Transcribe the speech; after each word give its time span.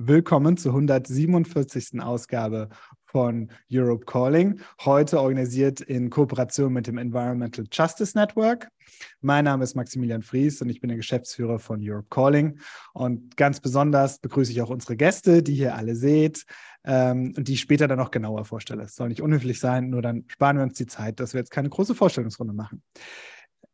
Willkommen 0.00 0.56
zur 0.56 0.74
147. 0.74 2.00
Ausgabe 2.00 2.68
von 3.02 3.50
Europe 3.68 4.04
Calling, 4.04 4.60
heute 4.84 5.20
organisiert 5.20 5.80
in 5.80 6.08
Kooperation 6.08 6.72
mit 6.72 6.86
dem 6.86 6.98
Environmental 6.98 7.64
Justice 7.68 8.16
Network. 8.16 8.68
Mein 9.22 9.46
Name 9.46 9.64
ist 9.64 9.74
Maximilian 9.74 10.22
Fries 10.22 10.62
und 10.62 10.68
ich 10.68 10.80
bin 10.80 10.86
der 10.86 10.98
Geschäftsführer 10.98 11.58
von 11.58 11.80
Europe 11.82 12.06
Calling. 12.10 12.60
Und 12.92 13.36
ganz 13.36 13.58
besonders 13.58 14.20
begrüße 14.20 14.52
ich 14.52 14.62
auch 14.62 14.70
unsere 14.70 14.96
Gäste, 14.96 15.42
die 15.42 15.56
ihr 15.56 15.74
alle 15.74 15.96
seht 15.96 16.44
ähm, 16.84 17.34
und 17.36 17.48
die 17.48 17.54
ich 17.54 17.60
später 17.60 17.88
dann 17.88 17.98
noch 17.98 18.12
genauer 18.12 18.44
vorstelle. 18.44 18.84
Es 18.84 18.94
soll 18.94 19.08
nicht 19.08 19.20
unhöflich 19.20 19.58
sein, 19.58 19.90
nur 19.90 20.00
dann 20.00 20.26
sparen 20.28 20.58
wir 20.58 20.62
uns 20.62 20.74
die 20.74 20.86
Zeit, 20.86 21.18
dass 21.18 21.34
wir 21.34 21.40
jetzt 21.40 21.50
keine 21.50 21.70
große 21.70 21.96
Vorstellungsrunde 21.96 22.54
machen. 22.54 22.84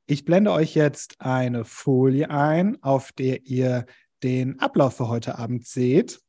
Ich 0.06 0.24
blende 0.24 0.52
euch 0.52 0.74
jetzt 0.74 1.16
eine 1.18 1.66
Folie 1.66 2.30
ein, 2.30 2.82
auf 2.82 3.12
der 3.12 3.44
ihr 3.46 3.84
den 4.24 4.58
Ablauf 4.58 4.96
für 4.96 5.08
heute 5.08 5.38
Abend 5.38 5.66
seht. 5.66 6.20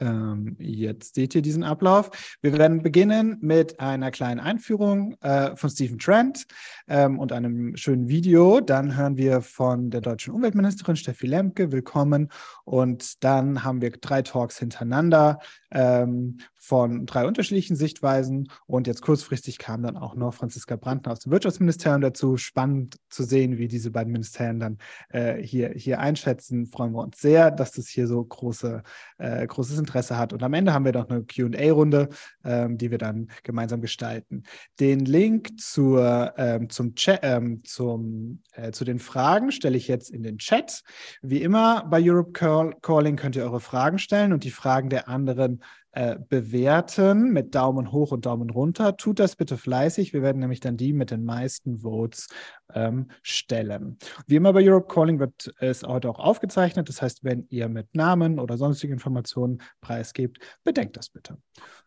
Ähm, 0.00 0.56
jetzt 0.60 1.16
seht 1.16 1.34
ihr 1.34 1.42
diesen 1.42 1.64
Ablauf. 1.64 2.38
Wir 2.40 2.56
werden 2.56 2.82
beginnen 2.82 3.36
mit 3.40 3.80
einer 3.80 4.10
kleinen 4.10 4.38
Einführung 4.40 5.16
äh, 5.20 5.56
von 5.56 5.70
Stephen 5.70 5.98
Trent 5.98 6.46
ähm, 6.86 7.18
und 7.18 7.32
einem 7.32 7.76
schönen 7.76 8.08
Video. 8.08 8.60
Dann 8.60 8.96
hören 8.96 9.16
wir 9.16 9.40
von 9.40 9.90
der 9.90 10.00
deutschen 10.00 10.34
Umweltministerin 10.34 10.96
Steffi 10.96 11.26
Lemke, 11.26 11.72
willkommen. 11.72 12.30
Und 12.64 13.24
dann 13.24 13.64
haben 13.64 13.82
wir 13.82 13.90
drei 13.90 14.22
Talks 14.22 14.58
hintereinander 14.58 15.40
ähm, 15.70 16.38
von 16.56 17.06
drei 17.06 17.26
unterschiedlichen 17.26 17.76
Sichtweisen. 17.76 18.50
Und 18.66 18.86
jetzt 18.86 19.02
kurzfristig 19.02 19.58
kam 19.58 19.82
dann 19.82 19.96
auch 19.96 20.14
noch 20.14 20.34
Franziska 20.34 20.76
Brandner 20.76 21.12
aus 21.12 21.20
dem 21.20 21.32
Wirtschaftsministerium 21.32 22.00
dazu. 22.00 22.36
Spannend 22.36 22.96
zu 23.08 23.22
sehen, 23.22 23.58
wie 23.58 23.68
diese 23.68 23.90
beiden 23.90 24.12
Ministerien 24.12 24.60
dann 24.60 24.78
äh, 25.10 25.42
hier, 25.42 25.70
hier 25.70 26.00
einschätzen. 26.00 26.66
Freuen 26.66 26.92
wir 26.92 27.02
uns 27.02 27.20
sehr, 27.20 27.50
dass 27.50 27.72
das 27.72 27.88
hier 27.88 28.06
so 28.06 28.22
große, 28.22 28.82
äh, 29.18 29.46
großes 29.46 29.78
Interesse 29.78 30.18
hat. 30.18 30.32
Und 30.32 30.42
am 30.42 30.54
Ende 30.54 30.72
haben 30.72 30.84
wir 30.84 30.92
noch 30.92 31.08
eine 31.08 31.24
QA-Runde, 31.24 32.08
ähm, 32.44 32.76
die 32.78 32.90
wir 32.90 32.98
dann 32.98 33.28
gemeinsam 33.42 33.80
gestalten. 33.80 34.42
Den 34.80 35.00
Link 35.00 35.58
zur, 35.60 36.34
ähm, 36.36 36.70
zum 36.70 36.94
Chat, 36.94 37.20
ähm, 37.22 37.62
zum, 37.64 38.42
äh, 38.52 38.72
zu 38.72 38.84
den 38.84 38.98
Fragen 38.98 39.52
stelle 39.52 39.76
ich 39.76 39.88
jetzt 39.88 40.10
in 40.10 40.22
den 40.22 40.38
Chat. 40.38 40.82
Wie 41.22 41.42
immer 41.42 41.84
bei 41.88 42.00
Europe 42.02 42.32
Calling 42.32 43.16
könnt 43.16 43.36
ihr 43.36 43.44
eure 43.44 43.60
Fragen 43.60 43.98
stellen 43.98 44.32
und 44.32 44.44
die 44.44 44.50
Fragen 44.50 44.88
der 44.88 45.08
anderen 45.08 45.57
äh, 45.98 46.16
bewerten 46.28 47.32
mit 47.32 47.56
Daumen 47.56 47.90
hoch 47.90 48.12
und 48.12 48.24
Daumen 48.24 48.50
runter. 48.50 48.96
Tut 48.96 49.18
das 49.18 49.34
bitte 49.34 49.56
fleißig. 49.56 50.12
Wir 50.12 50.22
werden 50.22 50.38
nämlich 50.38 50.60
dann 50.60 50.76
die 50.76 50.92
mit 50.92 51.10
den 51.10 51.24
meisten 51.24 51.78
Votes 51.78 52.28
ähm, 52.72 53.08
stellen. 53.24 53.98
Wie 54.28 54.36
immer 54.36 54.52
bei 54.52 54.62
Europe 54.62 54.86
Calling 54.86 55.18
wird 55.18 55.52
es 55.58 55.82
heute 55.82 56.08
auch 56.08 56.20
aufgezeichnet. 56.20 56.88
Das 56.88 57.02
heißt, 57.02 57.24
wenn 57.24 57.48
ihr 57.50 57.68
mit 57.68 57.96
Namen 57.96 58.38
oder 58.38 58.56
sonstigen 58.56 58.92
Informationen 58.92 59.60
preisgebt, 59.80 60.38
bedenkt 60.62 60.96
das 60.96 61.08
bitte. 61.08 61.36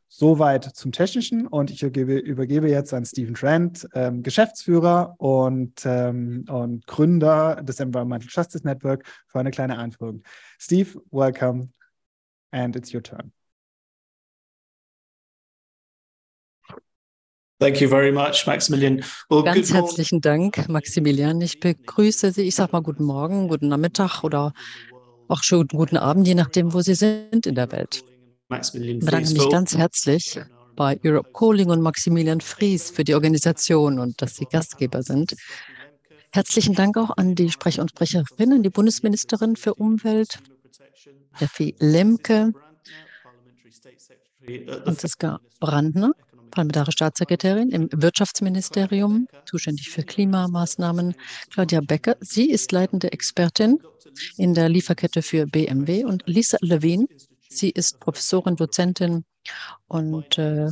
Soweit 0.10 0.66
zum 0.66 0.92
Technischen 0.92 1.48
und 1.48 1.72
ich 1.72 1.82
übergebe, 1.82 2.18
übergebe 2.18 2.70
jetzt 2.70 2.94
an 2.94 3.06
Stephen 3.06 3.34
Trent, 3.34 3.88
ähm, 3.94 4.24
Geschäftsführer 4.24 5.16
und, 5.20 5.86
ähm, 5.86 6.44
und 6.50 6.86
Gründer 6.86 7.64
des 7.64 7.80
Environmental 7.80 8.28
Justice 8.30 8.68
Network, 8.68 9.06
für 9.28 9.40
eine 9.40 9.52
kleine 9.52 9.78
Einführung. 9.78 10.22
Steve, 10.60 11.02
welcome 11.12 11.70
and 12.52 12.76
it's 12.76 12.94
your 12.94 13.02
turn. 13.02 13.32
Thank 17.62 17.80
you 17.80 17.88
very 17.88 18.12
much, 18.12 18.48
Maximilian. 18.48 19.04
Well, 19.30 19.44
Ganz 19.44 19.72
herzlichen 19.72 20.20
Dank, 20.20 20.68
Maximilian. 20.68 21.40
Ich 21.42 21.60
begrüße 21.60 22.32
Sie. 22.32 22.42
Ich 22.42 22.56
sage 22.56 22.72
mal 22.72 22.82
guten 22.82 23.04
Morgen, 23.04 23.50
guten 23.50 23.68
Nachmittag 23.68 24.24
oder 24.24 24.52
auch 25.28 25.44
schon 25.44 25.68
guten 25.68 25.98
Abend, 25.98 26.28
je 26.28 26.34
nachdem, 26.34 26.74
wo 26.74 26.82
Sie 26.82 26.96
sind 26.96 27.46
in 27.46 27.54
der 27.54 27.72
Welt. 27.72 28.04
Ich 28.50 28.72
bedanke 28.72 29.32
mich 29.32 29.50
ganz 29.52 29.78
herzlich 29.78 30.40
bei 30.76 31.00
Europe 31.06 31.30
Calling 31.34 31.70
und 31.70 31.82
Maximilian 31.82 32.42
Fries 32.42 32.90
für 32.90 33.04
die 33.04 33.14
Organisation 33.14 34.00
und 34.00 34.20
dass 34.24 34.38
Sie 34.38 34.46
Gastgeber 34.46 35.04
sind. 35.04 35.36
Herzlichen 36.32 36.74
Dank 36.74 36.98
auch 36.98 37.16
an 37.16 37.36
die 37.36 37.52
Sprecher 37.52 37.84
und 37.84 37.92
Sprecherinnen, 37.92 38.64
die 38.64 38.72
Bundesministerin 38.72 39.56
für 39.56 39.76
Umwelt, 39.76 40.40
Steffi 41.36 41.76
Lemke, 41.78 42.54
Franziska 44.84 45.40
Brandner 45.60 46.14
parlamentarische 46.52 46.92
Staatssekretärin 46.92 47.70
im 47.70 47.90
Wirtschaftsministerium, 47.92 49.28
zuständig 49.46 49.90
für 49.90 50.04
Klimamaßnahmen, 50.04 51.16
Claudia 51.50 51.82
Becker. 51.82 52.18
Sie 52.20 52.50
ist 52.50 52.72
leitende 52.72 53.12
Expertin 53.12 53.80
in 54.38 54.54
der 54.54 54.70
Lieferkette 54.70 55.22
für 55.22 55.48
BMW 55.48 56.04
und 56.04 56.24
Lisa 56.28 56.58
Levine. 56.62 57.08
Sie 57.50 57.70
ist 57.70 58.00
Professorin, 58.00 58.56
Dozentin 58.56 59.26
und 59.88 60.38
äh, 60.38 60.70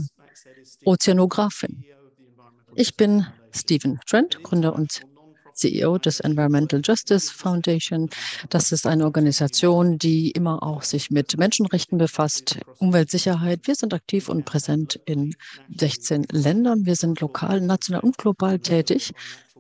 Ozeanografin. 0.86 1.84
Ich 2.76 2.96
bin 2.96 3.26
Stephen 3.52 4.00
Trent, 4.06 4.42
Gründer 4.44 4.74
und 4.74 5.02
CEO 5.60 5.98
des 5.98 6.20
Environmental 6.20 6.82
Justice 6.84 7.32
Foundation. 7.32 8.10
Das 8.50 8.72
ist 8.72 8.88
eine 8.88 9.06
Organisation, 9.06 9.98
die 9.98 10.32
immer 10.32 10.64
auch 10.64 10.84
sich 10.84 11.12
mit 11.12 11.38
Menschenrechten 11.38 11.98
befasst, 11.98 12.60
Umweltsicherheit. 12.78 13.68
Wir 13.68 13.76
sind 13.76 13.94
aktiv 13.94 14.30
und 14.30 14.46
präsent 14.46 15.00
in 15.06 15.36
16 15.76 16.26
Ländern. 16.32 16.86
Wir 16.86 16.96
sind 16.96 17.20
lokal, 17.22 17.62
national 17.62 18.02
und 18.02 18.18
global 18.18 18.60
tätig 18.60 19.12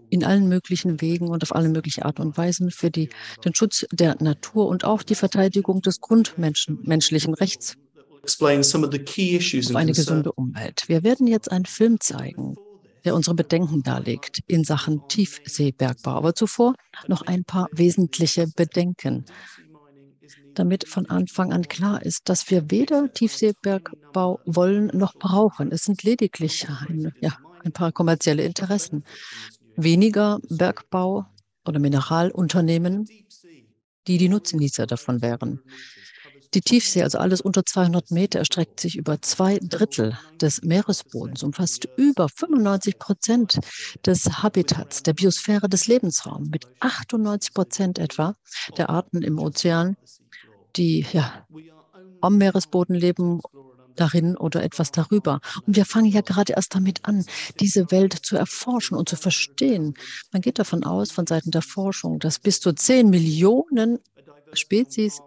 in 0.09 0.23
allen 0.23 0.47
möglichen 0.47 1.01
Wegen 1.01 1.27
und 1.27 1.43
auf 1.43 1.55
alle 1.55 1.69
mögliche 1.69 2.05
Art 2.05 2.19
und 2.19 2.37
Weisen 2.37 2.71
für 2.71 2.89
die, 2.89 3.09
den 3.45 3.53
Schutz 3.53 3.85
der 3.91 4.15
Natur 4.21 4.67
und 4.67 4.83
auch 4.83 5.03
die 5.03 5.15
Verteidigung 5.15 5.81
des 5.81 6.01
grundmenschlichen 6.01 7.33
Rechts 7.35 7.77
auf 8.23 9.75
eine 9.75 9.91
gesunde 9.93 10.31
Umwelt. 10.33 10.83
Wir 10.87 11.03
werden 11.03 11.27
jetzt 11.27 11.51
einen 11.51 11.65
Film 11.65 11.99
zeigen, 11.99 12.57
der 13.05 13.15
unsere 13.15 13.35
Bedenken 13.35 13.83
darlegt 13.83 14.39
in 14.47 14.63
Sachen 14.63 15.07
Tiefseebergbau. 15.07 16.11
Aber 16.11 16.35
zuvor 16.35 16.75
noch 17.07 17.21
ein 17.23 17.43
paar 17.43 17.67
wesentliche 17.71 18.47
Bedenken, 18.47 19.25
damit 20.53 20.87
von 20.87 21.09
Anfang 21.09 21.53
an 21.53 21.67
klar 21.67 22.01
ist, 22.03 22.27
dass 22.29 22.49
wir 22.49 22.69
weder 22.69 23.11
Tiefseebergbau 23.13 24.39
wollen 24.45 24.87
noch 24.87 25.15
brauchen. 25.15 25.71
Es 25.71 25.83
sind 25.83 26.03
lediglich 26.03 26.67
ein, 26.69 27.13
ja, 27.21 27.37
ein 27.63 27.71
paar 27.71 27.91
kommerzielle 27.91 28.43
Interessen. 28.43 29.03
Weniger 29.75 30.39
Bergbau 30.49 31.25
oder 31.65 31.79
Mineralunternehmen, 31.79 33.07
die 34.07 34.17
die 34.17 34.29
Nutznießer 34.29 34.87
davon 34.87 35.21
wären. 35.21 35.61
Die 36.55 36.61
Tiefsee, 36.61 37.03
also 37.03 37.19
alles 37.19 37.41
unter 37.41 37.63
200 37.63 38.09
Meter, 38.09 38.39
erstreckt 38.39 38.79
sich 38.79 38.95
über 38.95 39.21
zwei 39.21 39.59
Drittel 39.61 40.17
des 40.41 40.63
Meeresbodens, 40.63 41.43
umfasst 41.43 41.87
über 41.95 42.27
95 42.27 42.97
Prozent 42.97 43.59
des 44.03 44.41
Habitats, 44.41 45.03
der 45.03 45.13
Biosphäre 45.13 45.69
des 45.69 45.85
Lebensraums, 45.87 46.49
mit 46.49 46.65
98 46.79 47.53
Prozent 47.53 47.99
etwa 47.99 48.35
der 48.77 48.89
Arten 48.89 49.21
im 49.21 49.37
Ozean, 49.37 49.95
die 50.75 51.05
ja, 51.13 51.45
am 52.21 52.37
Meeresboden 52.37 52.95
leben, 52.95 53.41
darin 53.95 54.37
oder 54.37 54.63
etwas 54.63 54.91
darüber. 54.91 55.41
Und 55.67 55.75
wir 55.75 55.85
fangen 55.85 56.07
ja 56.07 56.21
gerade 56.21 56.53
erst 56.53 56.73
damit 56.73 57.05
an, 57.05 57.25
diese 57.59 57.91
Welt 57.91 58.13
zu 58.13 58.37
erforschen 58.37 58.97
und 58.97 59.09
zu 59.09 59.17
verstehen. 59.17 59.93
Man 60.31 60.41
geht 60.41 60.57
davon 60.57 60.83
aus, 60.83 61.11
von 61.11 61.27
Seiten 61.27 61.51
der 61.51 61.61
Forschung, 61.61 62.19
dass 62.19 62.39
bis 62.39 62.59
zu 62.59 62.73
10 62.73 63.09
Millionen 63.09 63.99
Spezies 64.53 65.21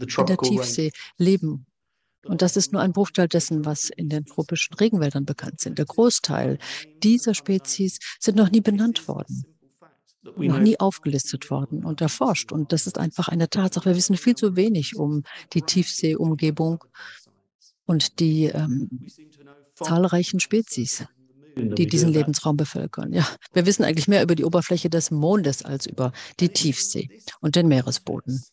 in 0.00 0.26
der 0.26 0.38
Tiefsee 0.38 0.92
leben. 1.16 1.66
Und 2.26 2.42
das 2.42 2.56
ist 2.56 2.72
nur 2.72 2.82
ein 2.82 2.92
Bruchteil 2.92 3.28
dessen, 3.28 3.64
was 3.64 3.88
in 3.88 4.08
den 4.08 4.26
tropischen 4.26 4.74
Regenwäldern 4.74 5.24
bekannt 5.24 5.60
sind. 5.60 5.78
Der 5.78 5.86
Großteil 5.86 6.58
dieser 7.02 7.34
Spezies 7.34 7.98
sind 8.18 8.36
noch 8.36 8.50
nie 8.50 8.60
benannt 8.60 9.08
worden, 9.08 9.44
noch 10.22 10.58
nie 10.58 10.78
aufgelistet 10.78 11.50
worden 11.50 11.84
und 11.84 12.02
erforscht. 12.02 12.52
Und 12.52 12.72
das 12.72 12.86
ist 12.86 12.98
einfach 12.98 13.28
eine 13.28 13.48
Tatsache. 13.48 13.86
Wir 13.86 13.96
wissen 13.96 14.16
viel 14.16 14.34
zu 14.34 14.54
wenig 14.54 14.96
um 14.96 15.22
die 15.54 15.62
Tiefseeumgebung 15.62 16.84
und 17.86 18.20
die 18.20 18.44
ähm, 18.44 19.06
zahlreichen 19.74 20.40
Spezies, 20.40 21.06
die 21.56 21.86
diesen 21.86 22.10
Lebensraum 22.10 22.58
bevölkern. 22.58 23.14
Ja, 23.14 23.26
wir 23.54 23.64
wissen 23.64 23.82
eigentlich 23.82 24.08
mehr 24.08 24.22
über 24.22 24.34
die 24.34 24.44
Oberfläche 24.44 24.90
des 24.90 25.10
Mondes 25.10 25.64
als 25.64 25.86
über 25.86 26.12
die 26.38 26.50
Tiefsee 26.50 27.08
und 27.40 27.56
den 27.56 27.66
Meeresboden 27.66 28.44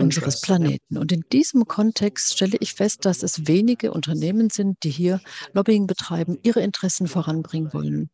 unseres 0.00 0.40
Planeten. 0.40 0.98
Und 0.98 1.10
in 1.10 1.24
diesem 1.32 1.66
Kontext 1.66 2.34
stelle 2.34 2.56
ich 2.60 2.74
fest, 2.74 3.04
dass 3.04 3.22
es 3.22 3.46
wenige 3.46 3.92
Unternehmen 3.92 4.50
sind, 4.50 4.78
die 4.84 4.90
hier 4.90 5.20
Lobbying 5.52 5.86
betreiben, 5.86 6.38
ihre 6.42 6.60
Interessen 6.60 7.08
voranbringen 7.08 7.72
wollen 7.72 8.10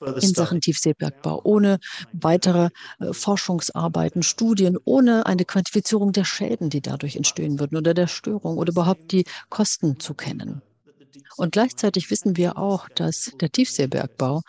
in 0.00 0.34
Sachen 0.34 0.60
Tiefseebergbau, 0.60 1.40
ohne 1.44 1.78
weitere 2.12 2.70
äh, 3.00 3.12
Forschungsarbeiten, 3.12 4.22
Studien, 4.22 4.78
ohne 4.84 5.26
eine 5.26 5.44
Quantifizierung 5.44 6.12
der 6.12 6.24
Schäden, 6.24 6.70
die 6.70 6.80
dadurch 6.80 7.16
entstehen 7.16 7.58
würden 7.58 7.76
oder 7.76 7.94
der 7.94 8.06
Störung 8.06 8.58
oder 8.58 8.70
überhaupt 8.70 9.10
die 9.12 9.24
Kosten 9.48 9.98
zu 9.98 10.14
kennen. 10.14 10.62
Und 11.36 11.52
gleichzeitig 11.52 12.10
wissen 12.10 12.36
wir 12.36 12.58
auch, 12.58 12.88
dass 12.90 13.32
der 13.40 13.50
Tiefseebergbau 13.50 14.42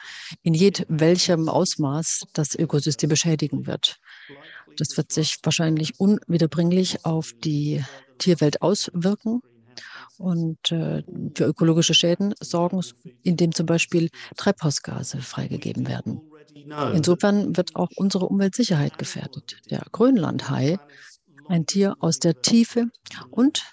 in 0.44 0.54
jedwelchem 0.54 1.50
Ausmaß 1.50 2.26
das 2.34 2.56
Ökosystem 2.56 3.10
beschädigen 3.10 3.68
wird. 3.68 4.00
Das 4.80 4.96
wird 4.96 5.12
sich 5.12 5.38
wahrscheinlich 5.44 6.00
unwiederbringlich 6.00 7.06
auf 7.06 7.34
die 7.34 7.84
Tierwelt 8.18 8.62
auswirken 8.62 9.42
und 10.18 10.72
äh, 10.72 11.04
für 11.36 11.46
ökologische 11.46 11.94
Schäden 11.94 12.34
sorgen, 12.40 12.82
indem 13.24 13.54
zum 13.54 13.66
Beispiel 13.66 14.10
Treibhausgase 14.38 15.22
freigegeben 15.22 15.88
werden. 15.88 16.22
Insofern 16.94 17.58
wird 17.58 17.76
auch 17.76 17.90
unsere 17.96 18.26
Umweltsicherheit 18.26 18.98
gefährdet. 18.98 19.58
Der 19.70 19.84
Grönlandhai, 19.92 20.78
ein 21.48 21.66
Tier 21.66 21.96
aus 22.00 22.20
der 22.20 22.42
Tiefe 22.42 22.88
und 23.32 23.66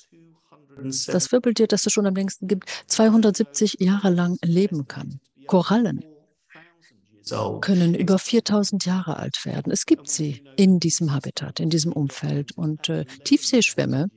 das 0.82 1.30
Wirbeltier, 1.32 1.66
das 1.68 1.86
es 1.86 1.92
schon 1.92 2.06
am 2.06 2.14
längsten 2.14 2.48
gibt, 2.48 2.68
270 2.86 3.76
Jahre 3.80 4.10
lang 4.10 4.38
leben 4.42 4.88
kann. 4.88 5.20
Korallen 5.46 6.04
können 7.60 7.94
über 7.94 8.18
4000 8.18 8.86
Jahre 8.86 9.16
alt 9.16 9.44
werden. 9.44 9.72
Es 9.72 9.86
gibt 9.86 10.08
sie 10.08 10.42
in 10.56 10.78
diesem 10.78 11.12
Habitat, 11.12 11.60
in 11.60 11.70
diesem 11.70 11.92
Umfeld. 11.92 12.52
Und 12.56 12.88
äh, 12.88 13.04
Tiefseeschwämme, 13.24 14.08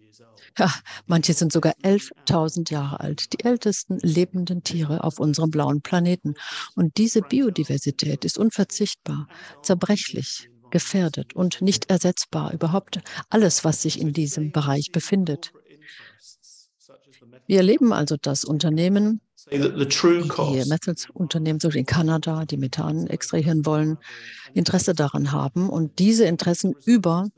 ja, 0.57 0.73
manche 1.07 1.33
sind 1.33 1.51
sogar 1.51 1.73
11.000 1.83 2.71
Jahre 2.71 3.00
alt, 3.00 3.33
die 3.33 3.44
ältesten 3.44 3.97
lebenden 4.00 4.63
Tiere 4.63 5.03
auf 5.03 5.19
unserem 5.19 5.50
blauen 5.50 5.81
Planeten. 5.81 6.35
Und 6.75 6.97
diese 6.97 7.21
Biodiversität 7.21 8.25
ist 8.25 8.38
unverzichtbar, 8.38 9.27
zerbrechlich, 9.63 10.50
gefährdet 10.69 11.35
und 11.35 11.61
nicht 11.61 11.89
ersetzbar. 11.89 12.53
Überhaupt 12.53 13.00
alles, 13.29 13.63
was 13.63 13.81
sich 13.81 14.00
in 14.00 14.13
diesem 14.13 14.51
Bereich 14.51 14.91
befindet. 14.91 15.51
Wir 17.47 17.57
erleben 17.57 17.94
also, 17.94 18.15
dass 18.17 18.45
Unternehmen, 18.45 19.21
die 20.63 20.69
Metals-Unternehmen, 20.69 21.59
so 21.59 21.74
wie 21.74 21.80
in 21.80 21.86
Kanada, 21.86 22.45
die 22.45 22.57
Methan 22.57 23.07
extrahieren 23.07 23.65
wollen, 23.65 23.97
Interesse 24.53 24.94
daran 24.94 25.31
haben 25.31 25.69
und 25.69 26.00
diese 26.00 26.25
Interessen 26.25 26.75
über 26.86 27.30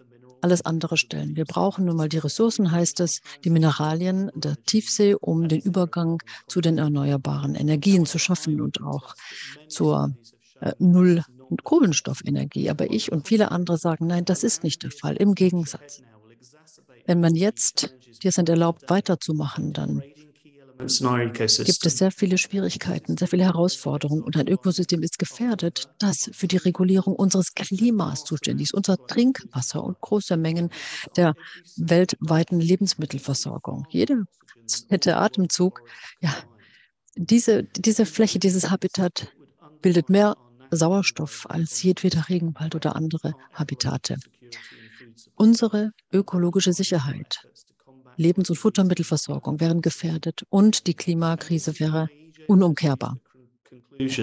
alles 0.42 0.66
andere 0.66 0.98
stellen. 0.98 1.36
Wir 1.36 1.46
brauchen 1.46 1.86
nun 1.86 1.96
mal 1.96 2.10
die 2.10 2.18
Ressourcen, 2.18 2.72
heißt 2.72 3.00
es, 3.00 3.22
die 3.44 3.50
Mineralien 3.50 4.32
der 4.34 4.56
Tiefsee, 4.66 5.16
um 5.16 5.48
den 5.48 5.62
Übergang 5.62 6.22
zu 6.48 6.62
den 6.62 6.78
erneuerbaren 6.78 7.56
Energien 7.56 8.06
zu 8.06 8.18
schaffen 8.18 8.60
und 8.60 8.82
auch 8.82 9.16
zur 9.68 10.16
äh, 10.60 10.74
Null- 10.80 11.24
und 11.50 11.64
Kohlenstoffenergie. 11.64 12.70
Aber 12.70 12.90
ich 12.90 13.12
und 13.12 13.28
viele 13.28 13.52
andere 13.52 13.78
sagen, 13.78 14.08
nein, 14.08 14.26
das 14.26 14.44
ist 14.44 14.64
nicht 14.64 14.84
der 14.84 14.92
Fall. 14.92 15.16
Im 15.16 15.36
Gegensatz. 15.36 16.02
Wenn 17.06 17.20
man 17.20 17.36
jetzt 17.36 17.94
dir 18.24 18.32
sind 18.32 18.50
erlaubt, 18.50 18.90
weiterzumachen, 18.90 19.74
dann 19.74 20.02
gibt 20.82 21.86
es 21.86 21.98
sehr 21.98 22.12
viele 22.12 22.38
Schwierigkeiten, 22.38 23.18
sehr 23.18 23.28
viele 23.28 23.44
Herausforderungen 23.44 24.24
und 24.24 24.38
ein 24.38 24.48
Ökosystem 24.48 25.04
ist 25.04 25.20
gefährdet, 25.20 25.90
das 26.00 26.30
für 26.34 26.48
die 26.48 26.58
Regulierung 26.58 27.16
unseres 27.16 27.54
Klimas 27.54 28.24
zuständig 28.24 28.66
ist, 28.66 28.74
unser 28.74 28.98
Trinkwasser 29.08 29.84
und 29.84 30.00
große 30.02 30.38
Mengen 30.38 30.70
der 31.16 31.34
weltweiten 31.78 32.60
Lebensmittelversorgung. 32.60 33.86
Jeder 33.90 34.24
zweite 34.66 35.18
Atemzug, 35.18 35.82
ja, 36.22 36.34
diese, 37.16 37.64
diese 37.64 38.06
Fläche, 38.06 38.40
dieses 38.40 38.70
Habitat 38.70 39.32
bildet 39.82 40.10
mehr 40.10 40.38
Sauerstoff 40.72 41.46
als 41.50 41.84
jedweder 41.84 42.30
Regenwald 42.30 42.76
oder 42.76 42.96
andere 42.96 43.34
Habitate. 43.54 44.18
Unsere 45.36 45.92
ökologische 46.12 46.74
Sicherheit 46.74 47.48
Lebens- 48.22 48.50
und 48.50 48.56
Futtermittelversorgung 48.56 49.60
wären 49.60 49.82
gefährdet 49.82 50.44
und 50.50 50.88
die 50.88 50.94
Klimakrise 50.94 51.80
wäre 51.80 52.10
unumkehrbar. 52.48 53.18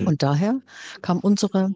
Und 0.06 0.22
daher 0.22 0.60
kam 1.02 1.18
unsere 1.20 1.74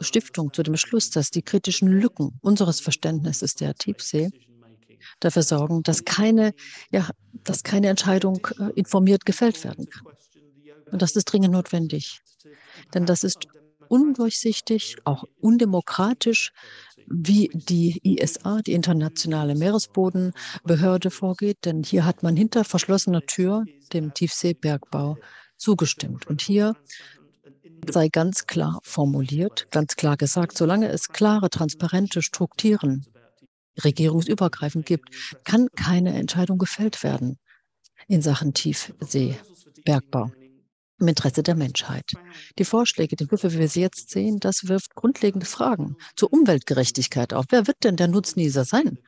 Stiftung 0.00 0.52
zu 0.52 0.62
dem 0.62 0.76
Schluss, 0.76 1.10
dass 1.10 1.30
die 1.30 1.42
kritischen 1.42 1.88
Lücken 1.88 2.38
unseres 2.42 2.80
Verständnisses 2.80 3.54
der 3.54 3.74
Tiefsee 3.74 4.30
dafür 5.20 5.42
sorgen, 5.42 5.82
dass 5.82 6.04
keine, 6.04 6.54
ja, 6.90 7.08
dass 7.44 7.62
keine 7.62 7.88
Entscheidung 7.88 8.46
äh, 8.58 8.70
informiert 8.74 9.24
gefällt 9.24 9.64
werden 9.64 9.88
kann. 9.88 10.06
Und 10.90 11.02
das 11.02 11.16
ist 11.16 11.24
dringend 11.26 11.52
notwendig. 11.52 12.20
Denn 12.94 13.06
das 13.06 13.24
ist 13.24 13.46
undurchsichtig, 13.88 14.96
auch 15.04 15.24
undemokratisch, 15.40 16.52
wie 17.10 17.50
die 17.52 18.00
ISA, 18.02 18.60
die 18.62 18.72
Internationale 18.72 19.54
Meeresbodenbehörde, 19.54 21.10
vorgeht. 21.10 21.58
Denn 21.64 21.82
hier 21.82 22.04
hat 22.04 22.22
man 22.22 22.36
hinter 22.36 22.64
verschlossener 22.64 23.22
Tür 23.22 23.64
dem 23.92 24.14
Tiefseebergbau 24.14 25.16
zugestimmt. 25.56 26.26
Und 26.26 26.40
hier 26.40 26.74
sei 27.90 28.08
ganz 28.08 28.46
klar 28.46 28.80
formuliert, 28.82 29.68
ganz 29.70 29.96
klar 29.96 30.16
gesagt, 30.16 30.56
solange 30.56 30.88
es 30.88 31.08
klare, 31.08 31.50
transparente 31.50 32.22
Strukturen 32.22 33.06
regierungsübergreifend 33.84 34.86
gibt, 34.86 35.10
kann 35.44 35.68
keine 35.76 36.14
Entscheidung 36.14 36.58
gefällt 36.58 37.02
werden 37.02 37.38
in 38.08 38.22
Sachen 38.22 38.54
Tiefseebergbau 38.54 40.32
im 40.98 41.08
Interesse 41.08 41.42
der 41.42 41.54
Menschheit. 41.54 42.12
Die 42.58 42.64
Vorschläge, 42.64 43.16
die 43.16 43.30
Würfe, 43.30 43.52
wie 43.52 43.58
wir 43.58 43.68
sie 43.68 43.80
jetzt 43.80 44.10
sehen, 44.10 44.40
das 44.40 44.68
wirft 44.68 44.94
grundlegende 44.94 45.46
Fragen 45.46 45.96
zur 46.16 46.32
Umweltgerechtigkeit 46.32 47.32
auf. 47.34 47.46
Wer 47.50 47.66
wird 47.66 47.84
denn 47.84 47.96
der 47.96 48.08
Nutznießer 48.08 48.64
sein 48.64 48.98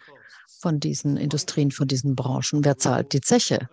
von 0.61 0.81
diesen 0.81 1.17
Industrien, 1.17 1.71
von 1.71 1.89
diesen 1.89 2.15
Branchen? 2.15 2.65
Wer 2.65 2.79
zahlt 2.79 3.13
die 3.13 3.21
Zeche? 3.21 3.69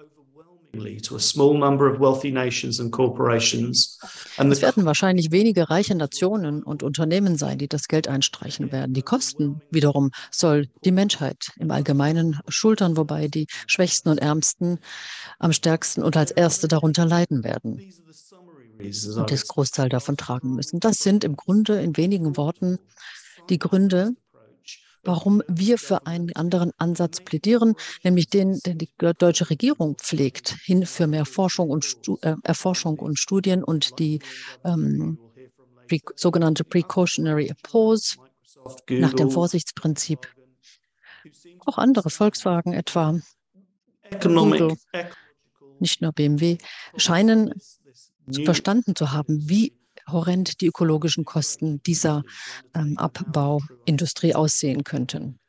Es 4.38 4.62
werden 4.62 4.86
wahrscheinlich 4.86 5.32
wenige 5.32 5.70
reiche 5.70 5.96
Nationen 5.96 6.64
und 6.64 6.84
Unternehmen 6.84 7.38
sein, 7.38 7.58
die 7.58 7.68
das 7.68 7.88
Geld 7.88 8.08
einstreichen 8.08 8.72
werden. 8.72 8.94
Die 8.94 9.02
Kosten 9.02 9.62
wiederum 9.72 10.12
soll 10.32 10.68
die 10.86 10.92
Menschheit 10.92 11.52
im 11.58 11.72
Allgemeinen 11.72 12.40
schultern, 12.48 12.98
wobei 12.98 13.28
die 13.28 13.48
Schwächsten 13.66 14.10
und 14.10 14.20
Ärmsten 14.20 14.80
am 15.40 15.54
stärksten 15.54 16.04
und 16.04 16.18
als 16.18 16.32
Erste 16.32 16.68
darunter 16.68 17.06
leiden 17.06 17.44
werden 17.44 17.82
und 18.80 19.32
das 19.32 19.48
Großteil 19.48 19.90
davon 19.90 20.18
tragen 20.18 20.54
müssen. 20.54 20.80
Das 20.80 21.00
sind 21.00 21.24
im 21.24 21.36
Grunde 21.36 21.82
in 21.82 21.98
wenigen 21.98 22.38
Worten 22.38 22.78
die 23.50 23.60
Gründe, 23.60 24.14
warum 25.08 25.42
wir 25.48 25.78
für 25.78 26.06
einen 26.06 26.36
anderen 26.36 26.72
Ansatz 26.78 27.22
plädieren, 27.22 27.76
nämlich 28.04 28.30
den, 28.30 28.60
den 28.60 28.78
die 28.78 28.90
deutsche 29.18 29.50
Regierung 29.50 29.96
pflegt, 29.96 30.56
hin 30.64 30.86
für 30.86 31.08
mehr 31.08 31.26
Forschung 31.26 31.70
und 31.70 31.86
Stu 31.86 32.18
äh, 32.22 32.36
Erforschung 32.44 33.00
und 33.00 33.18
Studien 33.18 33.64
und 33.64 34.00
die 34.00 34.20
ähm, 34.66 35.18
pre 35.88 36.00
sogenannte 36.16 36.64
Precautionary 36.66 37.54
Pause 37.64 38.18
nach 38.90 39.14
dem 39.14 39.32
Vorsichtsprinzip. 39.32 40.28
Auch 41.66 41.78
andere 41.78 42.10
Volkswagen 42.10 42.74
etwa, 42.74 43.20
Google, 44.22 44.76
nicht 45.80 46.02
nur 46.02 46.12
BMW, 46.12 46.58
scheinen 46.98 47.54
verstanden 48.44 48.96
zu 48.96 49.12
haben, 49.12 49.50
wie 49.50 49.77
horrend 50.10 50.62
die 50.62 50.68
ökologischen 50.68 51.26
Kosten 51.26 51.82
dieser 51.84 52.24
ähm, 52.74 52.98
Abbauindustrie 52.98 54.36
aussehen 54.36 54.84
könnten. 54.84 55.40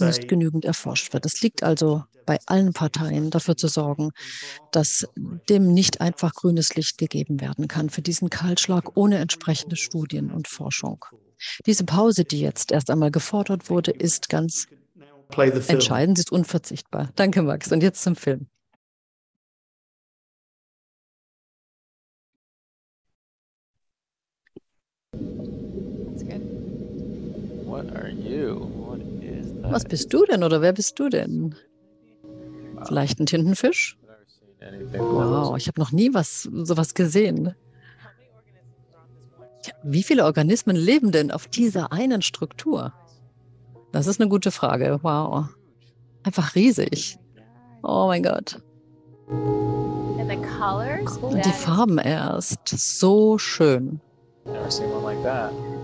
Wenn 0.00 0.08
nicht 0.08 0.28
genügend 0.28 0.64
erforscht 0.64 1.12
wird. 1.12 1.24
Es 1.24 1.40
liegt 1.40 1.62
also 1.62 2.04
bei 2.26 2.38
allen 2.46 2.72
Parteien 2.72 3.30
dafür 3.30 3.56
zu 3.56 3.68
sorgen, 3.68 4.10
dass 4.72 5.06
dem 5.48 5.72
nicht 5.72 6.00
einfach 6.00 6.34
grünes 6.34 6.74
Licht 6.74 6.98
gegeben 6.98 7.40
werden 7.40 7.68
kann 7.68 7.90
für 7.90 8.02
diesen 8.02 8.30
Kahlschlag 8.30 8.96
ohne 8.96 9.18
entsprechende 9.18 9.76
Studien 9.76 10.30
und 10.30 10.48
Forschung. 10.48 11.04
Diese 11.66 11.84
Pause, 11.84 12.24
die 12.24 12.40
jetzt 12.40 12.72
erst 12.72 12.90
einmal 12.90 13.10
gefordert 13.10 13.70
wurde, 13.70 13.90
ist 13.90 14.28
ganz 14.28 14.66
entscheidend, 15.68 16.18
sie 16.18 16.22
ist 16.22 16.32
unverzichtbar. 16.32 17.10
Danke, 17.16 17.42
Max. 17.42 17.72
Und 17.72 17.82
jetzt 17.82 18.02
zum 18.02 18.16
Film. 18.16 18.46
Was 29.62 29.84
bist 29.84 30.12
du 30.12 30.24
denn 30.24 30.42
oder 30.44 30.60
wer 30.60 30.72
bist 30.72 30.98
du 30.98 31.08
denn? 31.08 31.54
Vielleicht 32.86 33.18
ein 33.20 33.26
Tintenfisch? 33.26 33.98
Wow, 34.96 35.56
ich 35.56 35.68
habe 35.68 35.80
noch 35.80 35.92
nie 35.92 36.12
was 36.14 36.42
sowas 36.42 36.94
gesehen. 36.94 37.54
Wie 39.82 40.02
viele 40.02 40.24
Organismen 40.24 40.76
leben 40.76 41.10
denn 41.12 41.30
auf 41.30 41.46
dieser 41.46 41.92
einen 41.92 42.22
Struktur? 42.22 42.92
Das 43.92 44.06
ist 44.06 44.20
eine 44.20 44.28
gute 44.28 44.50
Frage. 44.50 44.98
Wow. 45.02 45.46
Einfach 46.22 46.54
riesig. 46.54 47.18
Oh 47.82 48.06
mein 48.06 48.22
Gott. 48.22 48.62
Und 51.20 51.44
die 51.44 51.52
Farben 51.52 51.98
erst. 51.98 52.68
So 52.68 53.38
schön. 53.38 54.00
Ich 54.44 54.50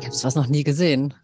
habe 0.07 0.15
sowas 0.17 0.35
noch 0.35 0.47
nie 0.47 0.65
gesehen. 0.65 1.15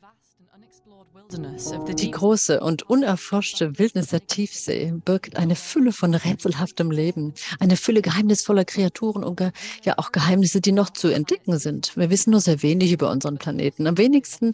Die 1.28 2.10
große 2.12 2.60
und 2.60 2.88
unerforschte 2.88 3.78
Wildnis 3.78 4.08
der 4.08 4.26
Tiefsee 4.26 4.92
birgt 5.04 5.36
eine 5.36 5.56
Fülle 5.56 5.90
von 5.90 6.14
rätselhaftem 6.14 6.92
Leben, 6.92 7.34
eine 7.58 7.76
Fülle 7.76 8.00
geheimnisvoller 8.00 8.64
Kreaturen 8.64 9.24
und 9.24 9.40
ja 9.82 9.94
auch 9.96 10.12
Geheimnisse, 10.12 10.60
die 10.60 10.70
noch 10.70 10.90
zu 10.90 11.08
entdecken 11.08 11.58
sind. 11.58 11.96
Wir 11.96 12.10
wissen 12.10 12.30
nur 12.30 12.40
sehr 12.40 12.62
wenig 12.62 12.92
über 12.92 13.10
unseren 13.10 13.38
Planeten. 13.38 13.88
Am 13.88 13.98
wenigsten, 13.98 14.52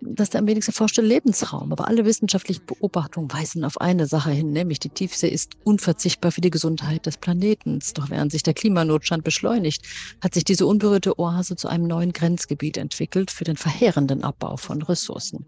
das 0.00 0.26
ist 0.26 0.34
der 0.34 0.40
am 0.40 0.46
wenigsten 0.46 0.70
erforschte 0.70 1.02
Lebensraum. 1.02 1.72
Aber 1.72 1.88
alle 1.88 2.04
wissenschaftlichen 2.04 2.66
Beobachtungen 2.66 3.32
weisen 3.32 3.64
auf 3.64 3.80
eine 3.80 4.06
Sache 4.06 4.30
hin, 4.30 4.52
nämlich 4.52 4.78
die 4.78 4.90
Tiefsee 4.90 5.28
ist 5.28 5.54
unverzichtbar 5.64 6.30
für 6.30 6.40
die 6.40 6.50
Gesundheit 6.50 7.06
des 7.06 7.16
Planeten. 7.16 7.80
Doch 7.94 8.10
während 8.10 8.30
sich 8.30 8.44
der 8.44 8.54
Klimanotstand 8.54 9.24
beschleunigt, 9.24 9.84
hat 10.20 10.34
sich 10.34 10.44
diese 10.44 10.66
unberührte 10.66 11.18
Oase 11.18 11.56
zu 11.56 11.66
einem 11.66 11.88
neuen 11.88 12.12
Grenzgebiet 12.12 12.76
entwickelt 12.76 13.32
für 13.32 13.44
den 13.44 13.56
verheerenden 13.56 14.22
Abbau 14.22 14.56
von 14.56 14.82
Ressourcen. 14.82 15.46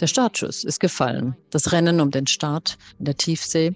Der 0.00 0.06
Startschuss 0.06 0.64
ist 0.64 0.80
gefallen. 0.80 1.36
Das 1.50 1.72
Rennen 1.72 2.00
um 2.00 2.10
den 2.10 2.26
Start 2.26 2.78
in 2.98 3.04
der 3.04 3.16
Tiefsee, 3.16 3.74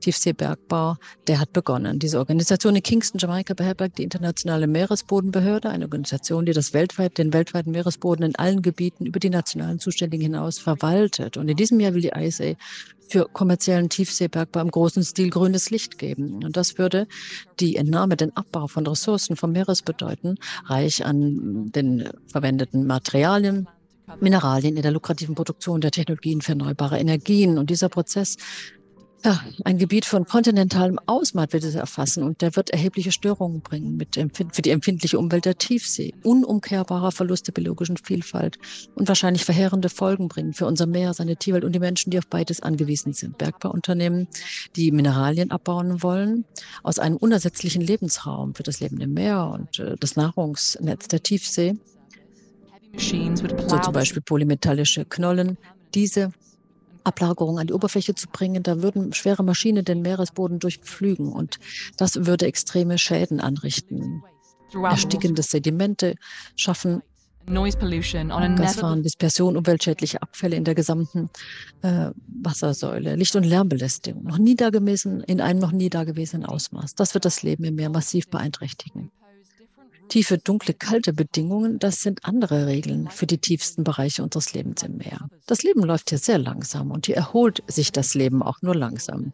Tiefseebergbau, 0.00 0.94
der 1.26 1.40
hat 1.40 1.52
begonnen. 1.52 1.98
Diese 1.98 2.18
Organisation 2.18 2.76
in 2.76 2.84
Kingston, 2.84 3.18
Jamaika, 3.18 3.52
beherbergt 3.52 3.98
die 3.98 4.04
Internationale 4.04 4.68
Meeresbodenbehörde, 4.68 5.68
eine 5.68 5.86
Organisation, 5.86 6.46
die 6.46 6.52
das 6.52 6.72
weltweit, 6.72 7.18
den 7.18 7.32
weltweiten 7.32 7.72
Meeresboden 7.72 8.24
in 8.24 8.36
allen 8.36 8.62
Gebieten 8.62 9.06
über 9.06 9.18
die 9.18 9.30
nationalen 9.30 9.80
Zuständigen 9.80 10.22
hinaus 10.22 10.60
verwaltet. 10.60 11.36
Und 11.36 11.48
in 11.48 11.56
diesem 11.56 11.80
Jahr 11.80 11.94
will 11.94 12.02
die 12.02 12.12
ISA 12.16 12.54
für 13.08 13.28
kommerziellen 13.32 13.88
Tiefseebergbau 13.88 14.60
im 14.60 14.70
großen 14.70 15.02
Stil 15.02 15.30
grünes 15.30 15.70
Licht 15.70 15.98
geben. 15.98 16.44
Und 16.44 16.56
das 16.56 16.78
würde 16.78 17.08
die 17.58 17.74
Entnahme, 17.74 18.16
den 18.16 18.36
Abbau 18.36 18.68
von 18.68 18.86
Ressourcen 18.86 19.34
vom 19.34 19.50
Meeres 19.50 19.82
bedeuten, 19.82 20.36
reich 20.66 21.04
an 21.04 21.72
den 21.72 22.08
verwendeten 22.26 22.86
Materialien, 22.86 23.66
Mineralien 24.20 24.76
in 24.76 24.82
der 24.82 24.92
lukrativen 24.92 25.34
Produktion 25.34 25.80
der 25.80 25.90
Technologien 25.90 26.40
für 26.40 26.52
erneuerbare 26.52 26.98
Energien. 26.98 27.58
Und 27.58 27.70
dieser 27.70 27.88
Prozess, 27.88 28.36
ja, 29.24 29.40
ein 29.64 29.78
Gebiet 29.78 30.04
von 30.04 30.24
kontinentalem 30.24 31.00
Ausmaß 31.06 31.52
wird 31.52 31.64
es 31.64 31.74
erfassen 31.74 32.22
und 32.22 32.42
der 32.42 32.54
wird 32.54 32.70
erhebliche 32.70 33.10
Störungen 33.10 33.60
bringen 33.60 33.96
mit 33.96 34.14
für 34.14 34.62
die 34.62 34.70
empfindliche 34.70 35.18
Umwelt 35.18 35.46
der 35.46 35.58
Tiefsee, 35.58 36.14
unumkehrbarer 36.22 37.10
Verlust 37.10 37.48
der 37.48 37.52
biologischen 37.52 37.96
Vielfalt 37.96 38.58
und 38.94 39.08
wahrscheinlich 39.08 39.44
verheerende 39.44 39.88
Folgen 39.88 40.28
bringen 40.28 40.52
für 40.52 40.66
unser 40.66 40.86
Meer, 40.86 41.12
seine 41.12 41.36
Tierwelt 41.36 41.64
und 41.64 41.72
die 41.72 41.80
Menschen, 41.80 42.10
die 42.10 42.18
auf 42.18 42.28
beides 42.28 42.60
angewiesen 42.62 43.14
sind. 43.14 43.38
Bergbauunternehmen, 43.38 44.28
die 44.76 44.92
Mineralien 44.92 45.50
abbauen 45.50 46.02
wollen, 46.02 46.44
aus 46.82 46.98
einem 46.98 47.16
unersetzlichen 47.16 47.82
Lebensraum 47.82 48.54
für 48.54 48.62
das 48.62 48.80
Leben 48.80 49.00
im 49.00 49.14
Meer 49.14 49.50
und 49.52 49.80
äh, 49.80 49.96
das 49.98 50.14
Nahrungsnetz 50.14 51.08
der 51.08 51.22
Tiefsee 51.22 51.76
so 52.98 53.78
zum 53.78 53.92
Beispiel 53.92 54.22
polymetallische 54.22 55.04
Knollen, 55.04 55.58
diese 55.94 56.32
Ablagerung 57.04 57.58
an 57.58 57.68
die 57.68 57.72
Oberfläche 57.72 58.14
zu 58.14 58.28
bringen, 58.28 58.62
da 58.62 58.82
würden 58.82 59.12
schwere 59.12 59.44
Maschinen 59.44 59.84
den 59.84 60.02
Meeresboden 60.02 60.58
durchpflügen 60.58 61.32
und 61.32 61.58
das 61.96 62.26
würde 62.26 62.46
extreme 62.46 62.98
Schäden 62.98 63.40
anrichten. 63.40 64.22
Erstickende 64.72 65.42
Sedimente 65.42 66.16
schaffen 66.56 67.02
Gasfahren, 68.56 69.02
Dispersion, 69.04 69.56
umweltschädliche 69.56 70.20
Abfälle 70.20 70.56
in 70.56 70.64
der 70.64 70.74
gesamten 70.74 71.30
äh, 71.82 72.10
Wassersäule, 72.42 73.14
Licht- 73.14 73.36
und 73.36 73.44
Lärmbelästigung, 73.44 74.24
noch 74.24 74.38
nie 74.38 74.56
dagewesen, 74.56 75.20
in 75.20 75.40
einem 75.40 75.60
noch 75.60 75.70
nie 75.70 75.88
dagewesenen 75.88 76.44
Ausmaß. 76.44 76.96
Das 76.96 77.14
wird 77.14 77.24
das 77.24 77.44
Leben 77.44 77.62
im 77.62 77.76
Meer 77.76 77.90
massiv 77.90 78.28
beeinträchtigen. 78.28 79.12
Tiefe, 80.08 80.38
dunkle, 80.38 80.72
kalte 80.72 81.12
Bedingungen, 81.12 81.78
das 81.78 82.00
sind 82.00 82.24
andere 82.24 82.66
Regeln 82.66 83.10
für 83.10 83.26
die 83.26 83.38
tiefsten 83.38 83.84
Bereiche 83.84 84.22
unseres 84.22 84.52
Lebens 84.54 84.82
im 84.82 84.96
Meer. 84.98 85.28
Das 85.46 85.62
Leben 85.62 85.82
läuft 85.82 86.10
hier 86.10 86.18
sehr 86.18 86.38
langsam 86.38 86.90
und 86.90 87.06
hier 87.06 87.16
erholt 87.16 87.62
sich 87.66 87.92
das 87.92 88.14
Leben 88.14 88.42
auch 88.42 88.62
nur 88.62 88.74
langsam. 88.74 89.32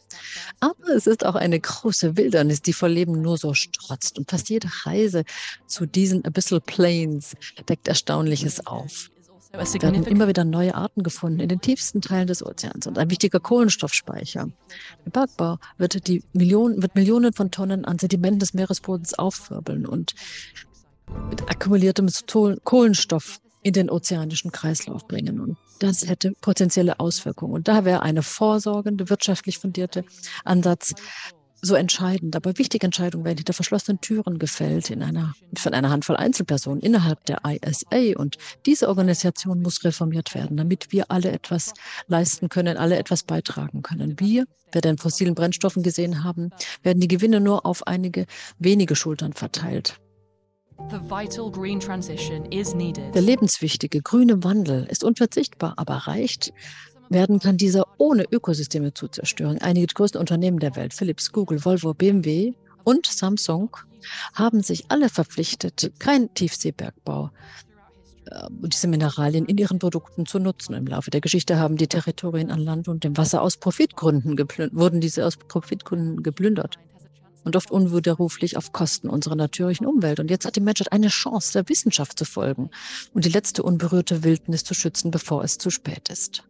Aber 0.60 0.88
es 0.96 1.06
ist 1.06 1.24
auch 1.26 1.34
eine 1.34 1.60
große 1.60 2.16
Wildernis, 2.16 2.62
die 2.62 2.72
vor 2.72 2.88
Leben 2.88 3.20
nur 3.20 3.36
so 3.36 3.54
strotzt. 3.54 4.18
Und 4.18 4.30
fast 4.30 4.48
jede 4.48 4.68
Reise 4.84 5.24
zu 5.66 5.86
diesen 5.86 6.24
Abyssal 6.24 6.60
Plains 6.60 7.34
deckt 7.68 7.86
Erstaunliches 7.86 8.66
auf. 8.66 9.12
Es 9.52 9.75
werden 9.75 10.04
immer 10.04 10.28
wieder 10.28 10.44
neue 10.44 10.75
Arten 10.75 11.02
gefunden 11.02 11.40
in 11.40 11.49
den 11.49 11.61
tiefsten 11.61 12.00
Teilen 12.00 12.26
des 12.26 12.44
Ozeans 12.44 12.87
und 12.87 12.99
ein 12.99 13.11
wichtiger 13.11 13.38
Kohlenstoffspeicher. 13.38 14.49
Der 15.04 15.11
Bergbau 15.11 15.59
wird, 15.76 16.06
die 16.09 16.25
Millionen, 16.32 16.82
wird 16.82 16.94
Millionen 16.94 17.32
von 17.35 17.50
Tonnen 17.50 17.85
an 17.85 17.99
Sedimenten 17.99 18.38
des 18.38 18.54
Meeresbodens 18.54 19.14
aufwirbeln 19.14 19.87
und 19.87 20.14
mit 21.28 21.42
akkumuliertem 21.50 22.09
Kohlenstoff 22.64 23.40
in 23.62 23.75
den 23.75 23.90
ozeanischen 23.90 24.52
Kreislauf 24.52 25.06
bringen. 25.06 25.38
Und 25.38 25.59
das 25.78 26.09
hätte 26.09 26.32
potenzielle 26.40 26.99
Auswirkungen. 26.99 27.52
Und 27.52 27.68
da 27.68 27.85
wäre 27.85 28.02
eine 28.02 28.23
vorsorgende, 28.23 29.11
wirtschaftlich 29.11 29.59
fundierte 29.59 30.04
Ansatz 30.44 30.94
so 31.62 31.76
entscheidend, 31.76 32.35
aber 32.35 32.59
wichtige 32.59 32.85
Entscheidungen 32.85 33.25
werden 33.25 33.38
hinter 33.38 33.52
verschlossenen 33.52 34.00
Türen 34.00 34.38
gefällt 34.38 34.90
in 34.90 35.02
einer, 35.02 35.35
von 35.57 35.73
einer 35.73 35.90
Handvoll 35.90 36.16
Einzelpersonen 36.16 36.81
innerhalb 36.81 37.25
der 37.26 37.40
ISA. 37.47 38.19
Und 38.19 38.37
diese 38.66 38.88
Organisation 38.88 39.62
muss 39.62 39.85
reformiert 39.85 40.35
werden, 40.35 40.57
damit 40.57 40.90
wir 40.90 41.11
alle 41.11 41.31
etwas 41.31 41.73
leisten 42.09 42.49
können, 42.49 42.76
alle 42.76 42.99
etwas 42.99 43.23
beitragen 43.23 43.83
können. 43.83 44.19
Wir, 44.19 44.47
wir 44.73 44.81
den 44.81 44.99
fossilen 44.99 45.37
Brennstoffen 45.37 45.85
gesehen 45.85 46.25
haben, 46.25 46.50
werden 46.83 47.00
die 47.00 47.09
Gewinne 47.09 47.40
nur 47.40 47.64
auf 47.64 47.87
einige 47.87 48.26
wenige 48.59 48.97
Schultern 48.97 49.33
verteilt. 49.33 50.00
Der 53.14 53.23
lebenswichtige 53.23 54.02
grüne 54.02 54.42
Wandel 54.42 54.87
ist 54.90 55.04
unverzichtbar, 55.04 55.75
aber 55.76 55.95
reicht 55.95 56.52
werden 57.12 57.38
kann 57.38 57.57
dieser 57.57 57.87
ohne 57.99 58.25
Ökosysteme 58.31 58.95
zu 58.95 59.09
zerstören. 59.09 59.59
Einige 59.59 59.87
der 59.87 59.95
größten 59.95 60.21
Unternehmen 60.21 60.59
der 60.59 60.76
Welt, 60.76 60.95
Philips, 60.95 61.33
Google, 61.33 61.64
Volvo, 61.64 61.95
BMW 61.95 62.52
und 62.85 63.07
Samsung, 63.07 63.76
haben 64.35 64.62
sich 64.62 64.85
alle 64.88 65.09
verpflichtet, 65.09 65.92
keinen 65.99 66.33
Tiefseebergbau 66.35 67.31
äh, 68.26 68.49
diese 68.62 68.88
Mineralien 68.88 69.47
in 69.47 69.59
ihren 69.59 69.78
Produkten 69.78 70.26
zu 70.26 70.38
nutzen. 70.38 70.75
Im 70.75 70.87
Laufe 70.87 71.11
der 71.11 71.21
Geschichte 71.21 71.59
haben 71.59 71.76
die 71.76 71.87
Territorien 71.87 72.50
an 72.50 72.61
Land 72.61 72.88
und 72.88 73.04
dem 73.04 73.16
Wasser 73.16 73.42
aus 73.42 73.57
Profitgründen 73.57 74.37
wurden 74.73 75.00
diese 75.00 75.26
aus 75.26 75.37
Profitgründen 75.37 76.23
geplündert 76.23 76.78
und 77.45 77.57
oft 77.57 77.71
unwiderruflich 77.71 78.57
auf 78.57 78.73
Kosten 78.73 79.09
unserer 79.09 79.35
natürlichen 79.35 79.87
Umwelt. 79.87 80.21
Und 80.21 80.31
jetzt 80.31 80.45
hat 80.45 80.57
die 80.57 80.61
Menschheit 80.61 80.92
eine 80.92 81.09
Chance, 81.09 81.52
der 81.52 81.69
Wissenschaft 81.69 82.19
zu 82.19 82.25
folgen 82.25 82.71
und 83.12 83.25
die 83.25 83.31
letzte 83.31 83.62
unberührte 83.62 84.23
Wildnis 84.23 84.64
zu 84.64 84.75
schützen, 84.75 85.11
bevor 85.11 85.42
es 85.42 85.59
zu 85.59 85.71
spät 85.71 86.09
ist. 86.09 86.45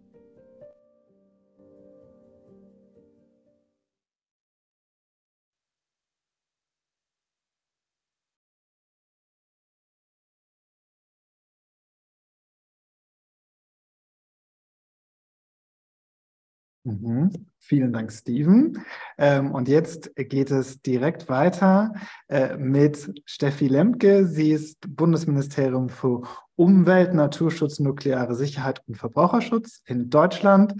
Mhm. 16.84 17.30
Vielen 17.58 17.92
Dank, 17.92 18.10
Steven. 18.12 18.84
Ähm, 19.16 19.52
und 19.52 19.68
jetzt 19.68 20.16
geht 20.16 20.50
es 20.50 20.82
direkt 20.82 21.28
weiter 21.28 21.92
äh, 22.28 22.56
mit 22.56 23.22
Steffi 23.24 23.68
Lemke. 23.68 24.26
Sie 24.26 24.50
ist 24.50 24.78
Bundesministerium 24.88 25.88
für 25.88 26.22
Umwelt, 26.56 27.14
Naturschutz, 27.14 27.78
nukleare 27.78 28.34
Sicherheit 28.34 28.82
und 28.88 28.96
Verbraucherschutz 28.96 29.80
in 29.86 30.10
Deutschland. 30.10 30.74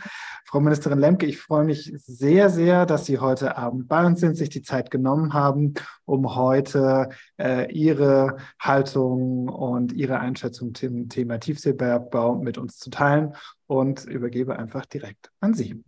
Frau 0.44 0.58
Ministerin 0.58 0.98
Lemke, 0.98 1.26
ich 1.26 1.38
freue 1.38 1.64
mich 1.64 1.92
sehr, 1.98 2.50
sehr, 2.50 2.84
dass 2.84 3.06
Sie 3.06 3.20
heute 3.20 3.56
Abend 3.56 3.86
bei 3.86 4.04
uns 4.04 4.18
sind, 4.18 4.36
sich 4.36 4.48
die 4.48 4.62
Zeit 4.62 4.90
genommen 4.90 5.32
haben, 5.32 5.74
um 6.04 6.34
heute 6.34 7.10
äh, 7.38 7.72
Ihre 7.72 8.38
Haltung 8.58 9.48
und 9.48 9.92
Ihre 9.92 10.18
Einschätzung 10.18 10.74
zum 10.74 11.08
Thema 11.08 11.38
Tiefseebergbau 11.38 12.36
mit 12.36 12.58
uns 12.58 12.78
zu 12.78 12.90
teilen 12.90 13.34
und 13.68 14.04
übergebe 14.04 14.58
einfach 14.58 14.84
direkt 14.84 15.30
an 15.40 15.54
Sie. 15.54 15.82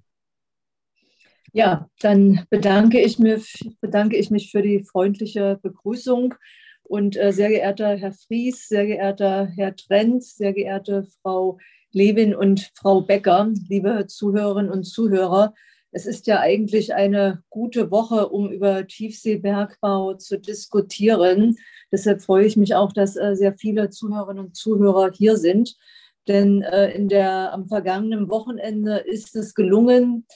Ja, 1.52 1.88
dann 2.00 2.46
bedanke 2.50 3.00
ich, 3.00 3.18
mich, 3.18 3.76
bedanke 3.80 4.16
ich 4.16 4.30
mich 4.30 4.50
für 4.50 4.62
die 4.62 4.82
freundliche 4.82 5.58
Begrüßung. 5.62 6.34
Und 6.82 7.16
äh, 7.16 7.32
sehr 7.32 7.48
geehrter 7.48 7.96
Herr 7.96 8.12
Fries, 8.12 8.68
sehr 8.68 8.86
geehrter 8.86 9.46
Herr 9.46 9.74
Trent, 9.74 10.24
sehr 10.24 10.52
geehrte 10.52 11.06
Frau 11.22 11.58
Levin 11.92 12.34
und 12.34 12.72
Frau 12.74 13.00
Becker, 13.00 13.50
liebe 13.68 14.06
Zuhörerinnen 14.06 14.70
und 14.70 14.84
Zuhörer, 14.84 15.54
es 15.96 16.06
ist 16.06 16.26
ja 16.26 16.40
eigentlich 16.40 16.92
eine 16.92 17.44
gute 17.50 17.92
Woche, 17.92 18.28
um 18.28 18.50
über 18.50 18.84
Tiefseebergbau 18.84 20.14
zu 20.14 20.40
diskutieren. 20.40 21.56
Deshalb 21.92 22.20
freue 22.20 22.46
ich 22.46 22.56
mich 22.56 22.74
auch, 22.74 22.92
dass 22.92 23.14
äh, 23.14 23.36
sehr 23.36 23.56
viele 23.56 23.90
Zuhörerinnen 23.90 24.46
und 24.46 24.56
Zuhörer 24.56 25.12
hier 25.12 25.36
sind. 25.36 25.76
Denn 26.26 26.62
äh, 26.62 26.90
in 26.90 27.08
der, 27.08 27.52
am 27.52 27.66
vergangenen 27.66 28.28
Wochenende 28.28 28.96
ist 28.96 29.36
es 29.36 29.54
gelungen, 29.54 30.26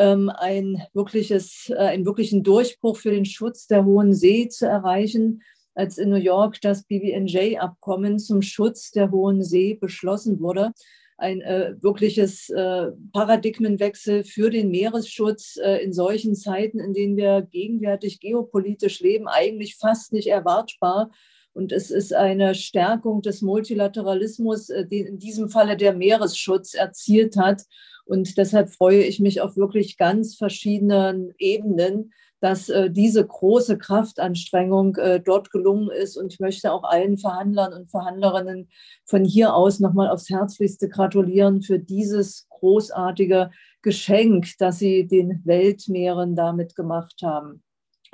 ein 0.00 0.82
wirkliches, 0.94 1.70
äh, 1.70 1.76
einen 1.76 2.06
wirklichen 2.06 2.42
Durchbruch 2.42 2.96
für 2.96 3.10
den 3.10 3.24
Schutz 3.24 3.66
der 3.66 3.84
Hohen 3.84 4.14
See 4.14 4.48
zu 4.48 4.66
erreichen, 4.66 5.42
als 5.74 5.98
in 5.98 6.10
New 6.10 6.16
York 6.16 6.60
das 6.60 6.84
BBNJ-Abkommen 6.84 8.18
zum 8.18 8.42
Schutz 8.42 8.90
der 8.90 9.10
Hohen 9.10 9.42
See 9.42 9.74
beschlossen 9.74 10.40
wurde. 10.40 10.72
ein 11.18 11.40
äh, 11.40 11.74
wirkliches 11.80 12.48
äh, 12.50 12.88
Paradigmenwechsel 13.12 14.24
für 14.24 14.50
den 14.50 14.70
Meeresschutz 14.70 15.56
äh, 15.56 15.76
in 15.84 15.92
solchen 15.92 16.34
Zeiten, 16.34 16.80
in 16.80 16.94
denen 16.94 17.16
wir 17.16 17.42
gegenwärtig 17.42 18.18
geopolitisch 18.18 18.98
leben, 19.00 19.28
eigentlich 19.28 19.76
fast 19.76 20.12
nicht 20.12 20.26
erwartbar. 20.26 21.12
Und 21.52 21.70
es 21.70 21.90
ist 21.90 22.14
eine 22.14 22.54
Stärkung 22.54 23.22
des 23.22 23.42
Multilateralismus, 23.42 24.70
äh, 24.70 24.86
den 24.86 25.06
in 25.06 25.18
diesem 25.18 25.48
Falle 25.48 25.76
der 25.76 25.92
Meeresschutz 25.92 26.74
erzielt 26.74 27.36
hat. 27.36 27.62
Und 28.04 28.36
deshalb 28.36 28.70
freue 28.70 29.02
ich 29.02 29.20
mich 29.20 29.40
auf 29.40 29.56
wirklich 29.56 29.96
ganz 29.96 30.36
verschiedenen 30.36 31.32
Ebenen, 31.38 32.12
dass 32.40 32.68
äh, 32.68 32.90
diese 32.90 33.24
große 33.24 33.78
Kraftanstrengung 33.78 34.96
äh, 34.96 35.20
dort 35.20 35.52
gelungen 35.52 35.90
ist. 35.90 36.16
Und 36.16 36.32
ich 36.32 36.40
möchte 36.40 36.72
auch 36.72 36.82
allen 36.82 37.16
Verhandlern 37.16 37.72
und 37.72 37.90
Verhandlerinnen 37.90 38.68
von 39.04 39.24
hier 39.24 39.54
aus 39.54 39.78
nochmal 39.78 40.10
aufs 40.10 40.28
Herzlichste 40.28 40.88
gratulieren 40.88 41.62
für 41.62 41.78
dieses 41.78 42.48
großartige 42.50 43.50
Geschenk, 43.82 44.48
das 44.58 44.80
sie 44.80 45.06
den 45.06 45.40
Weltmeeren 45.44 46.34
damit 46.34 46.74
gemacht 46.74 47.20
haben. 47.22 47.62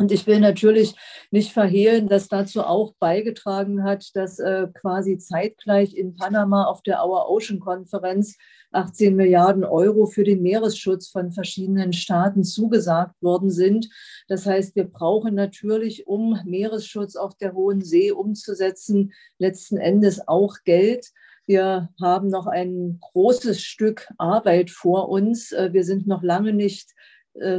Und 0.01 0.13
ich 0.13 0.29
will 0.29 0.39
natürlich 0.39 0.95
nicht 1.33 1.53
verhehlen, 1.53 2.07
dass 2.07 2.29
dazu 2.29 2.63
auch 2.63 2.95
beigetragen 3.01 3.83
hat, 3.83 4.15
dass 4.15 4.39
äh, 4.39 4.69
quasi 4.73 5.19
zeitgleich 5.19 5.97
in 5.97 6.15
Panama 6.15 6.67
auf 6.67 6.83
der 6.83 7.05
Our 7.05 7.29
Ocean 7.29 7.59
Konferenz 7.59 8.37
18 8.71 9.17
Milliarden 9.17 9.65
Euro 9.65 10.07
für 10.07 10.23
den 10.23 10.43
Meeresschutz 10.43 11.09
von 11.09 11.33
verschiedenen 11.33 11.93
Staaten 11.93 12.45
zugesagt 12.45 13.21
worden 13.21 13.51
sind. 13.51 13.89
Das 14.29 14.47
heißt, 14.47 14.77
wir 14.77 14.85
brauchen 14.85 15.35
natürlich, 15.35 16.07
um 16.07 16.39
Meeresschutz 16.45 17.17
auf 17.17 17.37
der 17.37 17.55
Hohen 17.55 17.83
See 17.83 18.13
umzusetzen, 18.13 19.13
letzten 19.39 19.79
Endes 19.79 20.29
auch 20.29 20.59
Geld. 20.65 21.07
Wir 21.47 21.89
haben 22.01 22.29
noch 22.29 22.47
ein 22.47 22.99
großes 23.01 23.63
Stück 23.63 24.07
Arbeit 24.19 24.71
vor 24.71 25.09
uns. 25.09 25.51
Äh, 25.51 25.73
wir 25.73 25.83
sind 25.83 26.07
noch 26.07 26.23
lange 26.23 26.53
nicht 26.53 26.95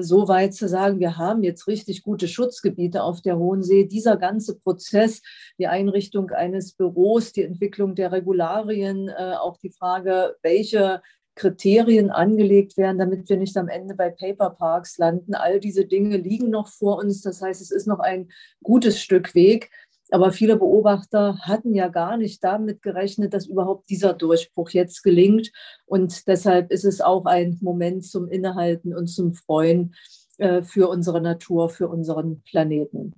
so 0.01 0.27
weit 0.27 0.53
zu 0.53 0.67
sagen, 0.67 1.00
wir 1.00 1.17
haben 1.17 1.43
jetzt 1.43 1.67
richtig 1.67 2.03
gute 2.03 2.27
Schutzgebiete 2.27 3.03
auf 3.03 3.21
der 3.21 3.38
Hohen 3.38 3.63
See. 3.63 3.86
Dieser 3.86 4.17
ganze 4.17 4.59
Prozess, 4.59 5.21
die 5.57 5.67
Einrichtung 5.67 6.31
eines 6.31 6.74
Büros, 6.74 7.31
die 7.31 7.43
Entwicklung 7.43 7.95
der 7.95 8.12
Regularien, 8.12 9.09
äh, 9.09 9.36
auch 9.39 9.57
die 9.57 9.71
Frage, 9.71 10.36
welche 10.41 11.01
Kriterien 11.36 12.09
angelegt 12.09 12.75
werden, 12.75 12.98
damit 12.98 13.29
wir 13.29 13.38
nicht 13.38 13.55
am 13.55 13.69
Ende 13.69 13.95
bei 13.95 14.09
Paper 14.09 14.50
Parks 14.50 14.98
landen. 14.98 15.33
All 15.33 15.62
diese 15.62 15.86
Dinge 15.86 16.17
liegen 16.17 16.50
noch 16.50 16.67
vor 16.67 16.98
uns. 16.98 17.21
Das 17.21 17.41
heißt, 17.41 17.62
es 17.62 17.71
ist 17.71 17.88
noch 17.88 18.00
ein 18.00 18.29
gutes 18.62 19.01
Stück 19.01 19.33
Weg. 19.36 19.71
Aber 20.11 20.31
viele 20.31 20.57
Beobachter 20.57 21.37
hatten 21.41 21.73
ja 21.73 21.87
gar 21.87 22.17
nicht 22.17 22.43
damit 22.43 22.81
gerechnet, 22.81 23.33
dass 23.33 23.45
überhaupt 23.45 23.89
dieser 23.89 24.13
Durchbruch 24.13 24.71
jetzt 24.71 25.03
gelingt. 25.03 25.51
Und 25.85 26.27
deshalb 26.27 26.71
ist 26.71 26.85
es 26.85 26.99
auch 27.01 27.25
ein 27.25 27.57
Moment 27.61 28.05
zum 28.05 28.27
Innehalten 28.27 28.95
und 28.95 29.07
zum 29.07 29.33
Freuen 29.33 29.93
äh, 30.37 30.63
für 30.63 30.89
unsere 30.89 31.21
Natur, 31.21 31.69
für 31.69 31.87
unseren 31.87 32.41
Planeten. 32.41 33.13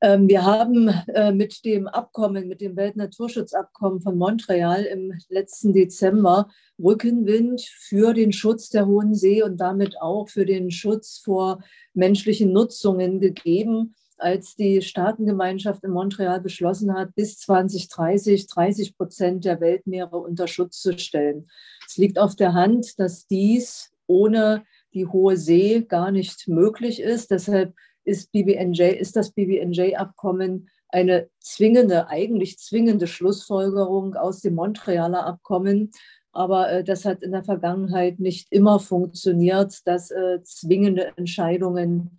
Ähm, 0.00 0.28
wir 0.28 0.44
haben 0.44 0.88
äh, 1.08 1.32
mit 1.32 1.64
dem 1.64 1.88
Abkommen, 1.88 2.46
mit 2.46 2.60
dem 2.60 2.76
Weltnaturschutzabkommen 2.76 4.00
von 4.00 4.16
Montreal 4.16 4.84
im 4.84 5.12
letzten 5.28 5.72
Dezember 5.72 6.48
Rückenwind 6.78 7.62
für 7.62 8.14
den 8.14 8.32
Schutz 8.32 8.68
der 8.68 8.86
Hohen 8.86 9.14
See 9.14 9.42
und 9.42 9.60
damit 9.60 10.00
auch 10.00 10.28
für 10.28 10.46
den 10.46 10.70
Schutz 10.70 11.18
vor 11.18 11.62
menschlichen 11.94 12.52
Nutzungen 12.52 13.18
gegeben 13.20 13.94
als 14.18 14.56
die 14.56 14.82
Staatengemeinschaft 14.82 15.84
in 15.84 15.90
Montreal 15.90 16.40
beschlossen 16.40 16.94
hat, 16.94 17.14
bis 17.14 17.38
2030 17.38 18.46
30 18.46 18.96
Prozent 18.96 19.44
der 19.44 19.60
Weltmeere 19.60 20.18
unter 20.18 20.46
Schutz 20.46 20.80
zu 20.80 20.98
stellen. 20.98 21.48
Es 21.86 21.96
liegt 21.96 22.18
auf 22.18 22.36
der 22.36 22.54
Hand, 22.54 22.98
dass 22.98 23.26
dies 23.26 23.92
ohne 24.06 24.64
die 24.94 25.06
hohe 25.06 25.36
See 25.36 25.82
gar 25.82 26.10
nicht 26.10 26.48
möglich 26.48 27.00
ist. 27.00 27.30
Deshalb 27.30 27.74
ist, 28.04 28.32
BBNJ, 28.32 28.82
ist 28.82 29.16
das 29.16 29.32
BBNJ-Abkommen 29.32 30.68
eine 30.88 31.28
zwingende, 31.40 32.08
eigentlich 32.08 32.58
zwingende 32.58 33.06
Schlussfolgerung 33.06 34.14
aus 34.14 34.40
dem 34.40 34.54
Montrealer 34.54 35.26
Abkommen. 35.26 35.90
Aber 36.32 36.70
äh, 36.70 36.84
das 36.84 37.04
hat 37.04 37.22
in 37.22 37.32
der 37.32 37.44
Vergangenheit 37.44 38.20
nicht 38.20 38.48
immer 38.50 38.80
funktioniert, 38.80 39.86
dass 39.86 40.10
äh, 40.10 40.42
zwingende 40.42 41.12
Entscheidungen 41.16 42.17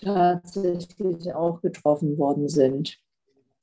tatsächlich 0.00 1.32
auch 1.34 1.60
getroffen 1.60 2.18
worden 2.18 2.48
sind. 2.48 2.98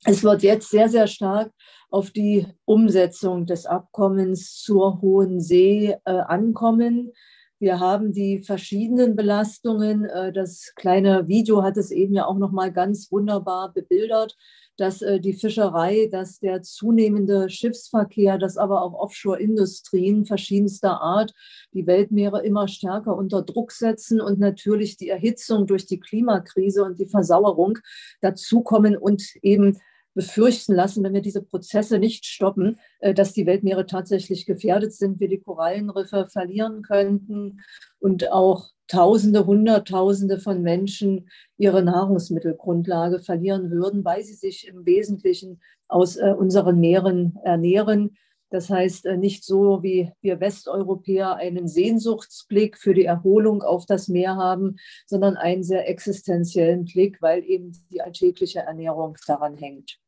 Es 0.04 0.22
wird 0.22 0.42
jetzt 0.42 0.70
sehr, 0.70 0.88
sehr 0.88 1.06
stark 1.06 1.50
auf 1.90 2.10
die 2.10 2.46
Umsetzung 2.64 3.46
des 3.46 3.66
Abkommens 3.66 4.60
zur 4.60 5.00
Hohen 5.00 5.40
See 5.40 5.96
äh, 6.04 6.10
ankommen. 6.10 7.12
Wir 7.58 7.80
haben 7.80 8.12
die 8.12 8.42
verschiedenen 8.42 9.16
Belastungen. 9.16 10.04
Äh, 10.04 10.32
das 10.32 10.72
kleine 10.76 11.28
Video 11.28 11.62
hat 11.62 11.76
es 11.76 11.90
eben 11.90 12.14
ja 12.14 12.26
auch 12.26 12.38
noch 12.38 12.52
mal 12.52 12.72
ganz 12.72 13.10
wunderbar 13.10 13.72
bebildert 13.72 14.36
dass 14.76 15.02
äh, 15.02 15.20
die 15.20 15.32
Fischerei, 15.32 16.08
dass 16.10 16.38
der 16.38 16.62
zunehmende 16.62 17.48
Schiffsverkehr, 17.48 18.38
dass 18.38 18.56
aber 18.56 18.82
auch 18.82 18.94
Offshore-Industrien 18.94 20.26
verschiedenster 20.26 21.00
Art 21.00 21.32
die 21.72 21.86
Weltmeere 21.86 22.44
immer 22.44 22.68
stärker 22.68 23.16
unter 23.16 23.42
Druck 23.42 23.72
setzen 23.72 24.20
und 24.20 24.38
natürlich 24.38 24.96
die 24.96 25.08
Erhitzung 25.08 25.66
durch 25.66 25.86
die 25.86 26.00
Klimakrise 26.00 26.84
und 26.84 26.98
die 26.98 27.06
Versauerung 27.06 27.78
dazukommen 28.20 28.96
und 28.96 29.22
eben 29.42 29.78
befürchten 30.16 30.74
lassen, 30.74 31.04
wenn 31.04 31.12
wir 31.12 31.20
diese 31.20 31.42
Prozesse 31.42 31.98
nicht 31.98 32.24
stoppen, 32.24 32.78
äh, 33.00 33.14
dass 33.14 33.34
die 33.34 33.46
Weltmeere 33.46 33.86
tatsächlich 33.86 34.46
gefährdet 34.46 34.94
sind, 34.94 35.20
wir 35.20 35.28
die 35.28 35.40
Korallenriffe 35.40 36.26
verlieren 36.28 36.82
könnten 36.82 37.60
und 38.00 38.32
auch 38.32 38.70
Tausende, 38.88 39.46
Hunderttausende 39.46 40.38
von 40.38 40.62
Menschen 40.62 41.28
ihre 41.58 41.82
Nahrungsmittelgrundlage 41.82 43.18
verlieren 43.18 43.72
würden, 43.72 44.04
weil 44.04 44.22
sie 44.22 44.34
sich 44.34 44.68
im 44.68 44.86
Wesentlichen 44.86 45.60
aus 45.88 46.16
äh, 46.16 46.32
unseren 46.38 46.78
Meeren 46.78 47.36
ernähren. 47.42 48.16
Das 48.50 48.70
heißt, 48.70 49.06
äh, 49.06 49.16
nicht 49.16 49.44
so 49.44 49.82
wie 49.82 50.12
wir 50.20 50.38
Westeuropäer 50.38 51.34
einen 51.34 51.66
Sehnsuchtsblick 51.66 52.78
für 52.78 52.94
die 52.94 53.06
Erholung 53.06 53.62
auf 53.62 53.86
das 53.86 54.06
Meer 54.06 54.36
haben, 54.36 54.76
sondern 55.04 55.36
einen 55.36 55.64
sehr 55.64 55.88
existenziellen 55.88 56.84
Blick, 56.84 57.20
weil 57.20 57.42
eben 57.44 57.72
die 57.90 58.02
alltägliche 58.02 58.60
Ernährung 58.60 59.16
daran 59.26 59.56
hängt. 59.56 59.98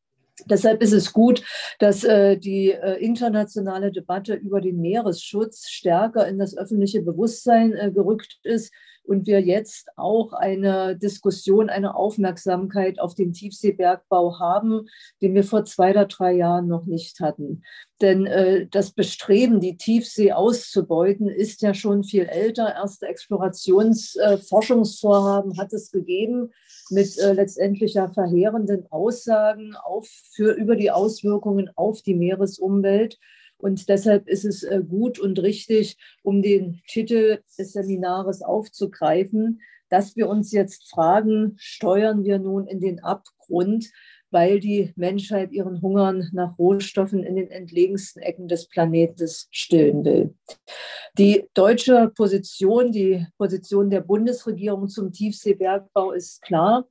Deshalb 0.47 0.81
ist 0.81 0.93
es 0.93 1.13
gut, 1.13 1.43
dass 1.79 2.03
äh, 2.03 2.37
die 2.37 2.71
äh, 2.71 3.03
internationale 3.03 3.91
Debatte 3.91 4.35
über 4.35 4.61
den 4.61 4.79
Meeresschutz 4.79 5.69
stärker 5.69 6.27
in 6.27 6.39
das 6.39 6.57
öffentliche 6.57 7.01
Bewusstsein 7.01 7.73
äh, 7.73 7.91
gerückt 7.91 8.39
ist 8.43 8.71
und 9.09 9.25
wir 9.25 9.41
jetzt 9.41 9.87
auch 9.95 10.33
eine 10.33 10.95
Diskussion, 10.95 11.69
eine 11.69 11.95
Aufmerksamkeit 11.95 12.99
auf 12.99 13.15
den 13.15 13.33
Tiefseebergbau 13.33 14.39
haben, 14.39 14.87
den 15.21 15.33
wir 15.33 15.43
vor 15.43 15.65
zwei 15.65 15.89
oder 15.91 16.05
drei 16.05 16.33
Jahren 16.33 16.67
noch 16.67 16.85
nicht 16.85 17.19
hatten. 17.19 17.63
Denn 18.01 18.27
äh, 18.27 18.67
das 18.67 18.91
Bestreben, 18.91 19.59
die 19.59 19.77
Tiefsee 19.77 20.33
auszubeuten, 20.33 21.27
ist 21.27 21.63
ja 21.63 21.73
schon 21.73 22.03
viel 22.03 22.25
älter. 22.25 22.75
Erste 22.75 23.07
Explorationsforschungsvorhaben 23.07 25.53
äh, 25.53 25.57
hat 25.57 25.73
es 25.73 25.89
gegeben 25.91 26.51
mit 26.91 27.17
äh, 27.17 27.33
letztendlich 27.33 27.93
ja 27.95 28.07
verheerenden 28.07 28.85
Aussagen 28.91 29.75
auf, 29.75 30.07
für, 30.33 30.53
über 30.53 30.75
die 30.75 30.91
Auswirkungen 30.91 31.69
auf 31.75 32.01
die 32.01 32.15
Meeresumwelt. 32.15 33.19
Und 33.57 33.89
deshalb 33.89 34.27
ist 34.27 34.45
es 34.45 34.63
äh, 34.63 34.81
gut 34.87 35.19
und 35.19 35.39
richtig, 35.39 35.97
um 36.23 36.41
den 36.41 36.81
Titel 36.87 37.39
des 37.57 37.73
Seminares 37.73 38.41
aufzugreifen, 38.41 39.61
dass 39.89 40.15
wir 40.15 40.29
uns 40.29 40.51
jetzt 40.51 40.89
fragen, 40.89 41.55
steuern 41.57 42.23
wir 42.23 42.39
nun 42.39 42.67
in 42.67 42.79
den 42.79 42.99
Abgrund, 43.03 43.89
weil 44.31 44.59
die 44.59 44.93
Menschheit 44.95 45.51
ihren 45.51 45.81
Hungern 45.81 46.29
nach 46.33 46.57
Rohstoffen 46.57 47.23
in 47.23 47.35
den 47.35 47.49
entlegensten 47.49 48.21
Ecken 48.21 48.47
des 48.47 48.67
Planeten 48.67 49.27
stillen 49.51 50.05
will. 50.05 50.35
Die 51.17 51.45
deutsche 51.53 52.11
Position, 52.15 52.91
die 52.91 53.25
Position 53.37 53.89
der 53.89 54.01
Bundesregierung 54.01 54.87
zum 54.87 55.11
Tiefseebergbau 55.11 56.11
ist 56.11 56.41
klar. 56.41 56.87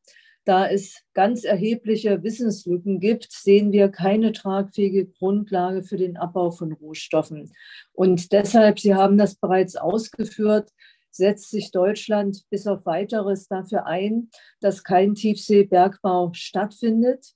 Da 0.49 0.67
es 0.67 1.03
ganz 1.13 1.45
erhebliche 1.45 2.23
Wissenslücken 2.23 3.01
gibt, 3.01 3.31
sehen 3.31 3.71
wir 3.71 3.91
keine 3.91 4.33
tragfähige 4.33 5.05
Grundlage 5.05 5.83
für 5.83 5.99
den 5.99 6.17
Abbau 6.17 6.51
von 6.51 6.73
Rohstoffen. 6.73 7.53
Und 7.93 8.33
deshalb, 8.33 8.81
Sie 8.81 8.95
haben 8.95 9.19
das 9.19 9.35
bereits 9.35 9.77
ausgeführt, 9.77 10.71
setzt 11.19 11.51
sich 11.51 11.71
Deutschland 11.71 12.45
bis 12.49 12.67
auf 12.67 12.87
weiteres 12.87 13.47
dafür 13.49 13.87
ein, 13.87 14.31
dass 14.61 14.83
kein 14.83 15.15
Tiefseebergbau 15.15 16.31
stattfindet. 16.33 17.35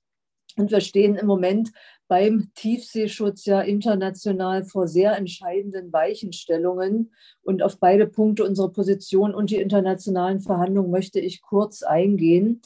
Und 0.56 0.70
wir 0.70 0.80
stehen 0.80 1.16
im 1.16 1.26
Moment 1.26 1.70
beim 2.08 2.50
Tiefseeschutz 2.54 3.46
ja 3.46 3.60
international 3.62 4.64
vor 4.64 4.86
sehr 4.86 5.16
entscheidenden 5.16 5.92
Weichenstellungen. 5.92 7.12
Und 7.42 7.62
auf 7.62 7.78
beide 7.78 8.06
Punkte, 8.06 8.44
unsere 8.44 8.70
Position 8.70 9.34
und 9.34 9.50
die 9.50 9.56
internationalen 9.56 10.40
Verhandlungen, 10.40 10.90
möchte 10.90 11.20
ich 11.20 11.42
kurz 11.42 11.82
eingehen. 11.82 12.60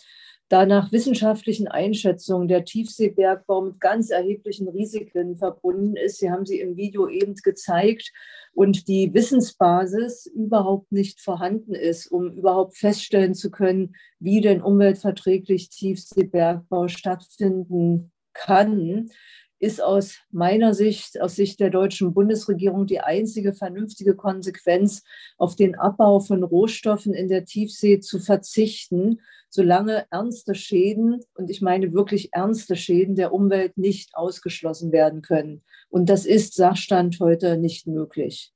Da 0.48 0.64
nach 0.64 0.92
wissenschaftlichen 0.92 1.66
Einschätzungen 1.66 2.46
der 2.46 2.64
Tiefseebergbau 2.64 3.62
mit 3.62 3.80
ganz 3.80 4.10
erheblichen 4.10 4.68
Risiken 4.68 5.36
verbunden 5.36 5.96
ist. 5.96 6.18
Sie 6.18 6.30
haben 6.30 6.46
sie 6.46 6.60
im 6.60 6.76
Video 6.76 7.08
eben 7.08 7.34
gezeigt 7.34 8.12
und 8.52 8.86
die 8.88 9.12
Wissensbasis 9.12 10.26
überhaupt 10.26 10.92
nicht 10.92 11.20
vorhanden 11.20 11.74
ist, 11.74 12.06
um 12.06 12.30
überhaupt 12.32 12.76
feststellen 12.76 13.34
zu 13.34 13.50
können, 13.50 13.96
wie 14.20 14.40
denn 14.40 14.62
umweltverträglich 14.62 15.68
Tiefseebergbau 15.70 16.88
stattfinden 16.88 18.12
kann, 18.32 19.10
ist 19.58 19.82
aus 19.82 20.18
meiner 20.30 20.74
Sicht, 20.74 21.20
aus 21.20 21.36
Sicht 21.36 21.60
der 21.60 21.70
deutschen 21.70 22.12
Bundesregierung, 22.12 22.86
die 22.86 23.00
einzige 23.00 23.54
vernünftige 23.54 24.14
Konsequenz, 24.14 25.02
auf 25.38 25.56
den 25.56 25.74
Abbau 25.74 26.20
von 26.20 26.42
Rohstoffen 26.42 27.14
in 27.14 27.28
der 27.28 27.44
Tiefsee 27.44 28.00
zu 28.00 28.18
verzichten 28.18 29.20
solange 29.56 30.06
ernste 30.10 30.54
Schäden, 30.54 31.20
und 31.34 31.50
ich 31.50 31.62
meine 31.62 31.92
wirklich 31.92 32.32
ernste 32.32 32.76
Schäden 32.76 33.16
der 33.16 33.32
Umwelt 33.32 33.76
nicht 33.78 34.14
ausgeschlossen 34.14 34.92
werden 34.92 35.22
können. 35.22 35.62
Und 35.88 36.08
das 36.08 36.26
ist 36.26 36.54
Sachstand 36.54 37.18
heute 37.20 37.56
nicht 37.56 37.86
möglich. 37.86 38.52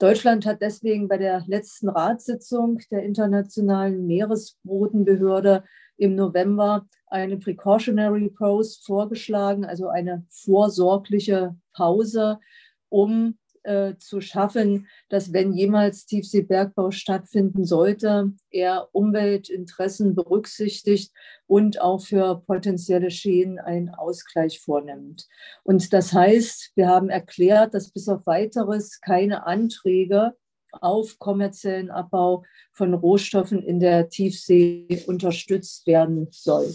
Deutschland 0.00 0.44
hat 0.44 0.60
deswegen 0.60 1.06
bei 1.06 1.18
der 1.18 1.44
letzten 1.46 1.88
Ratssitzung 1.88 2.80
der 2.90 3.04
Internationalen 3.04 4.06
Meeresbodenbehörde 4.06 5.62
im 5.96 6.16
November 6.16 6.88
eine 7.12 7.36
Precautionary 7.36 8.30
Pause 8.30 8.80
vorgeschlagen, 8.82 9.64
also 9.64 9.88
eine 9.88 10.24
vorsorgliche 10.30 11.54
Pause, 11.72 12.40
um 12.88 13.38
äh, 13.64 13.96
zu 13.98 14.20
schaffen, 14.20 14.88
dass 15.08 15.32
wenn 15.32 15.52
jemals 15.52 16.06
Tiefseebergbau 16.06 16.90
stattfinden 16.90 17.64
sollte, 17.64 18.32
er 18.50 18.88
Umweltinteressen 18.92 20.14
berücksichtigt 20.14 21.12
und 21.46 21.80
auch 21.80 22.02
für 22.02 22.42
potenzielle 22.46 23.10
Schäden 23.10 23.60
einen 23.60 23.90
Ausgleich 23.90 24.60
vornimmt. 24.60 25.28
Und 25.62 25.92
das 25.92 26.12
heißt, 26.12 26.72
wir 26.74 26.88
haben 26.88 27.08
erklärt, 27.08 27.74
dass 27.74 27.90
bis 27.90 28.08
auf 28.08 28.26
weiteres 28.26 29.00
keine 29.00 29.46
Anträge 29.46 30.34
auf 30.72 31.18
kommerziellen 31.18 31.90
Abbau 31.90 32.44
von 32.72 32.94
Rohstoffen 32.94 33.62
in 33.62 33.78
der 33.78 34.08
Tiefsee 34.08 35.04
unterstützt 35.06 35.86
werden 35.86 36.28
soll. 36.30 36.74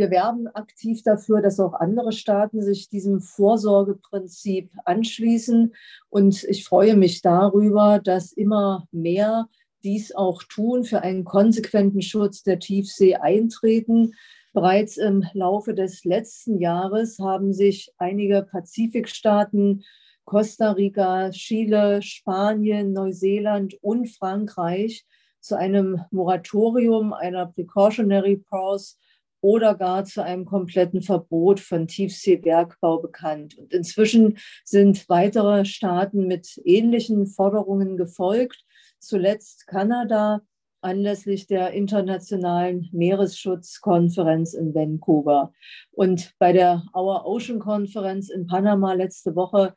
Wir 0.00 0.10
werben 0.10 0.48
aktiv 0.48 1.02
dafür, 1.02 1.42
dass 1.42 1.60
auch 1.60 1.74
andere 1.74 2.12
Staaten 2.12 2.62
sich 2.62 2.88
diesem 2.88 3.20
Vorsorgeprinzip 3.20 4.72
anschließen. 4.86 5.74
Und 6.08 6.42
ich 6.44 6.64
freue 6.64 6.96
mich 6.96 7.20
darüber, 7.20 7.98
dass 8.02 8.32
immer 8.32 8.88
mehr 8.92 9.46
dies 9.84 10.14
auch 10.14 10.42
tun, 10.42 10.84
für 10.84 11.02
einen 11.02 11.24
konsequenten 11.24 12.00
Schutz 12.00 12.42
der 12.42 12.60
Tiefsee 12.60 13.16
eintreten. 13.16 14.14
Bereits 14.54 14.96
im 14.96 15.26
Laufe 15.34 15.74
des 15.74 16.06
letzten 16.06 16.58
Jahres 16.58 17.18
haben 17.18 17.52
sich 17.52 17.92
einige 17.98 18.48
Pazifikstaaten, 18.50 19.84
Costa 20.24 20.70
Rica, 20.70 21.28
Chile, 21.28 22.00
Spanien, 22.00 22.94
Neuseeland 22.94 23.74
und 23.82 24.08
Frankreich 24.08 25.04
zu 25.40 25.58
einem 25.58 26.00
Moratorium, 26.10 27.12
einer 27.12 27.44
Precautionary 27.44 28.38
Pause 28.38 28.94
oder 29.40 29.74
gar 29.74 30.04
zu 30.04 30.22
einem 30.22 30.44
kompletten 30.44 31.02
Verbot 31.02 31.60
von 31.60 31.86
Tiefseebergbau 31.86 32.98
bekannt. 32.98 33.56
Und 33.58 33.72
inzwischen 33.72 34.38
sind 34.64 35.08
weitere 35.08 35.64
Staaten 35.64 36.26
mit 36.26 36.60
ähnlichen 36.64 37.26
Forderungen 37.26 37.96
gefolgt. 37.96 38.64
Zuletzt 38.98 39.66
Kanada 39.66 40.42
anlässlich 40.82 41.46
der 41.46 41.72
internationalen 41.72 42.88
Meeresschutzkonferenz 42.92 44.54
in 44.54 44.74
Vancouver. 44.74 45.52
Und 45.90 46.32
bei 46.38 46.52
der 46.52 46.84
Our 46.94 47.26
Ocean 47.26 47.58
Konferenz 47.58 48.30
in 48.30 48.46
Panama 48.46 48.94
letzte 48.94 49.34
Woche 49.36 49.74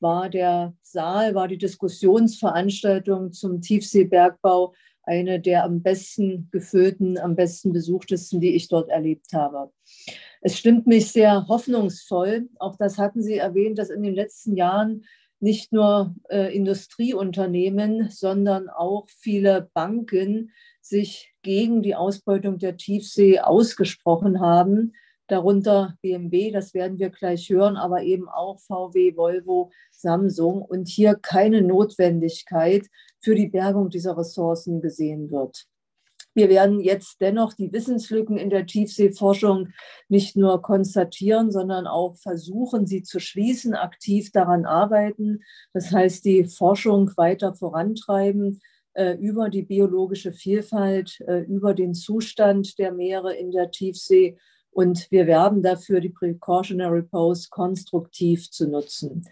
war 0.00 0.28
der 0.28 0.74
Saal, 0.82 1.34
war 1.34 1.48
die 1.48 1.58
Diskussionsveranstaltung 1.58 3.32
zum 3.32 3.60
Tiefseebergbau 3.60 4.74
eine 5.06 5.40
der 5.40 5.64
am 5.64 5.82
besten 5.82 6.48
gefüllten, 6.50 7.18
am 7.18 7.36
besten 7.36 7.72
besuchtesten, 7.72 8.40
die 8.40 8.54
ich 8.54 8.68
dort 8.68 8.90
erlebt 8.90 9.32
habe. 9.32 9.70
Es 10.40 10.58
stimmt 10.58 10.86
mich 10.86 11.12
sehr 11.12 11.48
hoffnungsvoll. 11.48 12.48
Auch 12.58 12.76
das 12.76 12.98
hatten 12.98 13.22
Sie 13.22 13.36
erwähnt, 13.36 13.78
dass 13.78 13.90
in 13.90 14.02
den 14.02 14.14
letzten 14.14 14.56
Jahren 14.56 15.04
nicht 15.40 15.72
nur 15.72 16.14
äh, 16.28 16.54
Industrieunternehmen, 16.54 18.10
sondern 18.10 18.68
auch 18.68 19.08
viele 19.08 19.70
Banken 19.74 20.52
sich 20.80 21.34
gegen 21.42 21.82
die 21.82 21.94
Ausbeutung 21.94 22.58
der 22.58 22.76
Tiefsee 22.76 23.40
ausgesprochen 23.40 24.40
haben 24.40 24.92
darunter 25.26 25.96
BMW, 26.02 26.50
das 26.50 26.74
werden 26.74 26.98
wir 26.98 27.10
gleich 27.10 27.50
hören, 27.50 27.76
aber 27.76 28.02
eben 28.02 28.28
auch 28.28 28.60
VW, 28.60 29.16
Volvo, 29.16 29.70
Samsung 29.90 30.62
und 30.62 30.88
hier 30.88 31.14
keine 31.14 31.62
Notwendigkeit 31.62 32.86
für 33.26 33.34
die 33.34 33.48
Bergung 33.48 33.90
dieser 33.90 34.16
Ressourcen 34.16 34.80
gesehen 34.80 35.32
wird. 35.32 35.66
Wir 36.32 36.48
werden 36.48 36.78
jetzt 36.78 37.20
dennoch 37.20 37.54
die 37.54 37.72
Wissenslücken 37.72 38.36
in 38.36 38.50
der 38.50 38.66
Tiefseeforschung 38.66 39.70
nicht 40.08 40.36
nur 40.36 40.62
konstatieren, 40.62 41.50
sondern 41.50 41.88
auch 41.88 42.14
versuchen, 42.18 42.86
sie 42.86 43.02
zu 43.02 43.18
schließen, 43.18 43.74
aktiv 43.74 44.30
daran 44.30 44.64
arbeiten. 44.64 45.42
Das 45.72 45.90
heißt, 45.90 46.24
die 46.24 46.44
Forschung 46.44 47.10
weiter 47.16 47.52
vorantreiben 47.52 48.60
äh, 48.92 49.14
über 49.14 49.48
die 49.48 49.62
biologische 49.62 50.32
Vielfalt, 50.32 51.18
äh, 51.26 51.40
über 51.40 51.74
den 51.74 51.94
Zustand 51.94 52.78
der 52.78 52.92
Meere 52.92 53.34
in 53.34 53.50
der 53.50 53.72
Tiefsee 53.72 54.38
und 54.76 55.10
wir 55.10 55.26
werben 55.26 55.62
dafür, 55.62 56.00
die 56.00 56.10
Precautionary 56.10 57.02
Pose 57.02 57.48
konstruktiv 57.50 58.50
zu 58.50 58.68
nutzen. 58.68 59.26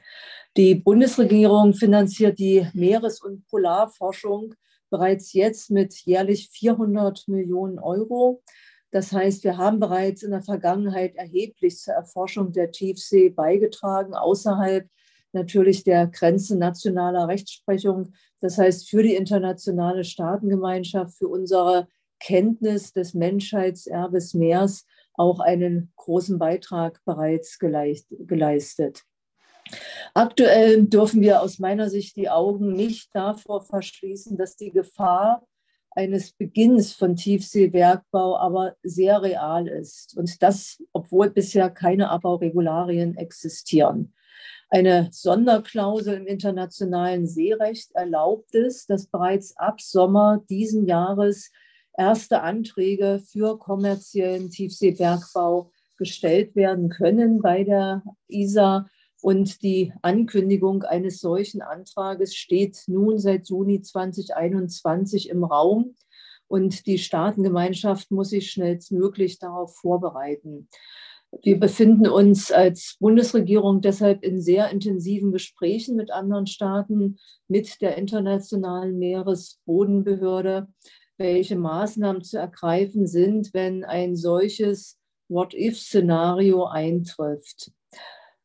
Die 0.56 0.76
Bundesregierung 0.76 1.74
finanziert 1.74 2.38
die 2.38 2.64
Meeres- 2.74 3.20
und 3.20 3.44
Polarforschung 3.48 4.54
bereits 4.88 5.32
jetzt 5.32 5.72
mit 5.72 5.92
jährlich 6.04 6.48
400 6.52 7.26
Millionen 7.26 7.80
Euro. 7.80 8.40
Das 8.92 9.10
heißt, 9.10 9.42
wir 9.42 9.56
haben 9.56 9.80
bereits 9.80 10.22
in 10.22 10.30
der 10.30 10.42
Vergangenheit 10.42 11.16
erheblich 11.16 11.78
zur 11.78 11.94
Erforschung 11.94 12.52
der 12.52 12.70
Tiefsee 12.70 13.30
beigetragen, 13.30 14.14
außerhalb 14.14 14.88
natürlich 15.32 15.82
der 15.82 16.06
Grenze 16.06 16.56
nationaler 16.56 17.26
Rechtsprechung. 17.26 18.12
Das 18.40 18.56
heißt, 18.56 18.88
für 18.88 19.02
die 19.02 19.16
internationale 19.16 20.04
Staatengemeinschaft, 20.04 21.18
für 21.18 21.26
unsere 21.26 21.88
Kenntnis 22.20 22.92
des 22.92 23.12
Menschheitserbes 23.14 24.34
Meers 24.34 24.86
auch 25.14 25.40
einen 25.40 25.92
großen 25.96 26.38
Beitrag 26.38 27.00
bereits 27.04 27.58
geleistet. 27.58 29.02
Aktuell 30.12 30.84
dürfen 30.86 31.20
wir 31.20 31.40
aus 31.42 31.58
meiner 31.58 31.88
Sicht 31.88 32.16
die 32.16 32.28
Augen 32.28 32.72
nicht 32.72 33.14
davor 33.14 33.62
verschließen, 33.62 34.36
dass 34.36 34.56
die 34.56 34.70
Gefahr 34.70 35.46
eines 35.90 36.32
Beginns 36.32 36.92
von 36.92 37.16
Tiefseebergbau 37.16 38.36
aber 38.36 38.76
sehr 38.82 39.22
real 39.22 39.68
ist. 39.68 40.16
Und 40.16 40.42
das, 40.42 40.82
obwohl 40.92 41.30
bisher 41.30 41.70
keine 41.70 42.10
Abbauregularien 42.10 43.16
existieren. 43.16 44.12
Eine 44.70 45.08
Sonderklausel 45.12 46.16
im 46.16 46.26
internationalen 46.26 47.26
Seerecht 47.26 47.92
erlaubt 47.94 48.54
es, 48.54 48.86
dass 48.86 49.06
bereits 49.06 49.56
ab 49.56 49.80
Sommer 49.80 50.42
diesen 50.48 50.86
Jahres 50.86 51.52
erste 51.96 52.42
Anträge 52.42 53.22
für 53.24 53.58
kommerziellen 53.58 54.50
Tiefseebergbau 54.50 55.70
gestellt 55.96 56.56
werden 56.56 56.88
können 56.88 57.40
bei 57.40 57.62
der 57.62 58.02
ISA. 58.28 58.88
Und 59.24 59.62
die 59.62 59.90
Ankündigung 60.02 60.82
eines 60.82 61.18
solchen 61.18 61.62
Antrages 61.62 62.34
steht 62.34 62.82
nun 62.88 63.18
seit 63.18 63.48
Juni 63.48 63.80
2021 63.80 65.30
im 65.30 65.44
Raum. 65.44 65.94
Und 66.46 66.86
die 66.86 66.98
Staatengemeinschaft 66.98 68.10
muss 68.10 68.28
sich 68.28 68.50
schnellstmöglich 68.50 69.38
darauf 69.38 69.76
vorbereiten. 69.76 70.68
Wir 71.42 71.58
befinden 71.58 72.06
uns 72.06 72.52
als 72.52 72.98
Bundesregierung 73.00 73.80
deshalb 73.80 74.22
in 74.22 74.42
sehr 74.42 74.68
intensiven 74.68 75.32
Gesprächen 75.32 75.96
mit 75.96 76.10
anderen 76.10 76.46
Staaten, 76.46 77.16
mit 77.48 77.80
der 77.80 77.96
Internationalen 77.96 78.98
Meeresbodenbehörde, 78.98 80.68
welche 81.16 81.56
Maßnahmen 81.56 82.22
zu 82.22 82.36
ergreifen 82.36 83.06
sind, 83.06 83.54
wenn 83.54 83.84
ein 83.84 84.16
solches 84.16 84.98
What-if-Szenario 85.28 86.66
eintrifft. 86.66 87.72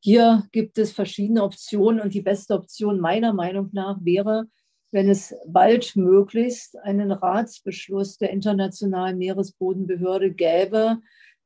Hier 0.01 0.47
gibt 0.53 0.77
es 0.77 0.93
verschiedene 0.93 1.43
Optionen 1.43 1.99
und 1.99 2.13
die 2.13 2.21
beste 2.21 2.53
Option 2.53 2.99
meiner 2.99 3.33
Meinung 3.33 3.69
nach 3.73 3.97
wäre, 4.01 4.45
wenn 4.91 5.09
es 5.09 5.35
bald 5.45 5.95
möglichst 5.97 6.77
einen 6.79 7.12
Ratsbeschluss 7.12 8.17
der 8.17 8.29
Internationalen 8.29 9.17
Meeresbodenbehörde 9.17 10.31
gäbe, 10.31 10.99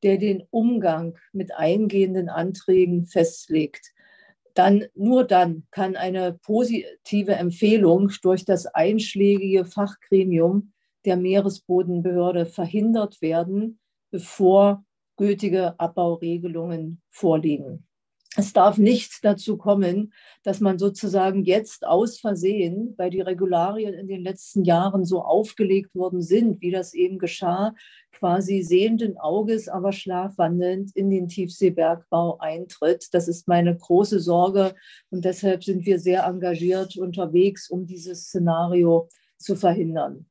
der 0.04 0.18
den 0.18 0.44
Umgang 0.50 1.18
mit 1.32 1.52
eingehenden 1.52 2.28
Anträgen 2.28 3.06
festlegt. 3.06 3.92
Dann 4.54 4.84
nur 4.94 5.24
dann 5.24 5.66
kann 5.72 5.96
eine 5.96 6.38
positive 6.44 7.32
Empfehlung 7.32 8.12
durch 8.22 8.44
das 8.44 8.66
einschlägige 8.66 9.64
Fachgremium 9.64 10.72
der 11.04 11.16
Meeresbodenbehörde 11.16 12.46
verhindert 12.46 13.20
werden, 13.20 13.80
bevor 14.12 14.84
gültige 15.16 15.78
Abbauregelungen 15.80 17.02
vorliegen. 17.10 17.86
Es 18.36 18.52
darf 18.52 18.78
nicht 18.78 19.24
dazu 19.24 19.56
kommen, 19.56 20.12
dass 20.42 20.58
man 20.58 20.76
sozusagen 20.78 21.44
jetzt 21.44 21.86
aus 21.86 22.18
Versehen, 22.18 22.94
weil 22.96 23.10
die 23.10 23.20
Regularien 23.20 23.94
in 23.94 24.08
den 24.08 24.22
letzten 24.22 24.64
Jahren 24.64 25.04
so 25.04 25.22
aufgelegt 25.22 25.94
worden 25.94 26.20
sind, 26.20 26.60
wie 26.60 26.72
das 26.72 26.94
eben 26.94 27.18
geschah, 27.18 27.74
quasi 28.10 28.62
sehenden 28.62 29.18
Auges, 29.18 29.68
aber 29.68 29.92
schlafwandelnd 29.92 30.96
in 30.96 31.10
den 31.10 31.28
Tiefseebergbau 31.28 32.38
eintritt. 32.38 33.08
Das 33.12 33.28
ist 33.28 33.46
meine 33.46 33.76
große 33.76 34.18
Sorge 34.18 34.74
und 35.10 35.24
deshalb 35.24 35.62
sind 35.62 35.86
wir 35.86 36.00
sehr 36.00 36.24
engagiert 36.24 36.96
unterwegs, 36.96 37.70
um 37.70 37.86
dieses 37.86 38.24
Szenario 38.24 39.08
zu 39.38 39.54
verhindern 39.54 40.26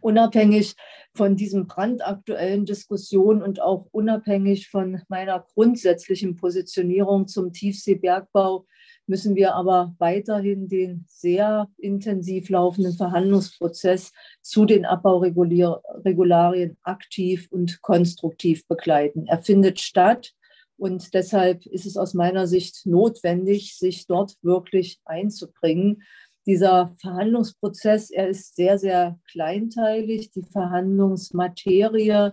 unabhängig 0.00 0.74
von 1.14 1.36
diesen 1.36 1.66
brandaktuellen 1.66 2.64
Diskussionen 2.64 3.42
und 3.42 3.60
auch 3.60 3.86
unabhängig 3.92 4.68
von 4.68 5.02
meiner 5.08 5.44
grundsätzlichen 5.54 6.36
Positionierung 6.36 7.28
zum 7.28 7.52
Tiefseebergbau 7.52 8.66
müssen 9.06 9.34
wir 9.34 9.54
aber 9.54 9.94
weiterhin 9.98 10.68
den 10.68 11.04
sehr 11.08 11.68
intensiv 11.78 12.48
laufenden 12.48 12.94
Verhandlungsprozess 12.94 14.12
zu 14.40 14.64
den 14.64 14.86
Abbauregularien 14.86 16.78
aktiv 16.82 17.48
und 17.50 17.82
konstruktiv 17.82 18.66
begleiten. 18.68 19.26
Er 19.26 19.42
findet 19.42 19.80
statt 19.80 20.32
und 20.76 21.14
deshalb 21.14 21.66
ist 21.66 21.86
es 21.86 21.96
aus 21.96 22.14
meiner 22.14 22.46
Sicht 22.46 22.86
notwendig, 22.86 23.76
sich 23.76 24.06
dort 24.06 24.36
wirklich 24.42 25.00
einzubringen 25.04 26.02
dieser 26.46 26.94
Verhandlungsprozess, 27.00 28.10
er 28.10 28.28
ist 28.28 28.56
sehr, 28.56 28.78
sehr 28.78 29.18
kleinteilig. 29.30 30.30
Die 30.32 30.42
Verhandlungsmaterie 30.42 32.32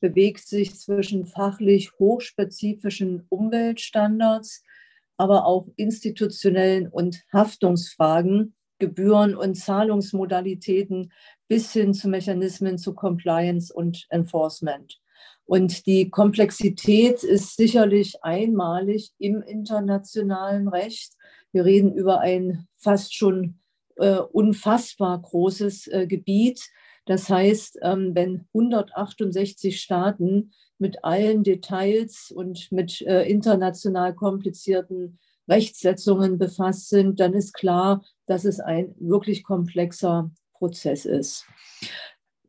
bewegt 0.00 0.46
sich 0.46 0.78
zwischen 0.78 1.26
fachlich 1.26 1.92
hochspezifischen 1.98 3.26
Umweltstandards, 3.28 4.62
aber 5.16 5.46
auch 5.46 5.68
institutionellen 5.76 6.88
und 6.88 7.22
Haftungsfragen, 7.32 8.54
Gebühren 8.78 9.36
und 9.36 9.56
Zahlungsmodalitäten 9.56 11.12
bis 11.48 11.72
hin 11.72 11.92
zu 11.92 12.08
Mechanismen 12.08 12.78
zu 12.78 12.94
Compliance 12.94 13.72
und 13.72 14.06
Enforcement. 14.08 14.98
Und 15.44 15.86
die 15.86 16.10
Komplexität 16.10 17.24
ist 17.24 17.56
sicherlich 17.56 18.22
einmalig 18.22 19.10
im 19.18 19.42
internationalen 19.42 20.68
Recht. 20.68 21.12
Wir 21.52 21.64
reden 21.64 21.94
über 21.94 22.20
ein 22.20 22.66
fast 22.76 23.14
schon 23.14 23.60
äh, 23.96 24.18
unfassbar 24.18 25.20
großes 25.20 25.88
äh, 25.88 26.06
Gebiet. 26.06 26.60
Das 27.06 27.28
heißt, 27.28 27.78
ähm, 27.82 28.12
wenn 28.14 28.46
168 28.54 29.80
Staaten 29.80 30.52
mit 30.78 31.04
allen 31.04 31.42
Details 31.42 32.30
und 32.34 32.70
mit 32.72 33.02
äh, 33.02 33.24
international 33.24 34.14
komplizierten 34.14 35.18
Rechtssetzungen 35.48 36.38
befasst 36.38 36.88
sind, 36.88 37.20
dann 37.20 37.34
ist 37.34 37.52
klar, 37.52 38.04
dass 38.26 38.44
es 38.44 38.60
ein 38.60 38.94
wirklich 38.98 39.42
komplexer 39.42 40.30
Prozess 40.54 41.04
ist. 41.04 41.46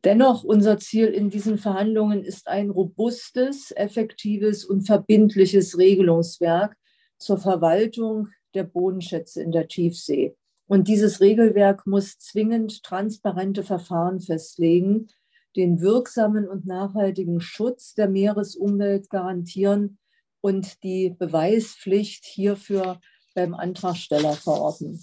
Dennoch, 0.04 0.44
unser 0.44 0.78
Ziel 0.78 1.06
in 1.06 1.30
diesen 1.30 1.58
Verhandlungen 1.58 2.24
ist 2.24 2.48
ein 2.48 2.70
robustes, 2.70 3.72
effektives 3.72 4.64
und 4.64 4.82
verbindliches 4.82 5.78
Regelungswerk 5.78 6.76
zur 7.18 7.38
Verwaltung 7.38 8.28
der 8.54 8.64
Bodenschätze 8.64 9.42
in 9.42 9.52
der 9.52 9.68
Tiefsee. 9.68 10.36
Und 10.66 10.88
dieses 10.88 11.20
Regelwerk 11.20 11.86
muss 11.86 12.18
zwingend 12.18 12.82
transparente 12.82 13.62
Verfahren 13.62 14.20
festlegen, 14.20 15.08
den 15.56 15.80
wirksamen 15.80 16.48
und 16.48 16.66
nachhaltigen 16.66 17.40
Schutz 17.40 17.94
der 17.94 18.08
Meeresumwelt 18.08 19.10
garantieren 19.10 19.98
und 20.40 20.82
die 20.82 21.10
Beweispflicht 21.10 22.24
hierfür 22.24 23.00
beim 23.34 23.54
Antragsteller 23.54 24.32
verorten. 24.32 25.00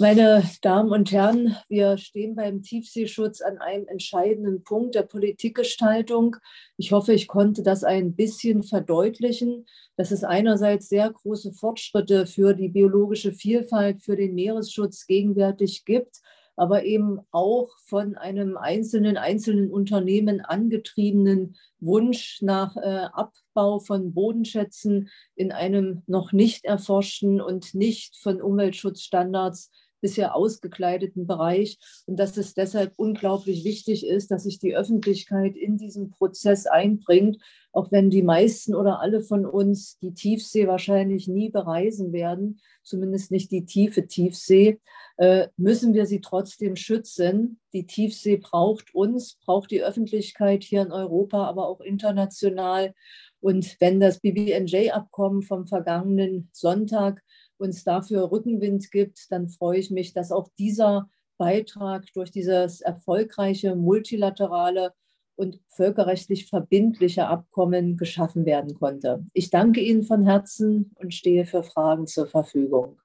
Meine 0.00 0.42
Damen 0.62 0.92
und 0.92 1.12
Herren, 1.12 1.56
wir 1.68 1.98
stehen 1.98 2.34
beim 2.34 2.62
Tiefseeschutz 2.62 3.42
an 3.42 3.58
einem 3.58 3.86
entscheidenden 3.86 4.64
Punkt 4.64 4.94
der 4.94 5.02
Politikgestaltung. 5.02 6.36
Ich 6.78 6.92
hoffe, 6.92 7.12
ich 7.12 7.28
konnte 7.28 7.62
das 7.62 7.84
ein 7.84 8.14
bisschen 8.14 8.62
verdeutlichen, 8.62 9.66
dass 9.96 10.10
es 10.10 10.24
einerseits 10.24 10.88
sehr 10.88 11.10
große 11.10 11.52
Fortschritte 11.52 12.24
für 12.24 12.54
die 12.54 12.70
biologische 12.70 13.34
Vielfalt, 13.34 14.02
für 14.02 14.16
den 14.16 14.34
Meeresschutz 14.34 15.06
gegenwärtig 15.06 15.84
gibt, 15.84 16.22
aber 16.56 16.84
eben 16.84 17.20
auch 17.30 17.68
von 17.84 18.16
einem 18.16 18.56
einzelnen, 18.56 19.18
einzelnen 19.18 19.70
Unternehmen 19.70 20.40
angetriebenen 20.40 21.56
Wunsch 21.78 22.40
nach 22.40 22.74
äh, 22.78 23.08
Abbau 23.12 23.80
von 23.80 24.14
Bodenschätzen 24.14 25.10
in 25.34 25.52
einem 25.52 26.04
noch 26.06 26.32
nicht 26.32 26.64
erforschten 26.64 27.42
und 27.42 27.74
nicht 27.74 28.16
von 28.16 28.40
Umweltschutzstandards 28.40 29.70
bisher 30.00 30.34
ausgekleideten 30.34 31.26
Bereich 31.26 31.78
und 32.06 32.18
dass 32.18 32.36
es 32.36 32.54
deshalb 32.54 32.92
unglaublich 32.96 33.64
wichtig 33.64 34.06
ist, 34.06 34.30
dass 34.30 34.44
sich 34.44 34.58
die 34.58 34.76
Öffentlichkeit 34.76 35.56
in 35.56 35.76
diesen 35.76 36.10
Prozess 36.10 36.66
einbringt, 36.66 37.38
auch 37.72 37.92
wenn 37.92 38.10
die 38.10 38.22
meisten 38.22 38.74
oder 38.74 39.00
alle 39.00 39.20
von 39.20 39.46
uns 39.46 39.98
die 39.98 40.12
Tiefsee 40.12 40.66
wahrscheinlich 40.66 41.28
nie 41.28 41.50
bereisen 41.50 42.12
werden, 42.12 42.60
zumindest 42.82 43.30
nicht 43.30 43.52
die 43.52 43.64
tiefe 43.64 44.06
Tiefsee, 44.06 44.80
äh, 45.18 45.48
müssen 45.56 45.94
wir 45.94 46.06
sie 46.06 46.20
trotzdem 46.20 46.76
schützen. 46.76 47.60
Die 47.72 47.86
Tiefsee 47.86 48.38
braucht 48.38 48.94
uns, 48.94 49.38
braucht 49.44 49.70
die 49.70 49.82
Öffentlichkeit 49.82 50.64
hier 50.64 50.82
in 50.82 50.92
Europa, 50.92 51.46
aber 51.46 51.68
auch 51.68 51.80
international. 51.80 52.94
Und 53.40 53.76
wenn 53.80 54.00
das 54.00 54.20
BBNJ-Abkommen 54.20 55.42
vom 55.42 55.66
vergangenen 55.66 56.48
Sonntag 56.52 57.22
uns 57.60 57.84
dafür 57.84 58.30
Rückenwind 58.30 58.90
gibt, 58.90 59.30
dann 59.30 59.48
freue 59.48 59.78
ich 59.78 59.90
mich, 59.90 60.12
dass 60.12 60.32
auch 60.32 60.48
dieser 60.58 61.08
Beitrag 61.38 62.04
durch 62.12 62.30
dieses 62.30 62.80
erfolgreiche 62.80 63.74
multilaterale 63.74 64.92
und 65.36 65.58
völkerrechtlich 65.68 66.48
verbindliche 66.48 67.26
Abkommen 67.26 67.96
geschaffen 67.96 68.44
werden 68.44 68.74
konnte. 68.74 69.24
Ich 69.32 69.48
danke 69.48 69.80
Ihnen 69.80 70.02
von 70.02 70.24
Herzen 70.24 70.92
und 70.96 71.14
stehe 71.14 71.46
für 71.46 71.62
Fragen 71.62 72.06
zur 72.06 72.26
Verfügung. 72.26 73.00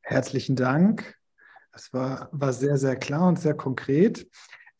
Herzlichen 0.00 0.56
Dank. 0.56 1.14
Das 1.72 1.92
war, 1.92 2.28
war 2.32 2.52
sehr, 2.52 2.78
sehr 2.78 2.96
klar 2.96 3.28
und 3.28 3.38
sehr 3.38 3.54
konkret. 3.54 4.26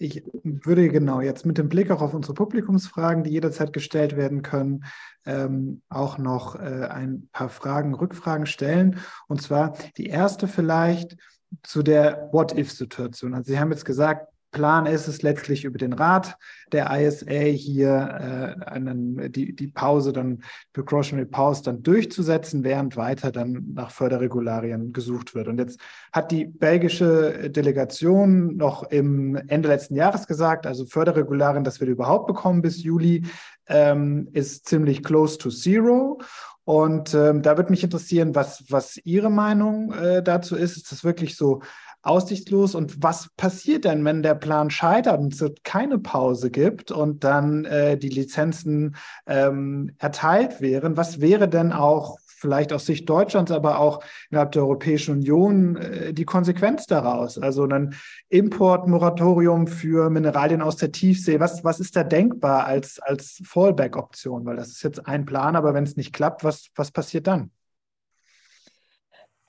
Ich 0.04 0.22
würde 0.42 0.90
genau 0.90 1.22
jetzt 1.22 1.46
mit 1.46 1.56
dem 1.56 1.70
Blick 1.70 1.90
auch 1.90 2.02
auf 2.02 2.12
unsere 2.12 2.34
Publikumsfragen, 2.34 3.24
die 3.24 3.30
jederzeit 3.30 3.72
gestellt 3.72 4.16
werden 4.16 4.42
können, 4.42 4.84
ähm, 5.24 5.80
auch 5.88 6.18
noch 6.18 6.56
äh, 6.56 6.88
ein 6.90 7.30
paar 7.32 7.48
Fragen, 7.48 7.94
Rückfragen 7.94 8.44
stellen. 8.44 8.98
Und 9.28 9.40
zwar 9.40 9.74
die 9.96 10.06
erste 10.06 10.46
vielleicht 10.46 11.16
zu 11.62 11.82
der 11.82 12.28
What-If-Situation. 12.32 13.32
Also 13.32 13.50
Sie 13.50 13.58
haben 13.58 13.70
jetzt 13.70 13.86
gesagt, 13.86 14.28
Plan 14.54 14.86
ist 14.86 15.08
es 15.08 15.20
letztlich 15.22 15.64
über 15.64 15.78
den 15.78 15.92
Rat 15.92 16.38
der 16.72 16.88
ISA 16.90 17.30
hier 17.30 18.56
äh, 18.60 18.64
einen, 18.70 19.30
die, 19.30 19.54
die 19.54 19.66
Pause 19.66 20.12
dann, 20.12 20.42
Precautionary 20.72 21.26
Pause 21.26 21.64
dann 21.64 21.82
durchzusetzen, 21.82 22.64
während 22.64 22.96
weiter 22.96 23.32
dann 23.32 23.72
nach 23.74 23.90
Förderregularien 23.90 24.92
gesucht 24.92 25.34
wird. 25.34 25.48
Und 25.48 25.58
jetzt 25.58 25.80
hat 26.12 26.30
die 26.30 26.46
belgische 26.46 27.50
Delegation 27.50 28.56
noch 28.56 28.84
im 28.84 29.36
Ende 29.48 29.68
letzten 29.68 29.96
Jahres 29.96 30.26
gesagt, 30.26 30.66
also 30.66 30.86
Förderregularien, 30.86 31.64
das 31.64 31.80
wir 31.80 31.88
überhaupt 31.88 32.28
bekommen 32.28 32.62
bis 32.62 32.82
Juli, 32.82 33.26
ähm, 33.66 34.28
ist 34.32 34.66
ziemlich 34.66 35.02
close 35.02 35.36
to 35.36 35.50
zero. 35.50 36.20
Und 36.64 37.12
ähm, 37.12 37.42
da 37.42 37.58
würde 37.58 37.70
mich 37.70 37.84
interessieren, 37.84 38.34
was, 38.34 38.64
was 38.70 38.96
Ihre 39.04 39.30
Meinung 39.30 39.92
äh, 39.92 40.22
dazu 40.22 40.56
ist. 40.56 40.78
Ist 40.78 40.90
das 40.92 41.04
wirklich 41.04 41.36
so 41.36 41.60
aussichtslos. 42.04 42.74
Und 42.74 43.02
was 43.02 43.30
passiert 43.36 43.84
denn, 43.84 44.04
wenn 44.04 44.22
der 44.22 44.34
Plan 44.34 44.70
scheitert 44.70 45.18
und 45.18 45.34
es 45.34 45.52
keine 45.64 45.98
Pause 45.98 46.50
gibt 46.50 46.90
und 46.90 47.24
dann 47.24 47.64
äh, 47.64 47.96
die 47.96 48.08
Lizenzen 48.08 48.96
ähm, 49.26 49.92
erteilt 49.98 50.60
wären? 50.60 50.96
Was 50.96 51.20
wäre 51.20 51.48
denn 51.48 51.72
auch 51.72 52.18
vielleicht 52.44 52.74
aus 52.74 52.84
Sicht 52.84 53.08
Deutschlands, 53.08 53.50
aber 53.50 53.78
auch 53.78 54.04
innerhalb 54.30 54.52
der 54.52 54.62
Europäischen 54.62 55.12
Union 55.12 55.76
äh, 55.76 56.12
die 56.12 56.26
Konsequenz 56.26 56.86
daraus? 56.86 57.38
Also 57.38 57.64
ein 57.64 57.94
Importmoratorium 58.28 59.66
für 59.66 60.10
Mineralien 60.10 60.60
aus 60.60 60.76
der 60.76 60.92
Tiefsee. 60.92 61.40
Was, 61.40 61.64
was 61.64 61.80
ist 61.80 61.96
da 61.96 62.04
denkbar 62.04 62.66
als, 62.66 63.00
als 63.00 63.40
Fallback-Option? 63.44 64.44
Weil 64.44 64.56
das 64.56 64.68
ist 64.68 64.82
jetzt 64.82 65.06
ein 65.06 65.24
Plan, 65.24 65.56
aber 65.56 65.72
wenn 65.72 65.84
es 65.84 65.96
nicht 65.96 66.12
klappt, 66.12 66.44
was, 66.44 66.66
was 66.74 66.90
passiert 66.90 67.26
dann? 67.26 67.50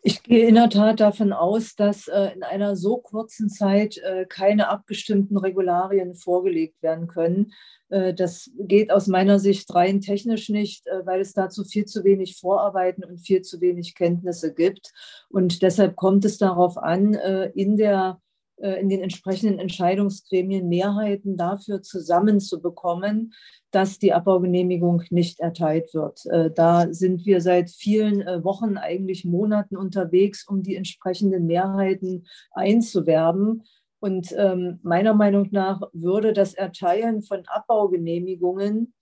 Ich 0.08 0.22
gehe 0.22 0.48
in 0.48 0.54
der 0.54 0.70
Tat 0.70 1.00
davon 1.00 1.34
aus, 1.34 1.74
dass 1.76 2.08
äh, 2.08 2.30
in 2.36 2.44
einer 2.44 2.76
so 2.76 2.98
kurzen 2.98 3.50
Zeit 3.50 3.98
äh, 3.98 4.28
keine 4.30 4.70
abgestimmten 4.70 5.36
Regularien 5.36 6.14
vorgelegt 6.14 6.84
werden 6.84 7.08
können. 7.08 7.54
Äh, 7.90 8.14
das 8.14 8.52
geht 8.56 8.92
aus 8.92 9.08
meiner 9.08 9.40
Sicht 9.40 9.74
rein 9.74 10.02
technisch 10.02 10.50
nicht, 10.50 10.86
äh, 10.86 11.04
weil 11.08 11.22
es 11.22 11.34
dazu 11.34 11.64
viel 11.64 11.86
zu 11.86 12.04
wenig 12.04 12.38
Vorarbeiten 12.40 13.04
und 13.04 13.18
viel 13.18 13.42
zu 13.42 13.62
wenig 13.62 13.96
Kenntnisse 13.96 14.54
gibt. 14.54 14.94
Und 15.30 15.64
deshalb 15.64 15.96
kommt 15.96 16.24
es 16.24 16.38
darauf 16.38 16.78
an, 16.78 17.16
äh, 17.16 17.50
in 17.56 17.76
der 17.76 18.22
in 18.58 18.90
den 18.90 19.02
entsprechenden 19.02 19.60
Entscheidungsgremien 19.60 20.70
Mehrheiten 20.70 21.36
dafür 21.36 21.82
zusammenzubekommen, 21.82 23.34
dass 23.76 24.00
die 24.00 24.14
Abbaugenehmigung 24.14 25.04
nicht 25.10 25.42
erteilt 25.42 25.94
wird. 25.94 26.26
Äh, 26.28 26.50
da 26.50 26.88
sind 26.94 27.26
wir 27.26 27.42
seit 27.42 27.70
vielen 27.70 28.22
äh, 28.22 28.42
Wochen, 28.42 28.78
eigentlich 28.78 29.26
Monaten 29.26 29.76
unterwegs, 29.76 30.48
um 30.48 30.64
die 30.64 30.76
entsprechenden 30.76 31.46
Mehrheiten 31.46 32.26
einzuwerben. 32.52 33.64
Und 34.00 34.34
ähm, 34.38 34.80
meiner 34.82 35.14
Meinung 35.14 35.50
nach 35.52 35.82
würde 35.92 36.32
das 36.32 36.54
Erteilen 36.54 37.22
von 37.22 37.44
Abbaugenehmigungen 37.48 38.94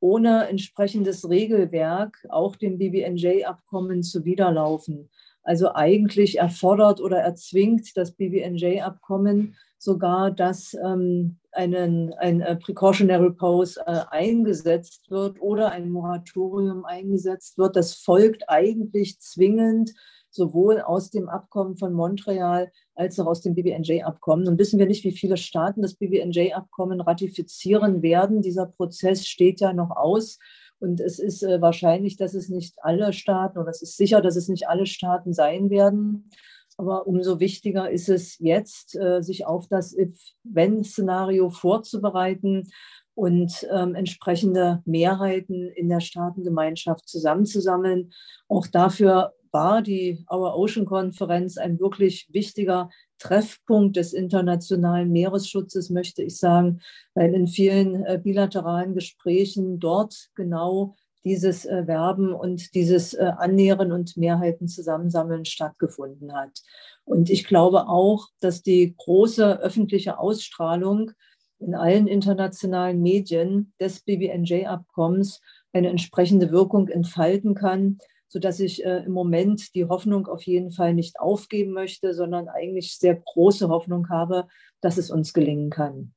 ohne 0.00 0.48
entsprechendes 0.48 1.28
Regelwerk 1.28 2.24
auch 2.28 2.56
dem 2.56 2.76
BBNJ-Abkommen 2.76 4.02
zuwiderlaufen. 4.02 5.08
Also 5.46 5.72
eigentlich 5.72 6.38
erfordert 6.38 7.00
oder 7.00 7.18
erzwingt 7.18 7.96
das 7.96 8.10
BBNJ-Abkommen 8.10 9.54
sogar, 9.78 10.32
dass 10.32 10.76
ähm, 10.84 11.36
einen, 11.52 12.12
ein 12.14 12.40
äh, 12.40 12.56
Precautionary 12.56 13.30
Pause 13.30 13.80
äh, 13.86 14.00
eingesetzt 14.10 15.08
wird 15.08 15.40
oder 15.40 15.70
ein 15.70 15.88
Moratorium 15.90 16.84
eingesetzt 16.84 17.58
wird. 17.58 17.76
Das 17.76 17.94
folgt 17.94 18.48
eigentlich 18.48 19.20
zwingend 19.20 19.92
sowohl 20.30 20.80
aus 20.80 21.10
dem 21.10 21.28
Abkommen 21.28 21.76
von 21.76 21.92
Montreal 21.92 22.72
als 22.96 23.20
auch 23.20 23.26
aus 23.26 23.40
dem 23.40 23.54
BBNJ-Abkommen. 23.54 24.46
Nun 24.46 24.58
wissen 24.58 24.80
wir 24.80 24.86
nicht, 24.86 25.04
wie 25.04 25.12
viele 25.12 25.36
Staaten 25.36 25.80
das 25.80 25.94
BBNJ-Abkommen 25.94 27.00
ratifizieren 27.00 28.02
werden. 28.02 28.42
Dieser 28.42 28.66
Prozess 28.66 29.28
steht 29.28 29.60
ja 29.60 29.72
noch 29.72 29.90
aus. 29.90 30.40
Und 30.78 31.00
es 31.00 31.18
ist 31.18 31.42
äh, 31.42 31.60
wahrscheinlich, 31.60 32.16
dass 32.16 32.34
es 32.34 32.48
nicht 32.48 32.74
alle 32.82 33.12
Staaten 33.12 33.58
oder 33.58 33.70
es 33.70 33.82
ist 33.82 33.96
sicher, 33.96 34.20
dass 34.20 34.36
es 34.36 34.48
nicht 34.48 34.68
alle 34.68 34.86
Staaten 34.86 35.32
sein 35.32 35.70
werden. 35.70 36.30
Aber 36.76 37.06
umso 37.06 37.40
wichtiger 37.40 37.90
ist 37.90 38.08
es 38.08 38.38
jetzt, 38.38 38.96
äh, 38.96 39.22
sich 39.22 39.46
auf 39.46 39.66
das 39.68 39.96
If-Wenn-Szenario 39.96 41.48
vorzubereiten 41.48 42.68
und 43.14 43.66
ähm, 43.72 43.94
entsprechende 43.94 44.82
Mehrheiten 44.84 45.70
in 45.70 45.88
der 45.88 46.00
Staatengemeinschaft 46.00 47.08
zusammenzusammeln. 47.08 48.12
Auch 48.46 48.66
dafür 48.66 49.32
war 49.56 49.80
die 49.80 50.22
Our 50.30 50.54
Ocean 50.54 50.84
Konferenz 50.84 51.56
ein 51.56 51.80
wirklich 51.80 52.28
wichtiger 52.30 52.90
Treffpunkt 53.18 53.96
des 53.96 54.12
internationalen 54.12 55.10
Meeresschutzes, 55.10 55.88
möchte 55.88 56.22
ich 56.22 56.36
sagen, 56.36 56.82
weil 57.14 57.32
in 57.32 57.46
vielen 57.46 58.04
äh, 58.04 58.20
bilateralen 58.22 58.92
Gesprächen 58.92 59.80
dort 59.80 60.28
genau 60.34 60.94
dieses 61.24 61.64
äh, 61.64 61.86
Werben 61.86 62.34
und 62.34 62.74
dieses 62.74 63.14
äh, 63.14 63.32
Annähern 63.38 63.92
und 63.92 64.18
Mehrheiten 64.18 64.68
zusammensammeln 64.68 65.46
stattgefunden 65.46 66.34
hat. 66.34 66.60
Und 67.06 67.30
ich 67.30 67.46
glaube 67.46 67.88
auch, 67.88 68.28
dass 68.40 68.60
die 68.62 68.94
große 68.98 69.58
öffentliche 69.58 70.18
Ausstrahlung 70.18 71.12
in 71.60 71.74
allen 71.74 72.08
internationalen 72.08 73.00
Medien 73.00 73.72
des 73.80 74.00
BBNJ-Abkommens 74.00 75.40
eine 75.72 75.88
entsprechende 75.88 76.50
Wirkung 76.50 76.88
entfalten 76.88 77.54
kann, 77.54 77.98
sodass 78.28 78.60
ich 78.60 78.84
äh, 78.84 79.04
im 79.04 79.12
Moment 79.12 79.74
die 79.74 79.86
Hoffnung 79.86 80.26
auf 80.26 80.42
jeden 80.42 80.70
Fall 80.70 80.94
nicht 80.94 81.20
aufgeben 81.20 81.72
möchte, 81.72 82.14
sondern 82.14 82.48
eigentlich 82.48 82.98
sehr 82.98 83.14
große 83.14 83.68
Hoffnung 83.68 84.08
habe, 84.08 84.46
dass 84.80 84.98
es 84.98 85.10
uns 85.10 85.32
gelingen 85.32 85.70
kann. 85.70 86.12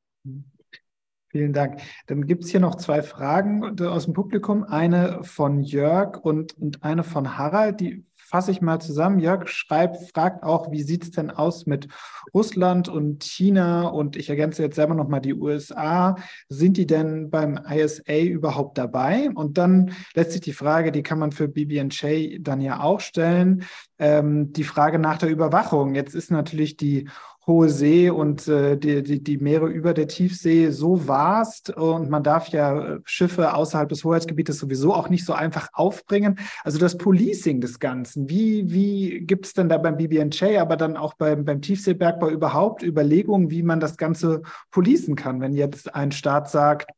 Vielen 1.31 1.53
Dank. 1.53 1.81
Dann 2.07 2.25
gibt 2.25 2.43
es 2.43 2.49
hier 2.49 2.59
noch 2.59 2.75
zwei 2.75 3.03
Fragen 3.03 3.79
aus 3.81 4.05
dem 4.05 4.13
Publikum. 4.13 4.63
Eine 4.63 5.23
von 5.23 5.61
Jörg 5.61 6.19
und, 6.19 6.57
und 6.57 6.83
eine 6.83 7.03
von 7.03 7.37
Harald. 7.37 7.79
Die 7.79 8.03
fasse 8.29 8.51
ich 8.51 8.61
mal 8.61 8.79
zusammen. 8.79 9.19
Jörg 9.19 9.47
schreibt, 9.47 9.97
fragt 10.11 10.43
auch, 10.43 10.71
wie 10.71 10.83
sieht 10.83 11.03
es 11.03 11.11
denn 11.11 11.31
aus 11.31 11.65
mit 11.65 11.87
Russland 12.33 12.87
und 12.87 13.23
China 13.23 13.87
und 13.87 14.15
ich 14.15 14.29
ergänze 14.29 14.61
jetzt 14.61 14.75
selber 14.75 14.93
nochmal 14.93 15.21
die 15.21 15.33
USA. 15.33 16.15
Sind 16.47 16.77
die 16.77 16.85
denn 16.85 17.31
beim 17.31 17.59
ISA 17.67 18.19
überhaupt 18.19 18.77
dabei? 18.77 19.31
Und 19.33 19.57
dann 19.57 19.93
lässt 20.13 20.31
sich 20.33 20.41
die 20.41 20.53
Frage, 20.53 20.91
die 20.91 21.01
kann 21.01 21.17
man 21.17 21.31
für 21.31 21.47
BBNJ 21.47 22.37
dann 22.39 22.61
ja 22.61 22.81
auch 22.81 22.99
stellen, 22.99 23.63
ähm, 23.97 24.53
die 24.53 24.63
Frage 24.63 24.99
nach 24.99 25.17
der 25.17 25.29
Überwachung. 25.29 25.95
Jetzt 25.95 26.13
ist 26.13 26.29
natürlich 26.29 26.77
die 26.77 27.09
hohe 27.49 27.67
See 27.67 28.09
und 28.09 28.47
äh, 28.47 28.77
die, 28.77 29.03
die, 29.03 29.21
die 29.21 29.37
Meere 29.39 29.67
über 29.67 29.93
der 29.93 30.07
Tiefsee 30.07 30.69
so 30.69 31.07
vast 31.07 31.71
und 31.71 32.09
man 32.09 32.23
darf 32.23 32.47
ja 32.49 32.95
äh, 32.95 32.99
Schiffe 33.03 33.53
außerhalb 33.53 33.89
des 33.89 34.05
Hoheitsgebietes 34.05 34.59
sowieso 34.59 34.93
auch 34.93 35.09
nicht 35.09 35.25
so 35.25 35.33
einfach 35.33 35.67
aufbringen. 35.73 36.39
Also 36.63 36.79
das 36.79 36.97
Policing 36.97 37.59
des 37.59 37.79
Ganzen, 37.79 38.29
wie, 38.29 38.71
wie 38.71 39.21
gibt 39.21 39.47
es 39.47 39.53
denn 39.53 39.67
da 39.67 39.77
beim 39.77 39.97
BBNJ, 39.97 40.57
aber 40.59 40.77
dann 40.77 40.95
auch 40.95 41.15
beim, 41.15 41.43
beim 41.43 41.61
Tiefseebergbau 41.61 42.29
überhaupt 42.29 42.83
Überlegungen, 42.83 43.51
wie 43.51 43.63
man 43.63 43.81
das 43.81 43.97
Ganze 43.97 44.43
policen 44.71 45.15
kann, 45.15 45.41
wenn 45.41 45.53
jetzt 45.53 45.93
ein 45.93 46.11
Staat 46.11 46.49
sagt, 46.49 46.91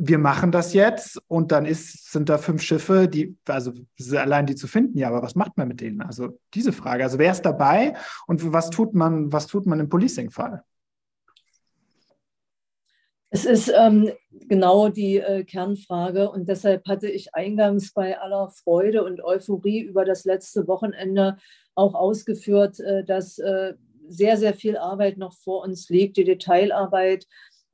wir 0.00 0.18
machen 0.18 0.52
das 0.52 0.74
jetzt 0.74 1.20
und 1.26 1.50
dann 1.50 1.66
ist, 1.66 2.12
sind 2.12 2.28
da 2.28 2.38
fünf 2.38 2.62
Schiffe, 2.62 3.08
die, 3.08 3.36
also 3.46 3.72
allein 4.12 4.46
die 4.46 4.54
zu 4.54 4.68
finden, 4.68 4.96
ja, 4.96 5.08
aber 5.08 5.22
was 5.22 5.34
macht 5.34 5.56
man 5.56 5.66
mit 5.66 5.80
denen? 5.80 6.00
Also 6.02 6.38
diese 6.54 6.72
Frage. 6.72 7.02
Also 7.02 7.18
wer 7.18 7.32
ist 7.32 7.42
dabei 7.42 7.94
und 8.28 8.52
was 8.52 8.70
tut 8.70 8.94
man, 8.94 9.32
was 9.32 9.48
tut 9.48 9.66
man 9.66 9.80
im 9.80 9.88
Policing-Fall? 9.88 10.62
Es 13.30 13.44
ist 13.44 13.70
ähm, 13.76 14.10
genau 14.30 14.88
die 14.88 15.18
äh, 15.18 15.44
Kernfrage 15.44 16.30
und 16.30 16.48
deshalb 16.48 16.86
hatte 16.86 17.08
ich 17.08 17.34
eingangs 17.34 17.92
bei 17.92 18.18
aller 18.18 18.50
Freude 18.50 19.04
und 19.04 19.22
Euphorie 19.22 19.80
über 19.80 20.04
das 20.04 20.24
letzte 20.24 20.66
Wochenende 20.68 21.36
auch 21.74 21.94
ausgeführt, 21.94 22.78
äh, 22.78 23.04
dass 23.04 23.38
äh, 23.38 23.74
sehr, 24.08 24.36
sehr 24.36 24.54
viel 24.54 24.76
Arbeit 24.76 25.18
noch 25.18 25.34
vor 25.34 25.62
uns 25.62 25.90
liegt, 25.90 26.16
die 26.16 26.24
Detailarbeit 26.24 27.26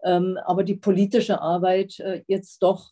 aber 0.05 0.65
die 0.65 0.77
politische 0.77 1.41
Arbeit 1.41 1.99
äh, 2.01 2.23
jetzt 2.27 2.63
doch 2.63 2.91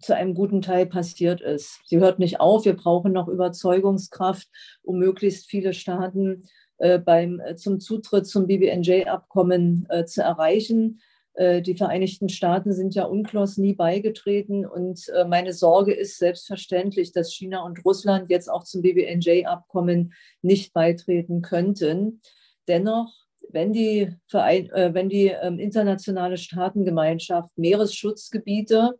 zu 0.00 0.16
einem 0.16 0.34
guten 0.34 0.62
Teil 0.62 0.86
passiert 0.86 1.40
ist. 1.40 1.80
Sie 1.86 1.98
hört 1.98 2.18
nicht 2.18 2.40
auf. 2.40 2.64
Wir 2.64 2.76
brauchen 2.76 3.12
noch 3.12 3.28
Überzeugungskraft, 3.28 4.48
um 4.82 4.98
möglichst 4.98 5.48
viele 5.48 5.72
Staaten 5.72 6.48
äh, 6.78 6.98
beim, 6.98 7.38
äh, 7.40 7.54
zum 7.54 7.78
Zutritt 7.78 8.26
zum 8.26 8.46
BBNJ-Abkommen 8.46 9.86
zu 10.06 10.22
erreichen. 10.22 11.00
Die 11.38 11.76
Vereinigten 11.76 12.28
Staaten 12.28 12.74
sind 12.74 12.94
ja 12.94 13.04
unklos 13.04 13.56
nie 13.56 13.72
beigetreten. 13.72 14.66
Und 14.66 15.10
meine 15.28 15.54
Sorge 15.54 15.94
ist 15.94 16.18
selbstverständlich, 16.18 17.12
dass 17.12 17.32
China 17.32 17.62
und 17.62 17.82
Russland 17.86 18.28
jetzt 18.28 18.50
auch 18.50 18.64
zum 18.64 18.82
BBNJ-Abkommen 18.82 20.12
nicht 20.42 20.74
beitreten 20.74 21.40
könnten. 21.40 22.20
Dennoch 22.68 23.22
wenn 23.52 23.72
die, 23.72 24.14
Verein, 24.28 24.70
äh, 24.70 24.94
wenn 24.94 25.08
die 25.08 25.28
ähm, 25.28 25.58
internationale 25.58 26.36
Staatengemeinschaft 26.36 27.56
Meeresschutzgebiete 27.56 28.98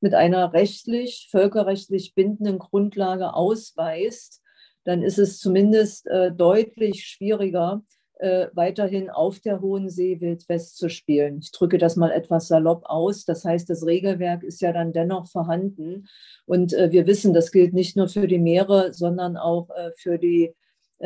mit 0.00 0.14
einer 0.14 0.52
rechtlich, 0.52 1.28
völkerrechtlich 1.30 2.14
bindenden 2.14 2.58
Grundlage 2.58 3.34
ausweist, 3.34 4.42
dann 4.84 5.02
ist 5.02 5.18
es 5.18 5.38
zumindest 5.38 6.06
äh, 6.06 6.30
deutlich 6.30 7.06
schwieriger, 7.06 7.82
äh, 8.18 8.48
weiterhin 8.52 9.10
auf 9.10 9.40
der 9.40 9.60
Hohen 9.60 9.90
See 9.90 10.20
Wildwest 10.20 10.76
zu 10.76 10.88
spielen. 10.88 11.40
Ich 11.42 11.50
drücke 11.50 11.78
das 11.78 11.96
mal 11.96 12.12
etwas 12.12 12.48
salopp 12.48 12.84
aus. 12.86 13.24
Das 13.24 13.44
heißt, 13.44 13.68
das 13.68 13.84
Regelwerk 13.84 14.42
ist 14.44 14.62
ja 14.62 14.72
dann 14.72 14.92
dennoch 14.92 15.26
vorhanden. 15.26 16.06
Und 16.46 16.72
äh, 16.74 16.92
wir 16.92 17.06
wissen, 17.06 17.34
das 17.34 17.50
gilt 17.50 17.74
nicht 17.74 17.96
nur 17.96 18.08
für 18.08 18.28
die 18.28 18.38
Meere, 18.38 18.94
sondern 18.94 19.36
auch 19.36 19.68
äh, 19.70 19.90
für 19.96 20.18
die 20.18 20.54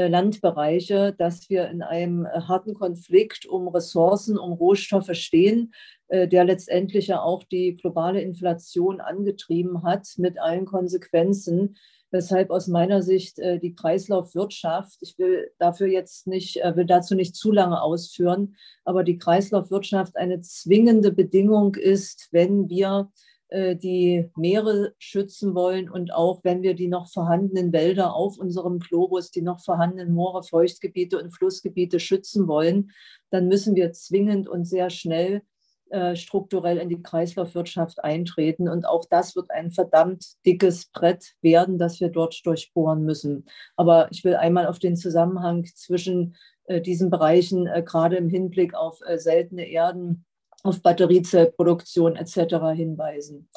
Landbereiche, 0.06 1.14
dass 1.18 1.50
wir 1.50 1.68
in 1.68 1.82
einem 1.82 2.24
äh, 2.24 2.42
harten 2.42 2.74
Konflikt 2.74 3.46
um 3.46 3.66
Ressourcen, 3.66 4.38
um 4.38 4.52
Rohstoffe 4.52 5.14
stehen, 5.14 5.72
äh, 6.06 6.28
der 6.28 6.44
letztendlich 6.44 7.08
ja 7.08 7.20
auch 7.20 7.42
die 7.42 7.74
globale 7.76 8.20
Inflation 8.20 9.00
angetrieben 9.00 9.82
hat 9.82 10.06
mit 10.18 10.38
allen 10.38 10.66
Konsequenzen. 10.66 11.76
Weshalb 12.10 12.50
aus 12.50 12.68
meiner 12.68 13.02
Sicht 13.02 13.36
die 13.36 13.74
Kreislaufwirtschaft, 13.74 14.96
ich 15.02 15.18
will 15.18 15.50
dafür 15.58 15.88
jetzt 15.88 16.26
nicht, 16.26 16.56
will 16.56 16.86
dazu 16.86 17.14
nicht 17.14 17.36
zu 17.36 17.52
lange 17.52 17.82
ausführen, 17.82 18.56
aber 18.86 19.04
die 19.04 19.18
Kreislaufwirtschaft 19.18 20.16
eine 20.16 20.40
zwingende 20.40 21.12
Bedingung 21.12 21.74
ist, 21.74 22.28
wenn 22.30 22.70
wir 22.70 23.10
äh, 23.12 23.27
die 23.50 24.28
Meere 24.36 24.92
schützen 24.98 25.54
wollen 25.54 25.88
und 25.88 26.12
auch 26.12 26.44
wenn 26.44 26.62
wir 26.62 26.74
die 26.74 26.88
noch 26.88 27.08
vorhandenen 27.10 27.72
Wälder 27.72 28.14
auf 28.14 28.36
unserem 28.36 28.78
Globus, 28.78 29.30
die 29.30 29.40
noch 29.40 29.60
vorhandenen 29.60 30.12
Moore, 30.12 30.42
Feuchtgebiete 30.42 31.18
und 31.18 31.30
Flussgebiete 31.30 31.98
schützen 31.98 32.46
wollen, 32.46 32.90
dann 33.30 33.48
müssen 33.48 33.74
wir 33.74 33.92
zwingend 33.92 34.48
und 34.48 34.66
sehr 34.66 34.90
schnell 34.90 35.42
äh, 35.90 36.16
strukturell 36.16 36.76
in 36.76 36.90
die 36.90 37.02
Kreislaufwirtschaft 37.02 38.04
eintreten. 38.04 38.68
Und 38.68 38.86
auch 38.86 39.06
das 39.08 39.34
wird 39.34 39.50
ein 39.50 39.70
verdammt 39.70 40.34
dickes 40.44 40.90
Brett 40.92 41.34
werden, 41.40 41.78
das 41.78 41.98
wir 41.98 42.10
dort 42.10 42.44
durchbohren 42.44 43.04
müssen. 43.04 43.46
Aber 43.74 44.08
ich 44.10 44.22
will 44.22 44.34
einmal 44.34 44.66
auf 44.66 44.78
den 44.78 44.96
Zusammenhang 44.96 45.64
zwischen 45.64 46.36
äh, 46.64 46.82
diesen 46.82 47.08
Bereichen, 47.08 47.66
äh, 47.66 47.82
gerade 47.82 48.16
im 48.16 48.28
Hinblick 48.28 48.74
auf 48.74 49.00
äh, 49.06 49.18
seltene 49.18 49.66
Erden, 49.66 50.26
auf 50.62 50.82
Batteriezellproduktion 50.82 52.16
etc. 52.16 52.56
hinweisen. 52.74 53.48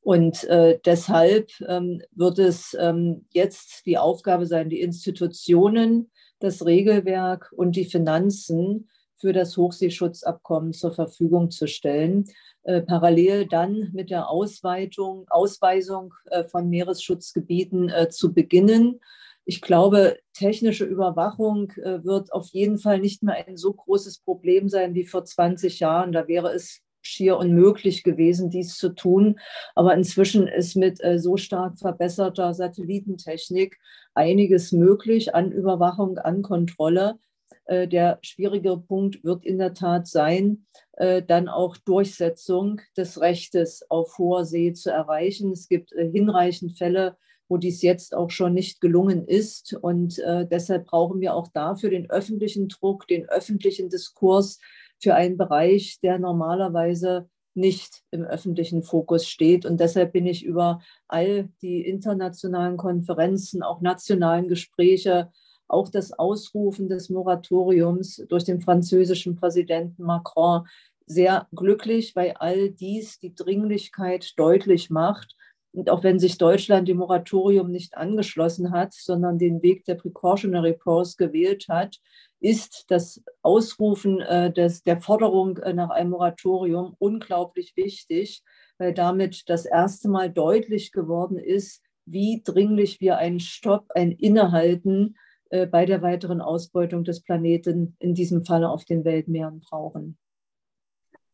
Und 0.00 0.44
äh, 0.44 0.78
deshalb 0.84 1.50
ähm, 1.66 2.02
wird 2.12 2.38
es 2.38 2.76
ähm, 2.78 3.26
jetzt 3.30 3.86
die 3.86 3.98
Aufgabe 3.98 4.46
sein, 4.46 4.68
die 4.68 4.80
Institutionen, 4.80 6.10
das 6.40 6.64
Regelwerk 6.64 7.52
und 7.56 7.76
die 7.76 7.84
Finanzen 7.84 8.88
für 9.16 9.32
das 9.32 9.56
Hochseeschutzabkommen 9.56 10.72
zur 10.72 10.92
Verfügung 10.92 11.50
zu 11.50 11.66
stellen. 11.66 12.24
Äh, 12.62 12.82
parallel 12.82 13.46
dann 13.46 13.90
mit 13.92 14.10
der 14.10 14.28
Ausweitung, 14.28 15.26
Ausweisung 15.30 16.14
äh, 16.26 16.44
von 16.44 16.68
Meeresschutzgebieten 16.68 17.88
äh, 17.88 18.08
zu 18.08 18.32
beginnen. 18.32 19.00
Ich 19.48 19.62
glaube, 19.62 20.18
technische 20.34 20.84
Überwachung 20.84 21.70
äh, 21.82 22.04
wird 22.04 22.34
auf 22.34 22.48
jeden 22.48 22.76
Fall 22.76 22.98
nicht 22.98 23.22
mehr 23.22 23.46
ein 23.46 23.56
so 23.56 23.72
großes 23.72 24.18
Problem 24.18 24.68
sein 24.68 24.92
wie 24.92 25.06
vor 25.06 25.24
20 25.24 25.80
Jahren. 25.80 26.12
Da 26.12 26.28
wäre 26.28 26.52
es 26.52 26.82
schier 27.00 27.38
unmöglich 27.38 28.02
gewesen, 28.02 28.50
dies 28.50 28.76
zu 28.76 28.90
tun. 28.90 29.40
Aber 29.74 29.94
inzwischen 29.94 30.48
ist 30.48 30.76
mit 30.76 31.02
äh, 31.02 31.18
so 31.18 31.38
stark 31.38 31.78
verbesserter 31.78 32.52
Satellitentechnik 32.52 33.78
einiges 34.12 34.72
möglich 34.72 35.34
an 35.34 35.50
Überwachung, 35.50 36.18
an 36.18 36.42
Kontrolle. 36.42 37.18
Äh, 37.64 37.88
der 37.88 38.18
schwierige 38.20 38.76
Punkt 38.76 39.24
wird 39.24 39.46
in 39.46 39.56
der 39.56 39.72
Tat 39.72 40.06
sein, 40.08 40.66
dann 40.98 41.48
auch 41.48 41.76
Durchsetzung 41.76 42.80
des 42.96 43.20
Rechtes 43.20 43.88
auf 43.88 44.18
hoher 44.18 44.44
See 44.44 44.72
zu 44.72 44.90
erreichen. 44.90 45.52
Es 45.52 45.68
gibt 45.68 45.92
hinreichend 45.92 46.76
Fälle, 46.76 47.16
wo 47.48 47.56
dies 47.56 47.82
jetzt 47.82 48.14
auch 48.14 48.30
schon 48.30 48.54
nicht 48.54 48.80
gelungen 48.80 49.26
ist. 49.26 49.74
Und 49.74 50.18
deshalb 50.18 50.86
brauchen 50.86 51.20
wir 51.20 51.34
auch 51.34 51.48
dafür 51.48 51.90
den 51.90 52.10
öffentlichen 52.10 52.68
Druck, 52.68 53.08
den 53.08 53.28
öffentlichen 53.28 53.88
Diskurs 53.88 54.58
für 55.00 55.14
einen 55.14 55.36
Bereich, 55.36 55.98
der 56.02 56.18
normalerweise 56.18 57.28
nicht 57.54 58.02
im 58.10 58.22
öffentlichen 58.22 58.82
Fokus 58.82 59.26
steht. 59.26 59.66
Und 59.66 59.80
deshalb 59.80 60.12
bin 60.12 60.26
ich 60.26 60.44
über 60.44 60.80
all 61.08 61.48
die 61.62 61.84
internationalen 61.84 62.76
Konferenzen, 62.76 63.62
auch 63.62 63.80
nationalen 63.80 64.46
Gespräche 64.46 65.30
auch 65.66 65.88
das 65.88 66.12
Ausrufen 66.12 66.88
des 66.88 67.10
Moratoriums 67.10 68.24
durch 68.28 68.44
den 68.44 68.60
französischen 68.60 69.36
Präsidenten 69.36 70.02
Macron 70.02 70.66
sehr 71.06 71.46
glücklich, 71.54 72.14
weil 72.16 72.32
all 72.38 72.70
dies 72.70 73.18
die 73.18 73.34
Dringlichkeit 73.34 74.32
deutlich 74.36 74.88
macht. 74.88 75.36
Und 75.72 75.90
auch 75.90 76.02
wenn 76.02 76.18
sich 76.18 76.38
Deutschland 76.38 76.88
dem 76.88 76.98
Moratorium 76.98 77.70
nicht 77.70 77.96
angeschlossen 77.96 78.72
hat, 78.72 78.94
sondern 78.94 79.38
den 79.38 79.62
Weg 79.62 79.84
der 79.84 79.96
Precautionary 79.96 80.72
Pause 80.72 81.16
gewählt 81.18 81.66
hat, 81.68 81.98
ist 82.40 82.86
das 82.88 83.22
Ausrufen 83.42 84.20
äh, 84.20 84.52
des, 84.52 84.82
der 84.82 85.00
Forderung 85.00 85.58
äh, 85.58 85.72
nach 85.72 85.90
einem 85.90 86.10
Moratorium 86.10 86.94
unglaublich 86.98 87.76
wichtig, 87.76 88.42
weil 88.78 88.94
damit 88.94 89.48
das 89.48 89.66
erste 89.66 90.08
Mal 90.08 90.30
deutlich 90.30 90.92
geworden 90.92 91.36
ist, 91.38 91.82
wie 92.06 92.42
dringlich 92.44 93.00
wir 93.00 93.18
einen 93.18 93.40
Stopp, 93.40 93.86
ein 93.94 94.12
Innehalten 94.12 95.16
äh, 95.50 95.66
bei 95.66 95.84
der 95.84 96.00
weiteren 96.00 96.40
Ausbeutung 96.40 97.04
des 97.04 97.22
Planeten, 97.22 97.96
in 97.98 98.14
diesem 98.14 98.44
Falle 98.44 98.70
auf 98.70 98.84
den 98.84 99.04
Weltmeeren, 99.04 99.60
brauchen. 99.60 100.16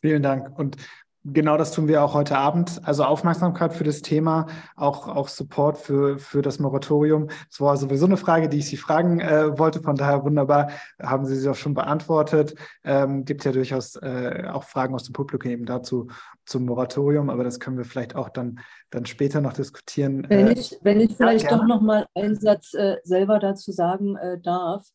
Vielen 0.01 0.23
Dank. 0.23 0.59
Und 0.59 0.77
Genau 1.27 1.57
das 1.57 1.73
tun 1.73 1.89
wir 1.89 2.05
auch 2.05 2.13
heute 2.13 2.37
Abend. 2.37 2.83
Also 2.85 3.05
Aufmerksamkeit 3.05 3.73
für 3.73 3.85
das 3.85 4.03
Thema, 4.03 4.47
auch, 4.77 5.09
auch 5.09 5.29
Support 5.29 5.79
für, 5.79 6.19
für 6.19 6.43
das 6.43 6.59
Moratorium. 6.59 7.29
Das 7.49 7.63
war 7.63 7.79
sowieso 7.79 8.05
eine 8.05 8.19
Frage, 8.19 8.51
die 8.51 8.59
ich 8.59 8.67
Sie 8.67 8.77
fragen 8.77 9.21
äh, 9.21 9.59
wollte. 9.59 9.81
Von 9.81 9.97
daher 9.97 10.23
wunderbar, 10.23 10.71
haben 11.03 11.25
Sie 11.25 11.37
sie 11.37 11.49
auch 11.49 11.55
schon 11.55 11.73
beantwortet. 11.73 12.55
Ähm, 12.85 13.25
gibt 13.25 13.47
ja 13.47 13.53
durchaus 13.53 13.97
äh, 13.97 14.45
auch 14.53 14.65
Fragen 14.65 14.95
aus 14.95 15.05
dem 15.05 15.15
Publikum 15.15 15.51
eben 15.51 15.65
dazu 15.65 16.09
zum 16.45 16.67
Moratorium, 16.67 17.31
aber 17.31 17.43
das 17.43 17.59
können 17.59 17.79
wir 17.79 17.87
vielleicht 17.87 18.17
auch 18.17 18.29
dann, 18.29 18.61
dann 18.91 19.07
später 19.07 19.41
noch 19.41 19.55
diskutieren. 19.55 20.27
Wenn 20.29 20.49
äh, 20.49 20.53
ich, 20.53 20.77
wenn 20.83 21.01
ich 21.01 21.17
vielleicht 21.17 21.51
ja, 21.51 21.57
doch 21.57 21.65
noch 21.65 21.81
mal 21.81 22.07
einen 22.15 22.39
Satz 22.39 22.75
äh, 22.75 22.97
selber 23.03 23.39
dazu 23.39 23.73
sagen 23.73 24.17
äh, 24.17 24.39
darf. 24.43 24.87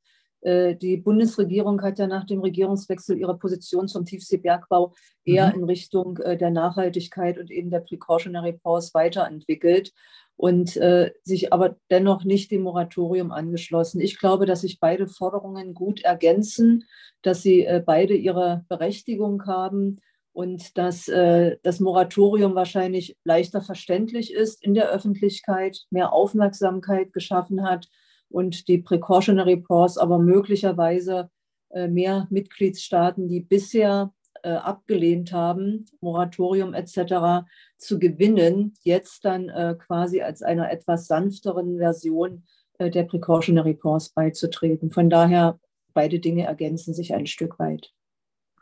Äh, 0.41 0.75
die 0.75 0.97
Bundesregierung 0.97 1.81
hat 1.81 1.99
ja 1.99 2.07
nach 2.07 2.25
dem 2.25 2.41
Regierungswechsel 2.41 3.17
ihre 3.17 3.37
Position 3.37 3.87
zum 3.87 4.05
Tiefseebergbau 4.05 4.93
eher 5.25 5.49
mhm. 5.49 5.55
in 5.55 5.63
Richtung 5.65 6.17
äh, 6.17 6.37
der 6.37 6.51
Nachhaltigkeit 6.51 7.37
und 7.37 7.51
eben 7.51 7.69
der 7.69 7.81
Precautionary 7.81 8.53
Pause 8.53 8.91
weiterentwickelt 8.93 9.91
und 10.39 10.77
äh, 10.77 11.11
sich 11.23 11.51
aber 11.51 11.75
dennoch 11.91 12.23
nicht 12.23 12.49
dem 12.51 12.61
Moratorium 12.61 13.31
angeschlossen. 13.31 13.99
Ich 13.99 14.17
glaube, 14.17 14.45
dass 14.45 14.61
sich 14.61 14.79
beide 14.79 15.07
Forderungen 15.07 15.73
gut 15.73 16.01
ergänzen, 16.01 16.85
dass 17.21 17.41
sie 17.41 17.65
äh, 17.65 17.83
beide 17.85 18.13
ihre 18.13 18.63
Berechtigung 18.69 19.45
haben 19.45 19.99
und 20.31 20.77
dass 20.77 21.09
äh, 21.09 21.57
das 21.63 21.81
Moratorium 21.81 22.55
wahrscheinlich 22.55 23.17
leichter 23.25 23.61
verständlich 23.61 24.33
ist 24.33 24.63
in 24.63 24.73
der 24.73 24.89
Öffentlichkeit, 24.89 25.81
mehr 25.89 26.13
Aufmerksamkeit 26.13 27.11
geschaffen 27.11 27.63
hat 27.63 27.89
und 28.29 28.67
die 28.67 28.77
Precautionary 28.77 29.57
Pause 29.57 30.01
aber 30.01 30.19
möglicherweise 30.19 31.29
äh, 31.69 31.87
mehr 31.87 32.27
Mitgliedstaaten, 32.29 33.27
die 33.27 33.41
bisher 33.41 34.13
äh, 34.43 34.51
abgelehnt 34.51 35.33
haben, 35.33 35.85
Moratorium 36.01 36.73
etc. 36.73 37.45
zu 37.77 37.99
gewinnen, 37.99 38.73
jetzt 38.83 39.25
dann 39.25 39.49
äh, 39.49 39.75
quasi 39.77 40.21
als 40.21 40.41
einer 40.41 40.71
etwas 40.71 41.07
sanfteren 41.07 41.77
Version 41.77 42.43
der 42.81 43.03
Precautionary 43.03 43.73
Pause 43.73 44.11
beizutreten. 44.15 44.89
Von 44.89 45.09
daher, 45.09 45.59
beide 45.93 46.19
Dinge 46.19 46.45
ergänzen 46.45 46.93
sich 46.93 47.13
ein 47.13 47.27
Stück 47.27 47.59
weit. 47.59 47.91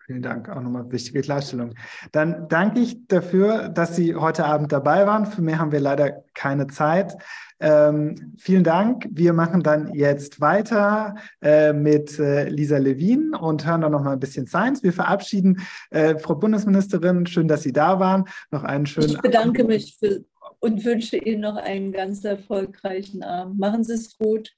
Vielen 0.08 0.22
Dank, 0.22 0.48
auch 0.48 0.62
nochmal 0.62 0.90
wichtige 0.90 1.20
Klarstellung. 1.20 1.74
Dann 2.14 2.48
danke 2.48 2.80
ich 2.80 3.06
dafür, 3.08 3.68
dass 3.68 3.98
Sie 3.98 4.16
heute 4.16 4.46
Abend 4.46 4.72
dabei 4.72 5.06
waren. 5.06 5.26
Für 5.26 5.42
mehr 5.42 5.60
haben 5.60 5.74
wir 5.74 5.82
leider 5.82 6.24
keine 6.34 6.68
Zeit. 6.68 7.18
Ähm, 7.60 8.34
vielen 8.38 8.64
Dank. 8.64 9.06
Wir 9.12 9.34
machen 9.34 9.64
dann 9.64 9.94
jetzt 9.94 10.40
weiter 10.40 11.16
äh, 11.42 11.74
mit 11.74 12.18
äh, 12.20 12.48
Lisa 12.48 12.78
Levin 12.78 13.34
und 13.36 13.68
hören 13.68 13.82
dann 13.82 13.92
nochmal 13.92 14.14
ein 14.14 14.20
bisschen 14.22 14.48
Science. 14.48 14.82
Wir 14.82 14.94
verabschieden 14.94 15.60
äh, 15.90 16.18
Frau 16.18 16.36
Bundesministerin. 16.36 17.26
Schön, 17.26 17.50
dass 17.50 17.64
Sie 17.64 17.74
da 17.74 18.00
waren. 18.00 18.30
Noch 18.50 18.64
einen 18.64 18.86
schönen 18.86 19.10
Ich 19.10 19.20
bedanke 19.20 19.64
Abend. 19.64 19.76
mich 19.76 19.98
für, 20.00 20.24
und 20.60 20.86
wünsche 20.86 21.18
Ihnen 21.18 21.42
noch 21.42 21.58
einen 21.58 21.92
ganz 21.92 22.24
erfolgreichen 22.24 23.24
Abend. 23.24 23.60
Machen 23.60 23.84
Sie 23.84 23.96
es 23.96 24.18
gut. 24.18 24.54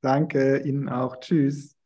Danke 0.00 0.58
Ihnen 0.58 0.88
auch. 0.88 1.18
Tschüss. 1.18 1.76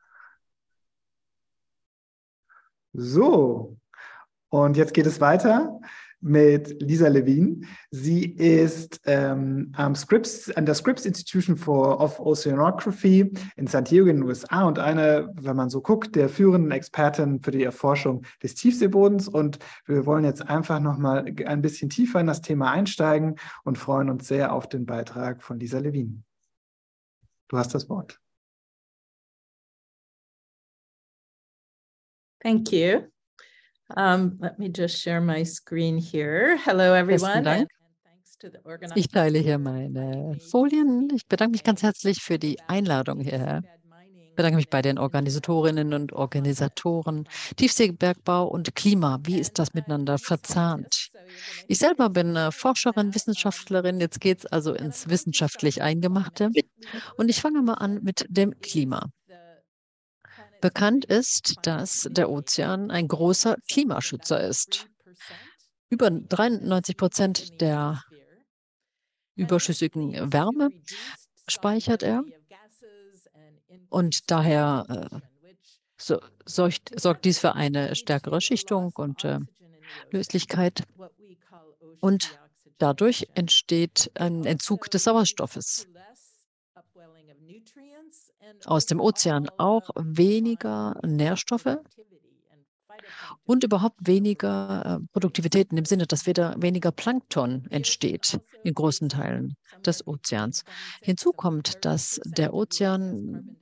So, 2.99 3.77
und 4.49 4.79
jetzt 4.79 4.95
geht 4.95 5.05
es 5.05 5.21
weiter 5.21 5.79
mit 6.23 6.81
Lisa 6.81 7.09
Levin. 7.09 7.67
Sie 7.91 8.25
ist 8.25 9.03
ähm, 9.05 9.71
am 9.77 9.95
Scripps, 9.95 10.51
an 10.53 10.65
der 10.65 10.75
Scripps 10.75 11.05
Institution 11.05 11.59
for, 11.59 12.01
of 12.01 12.19
Oceanography 12.19 13.35
in 13.57 13.67
San 13.67 13.85
Diego 13.85 14.07
in 14.07 14.17
den 14.17 14.25
USA 14.25 14.65
und 14.65 14.79
eine, 14.79 15.31
wenn 15.35 15.57
man 15.57 15.69
so 15.69 15.83
guckt, 15.83 16.17
der 16.17 16.31
führenden 16.31 16.71
Expertin 16.71 17.43
für 17.43 17.51
die 17.51 17.65
Erforschung 17.65 18.23
des 18.43 18.55
Tiefseebodens. 18.55 19.29
Und 19.29 19.59
wir 19.85 20.07
wollen 20.07 20.25
jetzt 20.25 20.49
einfach 20.49 20.81
nochmal 20.81 21.27
ein 21.45 21.61
bisschen 21.61 21.91
tiefer 21.91 22.21
in 22.21 22.27
das 22.27 22.41
Thema 22.41 22.71
einsteigen 22.71 23.37
und 23.63 23.77
freuen 23.77 24.09
uns 24.09 24.27
sehr 24.27 24.55
auf 24.55 24.71
den 24.71 24.87
Beitrag 24.87 25.43
von 25.43 25.61
Lisa 25.61 25.81
Levin. 25.81 26.25
Du 27.49 27.59
hast 27.59 27.75
das 27.75 27.91
Wort. 27.91 28.21
Thank 32.47 32.71
you. 32.71 33.11
Um, 33.97 34.39
let 34.41 34.57
me 34.57 34.69
just 34.69 35.03
share 35.03 35.21
my 35.21 35.43
screen 35.43 35.99
here. 35.99 36.57
Hello, 36.65 36.95
everyone. 36.95 37.43
Dank. 37.43 37.69
Ich 38.95 39.09
teile 39.09 39.41
hier 39.41 39.59
meine 39.59 40.39
Folien. 40.53 41.09
Ich 41.13 41.27
bedanke 41.27 41.51
mich 41.51 41.65
ganz 41.65 41.83
herzlich 41.83 42.23
für 42.23 42.39
die 42.39 42.61
Einladung 42.69 43.19
hierher. 43.19 43.65
Ich 44.29 44.37
bedanke 44.37 44.59
mich 44.59 44.69
bei 44.69 44.81
den 44.81 44.97
Organisatorinnen 44.97 45.93
und 45.93 46.13
Organisatoren. 46.13 47.29
Tiefseebergbau 47.57 48.47
und 48.47 48.77
Klima, 48.77 49.19
wie 49.25 49.41
ist 49.41 49.59
das 49.59 49.75
miteinander 49.75 50.17
verzahnt? 50.17 51.09
Ich 51.67 51.79
selber 51.79 52.11
bin 52.11 52.39
Forscherin, 52.53 53.13
Wissenschaftlerin. 53.13 53.99
Jetzt 53.99 54.21
geht 54.21 54.41
es 54.41 54.47
also 54.47 54.73
ins 54.73 55.09
wissenschaftlich 55.09 55.83
Eingemachte. 55.83 56.51
Und 57.17 57.29
ich 57.29 57.41
fange 57.41 57.61
mal 57.63 57.75
an 57.75 58.05
mit 58.05 58.25
dem 58.29 58.61
Klima. 58.61 59.11
Bekannt 60.61 61.05
ist, 61.05 61.55
dass 61.63 62.09
der 62.11 62.31
Ozean 62.31 62.91
ein 62.91 63.09
großer 63.09 63.57
Klimaschützer 63.69 64.41
ist. 64.41 64.89
Über 65.89 66.11
93 66.11 66.97
Prozent 66.97 67.61
der 67.61 68.03
überschüssigen 69.35 70.33
Wärme 70.33 70.71
speichert 71.47 72.03
er. 72.03 72.25
Und 73.89 74.31
daher 74.31 75.11
äh, 75.13 75.19
so, 75.97 76.21
sorgt, 76.45 76.99
sorgt, 76.99 77.25
dies 77.25 77.39
für 77.39 77.55
eine 77.55 77.95
stärkere 77.95 78.41
Schichtung 78.41 78.93
und 78.97 79.25
äh, 79.25 79.39
Löslichkeit. 80.11 80.83
Und 82.01 82.39
dadurch 82.79 83.29
entsteht 83.35 84.11
ein 84.15 84.45
Entzug 84.45 84.91
des 84.91 85.05
Sauerstoffes 85.05 85.87
aus 88.65 88.87
dem 88.87 89.01
Ozean 89.01 89.49
auch 89.59 89.91
weniger 89.97 90.99
Nährstoffe 91.05 91.79
und 93.45 93.65
überhaupt 93.65 93.99
weniger 94.07 95.01
äh, 95.01 95.07
Produktivität 95.13 95.71
in 95.71 95.77
dem 95.77 95.85
Sinne, 95.85 96.07
dass 96.07 96.27
wieder 96.27 96.55
weniger 96.59 96.93
Plankton 96.93 97.67
entsteht 97.71 98.41
in 98.65 98.75
großen 98.75 99.09
Teilen 99.09 99.57
des 99.85 100.07
Ozeans. 100.07 100.65
Hinzu 101.03 101.33
kommt, 101.33 101.85
dass 101.85 102.21
der 102.25 102.55
Ozean 102.55 103.57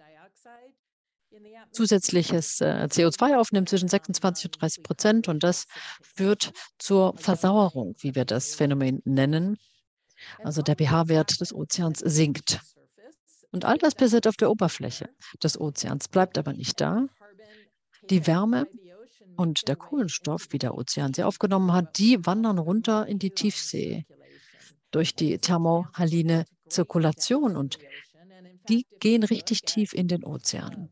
zusätzliches 1.72 2.60
äh, 2.60 2.88
CO2 2.90 3.36
aufnimmt 3.36 3.68
zwischen 3.68 3.88
26 3.88 4.46
und 4.46 4.60
30 4.60 4.82
Prozent. 4.82 5.28
Und 5.28 5.42
das 5.42 5.66
führt 6.02 6.52
zur 6.78 7.14
Versauerung, 7.16 7.96
wie 8.00 8.14
wir 8.14 8.24
das 8.24 8.54
Phänomen 8.54 9.02
nennen. 9.04 9.56
Also 10.42 10.62
der 10.62 10.76
pH-Wert 10.76 11.40
des 11.40 11.52
Ozeans 11.52 11.98
sinkt. 11.98 12.60
Und 13.54 13.64
all 13.64 13.78
das 13.78 13.94
passiert 13.94 14.26
auf 14.26 14.34
der 14.34 14.50
Oberfläche 14.50 15.08
des 15.40 15.60
Ozeans, 15.60 16.08
bleibt 16.08 16.38
aber 16.38 16.52
nicht 16.52 16.80
da. 16.80 17.06
Die 18.10 18.26
Wärme 18.26 18.66
und 19.36 19.68
der 19.68 19.76
Kohlenstoff, 19.76 20.48
wie 20.50 20.58
der 20.58 20.74
Ozean 20.74 21.14
sie 21.14 21.22
aufgenommen 21.22 21.72
hat, 21.72 21.96
die 21.96 22.26
wandern 22.26 22.58
runter 22.58 23.06
in 23.06 23.20
die 23.20 23.30
Tiefsee 23.30 24.06
durch 24.90 25.14
die 25.14 25.38
thermohaline 25.38 26.46
Zirkulation 26.68 27.56
und 27.56 27.78
die 28.68 28.86
gehen 28.98 29.22
richtig 29.22 29.60
tief 29.60 29.92
in 29.92 30.08
den 30.08 30.24
Ozean. 30.24 30.90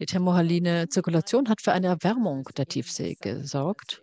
Die 0.00 0.06
thermohaline 0.06 0.88
Zirkulation 0.88 1.50
hat 1.50 1.60
für 1.60 1.72
eine 1.72 1.88
Erwärmung 1.88 2.48
der 2.56 2.64
Tiefsee 2.64 3.14
gesorgt, 3.20 4.02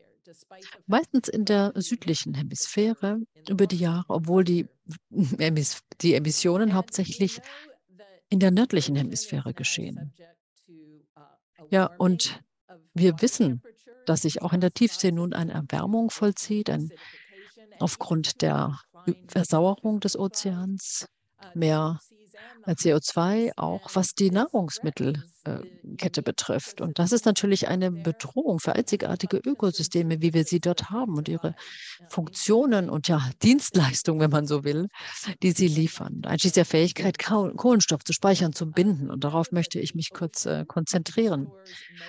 meistens 0.88 1.28
in 1.28 1.46
der 1.46 1.74
südlichen 1.76 2.34
Hemisphäre 2.34 3.20
über 3.48 3.68
die 3.68 3.78
Jahre, 3.78 4.06
obwohl 4.10 4.44
die, 4.44 4.68
die 6.02 6.14
Emissionen 6.14 6.74
hauptsächlich 6.74 7.40
in 8.30 8.40
der 8.40 8.52
nördlichen 8.52 8.96
Hemisphäre 8.96 9.54
geschehen. 9.54 10.14
Ja, 11.70 11.86
und 11.98 12.42
wir 12.94 13.22
wissen, 13.22 13.62
dass 14.06 14.24
sich 14.24 14.42
auch 14.42 14.54
in 14.54 14.62
der 14.62 14.74
Tiefsee 14.74 15.12
nun 15.12 15.34
eine 15.34 15.54
Erwärmung 15.54 16.10
vollzieht, 16.10 16.70
ein, 16.70 16.90
aufgrund 17.80 18.42
der 18.42 18.80
Versauerung 19.28 20.00
des 20.00 20.18
Ozeans, 20.18 21.08
mehr 21.54 22.00
CO2, 22.74 23.52
auch 23.56 23.90
was 23.94 24.14
die 24.14 24.32
Nahrungsmittelkette 24.32 26.22
betrifft. 26.22 26.82
Und 26.82 27.00
das 27.00 27.12
ist 27.12 27.26
natürlich 27.26 27.68
eine 27.68 27.92
Bedrohung 27.92 28.60
für 28.60 28.74
einzigartige 28.74 29.38
Ökosysteme, 29.38 30.22
wie 30.22 30.34
wir 30.34 30.44
sie 30.44 30.60
dort 30.60 30.90
haben 30.90 31.18
und 31.18 31.28
ihre 31.28 31.56
Funktionen 32.10 32.90
und 32.90 33.08
ja 33.08 33.22
Dienstleistungen, 33.44 34.22
wenn 34.22 34.32
man 34.32 34.48
so 34.48 34.64
will, 34.64 34.88
die 35.42 35.52
sie 35.52 35.68
liefern. 35.68 36.22
Einschließlich 36.26 36.54
der 36.54 36.66
Fähigkeit, 36.66 37.20
Kohlenstoff 37.20 38.04
zu 38.04 38.14
speichern, 38.14 38.54
zu 38.54 38.72
binden. 38.72 39.10
Und 39.10 39.24
darauf 39.24 39.52
möchte 39.52 39.80
ich 39.80 39.96
mich 39.96 40.12
kurz 40.12 40.46
äh, 40.46 40.66
konzentrieren. 40.66 41.48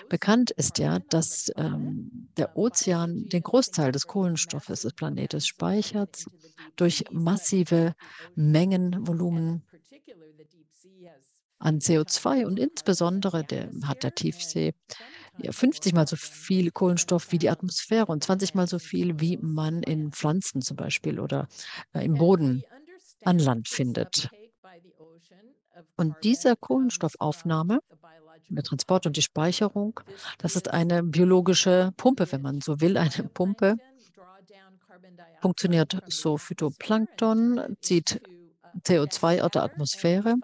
Bekannt 0.08 0.50
ist 0.50 0.78
ja, 0.78 0.98
dass 1.10 1.50
ähm, 1.56 2.28
der 2.36 2.56
Ozean 2.56 3.28
den 3.28 3.42
Großteil 3.42 3.92
des 3.92 4.06
Kohlenstoffes 4.06 4.82
des 4.82 4.92
Planetes 4.92 5.46
speichert 5.46 6.24
durch 6.76 7.04
massive 7.10 7.94
Mengenvolumen 8.34 9.62
an 11.60 11.78
CO2 11.78 12.46
und 12.46 12.58
insbesondere 12.58 13.44
der, 13.44 13.70
hat 13.84 14.02
der 14.02 14.14
Tiefsee 14.14 14.72
ja, 15.38 15.52
50 15.52 15.92
mal 15.92 16.06
so 16.06 16.16
viel 16.16 16.70
Kohlenstoff 16.70 17.32
wie 17.32 17.38
die 17.38 17.50
Atmosphäre 17.50 18.06
und 18.06 18.24
20 18.24 18.54
mal 18.54 18.66
so 18.66 18.78
viel, 18.78 19.20
wie 19.20 19.36
man 19.36 19.82
in 19.82 20.10
Pflanzen 20.10 20.62
zum 20.62 20.76
Beispiel 20.76 21.20
oder 21.20 21.48
äh, 21.92 22.04
im 22.04 22.14
Boden 22.14 22.64
an 23.24 23.38
Land 23.38 23.68
findet. 23.68 24.30
Und 25.96 26.16
diese 26.24 26.56
Kohlenstoffaufnahme, 26.56 27.80
der 28.48 28.64
Transport 28.64 29.06
und 29.06 29.16
die 29.16 29.22
Speicherung, 29.22 30.00
das 30.38 30.56
ist 30.56 30.68
eine 30.70 31.02
biologische 31.02 31.92
Pumpe, 31.96 32.30
wenn 32.32 32.42
man 32.42 32.60
so 32.60 32.80
will, 32.80 32.96
eine 32.96 33.28
Pumpe. 33.34 33.76
Funktioniert 35.40 36.02
so 36.06 36.36
Phytoplankton, 36.36 37.76
zieht 37.80 38.20
CO2 38.84 39.40
aus 39.42 39.50
der 39.50 39.62
Atmosphäre 39.62 40.36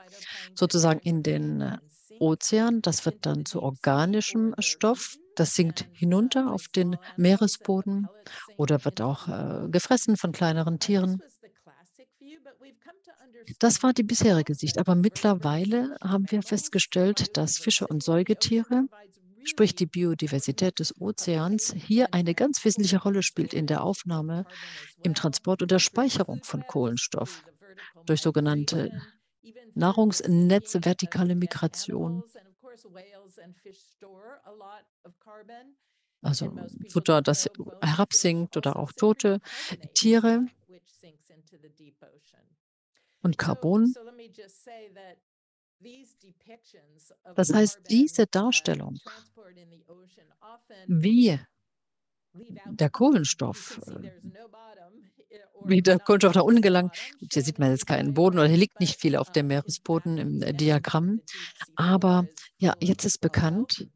sozusagen 0.55 1.01
in 1.01 1.23
den 1.23 1.61
äh, 1.61 1.79
Ozean. 2.19 2.83
Das 2.83 3.05
wird 3.05 3.27
dann 3.27 3.45
zu 3.45 3.63
organischem 3.63 4.55
Stoff. 4.59 5.17
Das 5.35 5.55
sinkt 5.55 5.87
hinunter 5.93 6.51
auf 6.51 6.69
den 6.69 6.97
Meeresboden 7.17 8.09
oder 8.57 8.85
wird 8.85 9.01
auch 9.01 9.29
äh, 9.29 9.69
gefressen 9.69 10.17
von 10.17 10.33
kleineren 10.33 10.79
Tieren. 10.79 11.23
Das 13.59 13.83
war 13.83 13.93
die 13.93 14.03
bisherige 14.03 14.55
Sicht. 14.55 14.79
Aber 14.79 14.95
mittlerweile 14.95 15.97
haben 16.03 16.31
wir 16.31 16.43
festgestellt, 16.43 17.37
dass 17.37 17.59
Fische 17.59 17.87
und 17.87 18.03
Säugetiere, 18.03 18.87
sprich 19.45 19.75
die 19.75 19.87
Biodiversität 19.87 20.79
des 20.81 21.01
Ozeans, 21.01 21.75
hier 21.77 22.13
eine 22.13 22.35
ganz 22.35 22.65
wesentliche 22.65 23.01
Rolle 23.01 23.23
spielt 23.23 23.55
in 23.55 23.67
der 23.67 23.85
Aufnahme, 23.85 24.47
im 25.03 25.15
Transport 25.15 25.63
und 25.63 25.71
der 25.71 25.79
Speicherung 25.79 26.43
von 26.43 26.67
Kohlenstoff 26.67 27.45
durch 28.07 28.23
sogenannte 28.23 28.91
Nahrungsnetze, 29.75 30.85
vertikale 30.85 31.35
Migration. 31.35 32.23
Also 36.23 36.53
Futter, 36.89 37.23
das 37.23 37.49
herabsinkt 37.81 38.57
oder 38.57 38.77
auch 38.77 38.93
tote 38.93 39.41
Tiere 39.95 40.47
und 43.23 43.39
Carbon. 43.39 43.95
Das 47.35 47.53
heißt, 47.53 47.81
diese 47.91 48.27
Darstellung, 48.27 48.99
wie 50.87 51.39
der 52.67 52.91
Kohlenstoff 52.91 53.81
wie 55.65 55.83
der 55.83 55.99
Kohlenstoff 55.99 56.35
nach 56.35 56.43
unten 56.43 56.63
gelangt. 56.63 56.97
Hier 57.33 57.43
sieht 57.43 57.59
man 57.59 57.71
jetzt 57.71 57.87
keinen 57.87 58.15
Boden 58.15 58.39
oder 58.39 58.49
hier 58.49 58.57
liegt 58.57 58.81
nicht 58.81 59.01
viel 59.01 59.17
auf 59.17 59.31
dem 59.31 59.49
Meeresboden 59.49 60.19
im 60.19 60.43
äh, 60.43 60.53
Diagramm. 60.53 61.21
Aber 61.75 62.27
ja, 62.59 62.75
jetzt 62.81 63.05
ist 63.05 63.21
bekannt, 63.21 63.89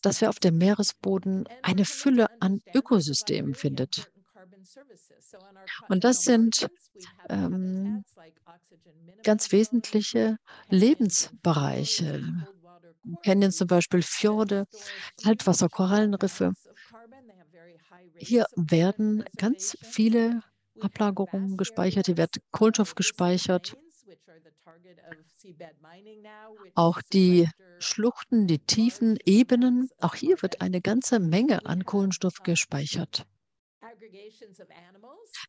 dass 0.00 0.20
wir 0.20 0.28
auf 0.28 0.38
dem 0.38 0.58
Meeresboden 0.58 1.46
eine 1.62 1.84
Fülle 1.84 2.26
an 2.40 2.62
Ökosystemen 2.74 3.54
findet. 3.54 4.10
Und 5.88 6.04
das 6.04 6.22
sind 6.22 6.68
ähm, 7.28 8.04
ganz 9.22 9.52
wesentliche 9.52 10.36
Lebensbereiche. 10.68 12.46
Kennen 13.22 13.52
zum 13.52 13.66
Beispiel 13.66 14.02
Fjorde, 14.02 14.64
Kaltwasser, 15.22 15.68
Korallenriffe. 15.68 16.52
Hier 18.16 18.46
werden 18.56 19.24
ganz 19.36 19.76
viele 19.82 20.42
Ablagerungen 20.80 21.56
gespeichert, 21.56 22.06
hier 22.06 22.16
wird 22.16 22.36
Kohlenstoff 22.50 22.94
gespeichert. 22.94 23.76
Auch 26.74 27.02
die 27.12 27.48
Schluchten, 27.78 28.46
die 28.46 28.58
tiefen 28.58 29.18
Ebenen, 29.24 29.88
auch 30.00 30.14
hier 30.14 30.40
wird 30.42 30.60
eine 30.60 30.80
ganze 30.80 31.20
Menge 31.20 31.66
an 31.66 31.84
Kohlenstoff 31.84 32.42
gespeichert. 32.42 33.26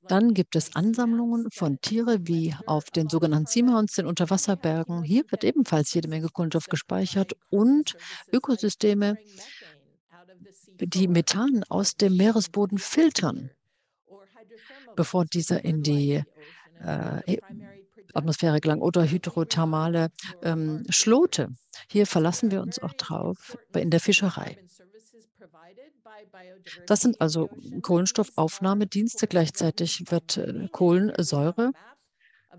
Dann 0.07 0.33
gibt 0.33 0.55
es 0.55 0.75
Ansammlungen 0.75 1.47
von 1.51 1.79
Tieren 1.81 2.27
wie 2.27 2.53
auf 2.65 2.91
den 2.91 3.09
sogenannten 3.09 3.47
Seamounts, 3.47 3.93
den 3.93 4.05
Unterwasserbergen. 4.05 5.03
Hier 5.03 5.23
wird 5.29 5.43
ebenfalls 5.43 5.93
jede 5.93 6.09
Menge 6.09 6.27
Kohlenstoff 6.27 6.65
gespeichert 6.65 7.33
und 7.49 7.95
Ökosysteme, 8.31 9.17
die 10.79 11.07
Methan 11.07 11.63
aus 11.69 11.95
dem 11.95 12.17
Meeresboden 12.17 12.77
filtern, 12.77 13.51
bevor 14.95 15.25
dieser 15.25 15.63
in 15.63 15.83
die 15.83 16.23
äh, 16.81 17.37
Atmosphäre 18.13 18.59
gelangt 18.59 18.81
oder 18.81 19.03
hydrothermale 19.03 20.09
ähm, 20.41 20.85
Schlote. 20.89 21.49
Hier 21.89 22.07
verlassen 22.07 22.51
wir 22.51 22.61
uns 22.61 22.79
auch 22.79 22.93
drauf 22.93 23.57
in 23.75 23.89
der 23.89 23.99
Fischerei. 23.99 24.57
Das 26.87 27.01
sind 27.01 27.19
also 27.19 27.49
Kohlenstoffaufnahmedienste. 27.81 29.27
Gleichzeitig 29.27 30.03
wird 30.09 30.37
äh, 30.37 30.67
Kohlensäure 30.71 31.71